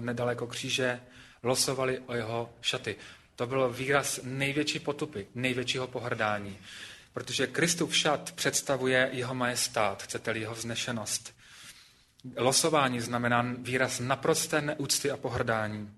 nedaleko 0.00 0.46
kříže 0.46 1.00
losovali 1.42 1.98
o 1.98 2.14
jeho 2.14 2.54
šaty. 2.60 2.96
To 3.36 3.46
byl 3.46 3.72
výraz 3.72 4.20
největší 4.22 4.78
potupy, 4.78 5.26
největšího 5.34 5.86
pohrdání. 5.86 6.58
Protože 7.14 7.46
Kristův 7.46 7.96
šat 7.96 8.32
představuje 8.32 9.08
jeho 9.12 9.34
majestát, 9.34 10.02
chcete-li 10.02 10.40
jeho 10.40 10.54
vznešenost. 10.54 11.34
Losování 12.36 13.00
znamená 13.00 13.46
výraz 13.58 14.00
naprosté 14.00 14.60
neúcty 14.60 15.10
a 15.10 15.16
pohrdání. 15.16 15.96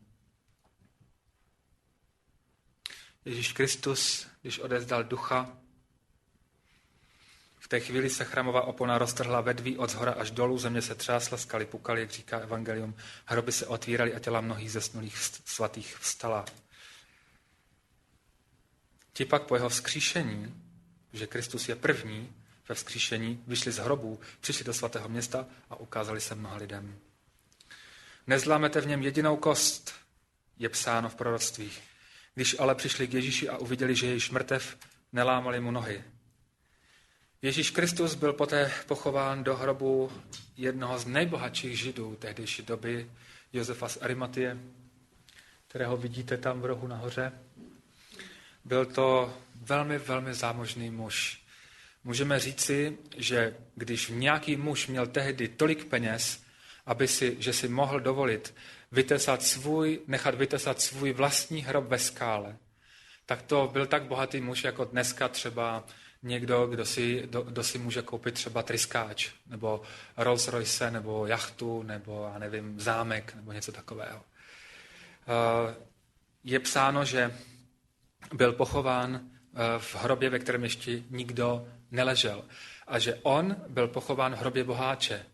Ježíš 3.25 3.53
Kristus, 3.53 4.27
když 4.43 4.59
odezdal 4.59 5.05
ducha, 5.05 5.57
v 7.59 7.69
té 7.69 7.81
chvíli 7.81 8.11
se 8.11 8.25
chramová 8.25 8.63
opona 8.63 8.99
roztrhla 8.99 9.41
vedví 9.41 9.79
od 9.79 9.91
zhora 9.91 10.13
až 10.13 10.31
dolů, 10.31 10.59
země 10.59 10.83
se 10.83 10.95
třásla, 10.95 11.39
skaly 11.39 11.67
pukaly, 11.67 12.01
jak 12.01 12.11
říká 12.11 12.39
evangelium, 12.39 12.95
hroby 13.25 13.53
se 13.53 13.67
otvíraly 13.67 14.15
a 14.15 14.19
těla 14.19 14.41
mnohých 14.41 14.73
zesnulých 14.73 15.19
svatých 15.45 15.97
vstala. 15.97 16.45
Ti 19.13 19.25
pak 19.25 19.43
po 19.43 19.57
jeho 19.57 19.69
vzkříšení 19.69 20.66
že 21.13 21.27
Kristus 21.27 21.69
je 21.69 21.77
první 21.77 22.33
ve 22.69 22.75
vzkříšení, 22.75 23.45
vyšli 23.47 23.73
z 23.73 23.79
hrobů, 23.79 24.21
přišli 24.41 24.65
do 24.65 24.75
svatého 24.75 25.09
města 25.09 25.47
a 25.71 25.77
ukázali 25.77 26.21
se 26.21 26.35
mnoha 26.35 26.57
lidem. 26.57 26.99
Nezlámete 28.27 28.81
v 28.81 28.87
něm 28.87 29.03
jedinou 29.03 29.37
kost, 29.37 29.95
je 30.59 30.69
psáno 30.69 31.09
v 31.09 31.15
proroctvích. 31.15 31.83
Když 32.35 32.57
ale 32.59 32.75
přišli 32.75 33.09
k 33.09 33.15
Ježíši 33.15 33.49
a 33.49 33.59
uviděli, 33.59 33.97
že 33.97 34.07
je 34.07 34.15
již 34.15 34.31
mrtev, 34.31 34.77
nelámali 35.13 35.61
mu 35.61 35.71
nohy. 35.71 36.05
Ježíš 37.43 37.71
Kristus 37.71 38.15
byl 38.15 38.33
poté 38.33 38.73
pochován 38.87 39.45
do 39.45 39.57
hrobu 39.57 40.13
jednoho 40.57 40.99
z 40.99 41.07
nejbohatších 41.07 41.79
židů 41.79 42.17
tehdejší 42.17 42.63
doby, 42.63 43.11
Josefa 43.53 43.89
z 43.89 43.99
Arimatie, 44.03 44.59
kterého 45.69 45.97
vidíte 45.97 46.37
tam 46.37 46.61
v 46.61 46.65
rohu 46.65 46.87
nahoře. 46.87 47.33
Byl 48.65 48.87
to 48.87 49.35
velmi, 49.69 49.99
velmi 49.99 50.35
zámožný 50.35 50.91
muž. 50.91 51.43
Můžeme 52.05 52.39
říci, 52.39 52.99
že 53.17 53.57
když 53.75 54.09
nějaký 54.09 54.57
muž 54.57 54.87
měl 54.87 55.07
tehdy 55.07 55.49
tolik 55.49 55.85
peněz, 55.85 56.43
aby 56.87 57.09
si, 57.09 57.37
že 57.39 57.53
si 57.53 57.69
mohl 57.69 58.01
dovolit 58.01 58.55
vytesat 58.93 59.43
svůj, 59.43 60.01
nechat 60.07 60.35
vytesat 60.35 60.81
svůj 60.81 61.13
vlastní 61.13 61.63
hrob 61.63 61.89
ve 61.89 61.99
skále, 61.99 62.57
tak 63.27 63.43
to 63.43 63.71
byl 63.73 63.87
tak 63.87 64.03
bohatý 64.03 64.41
muž, 64.41 64.65
jako 64.65 64.85
dneska 64.85 65.29
třeba 65.29 65.85
někdo, 66.23 66.67
kdo 66.67 66.85
si, 66.85 67.27
do, 67.27 67.43
kdo 67.43 67.63
si 67.63 67.79
může 67.79 68.03
koupit 68.03 68.35
třeba 68.35 68.63
tryskáč, 68.63 69.31
nebo 69.47 69.83
Rolls 70.17 70.49
Royce, 70.49 70.91
nebo 70.91 71.27
jachtu, 71.27 71.83
nebo 71.83 72.31
já 72.33 72.39
nevím, 72.39 72.81
zámek, 72.81 73.35
nebo 73.35 73.53
něco 73.53 73.73
takového. 73.73 74.25
Eh, 75.29 75.75
je 76.45 76.61
psáno, 76.61 77.05
že 77.05 77.35
byl 78.33 78.53
pochován 78.53 79.36
v 79.79 79.95
hrobě, 79.95 80.31
ve 80.31 80.39
kterém 80.39 80.63
ještě 80.63 81.03
nikdo 81.11 81.69
neležel. 81.91 82.45
A 82.87 82.99
že 82.99 83.15
on 83.23 83.57
byl 83.69 83.89
pochován 83.89 84.35
v 84.35 84.39
hrobě 84.39 84.65
boháče. 84.65 85.27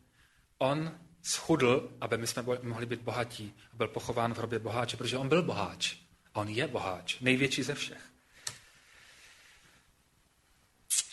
On 0.58 0.98
schudl, 1.22 1.92
aby 2.00 2.18
my 2.18 2.26
jsme 2.26 2.44
mohli 2.62 2.86
být 2.86 3.00
bohatí. 3.00 3.54
Byl 3.72 3.88
pochován 3.88 4.34
v 4.34 4.38
hrobě 4.38 4.58
boháče, 4.58 4.96
protože 4.96 5.18
on 5.18 5.28
byl 5.28 5.42
boháč. 5.42 5.96
A 6.34 6.40
on 6.40 6.48
je 6.48 6.68
boháč, 6.68 7.20
největší 7.20 7.62
ze 7.62 7.74
všech. 7.74 8.02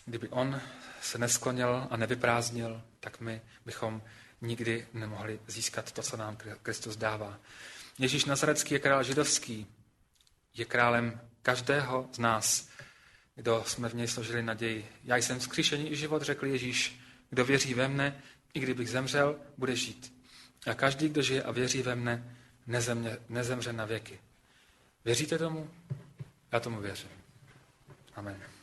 Kdyby 0.06 0.30
on 0.30 0.62
se 1.02 1.18
nesklonil 1.18 1.88
a 1.90 1.98
nevyprázdnil, 1.98 2.82
tak 3.00 3.20
my 3.20 3.42
bychom 3.66 4.02
nikdy 4.42 4.88
nemohli 4.94 5.40
získat 5.48 5.92
to, 5.92 6.04
co 6.04 6.18
nám 6.18 6.38
Kristus 6.64 6.96
dává. 6.96 7.40
Ježíš 8.00 8.26
Nazarecký 8.26 8.74
je 8.74 8.80
král 8.80 9.04
židovský, 9.04 9.68
je 10.54 10.66
králem 10.66 11.22
každého 11.42 12.10
z 12.14 12.18
nás, 12.20 12.69
kdo 13.40 13.64
jsme 13.68 13.90
v 13.90 13.94
něj 13.94 14.08
složili 14.08 14.44
naději. 14.44 14.90
Já 15.04 15.16
jsem 15.16 15.40
vzkříšení 15.40 15.92
i 15.92 15.96
život, 15.96 16.22
řekl 16.22 16.46
Ježíš. 16.46 17.00
Kdo 17.30 17.46
věří 17.46 17.74
ve 17.74 17.88
mne, 17.88 18.22
i 18.54 18.60
kdybych 18.60 18.90
zemřel, 18.90 19.36
bude 19.58 19.76
žít. 19.76 20.14
A 20.66 20.74
každý, 20.74 21.10
kdo 21.10 21.22
žije 21.22 21.44
a 21.44 21.52
věří 21.52 21.82
ve 21.82 21.96
mne, 21.96 22.36
nezemře, 22.68 23.20
nezemře 23.30 23.74
na 23.74 23.86
věky. 23.86 24.20
Věříte 25.06 25.38
tomu? 25.38 25.70
Já 26.52 26.60
tomu 26.60 26.82
věřím. 26.82 27.10
Amen. 28.16 28.50